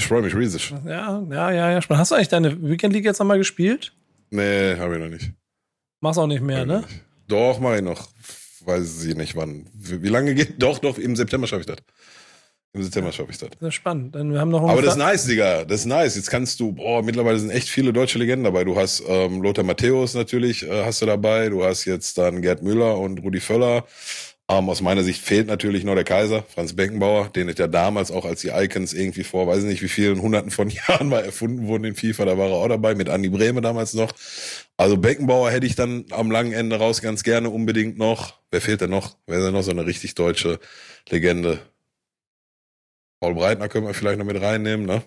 Ich 0.00 0.08
freue 0.08 0.22
mich 0.22 0.34
riesig. 0.34 0.74
Ja, 0.84 1.22
ja, 1.30 1.52
ja, 1.52 1.70
ja. 1.70 1.80
Hast 1.88 2.10
du 2.10 2.16
eigentlich 2.16 2.28
deine 2.28 2.60
Weekend 2.68 2.94
League 2.94 3.04
jetzt 3.04 3.20
nochmal 3.20 3.38
gespielt? 3.38 3.92
Nee, 4.30 4.76
habe 4.76 4.96
ich 4.96 5.00
noch 5.00 5.08
nicht. 5.08 5.30
Mach's 6.00 6.18
auch 6.18 6.26
nicht 6.26 6.42
mehr, 6.42 6.66
ne? 6.66 6.82
Doch, 7.28 7.60
mache 7.60 7.76
ich 7.76 7.82
noch. 7.82 8.08
Weiß 8.64 9.04
ich 9.04 9.14
nicht 9.14 9.36
wann. 9.36 9.66
Wie, 9.74 10.08
lange 10.08 10.34
geht? 10.34 10.62
Doch, 10.62 10.78
doch, 10.78 10.98
im 10.98 11.16
September 11.16 11.46
schaffe 11.46 11.60
ich 11.60 11.66
das. 11.66 11.76
Im 12.72 12.82
September 12.82 13.12
schaffe 13.12 13.30
ich 13.30 13.38
das. 13.38 13.50
Das 13.60 13.68
ist 13.68 13.74
spannend. 13.74 14.14
Denn 14.14 14.32
wir 14.32 14.40
haben 14.40 14.50
noch 14.50 14.68
Aber 14.68 14.82
das 14.82 14.94
ist 14.94 14.98
nice, 14.98 15.26
Digga. 15.26 15.64
Das 15.64 15.80
ist 15.80 15.86
nice. 15.86 16.16
Jetzt 16.16 16.30
kannst 16.30 16.58
du, 16.58 16.72
boah, 16.72 17.02
mittlerweile 17.02 17.38
sind 17.38 17.50
echt 17.50 17.68
viele 17.68 17.92
deutsche 17.92 18.18
Legenden 18.18 18.44
dabei. 18.44 18.64
Du 18.64 18.76
hast 18.76 19.02
ähm, 19.06 19.42
Lothar 19.42 19.64
Matthäus 19.64 20.14
natürlich, 20.14 20.64
äh, 20.64 20.84
hast 20.84 21.00
du 21.02 21.06
dabei. 21.06 21.50
Du 21.50 21.64
hast 21.64 21.84
jetzt 21.84 22.18
dann 22.18 22.42
Gerd 22.42 22.62
Müller 22.62 22.98
und 22.98 23.18
Rudi 23.22 23.40
Völler. 23.40 23.84
Ähm, 24.46 24.68
aus 24.68 24.82
meiner 24.82 25.02
Sicht 25.02 25.22
fehlt 25.22 25.46
natürlich 25.46 25.84
noch 25.84 25.94
der 25.94 26.04
Kaiser, 26.04 26.44
Franz 26.54 26.74
Beckenbauer, 26.74 27.30
den 27.30 27.48
es 27.48 27.56
ja 27.56 27.66
damals 27.66 28.10
auch 28.10 28.26
als 28.26 28.42
die 28.42 28.48
Icons 28.48 28.92
irgendwie 28.92 29.24
vor, 29.24 29.46
weiß 29.46 29.60
ich 29.60 29.64
nicht 29.64 29.82
wie 29.82 29.88
vielen 29.88 30.20
hunderten 30.20 30.50
von 30.50 30.68
Jahren 30.88 31.08
mal 31.08 31.24
erfunden 31.24 31.66
wurden 31.66 31.84
in 31.84 31.94
FIFA, 31.94 32.26
da 32.26 32.36
war 32.36 32.48
er 32.50 32.56
auch 32.56 32.68
dabei, 32.68 32.94
mit 32.94 33.08
Andi 33.08 33.30
Brehme 33.30 33.62
damals 33.62 33.94
noch. 33.94 34.12
Also 34.76 34.96
Beckenbauer 34.96 35.50
hätte 35.50 35.66
ich 35.66 35.76
dann 35.76 36.06
am 36.10 36.30
langen 36.30 36.52
Ende 36.52 36.76
raus 36.76 37.00
ganz 37.00 37.22
gerne 37.22 37.48
unbedingt 37.50 37.96
noch. 37.96 38.40
Wer 38.50 38.60
fehlt 38.60 38.80
denn 38.80 38.90
noch? 38.90 39.16
Wer 39.26 39.38
ist 39.38 39.44
denn 39.44 39.52
noch 39.54 39.62
so 39.62 39.70
eine 39.70 39.86
richtig 39.86 40.14
deutsche 40.14 40.58
Legende? 41.08 41.60
Paul 43.20 43.34
Breitner 43.34 43.68
können 43.68 43.86
wir 43.86 43.94
vielleicht 43.94 44.18
noch 44.18 44.26
mit 44.26 44.40
reinnehmen, 44.40 44.84
ne? 44.84 45.02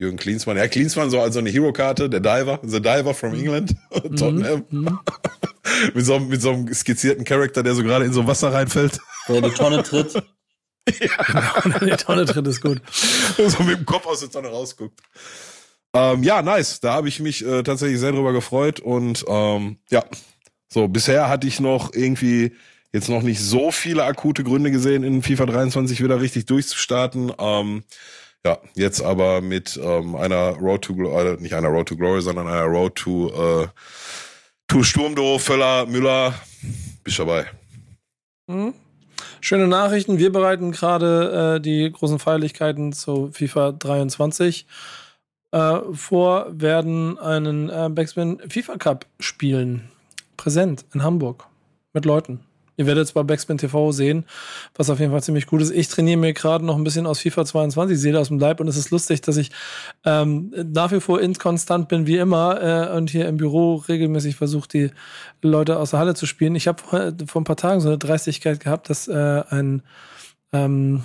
Jürgen 0.00 0.16
Klinsmann. 0.18 0.56
Ja, 0.58 0.68
Klinsmann 0.68 1.10
so 1.10 1.20
als 1.20 1.34
so 1.34 1.40
eine 1.40 1.50
Hero-Karte, 1.50 2.08
der 2.08 2.20
Diver, 2.20 2.60
the 2.62 2.80
Diver 2.80 3.14
from 3.14 3.34
England, 3.34 3.74
Tottenham. 3.90 4.64
Mhm. 4.70 5.00
mit, 5.94 6.06
so, 6.06 6.14
einem- 6.14 6.28
mit 6.28 6.40
so 6.40 6.50
einem 6.52 6.72
skizzierten 6.72 7.24
Charakter, 7.24 7.62
der 7.62 7.74
so 7.74 7.82
gerade 7.82 8.04
in 8.04 8.12
so 8.12 8.26
Wasser 8.26 8.52
reinfällt. 8.52 9.00
Der 9.28 9.40
die 9.42 9.50
Tonne 9.50 9.82
tritt. 9.82 10.22
Die 10.88 11.96
Tonne 11.96 12.24
drin 12.26 12.44
ist 12.44 12.60
gut. 12.60 12.80
so 13.36 13.62
mit 13.64 13.78
dem 13.78 13.86
Kopf 13.86 14.06
aus 14.06 14.20
der 14.20 14.30
Tonne 14.30 14.48
rausguckt. 14.48 15.00
Ähm, 15.94 16.22
ja, 16.22 16.42
nice. 16.42 16.80
Da 16.80 16.92
habe 16.92 17.08
ich 17.08 17.20
mich 17.20 17.44
äh, 17.44 17.62
tatsächlich 17.62 17.98
sehr 17.98 18.12
drüber 18.12 18.32
gefreut. 18.32 18.80
Und 18.80 19.24
ähm, 19.28 19.78
ja, 19.90 20.04
so, 20.68 20.88
bisher 20.88 21.28
hatte 21.28 21.46
ich 21.46 21.60
noch 21.60 21.94
irgendwie 21.94 22.52
jetzt 22.92 23.08
noch 23.08 23.22
nicht 23.22 23.40
so 23.40 23.70
viele 23.70 24.04
akute 24.04 24.44
Gründe 24.44 24.70
gesehen, 24.70 25.02
in 25.04 25.22
FIFA 25.22 25.46
23 25.46 26.02
wieder 26.02 26.20
richtig 26.20 26.46
durchzustarten. 26.46 27.32
Ähm, 27.38 27.84
ja, 28.44 28.58
jetzt 28.74 29.02
aber 29.02 29.40
mit 29.40 29.78
ähm, 29.82 30.14
einer 30.14 30.50
Road 30.56 30.82
to 30.82 30.94
Glory, 30.94 31.28
äh, 31.28 31.36
nicht 31.40 31.54
einer 31.54 31.68
Road 31.68 31.88
to 31.88 31.96
Glory, 31.96 32.22
sondern 32.22 32.46
einer 32.46 32.64
Road 32.64 32.94
to, 32.96 33.62
äh, 33.62 33.66
to 34.68 34.82
Sturmdo, 34.82 35.38
Völler, 35.38 35.86
Müller. 35.86 36.34
Bist 37.02 37.18
dabei. 37.18 37.46
Mhm. 38.46 38.74
Schöne 39.40 39.68
Nachrichten. 39.68 40.18
Wir 40.18 40.32
bereiten 40.32 40.72
gerade 40.72 41.56
äh, 41.56 41.60
die 41.60 41.90
großen 41.90 42.18
Feierlichkeiten 42.18 42.92
zu 42.92 43.30
FIFA 43.32 43.72
23 43.72 44.66
äh, 45.52 45.78
vor, 45.92 46.46
werden 46.50 47.18
einen 47.18 47.68
äh, 47.68 47.88
Backspin 47.90 48.38
FIFA 48.48 48.76
Cup 48.76 49.06
spielen. 49.20 49.90
Präsent 50.36 50.84
in 50.94 51.02
Hamburg. 51.02 51.46
Mit 51.92 52.04
Leuten. 52.04 52.40
Ihr 52.78 52.86
werdet 52.86 53.04
es 53.04 53.12
bei 53.12 53.24
Backspin 53.24 53.58
TV 53.58 53.90
sehen, 53.90 54.24
was 54.76 54.88
auf 54.88 55.00
jeden 55.00 55.10
Fall 55.10 55.22
ziemlich 55.22 55.46
gut 55.46 55.60
ist. 55.60 55.72
Ich 55.72 55.88
trainiere 55.88 56.16
mir 56.16 56.32
gerade 56.32 56.64
noch 56.64 56.76
ein 56.76 56.84
bisschen 56.84 57.08
aus 57.08 57.18
FIFA 57.18 57.44
22, 57.44 57.98
sehe 57.98 58.16
aus 58.16 58.28
dem 58.28 58.38
Leib 58.38 58.60
und 58.60 58.68
es 58.68 58.76
ist 58.76 58.92
lustig, 58.92 59.20
dass 59.20 59.36
ich 59.36 59.50
ähm, 60.04 60.54
nach 60.72 60.92
wie 60.92 61.00
vor 61.00 61.20
inkonstant 61.20 61.88
bin 61.88 62.06
wie 62.06 62.18
immer 62.18 62.62
äh, 62.62 62.96
und 62.96 63.10
hier 63.10 63.26
im 63.26 63.36
Büro 63.36 63.74
regelmäßig 63.74 64.36
versuche, 64.36 64.68
die 64.68 64.90
Leute 65.42 65.76
aus 65.80 65.90
der 65.90 65.98
Halle 65.98 66.14
zu 66.14 66.24
spielen. 66.24 66.54
Ich 66.54 66.68
habe 66.68 66.80
vor, 66.80 67.12
vor 67.26 67.40
ein 67.40 67.44
paar 67.44 67.56
Tagen 67.56 67.80
so 67.80 67.88
eine 67.88 67.98
Dreistigkeit 67.98 68.60
gehabt, 68.60 68.88
dass 68.90 69.08
äh, 69.08 69.42
ein 69.50 69.82
ähm, 70.52 71.02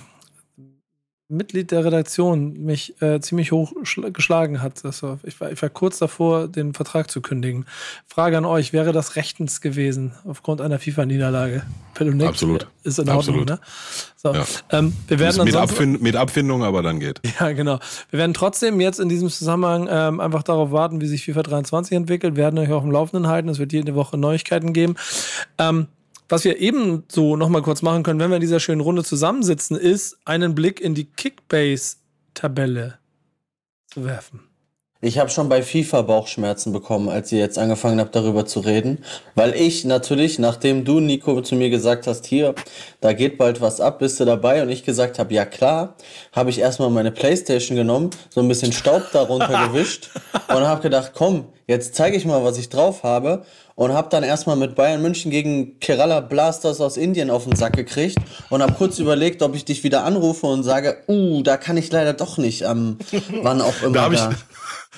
Mitglied 1.29 1.71
der 1.71 1.85
Redaktion 1.85 2.53
mich 2.63 3.01
äh, 3.01 3.19
ziemlich 3.21 3.51
hoch 3.51 3.73
geschlagen 4.11 4.61
hat. 4.61 4.83
Das 4.83 5.01
war, 5.03 5.19
ich, 5.23 5.39
war, 5.39 5.51
ich 5.51 5.61
war 5.61 5.69
kurz 5.69 5.97
davor, 5.99 6.47
den 6.47 6.73
Vertrag 6.73 7.09
zu 7.09 7.21
kündigen. 7.21 7.65
Frage 8.07 8.37
an 8.37 8.45
euch, 8.45 8.73
wäre 8.73 8.91
das 8.91 9.15
rechtens 9.15 9.61
gewesen 9.61 10.13
aufgrund 10.25 10.61
einer 10.61 10.79
FIFA-Niederlage? 10.79 11.63
Absolut. 12.27 12.67
Ist 12.83 12.99
in 12.99 13.09
Ordnung, 13.09 13.41
Absolut. 13.41 13.49
ne? 13.49 13.59
So, 14.17 14.33
Ja. 14.33 14.45
ähm, 14.71 14.93
wir 15.07 15.19
werden 15.19 15.43
mit, 15.45 15.55
Abfind 15.55 16.01
mit 16.01 16.15
Abfindung, 16.15 16.63
aber 16.63 16.81
dann 16.83 16.99
geht. 16.99 17.21
ja, 17.39 17.51
genau. 17.53 17.79
Wir 18.09 18.19
werden 18.19 18.33
trotzdem 18.33 18.79
jetzt 18.81 18.99
in 18.99 19.09
diesem 19.09 19.29
Zusammenhang 19.29 19.87
ähm, 19.89 20.19
einfach 20.19 20.43
darauf 20.43 20.71
warten, 20.71 21.01
wie 21.01 21.07
sich 21.07 21.25
FIFA 21.25 21.43
23 21.43 21.95
entwickelt. 21.95 22.35
Wir 22.35 22.43
werden 22.43 22.59
euch 22.59 22.71
auch 22.71 22.83
im 22.83 22.91
Laufenden 22.91 23.27
halten. 23.27 23.49
Es 23.49 23.59
wird 23.59 23.73
jede 23.73 23.95
Woche 23.95 24.17
Neuigkeiten 24.17 24.73
geben. 24.73 24.95
Ähm, 25.57 25.87
was 26.29 26.43
wir 26.43 26.59
eben 26.59 27.03
so 27.11 27.35
nochmal 27.35 27.61
kurz 27.61 27.81
machen 27.81 28.03
können, 28.03 28.19
wenn 28.19 28.29
wir 28.29 28.37
in 28.37 28.41
dieser 28.41 28.59
schönen 28.59 28.81
Runde 28.81 29.03
zusammensitzen, 29.03 29.77
ist 29.77 30.17
einen 30.25 30.55
Blick 30.55 30.79
in 30.79 30.95
die 30.95 31.05
Kickbase-Tabelle 31.05 32.99
zu 33.87 34.05
werfen. 34.05 34.41
Ich 35.05 35.19
habe 35.19 35.29
schon 35.29 35.49
bei 35.49 35.61
FIFA 35.61 36.03
Bauchschmerzen 36.03 36.71
bekommen, 36.71 37.09
als 37.09 37.29
ihr 37.33 37.39
jetzt 37.39 37.59
angefangen 37.59 37.99
habt, 37.99 38.15
darüber 38.15 38.45
zu 38.45 38.61
reden. 38.61 39.03
Weil 39.35 39.53
ich 39.53 39.83
natürlich, 39.83 40.39
nachdem 40.39 40.85
du, 40.85 41.01
Nico, 41.01 41.41
zu 41.41 41.55
mir 41.55 41.69
gesagt 41.69 42.07
hast, 42.07 42.25
hier, 42.25 42.55
da 43.01 43.11
geht 43.11 43.37
bald 43.37 43.59
was 43.59 43.81
ab, 43.81 43.99
bist 43.99 44.21
du 44.21 44.23
dabei? 44.23 44.63
Und 44.63 44.69
ich 44.69 44.85
gesagt 44.85 45.19
habe, 45.19 45.33
ja 45.33 45.43
klar, 45.43 45.97
habe 46.31 46.51
ich 46.51 46.59
erstmal 46.59 46.89
meine 46.89 47.11
Playstation 47.11 47.75
genommen, 47.75 48.11
so 48.29 48.39
ein 48.39 48.47
bisschen 48.47 48.71
Staub 48.71 49.03
darunter 49.11 49.67
gewischt 49.67 50.09
und 50.47 50.61
habe 50.61 50.81
gedacht, 50.81 51.11
komm, 51.13 51.49
jetzt 51.67 51.95
zeige 51.95 52.15
ich 52.15 52.23
mal, 52.23 52.45
was 52.45 52.57
ich 52.57 52.69
drauf 52.69 53.03
habe. 53.03 53.43
Und 53.75 53.93
habe 53.93 54.09
dann 54.09 54.23
erstmal 54.23 54.55
mit 54.55 54.75
Bayern 54.75 55.01
München 55.01 55.31
gegen 55.31 55.79
Kerala 55.79 56.19
Blasters 56.19 56.79
aus 56.79 56.95
Indien 56.95 57.31
auf 57.31 57.45
den 57.45 57.55
Sack 57.55 57.73
gekriegt 57.73 58.17
und 58.49 58.61
habe 58.61 58.73
kurz 58.73 58.99
überlegt, 58.99 59.41
ob 59.41 59.55
ich 59.55 59.65
dich 59.65 59.83
wieder 59.83 60.03
anrufe 60.03 60.45
und 60.45 60.63
sage, 60.63 60.97
uh, 61.07 61.41
da 61.41 61.57
kann 61.57 61.77
ich 61.77 61.91
leider 61.91 62.13
doch 62.13 62.37
nicht, 62.37 62.61
ähm, 62.61 62.97
wann 63.41 63.61
auch 63.61 63.81
immer. 63.81 63.93
Da 63.93 64.01
habe 64.03 64.15
ich, 64.15 64.21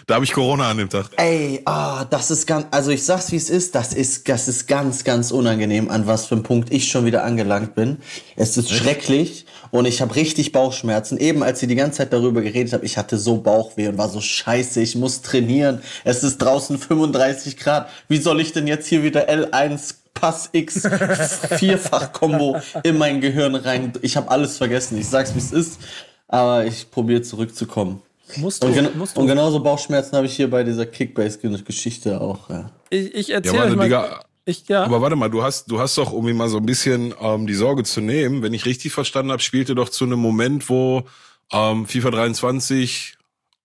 da. 0.07 0.15
hab 0.15 0.23
ich 0.23 0.33
Corona 0.33 0.69
an 0.69 0.77
dem 0.77 0.89
Tag. 0.89 1.05
Ey, 1.15 1.61
ah, 1.63 2.03
das 2.03 2.31
ist 2.31 2.47
ganz, 2.47 2.65
also 2.71 2.91
ich 2.91 3.05
sag's 3.05 3.31
wie 3.31 3.37
es 3.37 3.49
ist, 3.49 3.75
das 3.75 3.93
ist, 3.93 4.27
das 4.27 4.49
ist 4.49 4.67
ganz, 4.67 5.05
ganz 5.05 5.31
unangenehm, 5.31 5.89
an 5.89 6.05
was 6.05 6.25
für 6.25 6.35
einem 6.35 6.43
Punkt 6.43 6.73
ich 6.73 6.89
schon 6.89 7.05
wieder 7.05 7.23
angelangt 7.23 7.75
bin. 7.75 7.99
Es 8.35 8.57
ist 8.57 8.71
schrecklich 8.71 9.45
und 9.75 9.85
ich 9.85 10.01
habe 10.01 10.15
richtig 10.15 10.51
Bauchschmerzen. 10.51 11.17
Eben 11.17 11.43
als 11.43 11.59
sie 11.59 11.67
die 11.67 11.75
ganze 11.75 11.97
Zeit 11.97 12.13
darüber 12.13 12.41
geredet 12.41 12.73
habe, 12.73 12.85
ich 12.85 12.97
hatte 12.97 13.17
so 13.17 13.37
Bauchweh 13.37 13.87
und 13.89 13.97
war 13.97 14.09
so 14.09 14.21
scheiße, 14.21 14.81
ich 14.81 14.95
muss 14.95 15.21
trainieren. 15.21 15.81
Es 16.03 16.23
ist 16.23 16.37
draußen 16.37 16.77
35 16.77 17.57
Grad. 17.57 17.89
Wie 18.07 18.17
soll 18.17 18.39
ich 18.39 18.53
denn 18.53 18.67
jetzt 18.67 18.87
hier 18.87 19.03
wieder 19.03 19.29
L1 19.29 19.95
Pass 20.13 20.49
X 20.53 20.83
Vierfach 21.57 22.13
Combo 22.13 22.57
in 22.83 22.97
mein 22.97 23.19
Gehirn 23.21 23.55
rein? 23.55 23.91
Ich 24.01 24.15
habe 24.15 24.29
alles 24.31 24.57
vergessen. 24.57 24.97
Ich 24.97 25.07
sag's 25.07 25.35
wie 25.35 25.39
es 25.39 25.51
ist, 25.51 25.79
aber 26.27 26.65
ich 26.65 26.89
probiere 26.89 27.21
zurückzukommen. 27.21 28.01
Musst 28.37 28.63
du, 28.63 28.67
Und, 28.67 28.73
gen 28.73 28.97
musst 28.97 29.15
du. 29.17 29.21
und 29.21 29.27
genauso 29.27 29.59
Bauchschmerzen 29.61 30.15
habe 30.15 30.25
ich 30.25 30.35
hier 30.35 30.49
bei 30.49 30.63
dieser 30.63 30.85
Kickbase-Geschichte 30.85 32.19
auch. 32.21 32.49
Ja. 32.49 32.71
ich 32.89 33.13
ich 33.13 33.27
Ja, 33.27 33.35
erzähle 33.35 33.57
warte, 33.59 33.71
euch 33.71 33.89
mal. 33.89 34.19
Ich, 34.45 34.67
ja, 34.67 34.83
Aber 34.83 35.01
warte 35.01 35.15
mal, 35.15 35.29
du 35.29 35.41
hast, 35.41 35.71
du 35.71 35.79
hast 35.79 35.97
doch, 35.97 36.11
um 36.11 36.25
mir 36.25 36.33
mal 36.35 36.49
so 36.49 36.57
ein 36.57 36.65
bisschen 36.65 37.15
ähm, 37.19 37.47
die 37.47 37.55
Sorge 37.55 37.83
zu 37.83 37.99
nehmen, 37.99 38.43
wenn 38.43 38.53
ich 38.53 38.65
richtig 38.65 38.93
verstanden 38.93 39.31
habe, 39.31 39.41
spielte 39.41 39.73
doch 39.73 39.89
zu 39.89 40.05
einem 40.05 40.19
Moment, 40.19 40.69
wo 40.69 41.03
ähm, 41.51 41.87
FIFA 41.87 42.11
23 42.11 43.17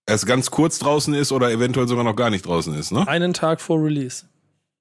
erst 0.07 0.25
ganz 0.25 0.49
kurz 0.49 0.79
draußen 0.79 1.13
ist 1.13 1.31
oder 1.31 1.51
eventuell 1.51 1.87
sogar 1.87 2.03
noch 2.03 2.15
gar 2.15 2.31
nicht 2.31 2.45
draußen 2.47 2.73
ist, 2.73 2.91
ne? 2.91 3.07
einen 3.07 3.33
Tag 3.33 3.61
vor 3.61 3.81
Release. 3.83 4.25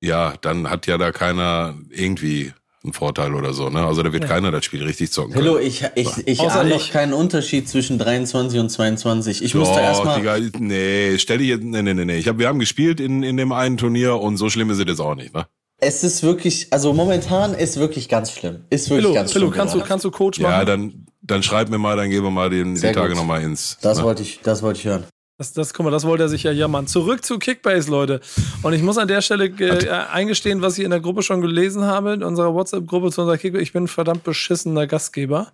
Ja, 0.01 0.35
dann 0.41 0.71
hat 0.71 0.87
ja 0.87 0.97
da 0.97 1.13
keiner 1.13 1.75
irgendwie 1.91 2.55
einen 2.83 2.95
Vorteil 2.95 3.35
oder 3.35 3.53
so, 3.53 3.69
ne? 3.69 3.85
Also 3.85 4.03
da 4.03 4.11
wird 4.15 4.23
Ja. 4.25 4.31
keiner 4.31 4.51
das 4.51 4.65
Spiel 4.65 4.83
richtig 4.83 5.13
zocken 5.13 5.35
können. 5.35 5.45
Hallo, 5.45 5.59
ich, 5.59 5.85
ich, 5.97 6.27
ich 6.27 6.41
Außer 6.41 6.61
ahne 6.61 6.71
noch 6.71 6.91
keinen 6.91 7.13
Unterschied 7.13 7.69
zwischen 7.69 7.99
23 7.99 8.59
und 8.59 8.71
22. 8.71 9.45
Ich 9.45 9.55
musste 9.55 9.75
Doch, 9.75 9.83
erstmal. 9.83 10.17
Digga, 10.19 10.39
nee, 10.59 11.19
stell 11.19 11.37
dich 11.39 11.49
jetzt, 11.49 11.63
nee, 11.63 11.83
nee, 11.83 11.93
nee, 11.93 12.07
nee. 12.07 12.17
Ich 12.17 12.27
hab, 12.27 12.39
wir 12.39 12.49
haben 12.49 12.59
gespielt 12.59 13.01
in, 13.01 13.23
in 13.23 13.37
dem 13.37 13.53
einen 13.53 13.77
Turnier 13.77 14.19
und 14.19 14.39
so 14.39 14.49
schlimm 14.49 14.71
ist 14.71 14.79
es 14.79 14.87
jetzt 14.87 15.01
auch 15.01 15.15
nicht, 15.15 15.35
ne? 15.35 15.47
Es 15.81 16.05
ist 16.05 16.23
wirklich, 16.23 16.69
also 16.71 16.93
momentan 16.93 17.55
ist 17.55 17.79
wirklich 17.79 18.09
ganz 18.09 18.33
schlimm. 18.33 18.65
Ist 18.71 18.91
wirklich 18.91 19.07
Philo, 19.07 19.15
ganz 19.15 19.33
Philo 19.33 19.47
schlimm. 19.47 19.57
kannst, 19.57 19.75
du, 19.75 19.81
kannst 19.81 20.05
du 20.05 20.11
Coach 20.11 20.39
machen? 20.41 20.53
Ja, 20.53 20.65
dann, 20.65 21.07
dann 21.23 21.43
schreib 21.43 21.71
mir 21.71 21.79
mal, 21.79 21.97
dann 21.97 22.11
gehen 22.11 22.23
wir 22.23 22.31
mal 22.31 22.51
den, 22.51 22.75
die 22.75 22.93
Tage 22.93 23.15
nochmal 23.15 23.43
ins. 23.43 23.79
das 23.81 23.99
ne? 23.99 24.05
wollte 24.05 24.23
ich, 24.23 24.41
das 24.43 24.63
wollte 24.63 24.79
ich 24.79 24.85
hören. 24.85 25.05
Das, 25.41 25.55
das, 25.55 25.73
guck 25.73 25.85
mal, 25.85 25.91
das 25.91 26.05
wollte 26.05 26.25
er 26.25 26.29
sich 26.29 26.43
ja 26.43 26.53
jammern. 26.53 26.87
Zurück 26.87 27.25
zu 27.25 27.39
Kickbase, 27.39 27.91
Leute. 27.91 28.21
Und 28.63 28.75
ich 28.75 28.83
muss 28.83 28.99
an 28.99 29.09
der 29.09 29.23
Stelle 29.23 29.47
äh, 29.47 29.89
eingestehen, 29.89 30.61
was 30.61 30.77
ich 30.77 30.85
in 30.85 30.91
der 30.91 31.01
Gruppe 31.01 31.23
schon 31.23 31.41
gelesen 31.41 31.85
habe, 31.85 32.13
in 32.13 32.23
unserer 32.23 32.53
WhatsApp-Gruppe 32.53 33.11
zu 33.11 33.23
unserer 33.23 33.39
Kickbase. 33.39 33.63
Ich 33.63 33.73
bin 33.73 33.85
ein 33.85 33.89
verdammt 33.89 34.23
beschissener 34.23 34.87
Gastgeber. 34.87 35.53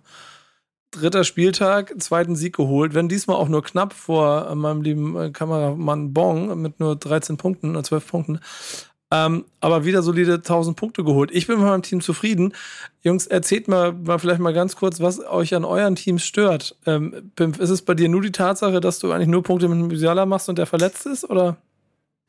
Dritter 0.91 1.23
Spieltag, 1.23 1.93
zweiten 2.01 2.35
Sieg 2.35 2.57
geholt. 2.57 2.95
Wenn 2.95 3.07
diesmal 3.07 3.37
auch 3.37 3.47
nur 3.47 3.63
knapp 3.63 3.93
vor 3.93 4.49
äh, 4.49 4.55
meinem 4.55 4.81
lieben 4.81 5.17
äh, 5.17 5.29
Kameramann 5.31 6.11
Bong 6.11 6.61
mit 6.61 6.81
nur 6.81 6.97
13 6.97 7.37
Punkten 7.37 7.69
oder 7.69 7.83
12 7.85 8.07
Punkten. 8.07 8.39
Ähm, 9.09 9.45
aber 9.61 9.85
wieder 9.85 10.01
solide 10.01 10.35
1000 10.35 10.75
Punkte 10.75 11.03
geholt. 11.03 11.31
Ich 11.31 11.47
bin 11.47 11.57
mit 11.59 11.67
meinem 11.67 11.81
Team 11.81 12.01
zufrieden. 12.01 12.53
Jungs, 13.03 13.25
erzählt 13.25 13.69
mal, 13.69 13.93
mal 13.93 14.19
vielleicht 14.19 14.41
mal 14.41 14.53
ganz 14.53 14.75
kurz, 14.75 14.99
was 14.99 15.25
euch 15.25 15.55
an 15.55 15.63
euren 15.63 15.95
Teams 15.95 16.23
stört. 16.23 16.75
Ähm, 16.85 17.31
Pimp, 17.35 17.59
ist 17.59 17.69
es 17.69 17.83
bei 17.83 17.93
dir 17.93 18.09
nur 18.09 18.21
die 18.21 18.33
Tatsache, 18.33 18.81
dass 18.81 18.99
du 18.99 19.11
eigentlich 19.11 19.29
nur 19.29 19.43
Punkte 19.43 19.69
mit 19.69 19.77
Musiala 19.77 20.25
machst 20.25 20.49
und 20.49 20.57
der 20.57 20.65
verletzt 20.65 21.05
ist? 21.05 21.29
Oder? 21.29 21.55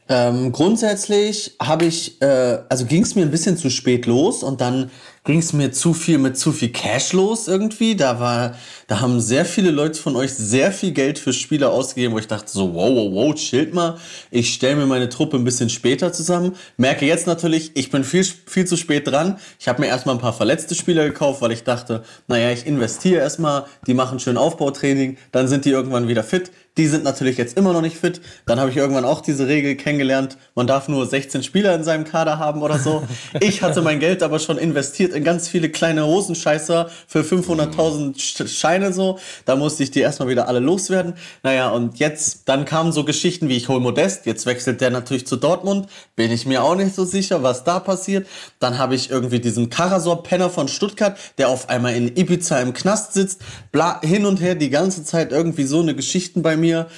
Ähm, 0.09 0.53
grundsätzlich 0.53 1.57
habe 1.61 1.85
ich, 1.85 2.23
äh, 2.23 2.59
also 2.69 2.87
ging 2.87 3.03
es 3.03 3.15
mir 3.15 3.23
ein 3.23 3.31
bisschen 3.31 3.57
zu 3.57 3.71
spät 3.71 4.07
los 4.07 4.43
und 4.43 4.61
dann 4.61 4.91
ging 5.25 5.39
es 5.39 5.53
mir 5.53 5.73
zu 5.73 5.95
viel 5.95 6.19
mit 6.19 6.39
zu 6.39 6.53
viel 6.53 6.71
Cash 6.71 7.13
los 7.13 7.49
irgendwie. 7.49 7.97
Da 7.97 8.21
war, 8.21 8.57
da 8.87 9.01
haben 9.01 9.21
sehr 9.21 9.45
viele 9.45 9.71
Leute 9.71 10.01
von 10.01 10.17
euch 10.17 10.33
sehr 10.33 10.73
viel 10.73 10.93
Geld 10.93 11.19
für 11.19 11.33
Spieler 11.33 11.71
ausgegeben, 11.71 12.15
wo 12.15 12.19
ich 12.19 12.29
dachte 12.29 12.51
so, 12.51 12.75
wow, 12.75 12.91
wow, 12.91 13.13
wow, 13.13 13.35
chillt 13.35 13.75
mal. 13.75 13.99
Ich 14.31 14.55
stelle 14.55 14.77
mir 14.77 14.87
meine 14.87 15.09
Truppe 15.09 15.37
ein 15.37 15.45
bisschen 15.45 15.71
später 15.71 16.13
zusammen. 16.13 16.55
Merke 16.77 17.07
jetzt 17.07 17.27
natürlich, 17.27 17.73
ich 17.75 17.91
bin 17.91 18.05
viel, 18.05 18.25
viel 18.25 18.67
zu 18.67 18.77
spät 18.77 19.07
dran. 19.07 19.39
Ich 19.59 19.69
habe 19.69 19.81
mir 19.81 19.89
erstmal 19.89 20.15
ein 20.15 20.21
paar 20.21 20.33
verletzte 20.33 20.75
Spieler 20.75 21.05
gekauft, 21.05 21.43
weil 21.43 21.53
ich 21.53 21.65
dachte, 21.65 22.03
naja, 22.27 22.51
ich 22.51 22.67
investiere 22.67 23.21
erstmal, 23.21 23.67
die 23.87 23.95
machen 23.95 24.21
schön 24.21 24.37
Aufbautraining, 24.37 25.17
dann 25.33 25.49
sind 25.49 25.65
die 25.65 25.71
irgendwann 25.71 26.09
wieder 26.09 26.23
fit. 26.23 26.51
Die 26.79 26.87
sind 26.87 27.03
natürlich 27.03 27.37
jetzt 27.37 27.59
immer 27.59 27.73
noch 27.73 27.81
nicht 27.83 27.97
fit. 27.97 28.21
Dann 28.47 28.61
habe 28.61 28.71
ich 28.71 28.77
irgendwann 28.77 29.05
auch 29.05 29.21
diese 29.21 29.49
Regel 29.49 29.75
kennengelernt, 29.75 30.39
man 30.55 30.69
darf 30.69 30.87
nur 30.87 31.05
16 31.05 31.43
Spieler 31.43 31.75
in 31.75 31.83
seinem 31.83 32.05
Kader 32.05 32.39
haben 32.39 32.63
oder 32.63 32.79
so. 32.79 33.03
Ich 33.41 33.63
hatte 33.63 33.83
mein 33.83 34.01
Geld 34.01 34.23
aber 34.23 34.39
schon 34.39 34.59
investiert 34.59 35.08
in 35.13 35.25
ganz 35.25 35.49
viele 35.49 35.71
kleine 35.71 36.07
Hosenscheißer 36.07 36.91
für 37.07 37.21
500.000 37.21 38.17
Sch- 38.17 38.49
Scheine 38.49 38.93
so. 38.93 39.19
Da 39.45 39.57
musste 39.57 39.83
ich 39.83 39.91
die 39.91 40.01
erstmal 40.01 40.29
wieder 40.29 40.49
alle 40.49 40.61
loswerden. 40.61 41.15
Naja, 41.43 41.71
und 41.71 41.99
jetzt, 41.99 42.49
dann 42.49 42.65
kamen 42.65 42.93
so 42.93 43.05
Geschichten 43.05 43.49
wie 43.49 43.57
ich 43.57 43.69
hol 43.69 43.81
Modest, 43.81 44.27
jetzt 44.27 44.47
wechselt 44.47 44.81
der 44.81 44.91
natürlich 44.91 45.27
zu 45.27 45.37
Dortmund. 45.37 45.89
Bin 46.17 46.31
ich 46.31 46.47
mir 46.47 46.63
auch 46.63 46.75
nicht 46.75 46.95
so 46.95 47.05
sicher, 47.05 47.43
was 47.43 47.65
da 47.65 47.81
passiert. 47.81 48.27
Dann 48.59 48.79
habe 48.79 48.95
ich 48.95 49.11
irgendwie 49.11 49.41
diesen 49.41 49.71
Karasor-Penner 49.71 50.51
von 50.51 50.69
Stuttgart, 50.69 51.17
der 51.39 51.49
auf 51.49 51.69
einmal 51.69 51.95
in 51.95 52.17
Ibiza 52.17 52.61
im 52.61 52.73
Knast 52.73 53.15
sitzt. 53.15 53.41
Bla, 53.73 54.01
hin 54.03 54.27
und 54.27 54.41
her 54.41 54.55
die 54.55 54.71
ganze 54.71 55.05
Zeit 55.05 55.33
irgendwie 55.33 55.65
so 55.65 55.81
eine 55.81 55.95
Geschichten 55.95 56.43
bei 56.43 56.57
mir 56.57 56.89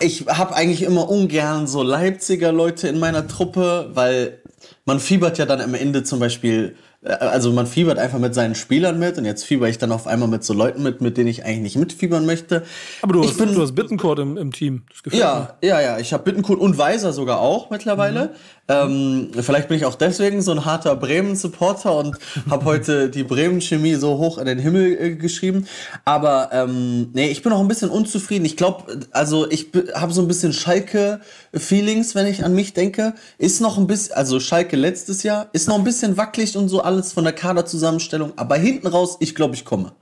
ich 0.00 0.26
habe 0.28 0.54
eigentlich 0.54 0.82
immer 0.82 1.08
ungern 1.10 1.66
so 1.66 1.82
Leipziger 1.82 2.52
Leute 2.52 2.88
in 2.88 2.98
meiner 2.98 3.28
Truppe, 3.28 3.90
weil 3.92 4.41
man 4.84 5.00
fiebert 5.00 5.38
ja 5.38 5.46
dann 5.46 5.60
am 5.60 5.74
Ende 5.74 6.02
zum 6.04 6.18
Beispiel, 6.20 6.76
äh, 7.02 7.10
also 7.12 7.52
man 7.52 7.66
fiebert 7.66 7.98
einfach 7.98 8.18
mit 8.18 8.34
seinen 8.34 8.54
Spielern 8.54 8.98
mit 8.98 9.18
und 9.18 9.24
jetzt 9.24 9.44
fieber 9.44 9.68
ich 9.68 9.78
dann 9.78 9.92
auf 9.92 10.06
einmal 10.06 10.28
mit 10.28 10.44
so 10.44 10.52
Leuten 10.54 10.82
mit, 10.82 11.00
mit 11.00 11.16
denen 11.16 11.28
ich 11.28 11.44
eigentlich 11.44 11.62
nicht 11.62 11.76
mitfiebern 11.76 12.26
möchte. 12.26 12.62
Aber 13.02 13.12
du 13.14 13.22
Ich 13.22 13.28
hast, 13.30 13.38
bin- 13.38 13.54
du 13.54 13.62
hast 13.62 13.74
Bittencourt 13.74 14.18
im, 14.18 14.36
im 14.36 14.52
Team. 14.52 14.82
Das 14.90 15.02
gefällt 15.02 15.22
mir. 15.22 15.28
Ja, 15.28 15.56
ja, 15.62 15.80
ja. 15.80 15.98
Ich 15.98 16.12
habe 16.12 16.22
Bittenkurt 16.24 16.58
und 16.60 16.78
Weiser 16.78 17.12
sogar 17.12 17.40
auch 17.40 17.70
mittlerweile. 17.70 18.34
Ähm, 18.72 19.30
vielleicht 19.40 19.68
bin 19.68 19.76
ich 19.76 19.84
auch 19.84 19.94
deswegen 19.94 20.40
so 20.42 20.52
ein 20.52 20.64
harter 20.64 20.96
Bremen-Supporter 20.96 21.96
und 21.96 22.16
habe 22.50 22.64
heute 22.64 23.10
die 23.10 23.24
Bremen-Chemie 23.24 23.94
so 23.94 24.18
hoch 24.18 24.38
in 24.38 24.46
den 24.46 24.58
Himmel 24.58 24.96
äh, 25.00 25.14
geschrieben. 25.14 25.66
Aber 26.04 26.50
ähm, 26.52 27.10
nee, 27.12 27.30
ich 27.30 27.42
bin 27.42 27.52
auch 27.52 27.60
ein 27.60 27.68
bisschen 27.68 27.90
unzufrieden. 27.90 28.44
Ich 28.44 28.56
glaube, 28.56 29.00
also 29.10 29.50
ich 29.50 29.68
habe 29.94 30.12
so 30.12 30.22
ein 30.22 30.28
bisschen 30.28 30.52
Schalke-Feelings, 30.52 32.14
wenn 32.14 32.26
ich 32.26 32.44
an 32.44 32.54
mich 32.54 32.72
denke. 32.72 33.14
Ist 33.38 33.60
noch 33.60 33.78
ein 33.78 33.86
bisschen, 33.86 34.14
also 34.14 34.40
Schalke 34.40 34.76
letztes 34.76 35.22
Jahr, 35.22 35.48
ist 35.52 35.68
noch 35.68 35.76
ein 35.76 35.84
bisschen 35.84 36.16
wackelig 36.16 36.56
und 36.56 36.68
so 36.68 36.80
alles 36.80 37.12
von 37.12 37.24
der 37.24 37.32
Kaderzusammenstellung. 37.32 38.32
Aber 38.36 38.56
hinten 38.56 38.86
raus, 38.86 39.16
ich 39.20 39.34
glaube, 39.34 39.54
ich 39.54 39.64
komme. 39.64 39.92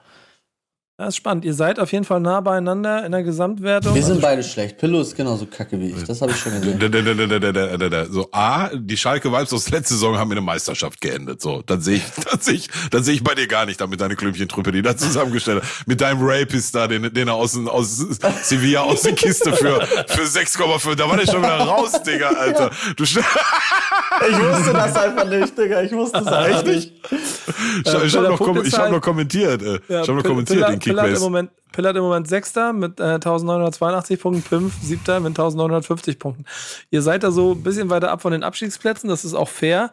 Das 1.00 1.08
ist 1.08 1.16
spannend. 1.16 1.46
Ihr 1.46 1.54
seid 1.54 1.80
auf 1.80 1.92
jeden 1.92 2.04
Fall 2.04 2.20
nah 2.20 2.42
beieinander 2.42 3.06
in 3.06 3.12
der 3.12 3.22
Gesamtwertung. 3.22 3.94
Wir 3.94 4.02
sind 4.02 4.16
Also, 4.16 4.20
beide 4.20 4.42
schlecht. 4.42 4.76
Pillow 4.76 5.00
ist 5.00 5.16
genauso 5.16 5.46
kacke 5.46 5.80
wie 5.80 5.92
ich. 5.92 6.04
Das 6.04 6.20
habe 6.20 6.32
ich 6.32 6.38
schon 6.38 6.52
gesehen. 6.60 8.06
So, 8.10 8.28
A, 8.32 8.68
die 8.74 8.98
Schalke 8.98 9.32
Vibes 9.32 9.50
aus 9.54 9.70
letzter 9.70 9.94
Saison 9.94 10.18
haben 10.18 10.30
in 10.30 10.34
der 10.36 10.42
Meisterschaft 10.44 11.00
geendet. 11.00 11.40
So, 11.40 11.62
dann 11.64 11.80
sehe 11.80 11.96
ich, 11.96 12.02
dann 12.30 12.38
sehe 12.40 12.52
ich, 12.54 12.68
dann 12.90 13.02
sehe 13.02 13.14
ich 13.14 13.24
bei 13.24 13.34
dir 13.34 13.46
gar 13.46 13.64
nicht, 13.64 13.80
damit 13.80 13.98
deine 14.02 14.14
Klümpchentruppe, 14.14 14.72
die 14.72 14.82
da 14.82 14.94
zusammengestellt 14.94 15.62
hat. 15.62 15.68
Mit 15.86 16.02
deinem 16.02 16.18
Rapist 16.20 16.74
da, 16.74 16.86
den, 16.86 17.10
den 17.14 17.28
er 17.28 17.34
aus, 17.34 17.56
aus 17.66 17.96
Sevilla 18.42 18.82
aus 18.82 19.00
der 19.00 19.14
Kiste 19.14 19.54
für, 19.54 19.80
für 20.06 20.22
6,5. 20.24 20.96
Da 20.96 21.08
war 21.08 21.16
der 21.16 21.24
schon 21.26 21.38
wieder 21.42 21.60
raus, 21.60 21.92
Digga, 22.02 22.28
Alter. 22.28 22.70
Du 22.96 23.04
Ich 24.28 24.38
wusste 24.38 24.72
das 24.74 24.96
einfach 24.96 25.24
nicht, 25.26 25.56
Digga. 25.56 25.80
Ich 25.82 25.92
wusste 25.92 26.18
das 26.22 26.26
einfach 26.26 26.64
nicht. 26.64 26.92
ich, 27.10 27.86
ich 27.86 28.16
habe 28.16 28.28
noch, 28.28 28.38
ich 28.40 28.46
Punktezahl- 28.46 28.78
hab 28.84 28.90
noch 28.92 29.00
kommentiert, 29.00 29.62
äh. 29.62 29.76
Ich 29.88 29.96
habe 29.96 30.14
noch 30.14 30.24
kommentiert 30.24 30.58
Pille- 30.58 30.70
den 30.72 30.78
Pillard 30.90 31.16
im. 31.16 31.22
Moment, 31.22 31.50
Pillard 31.72 31.96
im 31.96 32.02
Moment 32.02 32.28
Sechster 32.28 32.72
mit 32.72 33.00
äh, 33.00 33.14
1982 33.14 34.20
Punkten, 34.20 34.42
Pimp 34.42 34.72
Siebter 34.82 35.20
mit 35.20 35.30
1950 35.30 36.18
Punkten. 36.18 36.44
Ihr 36.90 37.02
seid 37.02 37.22
da 37.22 37.30
so 37.30 37.52
ein 37.52 37.62
bisschen 37.62 37.90
weiter 37.90 38.10
ab 38.10 38.22
von 38.22 38.32
den 38.32 38.42
Abstiegsplätzen, 38.42 39.08
das 39.08 39.24
ist 39.24 39.34
auch 39.34 39.48
fair. 39.48 39.90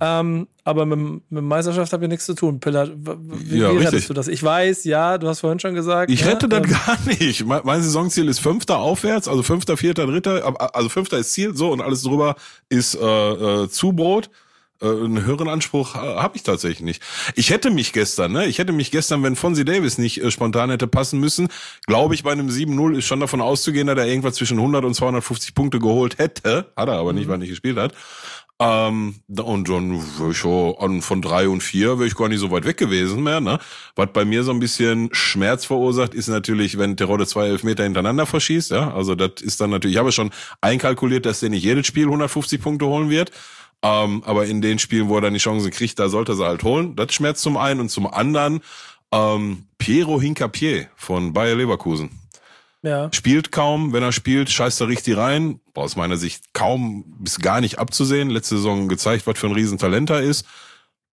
Ähm, 0.00 0.46
aber 0.64 0.86
mit, 0.86 1.22
mit 1.30 1.42
Meisterschaft 1.42 1.92
habt 1.92 2.02
ihr 2.02 2.08
nichts 2.08 2.26
zu 2.26 2.34
tun. 2.34 2.60
Pillard, 2.60 2.92
wie, 2.94 3.58
Ja, 3.58 3.72
wie 3.72 3.78
rettest 3.78 4.08
du 4.08 4.14
das? 4.14 4.28
Ich 4.28 4.42
weiß, 4.42 4.84
ja, 4.84 5.18
du 5.18 5.26
hast 5.26 5.40
vorhin 5.40 5.58
schon 5.58 5.74
gesagt. 5.74 6.10
Ich 6.10 6.24
ne, 6.24 6.30
rette 6.30 6.48
das 6.48 6.60
ähm, 6.60 6.70
gar 6.70 6.98
nicht. 7.06 7.44
Mein, 7.44 7.62
mein 7.64 7.82
Saisonziel 7.82 8.28
ist 8.28 8.38
Fünfter 8.38 8.78
aufwärts, 8.78 9.26
also 9.26 9.42
Fünfter, 9.42 9.76
Vierter, 9.76 10.06
Dritter. 10.06 10.54
Also 10.74 10.88
Fünfter 10.88 11.18
ist 11.18 11.32
Ziel, 11.32 11.56
so 11.56 11.72
und 11.72 11.80
alles 11.80 12.02
drüber 12.02 12.36
ist 12.68 12.94
äh, 12.94 13.04
äh, 13.04 13.68
Zubrot. 13.68 14.30
Äh, 14.80 14.86
einen 14.86 15.24
höheren 15.24 15.48
Anspruch 15.48 15.94
äh, 15.94 15.98
habe 15.98 16.36
ich 16.36 16.42
tatsächlich 16.42 16.82
nicht. 16.82 17.02
Ich 17.34 17.50
hätte 17.50 17.70
mich 17.70 17.92
gestern, 17.92 18.32
ne, 18.32 18.46
ich 18.46 18.58
hätte 18.58 18.72
mich 18.72 18.90
gestern, 18.90 19.22
wenn 19.22 19.36
Fonzie 19.36 19.64
Davis 19.64 19.98
nicht 19.98 20.22
äh, 20.22 20.30
spontan 20.30 20.70
hätte 20.70 20.86
passen 20.86 21.18
müssen, 21.18 21.48
glaube 21.86 22.14
ich, 22.14 22.22
bei 22.22 22.32
einem 22.32 22.48
7-0 22.48 22.96
ist 22.96 23.06
schon 23.06 23.20
davon 23.20 23.40
auszugehen, 23.40 23.86
dass 23.86 23.98
er 23.98 24.06
irgendwas 24.06 24.34
zwischen 24.34 24.58
100 24.58 24.84
und 24.84 24.94
250 24.94 25.54
Punkte 25.54 25.78
geholt 25.78 26.18
hätte. 26.18 26.70
Hat 26.76 26.88
er 26.88 26.98
aber 26.98 27.12
nicht, 27.12 27.28
weil 27.28 27.36
er 27.36 27.38
nicht 27.38 27.50
gespielt 27.50 27.78
hat. 27.78 27.92
Ähm, 28.60 29.14
und 29.28 29.68
dann 29.68 30.02
ich 30.30 30.36
schon 30.36 31.02
von 31.02 31.22
drei 31.22 31.48
und 31.48 31.62
vier 31.62 31.98
wäre 31.98 32.08
ich 32.08 32.16
gar 32.16 32.28
nicht 32.28 32.40
so 32.40 32.50
weit 32.50 32.64
weg 32.64 32.76
gewesen 32.76 33.22
mehr. 33.22 33.40
Ne? 33.40 33.60
Was 33.94 34.08
bei 34.12 34.24
mir 34.24 34.42
so 34.42 34.50
ein 34.50 34.58
bisschen 34.58 35.10
Schmerz 35.12 35.64
verursacht, 35.64 36.12
ist 36.12 36.26
natürlich, 36.26 36.76
wenn 36.76 36.96
Terodde 36.96 37.26
zwei 37.26 37.46
Elfmeter 37.46 37.84
hintereinander 37.84 38.26
verschießt. 38.26 38.72
Ja, 38.72 38.92
also 38.92 39.14
das 39.14 39.42
ist 39.42 39.60
dann 39.60 39.70
natürlich. 39.70 39.94
Ich 39.94 40.00
habe 40.00 40.10
schon 40.10 40.30
einkalkuliert, 40.60 41.24
dass 41.24 41.38
der 41.38 41.50
nicht 41.50 41.62
jedes 41.62 41.86
Spiel 41.86 42.06
150 42.06 42.60
Punkte 42.60 42.86
holen 42.86 43.10
wird. 43.10 43.30
Ähm, 43.82 44.22
aber 44.26 44.46
in 44.46 44.60
den 44.60 44.78
Spielen, 44.78 45.08
wo 45.08 45.16
er 45.16 45.20
dann 45.20 45.34
die 45.34 45.38
Chance 45.40 45.70
kriegt, 45.70 45.98
da 45.98 46.08
sollte 46.08 46.32
er 46.32 46.36
sie 46.36 46.44
halt 46.44 46.62
holen. 46.64 46.96
Das 46.96 47.12
schmerzt 47.14 47.42
zum 47.42 47.56
einen 47.56 47.80
und 47.80 47.90
zum 47.90 48.06
anderen 48.06 48.60
ähm, 49.12 49.66
Piero 49.78 50.20
Hincapier 50.20 50.88
von 50.96 51.32
Bayer 51.32 51.54
Leverkusen 51.54 52.10
Ja. 52.82 53.08
spielt 53.12 53.52
kaum, 53.52 53.92
wenn 53.92 54.02
er 54.02 54.12
spielt, 54.12 54.50
scheißt 54.50 54.80
er 54.80 54.88
richtig 54.88 55.16
rein. 55.16 55.60
War 55.74 55.84
aus 55.84 55.94
meiner 55.96 56.16
Sicht 56.16 56.52
kaum 56.52 57.04
bis 57.20 57.38
gar 57.38 57.60
nicht 57.60 57.78
abzusehen. 57.78 58.30
Letzte 58.30 58.56
Saison 58.56 58.88
gezeigt, 58.88 59.26
was 59.26 59.38
für 59.38 59.46
ein 59.46 59.54
Riesentalent 59.54 60.10
er 60.10 60.22
ist. 60.22 60.44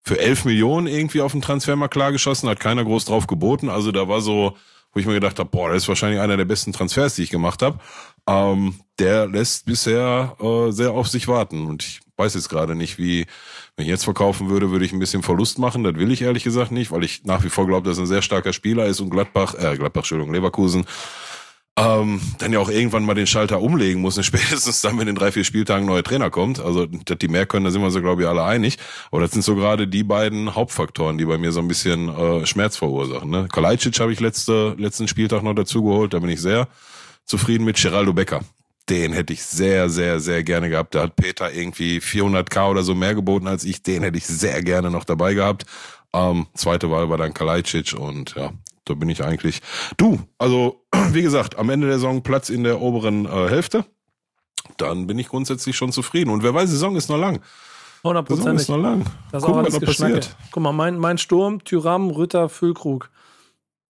Für 0.02 0.20
11 0.20 0.46
Millionen 0.46 0.88
irgendwie 0.88 1.22
auf 1.22 1.32
dem 1.32 1.42
Transfermarkt 1.42 1.94
klar 1.94 2.12
geschossen, 2.12 2.50
hat 2.50 2.60
keiner 2.60 2.84
groß 2.84 3.06
drauf 3.06 3.28
geboten. 3.28 3.70
Also 3.70 3.92
da 3.92 4.08
war 4.08 4.22
so, 4.22 4.56
wo 4.92 5.00
ich 5.00 5.06
mir 5.06 5.14
gedacht 5.14 5.38
habe, 5.40 5.50
boah, 5.50 5.70
das 5.70 5.84
ist 5.84 5.88
wahrscheinlich 5.88 6.20
einer 6.20 6.38
der 6.38 6.46
besten 6.46 6.74
Transfers, 6.74 7.16
die 7.16 7.24
ich 7.24 7.30
gemacht 7.32 7.62
habe. 7.62 7.80
Ähm, 8.28 8.76
der 9.00 9.28
lässt 9.28 9.66
bisher 9.66 10.36
äh, 10.40 10.72
sehr 10.72 10.92
auf 10.92 11.08
sich 11.08 11.28
warten. 11.28 11.66
Und 11.68 11.84
ich 11.84 12.00
weiß 12.18 12.34
jetzt 12.36 12.50
gerade 12.50 12.76
nicht, 12.76 12.98
wie, 12.98 13.26
wenn 13.76 13.86
ich 13.86 13.90
jetzt 13.90 14.04
verkaufen 14.04 14.50
würde, 14.50 14.72
würde 14.72 14.86
ich 14.86 14.94
ein 14.94 15.00
bisschen 15.00 15.24
Verlust 15.24 15.60
machen. 15.60 15.84
Das 15.84 15.96
will 15.96 16.12
ich 16.12 16.22
ehrlich 16.22 16.44
gesagt 16.44 16.72
nicht, 16.72 16.92
weil 16.92 17.04
ich 17.04 17.24
nach 17.24 17.44
wie 17.44 17.50
vor 17.50 17.68
glaube, 17.68 17.88
dass 17.88 17.98
er 17.98 18.04
ein 18.04 18.08
sehr 18.08 18.22
starker 18.22 18.54
Spieler 18.54 18.86
ist 18.86 19.00
und 19.00 19.10
Gladbach, 19.10 19.56
äh, 19.56 19.76
Gladbach, 19.78 20.02
Entschuldigung, 20.02 20.34
Leverkusen 20.34 20.86
ähm, 21.78 22.22
dann 22.38 22.54
ja 22.54 22.60
auch 22.60 22.70
irgendwann 22.70 23.04
mal 23.04 23.16
den 23.16 23.28
Schalter 23.28 23.62
umlegen 23.62 24.02
muss, 24.02 24.16
ne? 24.16 24.24
spätestens 24.24 24.82
dann, 24.82 24.98
wenn 24.98 25.08
in 25.08 25.16
drei, 25.16 25.32
vier 25.32 25.44
Spieltagen 25.44 25.84
ein 25.84 25.88
neuer 25.88 26.04
Trainer 26.04 26.30
kommt. 26.30 26.60
Also, 26.60 26.86
dass 26.86 27.18
die 27.18 27.28
mehr 27.28 27.46
können, 27.46 27.66
da 27.66 27.72
sind 27.72 27.82
wir 27.82 27.92
so, 27.92 28.02
glaube 28.02 28.22
ich, 28.22 28.28
alle 28.28 28.44
einig. 28.44 28.78
Aber 29.12 29.22
das 29.22 29.32
sind 29.32 29.42
so 29.44 29.56
gerade 29.56 29.88
die 29.88 30.04
beiden 30.04 30.56
Hauptfaktoren, 30.56 31.18
die 31.18 31.26
bei 31.26 31.38
mir 31.38 31.52
so 31.52 31.60
ein 31.60 31.68
bisschen 31.68 32.10
äh, 32.10 32.46
Schmerz 32.46 32.78
verursachen. 32.78 33.30
Ne? 33.30 33.48
Kalajdzic 33.52 34.00
habe 34.00 34.14
ich 34.14 34.20
letzte, 34.20 34.76
letzten 34.78 35.08
Spieltag 35.08 35.44
noch 35.44 35.54
dazu 35.54 35.84
geholt, 35.84 36.14
da 36.14 36.20
bin 36.20 36.30
ich 36.30 36.42
sehr 36.42 36.70
zufrieden 37.26 37.66
mit 37.66 37.76
Geraldo 37.76 38.14
Becker. 38.14 38.42
Den 38.90 39.14
hätte 39.14 39.34
ich 39.34 39.44
sehr, 39.44 39.90
sehr, 39.90 40.20
sehr 40.20 40.44
gerne 40.44 40.70
gehabt. 40.70 40.94
Da 40.94 41.04
hat 41.04 41.16
Peter 41.16 41.52
irgendwie 41.52 42.00
400k 42.00 42.70
oder 42.70 42.84
so 42.84 42.94
mehr 42.94 43.16
geboten 43.16 43.48
als 43.48 43.64
ich. 43.64 43.82
Den 43.82 44.04
hätte 44.04 44.18
ich 44.18 44.28
sehr 44.28 44.62
gerne 44.62 44.92
noch 44.92 45.06
dabei 45.06 45.34
gehabt. 45.34 45.66
Ähm, 46.14 46.48
zweite 46.54 46.92
Wahl 46.92 47.10
war 47.10 47.18
dann 47.18 47.34
Kalajdzic 47.34 47.94
und 48.00 48.36
ja, 48.36 48.52
da 48.86 48.94
bin 48.94 49.10
ich 49.10 49.24
eigentlich. 49.24 49.62
Du, 49.98 50.20
also 50.38 50.86
wie 51.12 51.24
gesagt, 51.24 51.58
am 51.58 51.70
Ende 51.70 51.88
der 51.88 51.98
Saison 51.98 52.22
Platz 52.22 52.50
in 52.50 52.64
der 52.64 52.80
oberen 52.80 53.26
äh, 53.26 53.50
Hälfte. 53.50 53.86
Dann 54.78 55.08
bin 55.08 55.20
ich 55.20 55.30
grundsätzlich 55.30 55.76
schon 55.76 55.92
zufrieden. 55.92 56.30
Und 56.32 56.44
wer 56.44 56.54
weiß, 56.54 56.70
die 56.70 56.76
Saison 56.76 56.96
ist 56.96 57.10
noch 57.10 57.18
lang. 57.18 57.36
Die 57.36 57.40
Saison 57.40 58.10
Hundertprozentig. 58.10 58.62
ist 58.62 58.70
noch 58.70 58.78
lang. 58.78 59.06
Das 59.32 59.44
ist 59.44 59.50
auch 59.50 59.58
alles 59.58 59.80
passiert. 59.80 60.36
Guck 60.52 60.64
mal, 60.64 60.74
mein, 60.74 60.98
mein 60.98 61.18
Sturm, 61.18 61.64
Tyram, 61.64 62.12
Rütter, 62.12 62.50
Füllkrug. 62.50 63.10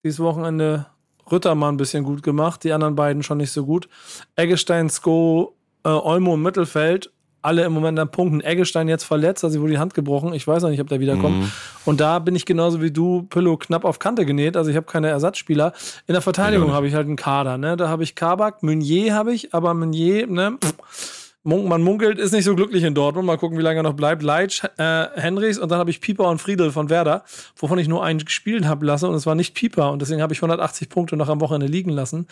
Dieses 0.04 0.20
Wochenende 0.20 0.88
Rütter 1.30 1.55
mal 1.55 1.69
ein 1.69 1.78
bisschen 1.78 2.03
gut 2.03 2.24
gemacht, 2.24 2.63
die 2.63 2.72
anderen 2.72 2.95
beiden 2.95 3.24
schon 3.24 3.38
nicht 3.38 3.51
so 3.51 3.65
gut. 3.65 3.89
Eggestein, 4.36 4.89
Sko, 4.89 5.55
äh, 5.84 5.89
Olmo 5.89 6.36
im 6.36 6.43
Mittelfeld, 6.43 7.11
alle 7.41 7.63
im 7.63 7.74
Moment 7.74 7.97
an 7.99 8.11
Punkten. 8.11 8.41
Eggestein 8.41 8.88
jetzt 8.88 9.03
verletzt, 9.03 9.43
also 9.43 9.59
wurde 9.61 9.72
die 9.74 9.80
Hand 9.80 9.93
gebrochen. 9.93 10.34
Ich 10.34 10.47
weiß 10.47 10.63
noch 10.63 10.69
nicht, 10.69 10.82
ob 10.82 10.89
der 10.89 10.99
wiederkommt. 10.99 11.39
Mhm. 11.39 11.51
Und 11.86 11.99
da 11.99 12.19
bin 12.19 12.36
ich 12.36 12.45
genauso 12.45 12.82
wie 12.82 12.91
du, 12.91 13.24
Pillow, 13.24 13.57
knapp 13.57 13.84
auf 13.84 13.99
Kante 13.99 14.26
genäht. 14.26 14.55
Also 14.55 14.69
ich 14.69 14.78
habe 14.78 14.86
keine 14.86 15.09
Ersatzspieler. 15.09 15.74
In 16.07 16.13
der 16.13 16.22
Verteidigung 16.22 16.72
habe 16.72 16.88
ich 16.88 16.93
halt 16.93 17.07
einen 17.07 17.15
Kader. 17.15 17.57
Ne? 17.57 17.78
Da 17.78 17.89
habe 17.89 18.03
ich 18.03 18.15
Kabak, 18.15 18.61
Meunier 18.61 19.15
habe 19.15 19.34
ich, 19.34 19.53
aber 19.53 19.74
Meunier, 19.74 20.28
ne? 20.28 20.57
pff, 20.63 21.20
Man 21.44 21.82
munkelt, 21.82 22.20
ist 22.20 22.34
nicht 22.34 22.46
so 22.46 22.56
glücklich 22.56 22.84
in 22.84 22.94
Dortmund. 22.94 23.26
Mal 23.26 23.38
gucken, 23.38 23.58
wie 23.58 23.64
lange 23.64 23.80
er 23.80 23.84
noch 23.84 23.96
bleibt. 23.96 24.22
Leitsch, 24.22 24.64
äh, 24.78 25.08
Henrichs 25.16 25.58
und 25.58 25.72
dann 25.72 25.80
habe 25.80 25.89
ich 25.89 26.00
Pieper 26.00 26.30
und 26.30 26.39
Friedel 26.39 26.72
von 26.72 26.92
Werder, 26.92 27.24
wovon 27.56 27.80
ich 27.80 27.88
nur 27.88 28.04
einen 28.04 28.20
gespielt 28.20 28.66
habe 28.66 28.86
lassen 28.86 29.10
und 29.10 29.16
es 29.16 29.26
war 29.26 29.34
nicht 29.34 29.56
Pieper 29.56 29.92
und 29.92 30.04
deswegen 30.04 30.22
habe 30.22 30.34
ich 30.34 30.39
180 30.39 30.89
Punkte 30.89 31.18
noch 31.18 31.30
am 31.30 31.42
Wochenende 31.42 31.66
liegen 31.66 31.89
lassen. 31.89 32.28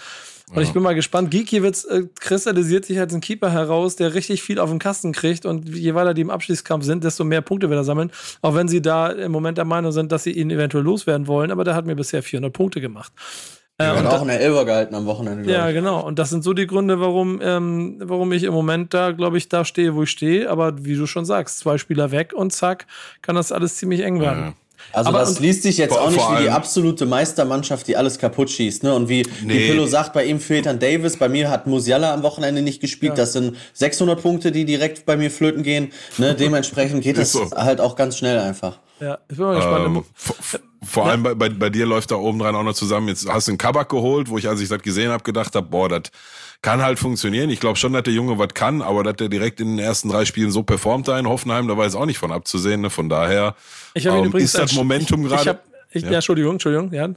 Und 0.54 0.62
ich 0.62 0.74
bin 0.74 0.84
mal 0.84 0.94
gespannt. 0.94 1.32
Gikiewicz 1.32 1.86
äh, 1.86 2.04
kristallisiert 2.20 2.86
sich 2.86 3.00
als 3.00 3.14
ein 3.14 3.22
Keeper 3.22 3.52
heraus, 3.52 3.96
der 3.96 4.14
richtig 4.14 4.44
viel 4.44 4.60
auf 4.60 4.70
den 4.70 4.80
Kasten 4.80 5.12
kriegt 5.12 5.46
und 5.46 5.68
je 5.68 5.96
weiter 5.96 6.14
die 6.14 6.22
im 6.22 6.30
Abschließkampf 6.30 6.86
sind, 6.86 7.04
desto 7.04 7.24
mehr 7.24 7.42
Punkte 7.42 7.70
wird 7.70 7.80
er 7.80 7.84
sammeln. 7.84 8.12
Auch 8.44 8.54
wenn 8.54 8.68
sie 8.68 8.82
da 8.82 9.10
im 9.10 9.32
Moment 9.32 9.58
der 9.58 9.66
Meinung 9.66 9.92
sind, 9.92 10.12
dass 10.12 10.24
sie 10.24 10.32
ihn 10.32 10.52
eventuell 10.52 10.84
loswerden 10.84 11.26
wollen, 11.26 11.50
aber 11.50 11.64
der 11.64 11.74
hat 11.74 11.88
mir 11.88 11.96
bisher 11.96 12.22
400 12.22 12.54
Punkte 12.54 12.80
gemacht. 12.80 13.12
Äh, 13.80 13.98
und 13.98 14.06
auch 14.08 14.22
eine 14.22 14.38
Elber 14.38 14.66
gehalten 14.66 14.94
am 14.94 15.06
Wochenende. 15.06 15.50
ja, 15.52 15.70
ich. 15.70 15.74
genau. 15.74 16.02
Und 16.06 16.20
das 16.20 16.30
sind 16.30 16.44
so 16.44 16.54
die 16.54 16.68
Gründe, 16.68 17.00
warum, 17.00 17.40
ähm, 17.42 17.96
warum 18.00 18.32
ich 18.34 18.44
im 18.44 18.54
Moment 18.54 18.94
da, 18.94 19.12
glaube 19.12 19.38
ich, 19.38 19.48
da 19.48 19.64
stehe, 19.64 19.96
wo 19.96 20.04
ich 20.04 20.10
stehe. 20.10 20.50
Aber 20.50 20.84
wie 20.84 20.96
du 20.96 21.08
schon 21.08 21.24
sagst, 21.24 21.60
zwei 21.60 21.78
Spieler 21.78 22.12
weg 22.12 22.34
und 22.36 22.52
zack, 22.52 22.88
kann 23.22 23.36
das 23.36 23.54
alles 23.54 23.78
ziemlich 23.78 24.02
eng 24.02 24.20
werden. 24.20 24.54
Also 24.92 25.10
Aber- 25.10 25.20
das 25.20 25.40
liest 25.40 25.64
sich 25.64 25.78
jetzt 25.78 25.92
Vor- 25.94 26.02
auch 26.02 26.10
nicht 26.12 26.20
wie 26.32 26.44
die 26.44 26.50
absolute 26.50 27.06
Meistermannschaft, 27.06 27.88
die 27.88 27.96
alles 27.98 28.18
kaputt 28.18 28.50
schießt. 28.50 28.84
Ne? 28.84 28.94
Und 28.94 29.10
wie, 29.10 29.26
wie 29.42 29.46
Nee. 29.46 29.68
Pillow 29.68 29.86
sagt, 29.86 30.14
bei 30.14 30.26
ihm 30.26 30.40
fehlt 30.40 30.66
dann 30.66 30.80
Davis, 30.80 31.18
bei 31.18 31.30
mir 31.30 31.50
hat 31.50 31.68
Musiala 31.68 32.14
am 32.14 32.24
Wochenende 32.24 32.62
nicht 32.62 32.82
gespielt. 32.82 33.18
Das 33.18 33.34
sind 33.34 33.56
600 33.74 34.22
Punkte, 34.22 34.52
die 34.52 34.66
direkt 34.66 35.06
bei 35.06 35.16
mir 35.18 35.30
flöten 35.32 35.64
gehen. 35.64 35.92
Ne? 36.18 36.34
Dementsprechend 36.40 37.04
geht 37.04 37.18
das 37.18 37.32
so. 37.34 37.50
halt 37.52 37.80
auch 37.82 37.96
ganz 37.96 38.18
schnell 38.18 38.40
einfach. 38.40 38.80
Ja, 39.00 39.18
ich 39.30 39.38
bin 39.38 39.46
mal 39.46 39.56
gespannt. 39.56 39.86
Ähm, 39.86 40.04
vor 40.14 40.36
vor 40.82 41.06
allem 41.08 41.24
bei, 41.24 41.34
bei, 41.36 41.50
bei 41.50 41.70
dir 41.70 41.86
läuft 41.86 42.10
da 42.12 42.16
oben 42.16 42.40
dran 42.40 42.56
auch 42.56 42.64
noch 42.64 42.74
zusammen. 42.74 43.10
Jetzt 43.10 43.28
hast 43.28 43.48
du 43.48 43.52
einen 43.52 43.58
Kabak 43.58 43.90
geholt, 43.90 44.30
wo 44.30 44.38
ich, 44.38 44.48
als 44.48 44.62
ich 44.62 44.70
das 44.70 44.82
gesehen 44.82 45.12
habe, 45.12 45.24
gedacht 45.24 45.54
habe, 45.56 45.68
boah, 45.68 45.90
das 45.90 46.04
kann 46.62 46.82
halt 46.82 47.00
funktionieren. 47.00 47.50
Ich 47.50 47.60
glaube 47.60 47.78
schon, 47.78 47.94
dass 47.94 48.04
der 48.04 48.14
Junge 48.14 48.38
was 48.38 48.54
kann, 48.54 48.82
aber 48.82 49.04
dass 49.04 49.16
der 49.16 49.30
direkt 49.30 49.60
in 49.62 49.78
den 49.78 49.80
ersten 49.80 50.10
drei 50.10 50.26
Spielen 50.26 50.52
so 50.52 50.64
performt 50.64 51.08
da 51.08 51.18
in 51.18 51.28
Hoffenheim, 51.28 51.68
da 51.68 51.78
war 51.78 51.86
jetzt 51.86 51.96
auch 51.96 52.06
nicht 52.06 52.18
von 52.18 52.32
abzusehen. 52.32 52.82
Ne? 52.82 52.90
Von 52.90 53.10
daher 53.10 53.56
ähm, 53.96 54.36
ist 54.36 54.58
das 54.58 54.74
Momentum 54.74 55.24
gerade. 55.24 55.46
ja. 55.46 55.60
Ja. 55.92 56.12
Entschuldigung, 56.12 56.54
Entschuldigung, 56.54 56.94
ja. 56.94 57.10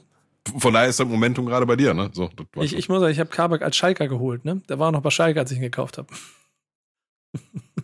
Von 0.58 0.72
daher 0.72 0.88
ist 0.88 0.98
das 0.98 1.06
Momentum 1.06 1.46
gerade 1.46 1.66
bei 1.66 1.76
dir, 1.76 1.94
ne? 1.94 2.10
So, 2.12 2.30
Ich, 2.56 2.74
ich 2.74 2.88
muss 2.88 3.00
sagen, 3.00 3.12
ich 3.12 3.20
habe 3.20 3.30
Kabak 3.30 3.62
als 3.62 3.76
Schalker 3.76 4.08
geholt, 4.08 4.44
ne? 4.44 4.62
Der 4.68 4.78
war 4.78 4.90
noch 4.90 5.02
bei 5.02 5.10
Schalke, 5.10 5.38
als 5.38 5.50
ich 5.50 5.58
ihn 5.58 5.62
gekauft 5.62 5.98
habe. 5.98 6.08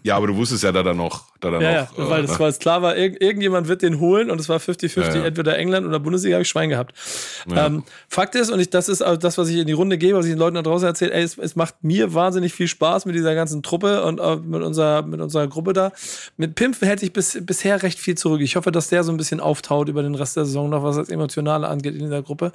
ja, 0.03 0.17
aber 0.17 0.27
du 0.27 0.37
wusstest 0.37 0.65
ja, 0.65 0.73
da 0.73 0.83
dann 0.83 0.97
noch, 0.97 1.38
da 1.41 1.51
dann 1.51 1.61
Ja, 1.63 1.71
ja, 1.71 1.89
noch. 1.97 2.11
weil 2.11 2.25
äh, 2.25 2.27
das 2.27 2.39
war 2.39 2.49
jetzt 2.49 2.61
klar 2.61 2.83
war, 2.83 2.97
irg 2.97 3.21
irgendjemand 3.21 3.69
wird 3.69 3.83
den 3.83 4.01
holen 4.01 4.31
und 4.31 4.41
es 4.41 4.49
war 4.49 4.59
50-50, 4.59 4.97
Ja, 5.01 5.15
ja. 5.17 5.25
entweder 5.27 5.57
England 5.59 5.87
oder 5.87 5.99
Bundesliga, 6.01 6.35
habe 6.37 6.43
ich 6.43 6.49
Schwein 6.49 6.69
gehabt. 6.69 6.95
Ja. 7.51 7.67
Ähm, 7.67 7.85
Fakt 8.09 8.35
ist, 8.35 8.51
und 8.51 8.61
ich, 8.61 8.71
das 8.71 8.89
ist 8.89 9.03
also 9.03 9.17
das, 9.19 9.39
was 9.39 9.49
ich 9.49 9.57
in 9.57 9.67
die 9.67 9.73
Runde 9.73 9.99
gebe, 9.99 10.19
was 10.19 10.27
ich 10.27 10.33
den 10.33 10.39
Leuten 10.39 10.55
da 10.57 10.63
draußen 10.63 10.87
erzähle, 10.87 11.13
ey, 11.13 11.23
es, 11.23 11.39
es 11.39 11.57
macht 11.57 11.83
mir 11.83 12.15
wahnsinnig 12.15 12.53
viel 12.53 12.69
Spaß 12.69 13.07
mit 13.07 13.15
dieser 13.15 13.35
ganzen 13.35 13.63
Truppe 13.63 14.05
und 14.05 14.21
äh, 14.21 14.37
mit, 14.37 14.63
unserer, 14.63 15.03
mit 15.03 15.21
unserer 15.21 15.47
Gruppe 15.49 15.73
da. 15.73 15.93
Mit 16.37 16.55
Pimp 16.55 16.81
hält 16.81 17.01
sich 17.01 17.13
bis, 17.13 17.39
bisher 17.43 17.83
recht 17.83 17.99
viel 17.99 18.17
zurück. 18.17 18.41
Ich 18.41 18.57
hoffe, 18.57 18.73
dass 18.73 18.89
der 18.89 19.05
so 19.05 19.13
ein 19.13 19.17
bisschen 19.17 19.41
auftaut 19.41 19.89
über 19.89 20.03
den 20.03 20.15
Rest 20.15 20.37
der 20.37 20.45
Saison 20.45 20.69
noch, 20.71 20.83
was 20.83 20.97
das 20.97 21.09
Emotionale 21.09 21.69
angeht 21.69 21.95
in 21.95 22.01
dieser 22.01 22.23
Gruppe. 22.23 22.53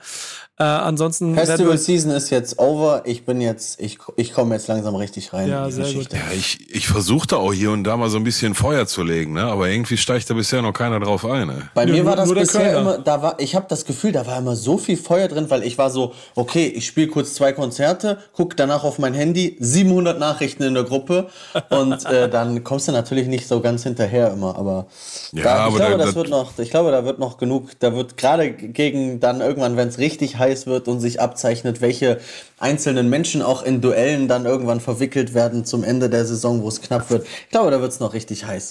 Äh, 0.58 0.64
ansonsten 0.64 1.36
Festival 1.36 1.78
Season 1.78 2.12
ist 2.12 2.30
jetzt 2.30 2.60
over. 2.60 3.04
Ich 3.06 3.26
bin 3.26 3.42
jetzt, 3.42 3.80
ich, 3.82 3.98
ich 4.18 4.34
komme 4.34 4.56
jetzt 4.56 4.68
langsam 4.68 4.96
richtig 4.96 5.34
rein. 5.34 5.50
Ja, 5.50 5.64
in 5.64 5.70
die 5.70 5.76
sehr 5.76 5.86
Geschichte. 5.86 6.16
Ja, 6.16 6.24
ich, 6.34 6.74
ich 6.74 6.88
versuchte 6.88 7.38
auch 7.38 7.54
hier 7.54 7.72
und 7.72 7.84
da 7.84 7.98
mal 7.98 8.10
so 8.10 8.18
ein 8.18 8.24
bisschen 8.24 8.56
Feuer 8.56 8.73
zu 8.88 9.04
legen, 9.04 9.34
ne? 9.34 9.44
aber 9.44 9.70
irgendwie 9.70 9.98
steigt 9.98 10.30
da 10.30 10.34
bisher 10.34 10.62
noch 10.62 10.74
keiner 10.74 11.00
drauf 11.00 11.26
ein. 11.26 11.48
Ne? 11.48 11.70
Bei 11.74 11.86
mir 11.86 11.98
nur- 12.04 12.06
war 12.06 12.16
das 12.16 12.34
bisher 12.34 12.62
Kölner. 12.74 12.80
immer, 12.80 12.98
da 12.98 13.22
war, 13.22 13.40
ich 13.40 13.56
habe 13.56 13.66
das 13.70 13.86
Gefühl, 13.86 14.12
da 14.12 14.26
war 14.28 14.38
immer 14.40 14.56
so 14.56 14.78
viel 14.78 14.98
Feuer 14.98 15.28
drin, 15.28 15.46
weil 15.50 15.64
ich 15.64 15.78
war 15.78 15.90
so, 15.90 16.14
okay, 16.36 16.66
ich 16.68 16.86
spiele 16.88 17.08
kurz 17.08 17.34
zwei 17.36 17.54
Konzerte, 17.54 18.18
guck 18.34 18.58
danach 18.58 18.84
auf 18.84 19.00
mein 19.00 19.14
Handy, 19.14 19.56
700 19.60 20.20
Nachrichten 20.20 20.64
in 20.64 20.74
der 20.74 20.84
Gruppe 20.84 21.28
und 21.70 22.06
äh, 22.06 22.30
dann 22.30 22.64
kommst 22.64 22.88
du 22.88 22.92
natürlich 22.92 23.28
nicht 23.28 23.48
so 23.48 23.62
ganz 23.62 23.84
hinterher 23.84 24.32
immer, 24.34 24.56
aber, 24.58 24.88
Ja, 25.32 25.44
da, 25.44 25.54
ich 25.56 25.62
aber 25.68 25.76
glaube, 25.78 25.92
da- 25.92 25.98
das 25.98 26.10
da- 26.10 26.16
wird 26.16 26.30
noch, 26.30 26.58
ich 26.58 26.70
glaube, 26.70 26.92
da 26.92 27.06
wird 27.06 27.20
noch 27.20 27.38
genug, 27.38 27.70
da 27.80 27.96
wird 27.96 28.18
gerade 28.18 28.52
gegen 28.52 29.20
dann 29.20 29.42
irgendwann, 29.42 29.78
wenn 29.78 29.88
es 29.88 29.98
richtig 29.98 30.38
heiß 30.38 30.68
wird 30.68 30.88
und 30.88 31.00
sich 31.00 31.22
abzeichnet, 31.22 31.82
welche 31.82 32.20
einzelnen 32.60 33.10
Menschen 33.10 33.42
auch 33.42 33.64
in 33.64 33.82
Duellen 33.82 34.28
dann 34.28 34.46
irgendwann 34.46 34.80
verwickelt 34.80 35.34
werden 35.34 35.66
zum 35.66 35.84
Ende 35.84 36.10
der 36.10 36.26
Saison, 36.26 36.62
wo 36.64 36.70
es 36.70 36.82
knapp 36.82 37.10
wird. 37.10 37.26
Ich 37.46 37.50
glaube, 37.52 37.72
da 37.72 37.82
wird 37.82 37.92
es 37.92 38.00
noch 38.00 38.14
richtig 38.14 38.46
heiß. 38.46 38.63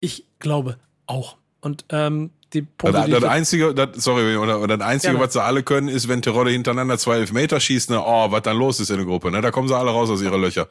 Ich 0.00 0.24
glaube 0.38 0.76
auch. 1.06 1.36
Und 1.60 1.84
ähm, 1.90 2.30
die 2.52 2.62
Punkte, 2.62 2.92
Das, 2.98 3.06
die 3.06 3.12
das 3.12 3.22
ich- 3.24 3.28
einzige, 3.28 3.74
das, 3.74 3.88
sorry, 3.96 4.36
oder, 4.36 4.60
oder 4.60 4.76
das 4.78 4.86
einzige, 4.86 5.12
Gerne. 5.14 5.26
was 5.26 5.32
sie 5.32 5.42
alle 5.42 5.62
können, 5.62 5.88
ist, 5.88 6.08
wenn 6.08 6.22
Terodde 6.22 6.50
hintereinander 6.50 6.96
zwei 6.98 7.16
Elfmeter 7.16 7.60
schießt, 7.60 7.90
ne, 7.90 8.00
oh, 8.02 8.30
was 8.30 8.42
dann 8.42 8.56
los 8.56 8.80
ist 8.80 8.90
in 8.90 8.96
der 8.96 9.06
Gruppe, 9.06 9.30
ne, 9.30 9.40
da 9.40 9.50
kommen 9.50 9.68
sie 9.68 9.76
alle 9.76 9.90
raus 9.90 10.08
aus 10.08 10.22
ihre 10.22 10.38
Löcher. 10.38 10.68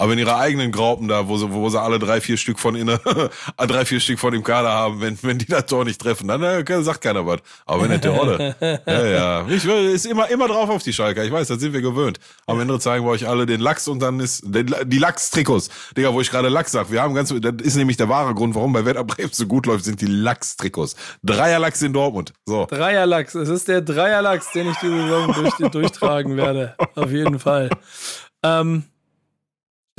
Aber 0.00 0.14
in 0.14 0.18
ihrer 0.18 0.38
eigenen 0.38 0.72
Graupen 0.72 1.08
da, 1.08 1.28
wo 1.28 1.36
sie, 1.36 1.52
wo 1.52 1.68
sie 1.68 1.78
alle 1.78 1.98
drei, 1.98 2.22
vier 2.22 2.38
Stück 2.38 2.58
von 2.58 2.74
inne, 2.74 2.98
drei, 3.58 3.84
vier 3.84 4.00
Stück 4.00 4.18
von 4.18 4.32
dem 4.32 4.42
Kader 4.42 4.70
haben, 4.70 5.02
wenn, 5.02 5.18
wenn 5.20 5.36
die 5.36 5.44
das 5.44 5.66
Tor 5.66 5.84
nicht 5.84 6.00
treffen, 6.00 6.26
dann 6.26 6.42
äh, 6.42 6.82
sagt 6.82 7.02
keiner 7.02 7.26
was. 7.26 7.40
Aber 7.66 7.82
wenn 7.82 7.90
der 7.90 8.00
Terodde, 8.00 8.56
ja, 8.86 9.06
ja, 9.06 9.46
ich 9.46 9.66
will, 9.66 9.90
ist 9.90 10.06
immer, 10.06 10.30
immer 10.30 10.48
drauf 10.48 10.70
auf 10.70 10.82
die 10.82 10.94
Schalker, 10.94 11.22
ich 11.22 11.30
weiß, 11.30 11.48
das 11.48 11.60
sind 11.60 11.74
wir 11.74 11.82
gewöhnt. 11.82 12.18
Am 12.46 12.58
Ende 12.58 12.78
zeigen 12.78 13.04
wir 13.04 13.10
euch 13.10 13.28
alle 13.28 13.44
den 13.44 13.60
Lachs 13.60 13.88
und 13.88 14.00
dann 14.00 14.20
ist, 14.20 14.42
den, 14.46 14.74
die 14.86 14.96
Lachs-Trikots. 14.96 15.68
Digga, 15.94 16.14
wo 16.14 16.22
ich 16.22 16.30
gerade 16.30 16.48
Lachs 16.48 16.72
sag, 16.72 16.90
wir 16.90 17.02
haben 17.02 17.12
ganz, 17.12 17.34
das 17.38 17.54
ist 17.62 17.76
nämlich 17.76 17.98
der 17.98 18.08
wahre 18.08 18.34
Grund, 18.34 18.54
warum 18.54 18.72
bei 18.72 18.86
Werder 18.86 19.04
Bremen 19.04 19.32
so 19.32 19.46
gut 19.46 19.66
läuft, 19.66 19.84
sind 19.84 20.00
die 20.00 20.06
Lachs-Trikots. 20.06 20.96
Dreier-Lachs 21.22 21.82
in 21.82 21.92
Dortmund. 21.92 22.32
So. 22.46 22.64
Dreierlachs. 22.64 23.34
Es 23.34 23.50
ist 23.50 23.68
der 23.68 23.82
Dreierlachs, 23.82 24.50
den 24.52 24.70
ich 24.70 24.76
diese 24.78 24.96
Saison 24.96 25.34
durch, 25.34 25.70
durchtragen 25.70 26.38
werde. 26.38 26.74
Auf 26.94 27.10
jeden 27.10 27.38
Fall. 27.38 27.68
Ähm, 28.42 28.84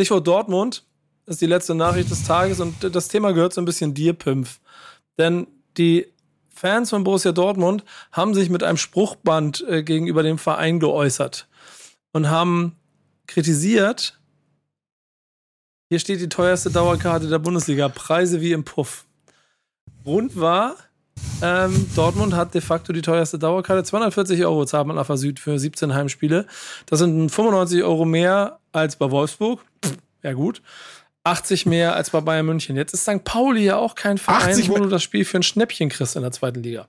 Stichwort 0.02 0.26
Dortmund 0.26 0.84
ist 1.28 1.41
die 1.41 1.45
letzte 1.45 1.76
Nachricht 1.76 2.10
des 2.10 2.24
Tages 2.24 2.60
und 2.60 2.74
das 2.95 3.08
Thema 3.08 3.34
gehört 3.34 3.54
so 3.54 3.62
ein 3.62 3.66
bisschen 3.66 3.93
dir, 3.93 4.14
Pimpf. 4.14 4.60
Denn 5.20 5.45
die 5.78 6.08
Fans 6.49 6.89
von 6.89 7.04
Borussia 7.04 7.32
Dortmund 7.32 7.84
haben 8.12 8.34
sich 8.34 8.49
mit 8.49 8.64
einem 8.64 8.78
Spruchband 8.78 9.64
äh, 9.70 9.84
gegenüber 9.84 10.24
dem 10.24 10.39
Verein 10.39 10.80
geäußert 10.80 11.47
und 12.14 12.32
haben 12.32 12.78
kritisiert, 13.28 14.20
hier 15.89 15.99
steht 15.99 16.20
die 16.20 16.30
teuerste 16.30 16.72
Dauerkarte 16.72 17.28
der 17.28 17.38
Bundesliga, 17.38 17.88
Preise 17.88 18.41
wie 18.41 18.54
im 18.54 18.64
Puff. 18.64 19.06
Grund 20.04 20.36
war, 20.36 20.78
ähm, 21.43 21.91
Dortmund 21.95 22.34
hat 22.34 22.56
de 22.56 22.62
facto 22.62 22.91
die 22.91 23.04
teuerste 23.04 23.38
Dauerkarte. 23.38 23.84
240 23.84 24.43
Euro 24.45 24.66
zahlt 24.66 24.88
man 24.88 24.97
auf 24.97 25.06
der 25.06 25.18
Süd 25.18 25.39
für 25.39 25.60
17 25.60 25.93
Heimspiele. 25.93 26.47
Das 26.88 26.97
sind 26.97 27.30
95 27.30 27.84
Euro 27.84 28.06
mehr 28.06 28.61
als 28.72 28.95
bei 28.95 29.09
Wolfsburg. 29.11 29.63
Pff, 29.84 29.97
ja 30.24 30.34
gut. 30.34 30.61
80 31.24 31.65
mehr 31.67 31.95
als 31.95 32.09
bei 32.09 32.19
Bayern 32.22 32.45
München. 32.47 32.76
Jetzt 32.76 32.93
ist 32.93 33.03
St. 33.03 33.24
Pauli 33.24 33.63
ja 33.65 33.78
auch 33.78 33.93
kein 33.95 34.17
Verein, 34.17 34.49
80 34.49 34.69
wo 34.69 34.78
du 34.78 34.88
das 34.89 35.03
Spiel 35.03 35.24
für 35.24 35.38
ein 35.38 35.43
Schnäppchen 35.43 35.89
kriegst 35.89 36.15
in 36.15 36.24
der 36.24 36.32
zweiten 36.32 36.63
Liga. 36.63 36.88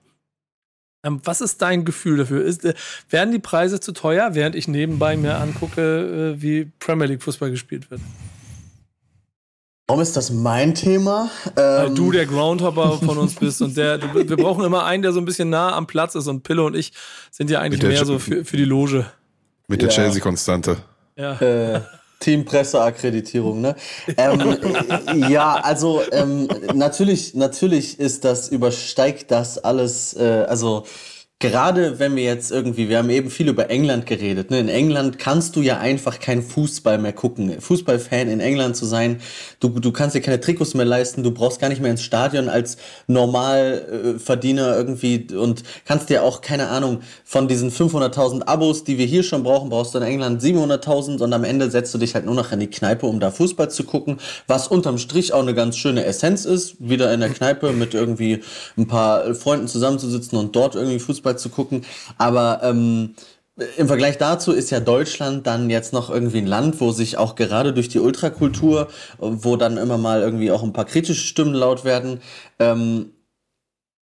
Ähm, 1.05 1.21
was 1.25 1.41
ist 1.41 1.61
dein 1.61 1.85
Gefühl 1.85 2.17
dafür? 2.19 2.45
Ist, 2.45 2.65
äh, 2.65 2.75
werden 3.11 3.33
die 3.33 3.41
Preise 3.41 3.81
zu 3.81 3.93
teuer, 3.93 4.31
während 4.35 4.55
ich 4.55 4.69
nebenbei 4.69 5.17
mir 5.17 5.37
angucke, 5.37 6.35
äh, 6.37 6.41
wie 6.41 6.71
Premier 6.79 7.07
League 7.07 7.23
Fußball 7.23 7.51
gespielt 7.51 7.91
wird? 7.91 8.01
Warum 9.89 10.01
ist 10.01 10.17
das 10.17 10.31
mein 10.31 10.75
Thema? 10.75 11.29
Weil 11.57 11.89
Ähm, 11.89 11.95
du 11.95 12.13
der 12.13 12.25
Groundhopper 12.25 12.99
von 13.05 13.19
uns 13.19 13.35
bist 13.35 13.61
und 13.61 13.77
der, 13.77 13.99
du, 13.99 14.15
wir 14.15 14.37
brauchen 14.37 14.65
immer 14.65 14.85
einen, 14.87 15.03
der 15.03 15.13
so 15.13 15.21
ein 15.21 15.25
bisschen 15.25 15.51
nah 15.51 15.75
am 15.77 15.87
Platz 15.87 16.15
ist 16.15 16.29
und 16.29 16.43
Pille 16.45 16.63
und 16.63 16.75
ich 16.77 16.93
sind 17.31 17.51
ja 17.51 17.61
eigentlich 17.61 17.83
mehr 17.83 18.01
Ch- 18.03 18.07
so 18.07 18.19
für, 18.19 18.45
für 18.45 18.57
die 18.57 18.65
Loge. 18.65 19.05
Mit 19.69 19.83
der 19.83 19.89
Ja. 19.91 19.95
Chelsea-Konstante. 19.97 20.77
Äh, 21.17 21.81
Teampresseakkreditierung, 22.21 23.61
ne? 23.61 23.75
ähm, 24.17 25.29
ja, 25.29 25.55
also 25.55 26.03
ähm, 26.13 26.49
natürlich, 26.73 27.35
natürlich 27.35 27.99
ist 27.99 28.25
das, 28.25 28.49
übersteigt 28.49 29.31
das 29.33 29.59
alles, 29.59 30.15
äh, 30.15 30.47
also 30.49 30.85
gerade 31.43 31.99
wenn 31.99 32.15
wir 32.15 32.23
jetzt 32.23 32.53
irgendwie, 32.53 32.89
wir 32.89 32.99
haben 32.99 33.11
eben 33.11 33.29
viel 33.29 33.49
über 33.49 33.69
England 33.69 34.07
geredet, 34.07 34.53
ne? 34.53 34.61
In 34.61 34.69
England 34.69 35.19
kannst 35.19 35.57
du 35.57 35.61
ja 35.61 35.79
einfach 35.79 36.21
kein 36.21 36.41
Fußball 36.41 36.99
mehr 36.99 37.13
gucken. 37.13 37.61
Fußballfan 37.61 38.29
in 38.29 38.39
England 38.39 38.77
zu 38.77 38.87
sein, 38.87 39.21
du, 39.59 39.69
du 39.69 39.91
kannst 39.91 40.15
dir 40.15 40.21
keine 40.21 40.41
Trikots 40.41 40.75
mehr 40.75 40.87
leisten, 40.87 41.25
du 41.25 41.33
brauchst 41.33 41.61
gar 41.61 41.69
nicht 41.69 41.83
mehr 41.83 41.91
ins 41.91 42.03
Stadion 42.03 42.49
als 42.49 42.77
Normalverdiener 43.09 44.77
irgendwie 44.77 45.27
und 45.35 45.65
kannst 45.85 46.11
dir 46.11 46.23
auch, 46.23 46.43
keine 46.43 46.69
Ahnung, 46.69 47.01
von 47.25 47.49
diesen 47.49 47.73
500.000 47.73 48.43
Abos, 48.43 48.85
die 48.85 48.97
wir 48.97 49.07
hier 49.07 49.25
schon 49.25 49.43
brauchen, 49.43 49.69
brauchst 49.69 49.95
du 49.95 49.99
in 49.99 50.05
England 50.05 50.41
700.000 50.41 51.23
und 51.23 51.33
am 51.33 51.43
Ende 51.43 51.73
setzt 51.73 51.93
du 51.93 51.99
dich 51.99 52.15
halt 52.15 52.25
nur 52.25 52.37
noch 52.37 52.53
in 52.53 52.61
die 52.61 52.71
Kneipe, 52.71 53.07
um 53.07 53.19
da 53.19 53.33
Fußball 53.33 53.69
zu 53.69 53.83
gucken, 53.83 54.19
was 54.47 54.69
unterm 54.69 54.97
Strich 54.97 55.33
auch 55.33 55.43
eine 55.43 55.55
ganz 55.55 55.77
schöne 55.77 56.05
Essenz 56.05 56.45
ist, 56.45 56.77
wieder 56.79 57.13
in 57.13 57.19
der 57.19 57.31
Kneipe 57.31 57.73
mit 57.73 57.95
irgendwie 57.95 58.45
ein 58.79 58.87
paar 58.87 59.35
Freunden 59.35 59.67
zusammenzusitzen 59.67 60.39
und 60.39 60.55
dort 60.55 60.77
irgendwie 60.77 61.01
Fußball 61.01 61.32
zu 61.37 61.49
gucken, 61.49 61.85
aber 62.19 62.61
ähm, 62.63 63.15
im 63.77 63.87
Vergleich 63.87 64.17
dazu 64.17 64.53
ist 64.53 64.71
ja 64.71 64.81
Deutschland 64.81 65.47
dann 65.47 65.69
jetzt 65.69 65.93
noch 65.93 66.09
irgendwie 66.11 66.39
ein 66.39 66.47
Land, 66.47 66.81
wo 66.81 66.91
sich 66.91 67.19
auch 67.19 67.35
gerade 67.35 67.73
durch 67.75 67.89
die 67.89 68.01
Ultrakultur, 68.01 68.89
wo 69.19 69.57
dann 69.57 69.77
immer 69.77 69.99
mal 69.99 70.23
irgendwie 70.23 70.51
auch 70.51 70.63
ein 70.63 70.73
paar 70.73 70.87
kritische 70.87 71.27
Stimmen 71.27 71.55
laut 71.55 71.85
werden, 71.85 72.21
ähm, 72.59 73.13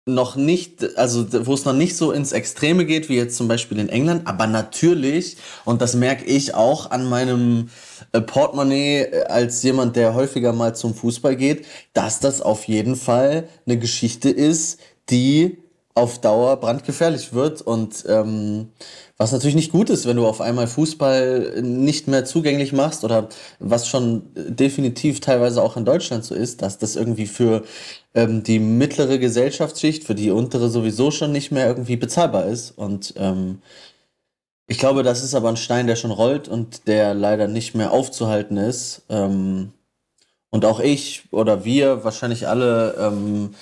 noch 0.07 0.37
nicht, 0.37 0.97
also 0.97 1.27
wo 1.45 1.53
es 1.53 1.65
noch 1.65 1.73
nicht 1.73 1.97
so 1.97 2.11
ins 2.11 2.31
Extreme 2.31 2.85
geht, 2.85 3.09
wie 3.09 3.17
jetzt 3.17 3.35
zum 3.35 3.47
Beispiel 3.47 3.77
in 3.77 3.89
England, 3.89 4.25
aber 4.25 4.47
natürlich, 4.47 5.37
und 5.65 5.81
das 5.81 5.95
merke 5.95 6.25
ich 6.25 6.55
auch 6.55 6.91
an 6.91 7.07
meinem 7.09 7.69
äh, 8.13 8.21
Portemonnaie 8.21 9.01
äh, 9.01 9.23
als 9.25 9.61
jemand, 9.63 9.97
der 9.97 10.13
häufiger 10.13 10.53
mal 10.53 10.75
zum 10.75 10.95
Fußball 10.95 11.35
geht, 11.35 11.65
dass 11.93 12.21
das 12.21 12.41
auf 12.41 12.65
jeden 12.65 12.95
Fall 12.95 13.49
eine 13.65 13.77
Geschichte 13.77 14.29
ist, 14.29 14.79
die 15.09 15.57
auf 15.97 16.19
Dauer 16.21 16.57
brandgefährlich 16.57 17.33
wird 17.33 17.61
und 17.61 18.05
ähm, 18.07 18.69
was 19.17 19.31
natürlich 19.31 19.55
nicht 19.55 19.71
gut 19.71 19.89
ist, 19.89 20.05
wenn 20.05 20.17
du 20.17 20.27
auf 20.27 20.41
einmal 20.41 20.67
Fußball 20.67 21.61
nicht 21.61 22.07
mehr 22.07 22.23
zugänglich 22.23 22.71
machst 22.71 23.03
oder 23.03 23.29
was 23.59 23.87
schon 23.87 24.23
definitiv 24.35 25.19
teilweise 25.19 25.61
auch 25.63 25.75
in 25.75 25.85
Deutschland 25.85 26.23
so 26.23 26.35
ist, 26.35 26.61
dass 26.61 26.77
das 26.77 26.95
irgendwie 26.95 27.25
für 27.25 27.63
ähm, 28.13 28.43
die 28.43 28.59
mittlere 28.59 29.17
Gesellschaftsschicht, 29.17 30.03
für 30.03 30.15
die 30.15 30.31
untere 30.31 30.69
sowieso 30.69 31.11
schon 31.11 31.31
nicht 31.31 31.51
mehr 31.51 31.67
irgendwie 31.67 31.97
bezahlbar 31.97 32.45
ist 32.45 32.71
und 32.71 33.15
ähm, 33.17 33.59
ich 34.69 34.77
glaube, 34.79 35.01
das 35.01 35.23
ist 35.23 35.33
aber 35.33 35.49
ein 35.49 35.57
Stein, 35.57 35.87
der 35.87 35.95
schon 35.95 36.11
rollt 36.11 36.49
und 36.49 36.87
der 36.87 37.13
leider 37.13 37.47
nicht 37.47 37.73
mehr 37.73 37.91
aufzuhalten 37.91 38.57
ist. 38.57 39.03
Ähm, 39.07 39.71
und 40.49 40.65
auch 40.65 40.79
ich 40.79 41.23
oder 41.31 41.63
wir, 41.65 42.03
wahrscheinlich 42.03 42.47
alle, 42.47 42.95
ähm, 42.99 43.55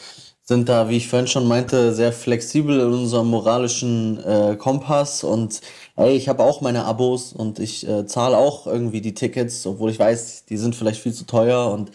sind 0.46 0.70
da, 0.70 0.90
wie 0.90 0.98
ich 0.98 1.08
vorhin 1.08 1.28
schon 1.28 1.48
meinte, 1.48 1.94
sehr 1.94 2.14
flexibel 2.14 2.80
in 2.80 2.94
unserem 2.94 3.28
moralischen 3.28 4.24
äh, 4.24 4.56
Kompass 4.58 5.24
und 5.24 5.62
ey, 5.96 6.16
ich 6.16 6.30
habe 6.30 6.44
auch 6.44 6.62
meine 6.62 6.86
Abos 6.86 7.34
und 7.34 7.60
ich 7.60 7.88
äh, 7.88 8.06
zahle 8.06 8.38
auch 8.38 8.68
irgendwie 8.68 9.02
die 9.02 9.16
Tickets, 9.16 9.66
obwohl 9.66 9.90
ich 9.90 10.00
weiß, 10.00 10.46
die 10.46 10.58
sind 10.58 10.76
vielleicht 10.76 11.02
viel 11.02 11.14
zu 11.14 11.26
teuer 11.26 11.72
und 11.72 11.92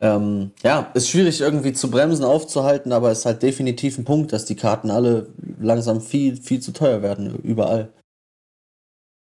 ähm, 0.00 0.52
ja, 0.64 0.90
ist 0.94 1.08
schwierig 1.10 1.40
irgendwie 1.40 1.74
zu 1.74 1.90
bremsen, 1.90 2.24
aufzuhalten, 2.24 2.92
aber 2.92 3.12
ist 3.12 3.26
halt 3.26 3.42
definitiv 3.42 3.98
ein 3.98 4.04
Punkt, 4.04 4.32
dass 4.32 4.46
die 4.46 4.56
Karten 4.56 4.90
alle 4.90 5.28
langsam 5.60 6.00
viel, 6.00 6.36
viel 6.36 6.60
zu 6.60 6.72
teuer 6.72 7.02
werden, 7.02 7.36
überall. 7.42 7.92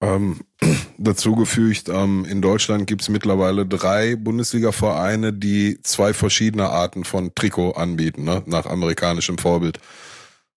Ähm, 0.01 0.41
dazu 0.99 1.35
gefügt, 1.35 1.89
ähm, 1.89 2.25
in 2.25 2.41
Deutschland 2.41 2.87
gibt's 2.87 3.09
mittlerweile 3.09 3.67
drei 3.67 4.17
Bundesliga-Vereine, 4.17 5.33
die 5.33 5.81
zwei 5.83 6.13
verschiedene 6.15 6.69
Arten 6.69 7.05
von 7.05 7.35
Trikot 7.35 7.73
anbieten, 7.73 8.25
ne? 8.25 8.43
nach 8.47 8.67
amerikanischem 8.67 9.39
Vorbild. 9.39 9.81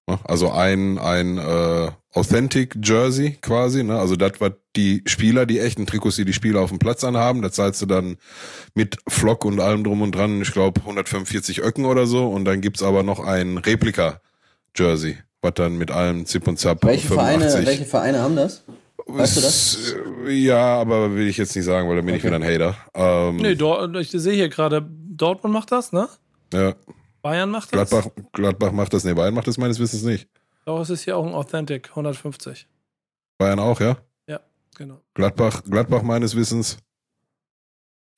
Ne? 0.07 0.19
Also 0.23 0.51
ein, 0.51 0.99
ein 0.99 1.37
äh, 1.37 1.91
Authentic 2.13 2.77
Jersey 2.83 3.37
quasi, 3.41 3.83
ne? 3.83 3.99
also 3.99 4.15
das, 4.15 4.33
was 4.39 4.51
die 4.75 5.01
Spieler, 5.05 5.45
die 5.45 5.59
echten 5.59 5.87
Trikots, 5.87 6.17
die 6.17 6.25
die 6.25 6.33
Spieler 6.33 6.61
auf 6.61 6.69
dem 6.69 6.79
Platz 6.79 7.03
anhaben, 7.03 7.41
da 7.41 7.51
zahlst 7.51 7.81
du 7.81 7.85
dann 7.87 8.17
mit 8.75 8.97
Flock 9.07 9.45
und 9.45 9.59
allem 9.59 9.83
drum 9.83 10.01
und 10.01 10.13
dran, 10.13 10.41
ich 10.41 10.51
glaube 10.51 10.81
145 10.81 11.63
Öcken 11.63 11.85
oder 11.85 12.05
so 12.05 12.27
und 12.27 12.45
dann 12.45 12.61
gibt's 12.61 12.83
aber 12.83 13.01
noch 13.01 13.19
ein 13.19 13.57
Replika-Jersey, 13.57 15.17
was 15.41 15.53
dann 15.55 15.77
mit 15.77 15.89
allem 15.89 16.25
Zip 16.27 16.47
und 16.47 16.59
Zap 16.59 16.83
Welche 16.83 17.07
85 17.07 17.49
Vereine, 17.49 17.65
welche 17.65 17.85
Vereine 17.85 18.19
haben 18.19 18.35
das? 18.35 18.63
Weißt 19.17 19.37
du 19.37 19.41
das? 19.41 19.75
S- 19.75 19.95
Ja, 20.27 20.79
aber 20.81 21.13
will 21.13 21.27
ich 21.27 21.37
jetzt 21.37 21.55
nicht 21.55 21.65
sagen, 21.65 21.87
weil 21.89 21.97
dann 21.97 22.05
bin 22.05 22.15
ich 22.15 22.21
Okay. 22.25 22.35
wieder 22.35 22.43
ein 22.45 22.71
Hater. 22.71 22.75
Ähm, 22.93 23.37
Nee, 23.37 23.55
Dor 23.55 23.93
ich 23.95 24.11
sehe 24.11 24.33
hier 24.33 24.49
gerade, 24.49 24.81
Dortmund 24.89 25.53
macht 25.53 25.71
das, 25.71 25.91
ne? 25.91 26.07
ja, 26.53 26.73
Bayern 27.21 27.49
macht 27.51 27.73
das. 27.73 27.89
Gladbach, 27.89 28.11
Gladbach 28.33 28.71
macht 28.71 28.93
das, 28.93 29.03
nee, 29.03 29.13
Bayern 29.13 29.33
macht 29.33 29.47
das 29.47 29.57
meines 29.57 29.79
Wissens 29.79 30.03
nicht. 30.03 30.27
Doch, 30.65 30.79
es 30.81 30.89
ist 30.89 31.03
hier 31.03 31.17
auch 31.17 31.25
ein 31.25 31.33
Authentic, 31.33 31.89
150. 31.89 32.67
Bayern 33.37 33.59
auch, 33.59 33.79
ja? 33.81 33.97
Genau. 34.77 35.01
Gladbach, 35.13 35.61
Gladbach 35.69 36.01
meines 36.01 36.33
Wissens. 36.35 36.77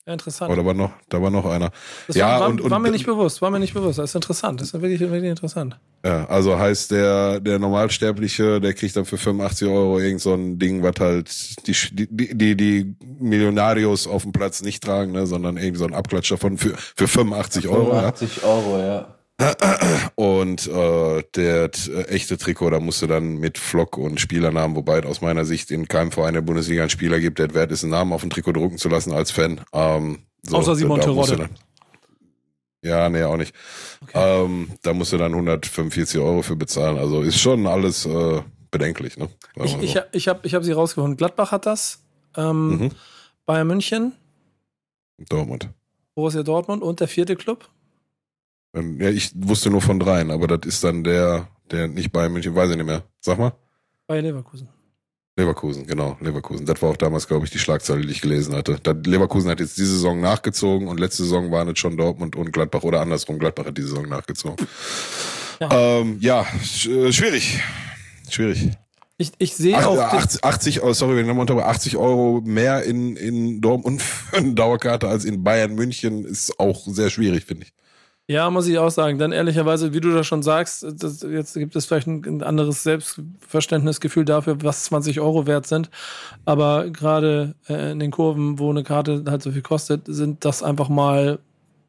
Ja, 0.06 0.12
interessant. 0.12 0.52
Oder 0.52 0.66
war 0.66 0.74
noch, 0.74 0.90
da 1.08 1.22
war 1.22 1.30
noch 1.30 1.46
einer. 1.46 1.70
das 2.08 2.16
ja, 2.16 2.38
war, 2.40 2.48
und- 2.48 2.60
und- 2.60 2.70
war 2.70 2.78
mir 2.78 2.90
nicht 2.90 3.06
bewusst, 3.06 3.40
war 3.40 3.50
mir 3.50 3.58
nicht 3.58 3.72
bewusst. 3.72 3.98
Das 3.98 4.10
ist 4.10 4.14
interessant. 4.14 4.60
Das 4.60 4.68
ist 4.68 4.74
wirklich, 4.74 5.00
wirklich 5.00 5.24
interessant. 5.30 5.78
Ja, 6.04 6.26
also 6.26 6.58
heißt 6.58 6.90
der, 6.90 7.40
der 7.40 7.58
Normalsterbliche, 7.58 8.60
der 8.60 8.74
kriegt 8.74 8.94
dann 8.96 9.06
für 9.06 9.16
85 9.16 9.66
Euro 9.66 9.98
irgend 9.98 10.20
so 10.20 10.34
ein 10.34 10.58
Ding, 10.58 10.82
was 10.82 10.96
halt 11.00 11.66
die, 11.66 11.74
die, 12.06 12.36
die, 12.36 12.54
die 12.54 12.94
Millionarios 13.18 14.06
auf 14.06 14.24
dem 14.24 14.32
Platz 14.32 14.60
nicht 14.62 14.82
tragen, 14.82 15.12
ne, 15.12 15.26
sondern 15.26 15.56
irgendwie 15.56 15.78
so 15.78 15.86
ein 15.86 15.94
Abklatscher 15.94 16.36
von 16.36 16.58
für, 16.58 16.74
für 16.76 17.08
85 17.08 17.68
Euro, 17.68 17.94
ja. 17.94 18.12
85 18.12 18.44
Euro, 18.44 18.78
ja. 18.80 19.13
Und 20.14 20.66
äh, 20.68 21.22
der 21.34 21.70
äh, 21.88 22.02
echte 22.04 22.38
Trikot, 22.38 22.70
da 22.70 22.80
musst 22.80 23.02
du 23.02 23.06
dann 23.06 23.36
mit 23.38 23.58
Flock 23.58 23.98
und 23.98 24.20
Spielernamen, 24.20 24.76
wobei 24.76 25.00
es 25.00 25.06
aus 25.06 25.20
meiner 25.20 25.44
Sicht 25.44 25.70
in 25.70 25.88
keinem 25.88 26.12
Verein 26.12 26.34
der 26.34 26.40
Bundesliga 26.40 26.82
einen 26.82 26.90
Spieler 26.90 27.18
gibt, 27.18 27.38
der 27.40 27.52
wert 27.52 27.72
ist, 27.72 27.82
einen 27.82 27.90
Namen 27.90 28.12
auf 28.12 28.20
dem 28.20 28.30
Trikot 28.30 28.52
drucken 28.52 28.78
zu 28.78 28.88
lassen 28.88 29.12
als 29.12 29.30
Fan. 29.32 29.60
Ähm, 29.72 30.20
so, 30.42 30.56
Außer 30.56 30.76
Simon 30.76 31.00
Terodde. 31.00 31.48
Ja, 32.82 33.08
nee, 33.08 33.22
auch 33.22 33.36
nicht. 33.38 33.54
Okay. 34.02 34.12
Ähm, 34.44 34.68
da 34.82 34.92
musst 34.92 35.12
du 35.12 35.16
dann 35.16 35.32
145 35.32 36.20
Euro 36.20 36.42
für 36.42 36.54
bezahlen. 36.54 36.98
Also 36.98 37.22
ist 37.22 37.40
schon 37.40 37.66
alles 37.66 38.04
äh, 38.04 38.42
bedenklich, 38.70 39.16
ne? 39.16 39.30
Ich, 39.56 39.76
wir 39.76 39.82
ich, 39.82 39.92
so. 39.94 40.00
ich 40.12 40.28
habe 40.28 40.40
ich 40.46 40.54
hab 40.54 40.64
sie 40.64 40.72
rausgefunden. 40.72 41.16
Gladbach 41.16 41.50
hat 41.50 41.66
das, 41.66 42.04
ähm, 42.36 42.68
Mhm. 42.68 42.90
Bayern 43.46 43.66
München, 43.66 44.12
Dortmund. 45.18 45.68
Borussia 46.14 46.42
Dortmund 46.42 46.82
und 46.82 47.00
der 47.00 47.08
vierte 47.08 47.36
Club. 47.36 47.68
Ähm, 48.74 49.00
Ja, 49.00 49.08
ich 49.10 49.32
wusste 49.34 49.70
nur 49.70 49.80
von 49.80 49.98
dreien, 50.00 50.30
aber 50.30 50.46
das 50.46 50.60
ist 50.66 50.84
dann 50.84 51.04
der, 51.04 51.48
der 51.70 51.88
nicht 51.88 52.12
bei 52.12 52.28
München, 52.28 52.54
weiß 52.54 52.70
ich 52.70 52.76
nicht 52.76 52.86
mehr. 52.86 53.02
Sag 53.20 53.38
mal. 53.38 53.52
Bayer 54.06 54.22
Leverkusen. 54.22 54.68
Leverkusen, 55.36 55.84
genau, 55.86 56.16
Leverkusen. 56.20 56.64
Das 56.64 56.80
war 56.80 56.90
auch 56.90 56.96
damals, 56.96 57.26
glaube 57.26 57.44
ich, 57.44 57.50
die 57.50 57.58
Schlagzeile, 57.58 58.02
die 58.02 58.12
ich 58.12 58.20
gelesen 58.20 58.54
hatte. 58.54 58.78
Leverkusen 59.04 59.50
hat 59.50 59.58
jetzt 59.58 59.76
diese 59.78 59.90
Saison 59.94 60.20
nachgezogen 60.20 60.86
und 60.86 61.00
letzte 61.00 61.24
Saison 61.24 61.50
waren 61.50 61.68
es 61.68 61.78
schon 61.80 61.96
Dortmund 61.96 62.36
und 62.36 62.52
Gladbach 62.52 62.84
oder 62.84 63.00
andersrum, 63.00 63.40
Gladbach 63.40 63.66
hat 63.66 63.76
diese 63.76 63.88
Saison 63.88 64.08
nachgezogen. 64.08 64.64
Ja. 65.60 65.68
Ähm, 65.72 66.18
ja, 66.20 66.42
äh, 66.42 67.12
schwierig. 67.12 67.60
Schwierig. 68.30 68.70
Ich, 69.16 69.32
ich 69.38 69.54
sehe 69.56 69.76
Ach, 69.76 69.86
auch. 69.86 69.96
ja, 69.96 70.10
den- 70.10 70.18
80, 70.20 70.44
80 70.44 70.80
Euro, 70.82 70.92
sorry, 70.92 71.16
wenn 71.16 71.28
ich 71.28 71.36
unterbreche, 71.36 71.66
80 71.68 71.96
Euro 71.96 72.40
mehr 72.44 72.82
in, 72.84 73.16
in 73.16 73.60
Dortmund 73.60 74.02
für 74.02 74.36
eine 74.36 74.54
Dauerkarte 74.54 75.08
als 75.08 75.24
in 75.24 75.42
Bayern 75.42 75.74
München 75.74 76.24
ist 76.24 76.58
auch 76.60 76.86
sehr 76.86 77.10
schwierig, 77.10 77.44
finde 77.44 77.64
ich. 77.66 77.72
Ja, 78.26 78.48
muss 78.48 78.66
ich 78.66 78.78
auch 78.78 78.90
sagen. 78.90 79.18
Dann 79.18 79.32
ehrlicherweise, 79.32 79.92
wie 79.92 80.00
du 80.00 80.10
das 80.14 80.26
schon 80.26 80.42
sagst, 80.42 80.82
das, 80.82 81.22
jetzt 81.22 81.54
gibt 81.54 81.76
es 81.76 81.84
vielleicht 81.84 82.06
ein, 82.06 82.24
ein 82.24 82.42
anderes 82.42 82.82
Selbstverständnisgefühl 82.82 84.24
dafür, 84.24 84.62
was 84.62 84.84
20 84.84 85.20
Euro 85.20 85.46
wert 85.46 85.66
sind. 85.66 85.90
Aber 86.46 86.88
gerade 86.88 87.54
äh, 87.68 87.92
in 87.92 87.98
den 87.98 88.10
Kurven, 88.10 88.58
wo 88.58 88.70
eine 88.70 88.82
Karte 88.82 89.24
halt 89.28 89.42
so 89.42 89.52
viel 89.52 89.60
kostet, 89.60 90.02
sind 90.06 90.44
das 90.46 90.62
einfach 90.62 90.88
mal 90.88 91.38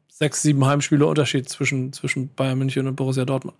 sechs, 0.08 0.42
sieben 0.42 0.64
Heimspiele 0.66 1.06
Unterschied 1.06 1.48
zwischen, 1.48 1.94
zwischen 1.94 2.28
Bayern 2.34 2.58
München 2.58 2.86
und 2.86 2.96
Borussia 2.96 3.24
Dortmund. 3.24 3.56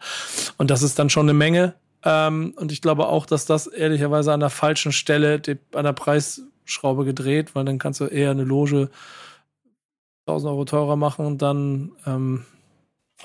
Und 0.58 0.70
das 0.70 0.82
ist 0.82 0.98
dann 0.98 1.08
schon 1.08 1.26
eine 1.26 1.34
Menge. 1.34 1.74
Ähm, 2.04 2.52
und 2.56 2.72
ich 2.72 2.82
glaube 2.82 3.08
auch, 3.08 3.24
dass 3.24 3.46
das 3.46 3.66
ehrlicherweise 3.66 4.34
an 4.34 4.40
der 4.40 4.50
falschen 4.50 4.92
Stelle 4.92 5.40
die, 5.40 5.56
an 5.72 5.84
der 5.84 5.94
Preisschraube 5.94 7.06
gedreht, 7.06 7.54
weil 7.54 7.64
dann 7.64 7.78
kannst 7.78 8.00
du 8.00 8.04
eher 8.04 8.32
eine 8.32 8.44
Loge 8.44 8.90
1000 10.26 10.50
Euro 10.50 10.64
teurer 10.66 10.96
machen 10.96 11.24
und 11.24 11.40
dann 11.40 11.92
ähm, 12.06 12.44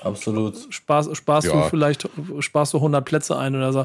Absolut. 0.00 0.56
sparst, 0.70 1.14
sparst 1.16 1.48
Ja. 1.48 1.62
du 1.64 1.68
vielleicht 1.68 2.08
sparst 2.40 2.72
du 2.72 2.78
100 2.80 3.04
Plätze 3.04 3.36
ein 3.36 3.54
oder 3.54 3.72
so. 3.72 3.84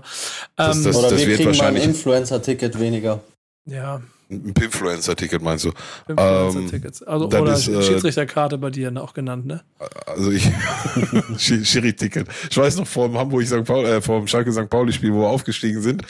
Das- 0.55 0.77
Ähm, 0.77 0.83
das- 0.85 0.95
Oder 0.95 1.11
wir 1.11 1.17
wird 1.27 1.35
kriegen 1.37 1.43
mal 1.43 1.51
ein 1.51 1.57
wahrscheinlich- 1.59 1.83
Influencer-Ticket 1.83 2.79
weniger. 2.79 3.19
ja, 3.65 4.01
Ein 4.29 4.53
Pinfluencer-Ticket 4.53 5.41
meinst 5.41 5.63
du? 5.63 5.71
Influencer-Tickets. 6.09 7.03
Also, 7.03 7.27
das 7.27 7.41
oder 7.41 7.53
ist, 7.53 7.67
äh, 7.69 7.81
Schiedsrichterkarte 7.81 8.57
bei 8.57 8.69
dir 8.71 8.91
auch 9.01 9.13
genannt, 9.13 9.45
ne? 9.45 9.61
Also 10.05 10.31
ich 10.31 10.43
Sch- 11.37 11.63
Schiri-Ticket. 11.63 12.27
Ich 12.49 12.57
weiß 12.57 12.75
noch 12.77 12.87
vor 12.87 13.07
dem 13.07 13.17
Hamburg 13.17 13.45
St. 13.45 13.63
Paul, 13.63 13.85
äh, 13.85 14.01
vor 14.01 14.19
dem 14.19 14.27
Schalke 14.27 14.51
St. 14.51 14.69
Pauli-Spiel, 14.69 15.13
wo 15.13 15.21
wir 15.21 15.27
aufgestiegen 15.29 15.81
sind, 15.81 16.03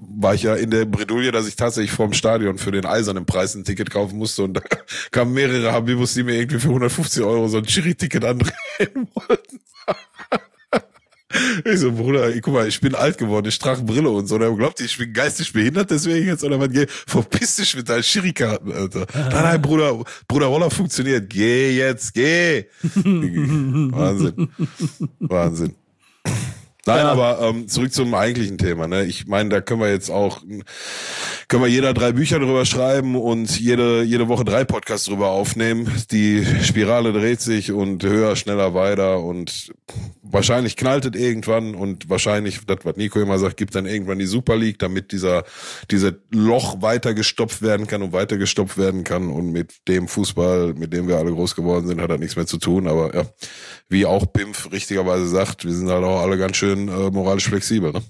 war 0.00 0.34
ich 0.34 0.42
ja 0.42 0.56
in 0.56 0.70
der 0.70 0.84
Bredouille, 0.84 1.30
dass 1.30 1.46
ich 1.46 1.54
tatsächlich 1.54 1.92
vor 1.92 2.06
dem 2.08 2.12
Stadion 2.12 2.58
für 2.58 2.72
den 2.72 2.86
eisernen 2.86 3.24
Preis 3.24 3.54
ein 3.54 3.62
Ticket 3.64 3.90
kaufen 3.90 4.18
musste 4.18 4.42
und 4.42 4.54
da 4.54 4.62
kamen 5.12 5.32
mehrere 5.32 5.72
Habibus, 5.72 6.14
die 6.14 6.24
mir 6.24 6.34
irgendwie 6.34 6.58
für 6.58 6.68
150 6.68 7.22
Euro 7.22 7.46
so 7.46 7.58
ein 7.58 7.68
Schiri-Ticket 7.68 8.24
andrehen 8.24 8.52
wollten. 9.14 9.60
Ich 11.64 11.78
so, 11.80 11.92
Bruder, 11.92 12.34
ich, 12.34 12.42
guck 12.42 12.54
mal, 12.54 12.66
ich 12.66 12.80
bin 12.80 12.94
alt 12.94 13.18
geworden, 13.18 13.46
ich 13.46 13.58
trage 13.58 13.82
Brille 13.82 14.10
und 14.10 14.26
so. 14.26 14.38
Der 14.38 14.50
glaubt, 14.52 14.80
ich 14.80 14.96
bin 14.96 15.12
geistig 15.12 15.52
behindert, 15.52 15.90
deswegen 15.90 16.26
jetzt, 16.26 16.44
oder 16.44 16.58
was, 16.60 16.70
geh, 16.70 16.86
verpiss 16.88 17.56
dich 17.56 17.76
mit 17.76 17.88
deinen 17.88 18.02
Schiri-Karten, 18.02 18.72
Alter. 18.72 19.06
Nein, 19.14 19.30
nein, 19.30 19.62
Bruder, 19.62 20.02
Bruder 20.28 20.46
Roller 20.46 20.70
funktioniert. 20.70 21.28
Geh 21.30 21.76
jetzt, 21.76 22.14
geh. 22.14 22.64
Wahnsinn. 22.82 24.50
Wahnsinn. 25.18 25.74
Nein, 26.86 26.98
Ja. 26.98 27.12
aber 27.12 27.40
ähm, 27.42 27.68
zurück 27.68 27.92
zum 27.92 28.14
eigentlichen 28.14 28.58
Thema. 28.58 28.86
Ne? 28.88 29.04
Ich 29.04 29.26
meine, 29.26 29.48
da 29.50 29.60
können 29.60 29.80
wir 29.80 29.90
jetzt 29.90 30.10
auch, 30.10 30.42
können 31.48 31.62
wir 31.62 31.68
jeder 31.68 31.92
drei 31.94 32.12
Bücher 32.12 32.38
drüber 32.38 32.64
schreiben 32.64 33.16
und 33.16 33.58
jede, 33.60 34.02
jede 34.02 34.28
Woche 34.28 34.44
drei 34.44 34.64
Podcasts 34.64 35.06
drüber 35.06 35.30
aufnehmen. 35.30 35.90
Die 36.10 36.44
Spirale 36.62 37.12
dreht 37.12 37.40
sich 37.40 37.72
und 37.72 38.02
höher, 38.02 38.34
schneller, 38.36 38.74
weiter 38.74 39.20
und 39.20 39.72
wahrscheinlich 40.22 40.76
knallt 40.76 41.04
es 41.04 41.20
irgendwann 41.20 41.74
und 41.74 42.08
wahrscheinlich, 42.08 42.60
das, 42.66 42.78
was 42.84 42.96
Nico 42.96 43.20
immer 43.20 43.38
sagt, 43.38 43.56
gibt 43.56 43.74
dann 43.74 43.86
irgendwann 43.86 44.18
die 44.18 44.26
Super 44.26 44.56
League, 44.56 44.78
damit 44.78 45.12
dieser, 45.12 45.44
dieser 45.90 46.12
Loch 46.30 46.80
weiter 46.82 47.14
gestopft 47.14 47.62
werden 47.62 47.86
kann 47.88 48.02
und 48.02 48.12
weiter 48.12 48.38
gestopft 48.38 48.78
werden 48.78 49.02
kann 49.04 49.28
und 49.28 49.50
mit 49.50 49.86
dem 49.88 50.06
Fußball, 50.08 50.74
mit 50.74 50.92
dem 50.92 51.08
wir 51.08 51.16
alle 51.18 51.32
groß 51.32 51.56
geworden 51.56 51.86
sind, 51.88 52.00
hat 52.00 52.10
das 52.10 52.20
nichts 52.20 52.36
mehr 52.36 52.46
zu 52.46 52.58
tun, 52.58 52.86
aber 52.86 53.14
ja, 53.14 53.24
wie 53.88 54.06
auch 54.06 54.32
Pimpf 54.32 54.70
richtigerweise 54.70 55.26
sagt, 55.26 55.64
wir 55.64 55.72
sind 55.72 55.88
halt 55.90 56.04
auch 56.04 56.20
alle 56.20 56.38
ganz 56.38 56.56
schön 56.56 56.69
äh, 56.72 57.10
moralisch 57.10 57.48
flexibel, 57.48 57.92
ne? 57.92 58.02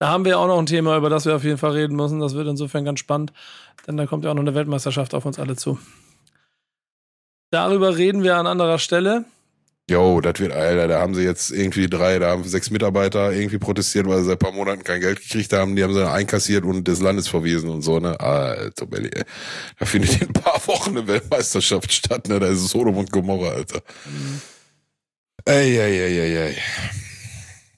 Da 0.00 0.08
haben 0.08 0.24
wir 0.24 0.38
auch 0.38 0.46
noch 0.46 0.58
ein 0.58 0.66
Thema, 0.66 0.96
über 0.96 1.10
das 1.10 1.26
wir 1.26 1.34
auf 1.34 1.44
jeden 1.44 1.58
Fall 1.58 1.72
reden 1.72 1.96
müssen. 1.96 2.20
Das 2.20 2.34
wird 2.34 2.46
insofern 2.46 2.84
ganz 2.84 3.00
spannend, 3.00 3.32
denn 3.86 3.96
da 3.96 4.06
kommt 4.06 4.24
ja 4.24 4.30
auch 4.30 4.34
noch 4.34 4.42
eine 4.42 4.54
Weltmeisterschaft 4.54 5.12
auf 5.14 5.24
uns 5.24 5.38
alle 5.38 5.56
zu. 5.56 5.78
Darüber 7.50 7.96
reden 7.96 8.22
wir 8.22 8.36
an 8.36 8.46
anderer 8.46 8.78
Stelle. 8.78 9.24
Jo, 9.90 10.20
das 10.20 10.38
wird, 10.38 10.52
Alter, 10.52 10.86
da 10.86 11.00
haben 11.00 11.14
sie 11.14 11.22
jetzt 11.22 11.50
irgendwie 11.50 11.88
drei, 11.88 12.18
da 12.18 12.28
haben 12.28 12.44
sechs 12.44 12.68
Mitarbeiter 12.68 13.32
irgendwie 13.32 13.56
protestiert, 13.56 14.06
weil 14.06 14.18
sie 14.18 14.26
seit 14.26 14.34
ein 14.34 14.38
paar 14.38 14.52
Monaten 14.52 14.84
kein 14.84 15.00
Geld 15.00 15.18
gekriegt 15.18 15.54
haben, 15.54 15.76
die 15.76 15.82
haben 15.82 15.94
sie 15.94 16.00
dann 16.00 16.12
einkassiert 16.12 16.64
und 16.64 16.86
des 16.86 17.00
Landes 17.00 17.26
verwiesen 17.26 17.70
und 17.70 17.80
so, 17.80 17.98
ne? 17.98 18.20
Alter, 18.20 18.84
Belly, 18.84 19.08
ey. 19.14 19.24
Da 19.78 19.86
findet 19.86 20.20
in 20.20 20.28
ein 20.28 20.32
paar 20.34 20.60
Wochen 20.66 20.90
eine 20.90 21.08
Weltmeisterschaft 21.08 21.90
statt, 21.90 22.28
ne? 22.28 22.38
Da 22.38 22.48
ist 22.48 22.62
es 22.62 22.68
Sodom 22.68 22.98
und 22.98 23.10
Gomorra, 23.10 23.48
Alter. 23.48 23.80
Ey, 24.06 24.57
ey. 25.48 26.56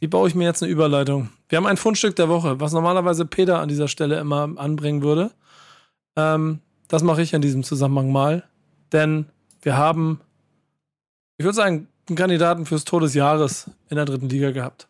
Wie 0.01 0.07
baue 0.09 0.29
ich 0.29 0.35
mir 0.35 0.45
jetzt 0.45 0.63
eine 0.63 0.73
Überleitung? 0.73 1.31
Wir 1.49 1.57
haben 1.57 1.67
ein 1.67 1.77
Fundstück 1.77 2.17
der 2.17 2.29
Woche, 2.29 2.59
was 2.59 2.73
normalerweise 2.73 3.27
Peter 3.27 3.61
an 3.61 3.69
dieser 3.69 3.87
Stelle 3.87 4.19
immer 4.19 4.51
anbringen 4.57 5.03
würde. 5.03 5.31
Ähm, 6.17 6.61
das 6.89 7.03
mache 7.03 7.23
ich 7.23 7.33
in 7.33 7.43
diesem 7.43 7.63
Zusammenhang 7.63 8.11
mal. 8.11 8.43
Denn 8.93 9.27
wir 9.63 9.77
haben, 9.77 10.21
ich 11.37 11.45
würde 11.45 11.55
sagen, 11.55 11.87
einen 12.09 12.17
Kandidaten 12.17 12.67
fürs 12.67 12.85
Tor 12.85 13.01
des 13.01 13.15
Jahres 13.15 13.71
in 13.89 13.97
der 13.97 14.05
dritten 14.05 14.29
Liga 14.29 14.51
gehabt. 14.51 14.89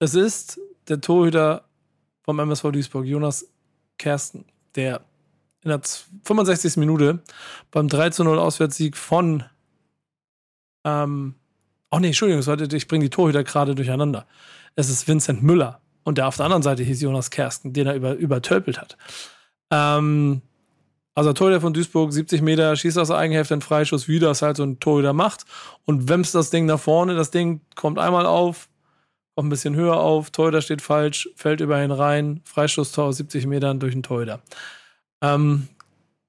Es 0.00 0.14
ist 0.14 0.58
der 0.88 1.00
Torhüter 1.00 1.64
vom 2.22 2.38
MSV 2.40 2.72
Duisburg, 2.72 3.04
Jonas 3.04 3.46
Kersten, 3.98 4.44
der 4.74 5.02
in 5.62 5.68
der 5.68 5.82
65. 6.24 6.78
Minute 6.78 7.20
beim 7.70 7.86
3 7.86 8.10
zu 8.10 8.24
0 8.24 8.38
Auswärtssieg 8.38 8.96
von 8.96 9.44
ähm, 10.84 11.34
Oh 11.90 11.98
nee, 11.98 12.08
Entschuldigung, 12.08 12.70
ich 12.72 12.88
bringe 12.88 13.04
die 13.04 13.10
Torhüter 13.10 13.42
gerade 13.42 13.74
durcheinander. 13.74 14.26
Es 14.76 14.88
ist 14.88 15.08
Vincent 15.08 15.42
Müller 15.42 15.80
und 16.04 16.18
der 16.18 16.28
auf 16.28 16.36
der 16.36 16.44
anderen 16.46 16.62
Seite 16.62 16.84
hieß 16.84 17.00
Jonas 17.00 17.30
Kersten, 17.30 17.72
den 17.72 17.88
er 17.88 17.94
über, 17.94 18.14
übertölpelt 18.14 18.80
hat. 18.80 18.96
Ähm, 19.72 20.40
also 21.16 21.32
Torhüter 21.32 21.60
von 21.60 21.74
Duisburg, 21.74 22.12
70 22.12 22.42
Meter, 22.42 22.76
schießt 22.76 22.96
aus 22.96 23.08
der 23.08 23.16
Eigenhälfte 23.16 23.54
einen 23.54 23.62
Freischuss, 23.62 24.06
wie 24.06 24.20
das 24.20 24.40
halt 24.40 24.56
so 24.56 24.62
ein 24.62 24.78
Torhüter 24.78 25.12
macht 25.12 25.44
und 25.84 26.08
wämst 26.08 26.34
das 26.36 26.50
Ding 26.50 26.66
nach 26.66 26.78
vorne. 26.78 27.16
Das 27.16 27.32
Ding 27.32 27.60
kommt 27.74 27.98
einmal 27.98 28.24
auf, 28.24 28.68
kommt 29.34 29.48
ein 29.48 29.50
bisschen 29.50 29.74
höher 29.74 29.98
auf, 29.98 30.30
Torhüter 30.30 30.62
steht 30.62 30.82
falsch, 30.82 31.28
fällt 31.34 31.60
über 31.60 31.82
ihn 31.82 31.90
rein, 31.90 32.40
Freistoßtor 32.44 33.06
aus 33.06 33.16
70 33.16 33.46
Metern 33.46 33.80
durch 33.80 33.94
den 33.94 34.04
Torhüter. 34.04 34.40
Ähm, 35.22 35.66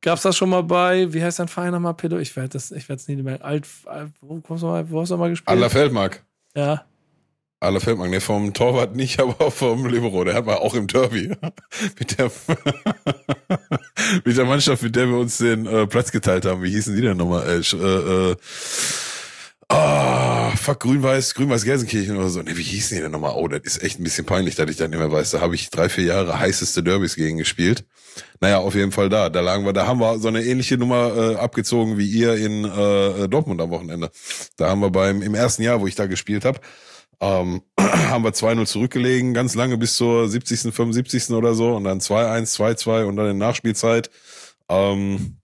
Gab's 0.01 0.23
das 0.23 0.35
schon 0.35 0.49
mal 0.49 0.63
bei, 0.63 1.13
wie 1.13 1.23
heißt 1.23 1.39
dein 1.39 1.47
Verein 1.47 1.71
nochmal, 1.71 1.93
Pedro? 1.93 2.17
Ich 2.17 2.35
werde 2.35 2.57
es 2.57 3.07
nie 3.07 3.15
mehr. 3.17 3.45
Alt, 3.45 3.67
alt, 3.85 4.11
wo, 4.19 4.39
kommst 4.39 4.63
du 4.63 4.67
mal, 4.67 4.89
wo 4.89 5.01
hast 5.01 5.09
du 5.09 5.17
mal 5.17 5.29
gespielt? 5.29 5.49
Aller 5.49 5.69
Feldmark. 5.69 6.23
Ja. 6.55 6.85
Aller 7.59 7.79
Feldmark, 7.79 8.09
ne, 8.09 8.19
vom 8.19 8.55
Torwart 8.55 8.95
nicht, 8.95 9.19
aber 9.21 9.51
vom 9.51 9.85
Libero. 9.85 10.23
Der 10.23 10.33
hat 10.33 10.47
mal 10.47 10.55
auch 10.55 10.73
im 10.73 10.87
Derby 10.87 11.27
mit 11.99 12.17
der, 12.17 12.31
mit 14.25 14.37
der 14.37 14.45
Mannschaft, 14.45 14.81
mit 14.81 14.95
der 14.95 15.07
wir 15.07 15.17
uns 15.17 15.37
den 15.37 15.67
äh, 15.67 15.85
Platz 15.85 16.11
geteilt 16.11 16.45
haben. 16.45 16.63
Wie 16.63 16.71
hießen 16.71 16.95
die 16.95 17.01
denn 17.03 17.17
nochmal? 17.17 17.47
Äh, 17.47 17.59
äh, 17.59 18.31
äh, 18.31 18.35
Ah, 19.73 20.51
fuck, 20.57 20.81
Grün-Weiß, 20.81 21.33
Grün-Weiß-Gelsenkirchen 21.33 22.17
oder 22.17 22.27
so. 22.27 22.41
Ne, 22.41 22.57
wie 22.57 22.61
hießen 22.61 22.97
die 22.97 23.01
denn 23.01 23.11
nochmal? 23.11 23.35
Oh, 23.37 23.47
das 23.47 23.61
ist 23.63 23.81
echt 23.81 23.99
ein 23.99 24.03
bisschen 24.03 24.25
peinlich, 24.25 24.55
dass 24.55 24.69
ich 24.69 24.75
dann 24.75 24.89
nicht 24.89 24.99
mehr 24.99 25.09
weiß. 25.09 25.31
Da 25.31 25.39
habe 25.39 25.55
ich 25.55 25.69
drei, 25.69 25.87
vier 25.87 26.03
Jahre 26.03 26.37
heißeste 26.37 26.83
Derbys 26.83 27.15
gegen 27.15 27.37
gespielt. 27.37 27.85
Naja, 28.41 28.59
auf 28.59 28.75
jeden 28.75 28.91
Fall 28.91 29.07
da. 29.07 29.29
Da 29.29 29.39
lagen 29.39 29.63
wir, 29.63 29.71
da 29.71 29.87
haben 29.87 30.01
wir 30.01 30.19
so 30.19 30.27
eine 30.27 30.43
ähnliche 30.43 30.77
Nummer 30.77 31.15
äh, 31.15 31.35
abgezogen 31.35 31.97
wie 31.97 32.05
ihr 32.05 32.35
in 32.35 32.65
äh, 32.65 33.29
Dortmund 33.29 33.61
am 33.61 33.69
Wochenende. 33.69 34.11
Da 34.57 34.69
haben 34.69 34.81
wir 34.81 34.89
beim, 34.89 35.21
im 35.21 35.35
ersten 35.35 35.63
Jahr, 35.63 35.79
wo 35.79 35.87
ich 35.87 35.95
da 35.95 36.05
gespielt 36.05 36.43
habe, 36.43 36.59
ähm, 37.21 37.61
haben 37.79 38.25
wir 38.25 38.31
2-0 38.31 38.65
zurückgelegen, 38.65 39.33
ganz 39.33 39.55
lange 39.55 39.77
bis 39.77 39.95
zur 39.95 40.27
70., 40.27 40.73
75. 40.73 41.29
oder 41.29 41.53
so 41.53 41.77
und 41.77 41.85
dann 41.85 41.99
2-1, 41.99 42.57
2-2 42.57 43.05
und 43.05 43.15
dann 43.15 43.29
in 43.29 43.37
Nachspielzeit. 43.37 44.09
Ähm, 44.67 45.37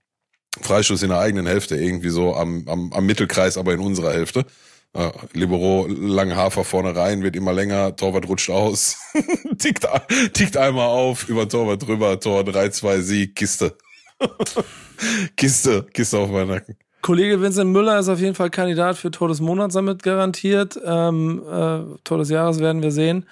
Freischuss 0.62 1.04
in 1.04 1.10
der 1.10 1.20
eigenen 1.20 1.46
Hälfte, 1.46 1.76
irgendwie 1.76 2.10
so 2.10 2.36
am, 2.36 2.68
am, 2.68 2.94
am 2.94 3.06
Mittelkreis, 3.06 3.58
aber 3.58 3.74
in 3.74 3.80
unserer 3.80 4.14
Hälfte. 4.14 4.46
Äh, 4.94 5.12
Libero, 5.34 5.88
lange 5.88 6.36
Hafer 6.36 6.64
vorne 6.64 6.96
rein, 6.96 7.24
wird 7.24 7.36
immer 7.36 7.54
länger, 7.54 7.96
Torwart 7.96 8.28
rutscht 8.28 8.50
aus, 8.50 8.98
tickt, 9.60 9.88
tickt 10.34 10.58
einmal 10.58 10.88
auf, 10.88 11.28
über 11.30 11.48
Torwart 11.48 11.86
drüber, 11.86 12.20
Tor 12.20 12.42
3-2, 12.42 13.02
Sieg, 13.02 13.36
Kiste. 13.36 13.76
Kiste, 15.36 15.86
Kiste 15.94 16.18
auf 16.18 16.32
meinen 16.32 16.50
Nacken. 16.50 16.78
Kollege 17.02 17.40
Vincent 17.42 17.72
Müller 17.72 18.00
ist 18.00 18.10
auf 18.10 18.20
jeden 18.20 18.36
Fall 18.36 18.50
Kandidat 18.50 18.98
für 18.98 19.12
Todesmonats 19.12 19.76
damit 19.76 20.04
garantiert. 20.04 20.80
Ähm, 20.84 21.44
äh, 21.48 21.98
Todesjahres 22.04 22.60
werden 22.60 22.82
wir 22.82 22.92
sehen. 22.92 23.26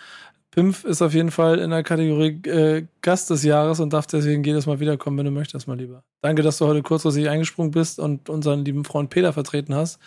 Pimpf 0.56 0.86
ist 0.86 1.02
auf 1.02 1.14
jeden 1.14 1.32
Fall 1.32 1.60
in 1.60 1.70
der 1.70 1.84
Kategorie 1.84 2.42
äh, 2.48 2.86
Gast 3.02 3.30
des 3.30 3.44
Jahres 3.44 3.82
und 3.82 3.92
darf 3.92 4.08
deswegen 4.08 4.42
jedes 4.42 4.66
Mal 4.66 4.80
wiederkommen, 4.80 5.18
wenn 5.18 5.26
du 5.26 5.32
möchtest, 5.32 5.68
mal 5.68 5.78
lieber. 5.78 6.06
Danke, 6.22 6.44
dass 6.44 6.60
du 6.60 6.66
heute 6.66 6.82
kurzfristig 6.82 7.28
eingesprungen 7.28 7.72
bist 7.72 8.00
und 8.00 8.30
unseren 8.30 8.64
lieben 8.64 8.86
Freund 8.86 9.10
Peter 9.10 9.34
vertreten 9.34 9.76
hast. 9.76 10.00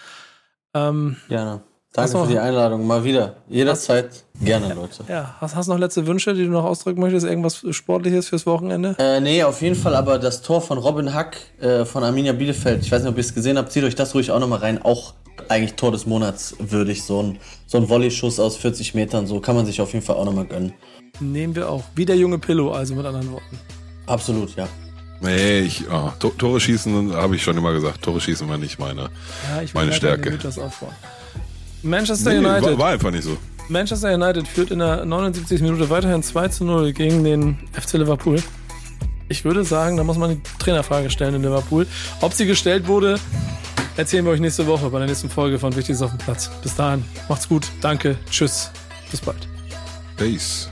Ähm, 0.72 1.16
Gerne. 1.28 1.60
Danke 1.92 2.18
für 2.18 2.26
die 2.26 2.38
Einladung. 2.38 2.86
Mal 2.86 3.02
wieder. 3.02 3.36
Jederzeit 3.48 4.24
gerne, 4.42 4.74
Leute. 4.74 5.04
Ja, 5.08 5.36
hast, 5.40 5.56
hast 5.56 5.68
du 5.68 5.72
noch 5.72 5.80
letzte 5.80 6.06
Wünsche, 6.06 6.34
die 6.34 6.44
du 6.44 6.50
noch 6.50 6.64
ausdrücken 6.64 7.00
möchtest? 7.00 7.26
Irgendwas 7.26 7.64
Sportliches 7.70 8.28
fürs 8.28 8.46
Wochenende? 8.46 8.94
Äh, 8.98 9.20
nee, 9.20 9.42
auf 9.42 9.62
jeden 9.62 9.74
Fall 9.74 9.96
aber 9.96 10.18
das 10.18 10.42
Tor 10.42 10.60
von 10.60 10.78
Robin 10.78 11.14
Hack 11.14 11.38
äh, 11.60 11.84
von 11.84 12.04
Arminia 12.04 12.32
Bielefeld. 12.32 12.82
Ich 12.82 12.92
weiß 12.92 13.02
nicht, 13.02 13.10
ob 13.10 13.16
ihr 13.16 13.22
es 13.22 13.34
gesehen 13.34 13.56
habt. 13.56 13.72
Zieht 13.72 13.84
euch 13.84 13.94
das 13.94 14.14
ruhig 14.14 14.30
auch 14.30 14.38
nochmal 14.38 14.58
rein. 14.58 14.82
Auch 14.82 15.14
eigentlich 15.48 15.74
Tor 15.74 15.90
des 15.90 16.04
Monats 16.06 16.54
würdig. 16.58 17.04
So 17.04 17.22
ein, 17.22 17.38
so 17.66 17.78
ein 17.78 17.88
Volley-Schuss 17.88 18.38
aus 18.38 18.56
40 18.58 18.94
Metern. 18.94 19.26
So 19.26 19.40
kann 19.40 19.56
man 19.56 19.64
sich 19.64 19.80
auf 19.80 19.92
jeden 19.92 20.04
Fall 20.04 20.16
auch 20.16 20.26
nochmal 20.26 20.44
gönnen. 20.44 20.74
Nehmen 21.20 21.56
wir 21.56 21.70
auch. 21.70 21.82
Wie 21.94 22.04
der 22.04 22.16
junge 22.16 22.38
Pillow, 22.38 22.70
also 22.70 22.94
mit 22.94 23.06
anderen 23.06 23.32
Worten. 23.32 23.58
Absolut, 24.06 24.54
ja. 24.56 24.68
Nee, 25.20 25.60
ich, 25.60 25.84
oh, 25.90 26.12
Tore 26.18 26.60
schießen, 26.60 27.12
habe 27.14 27.34
ich 27.34 27.42
schon 27.42 27.56
immer 27.56 27.72
gesagt. 27.72 28.02
Tore 28.02 28.20
schießen 28.20 28.48
war 28.48 28.56
nicht 28.56 28.78
meine, 28.78 29.10
ja, 29.50 29.62
ich 29.62 29.74
meine 29.74 29.92
Stärke. 29.92 30.38
Manchester 31.82 32.30
nee, 32.30 32.38
United. 32.38 32.70
War, 32.72 32.78
war, 32.78 32.88
einfach 32.88 33.10
nicht 33.10 33.24
so. 33.24 33.36
Manchester 33.68 34.14
United 34.14 34.48
führt 34.48 34.70
in 34.70 34.78
der 34.78 35.04
79. 35.04 35.60
Minute 35.60 35.90
weiterhin 35.90 36.22
2 36.22 36.48
zu 36.48 36.64
0 36.64 36.92
gegen 36.92 37.22
den 37.24 37.58
FC 37.72 37.94
Liverpool. 37.94 38.42
Ich 39.28 39.44
würde 39.44 39.62
sagen, 39.64 39.96
da 39.96 40.04
muss 40.04 40.16
man 40.16 40.30
die 40.30 40.40
Trainerfrage 40.58 41.10
stellen 41.10 41.34
in 41.34 41.42
Liverpool. 41.42 41.86
Ob 42.20 42.32
sie 42.32 42.46
gestellt 42.46 42.86
wurde, 42.86 43.18
erzählen 43.96 44.24
wir 44.24 44.32
euch 44.32 44.40
nächste 44.40 44.66
Woche 44.66 44.88
bei 44.88 44.98
der 44.98 45.08
nächsten 45.08 45.28
Folge 45.28 45.58
von 45.58 45.76
Wichtiges 45.76 46.00
auf 46.00 46.10
dem 46.10 46.18
Platz. 46.18 46.50
Bis 46.62 46.74
dahin, 46.74 47.04
macht's 47.28 47.48
gut, 47.48 47.66
danke, 47.82 48.16
tschüss, 48.30 48.70
bis 49.10 49.20
bald. 49.20 49.46
Peace. 50.16 50.70